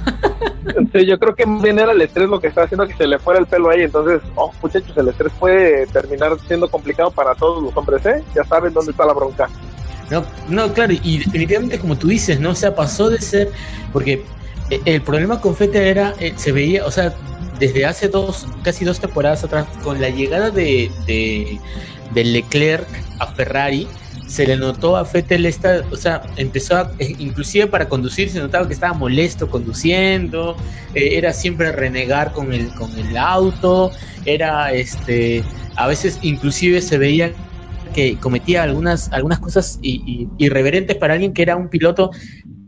sí, 0.94 1.06
yo 1.06 1.20
creo 1.20 1.36
que 1.36 1.46
bien 1.46 1.80
era 1.80 1.92
el 1.92 2.02
estrés 2.02 2.30
lo 2.30 2.40
que 2.40 2.48
está 2.48 2.64
haciendo 2.64 2.88
que 2.88 2.96
se 2.96 3.08
le 3.08 3.20
fuera 3.20 3.40
el 3.40 3.46
pelo 3.46 3.70
ahí. 3.70 3.84
Entonces, 3.84 4.22
oh, 4.36 4.52
muchachos, 4.62 4.96
el 4.98 5.10
estrés 5.10 5.32
puede 5.40 5.88
terminar 5.88 6.38
siendo 6.48 6.70
complicado 6.70 7.12
para 7.12 7.36
todos 7.36 7.64
los 7.64 7.76
hombres, 7.76 8.06
¿eh? 8.06 8.24
Ya 8.36 8.44
saben 8.44 8.74
dónde 8.74 8.92
está 8.92 9.06
la 9.06 9.14
bronca. 9.14 9.50
No, 10.10 10.26
no, 10.50 10.74
claro, 10.74 10.94
y 10.94 11.20
definitivamente 11.20 11.80
como 11.80 11.98
tú 11.98 12.08
dices, 12.08 12.40
¿no? 12.40 12.52
O 12.52 12.56
sea, 12.56 12.76
pasó 12.76 13.10
de 13.10 13.20
ser, 13.22 13.50
porque 13.92 14.24
eh, 14.70 14.82
el 14.86 15.02
problema 15.02 15.40
con 15.40 15.56
Fete 15.56 15.90
era, 15.90 16.14
eh, 16.20 16.34
se 16.36 16.52
veía, 16.52 16.86
o 16.86 16.92
sea, 16.92 17.14
desde 17.60 17.86
hace 17.86 18.10
dos, 18.10 18.48
casi 18.64 18.86
dos 18.86 19.00
temporadas 19.00 19.44
atrás, 19.44 19.66
con 19.84 20.02
la 20.02 20.10
llegada 20.10 20.50
de, 20.50 20.92
de, 21.08 22.24
Leclerc 22.24 22.88
a 23.20 23.28
Ferrari, 23.28 23.88
se 24.28 24.46
le 24.48 24.58
notó 24.58 24.98
a 24.98 25.06
Fettel 25.06 25.46
esta, 25.46 25.82
o 25.92 25.96
sea, 25.96 26.24
empezó 26.38 26.78
a, 26.78 26.92
eh, 27.00 27.16
inclusive 27.20 27.68
para 27.68 27.88
conducir 27.88 28.30
se 28.30 28.40
notaba 28.40 28.68
que 28.68 28.74
estaba 28.74 28.94
molesto 28.94 29.50
conduciendo, 29.50 30.56
era 30.94 31.34
siempre 31.34 31.72
renegar 31.72 32.34
con 32.34 32.54
el, 32.54 32.70
con 32.74 32.92
el 32.98 33.18
auto, 33.18 33.92
era 34.26 34.72
este, 34.74 35.44
a 35.76 35.88
veces 35.88 36.20
inclusive 36.22 36.82
se 36.82 36.98
veía 36.98 37.32
que 37.94 38.18
cometía 38.18 38.64
algunas, 38.64 39.12
algunas 39.12 39.40
cosas 39.40 39.80
irreverentes 39.82 40.98
para 40.98 41.14
alguien 41.14 41.34
que 41.34 41.42
era 41.42 41.56
un 41.56 41.70
piloto 41.70 42.12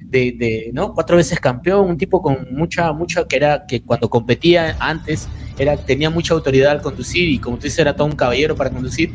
de, 0.06 0.32
de, 0.38 0.72
¿no? 0.74 0.94
Cuatro 0.94 1.18
veces 1.18 1.40
campeón, 1.40 1.90
un 1.90 1.98
tipo 1.98 2.22
con 2.22 2.48
mucha, 2.52 2.94
mucha, 2.94 3.28
que 3.28 3.36
era, 3.36 3.66
que 3.66 3.82
cuando 3.82 4.10
competía 4.10 4.78
antes, 4.80 5.28
era, 5.58 5.76
tenía 5.78 6.10
mucha 6.10 6.34
autoridad 6.34 6.72
al 6.72 6.82
conducir 6.82 7.28
y 7.30 7.40
como 7.40 7.58
tú 7.58 7.64
dices, 7.64 7.80
era 7.80 7.96
todo 7.96 8.08
un 8.08 8.16
caballero 8.16 8.56
para 8.56 8.70
conducir 8.70 9.12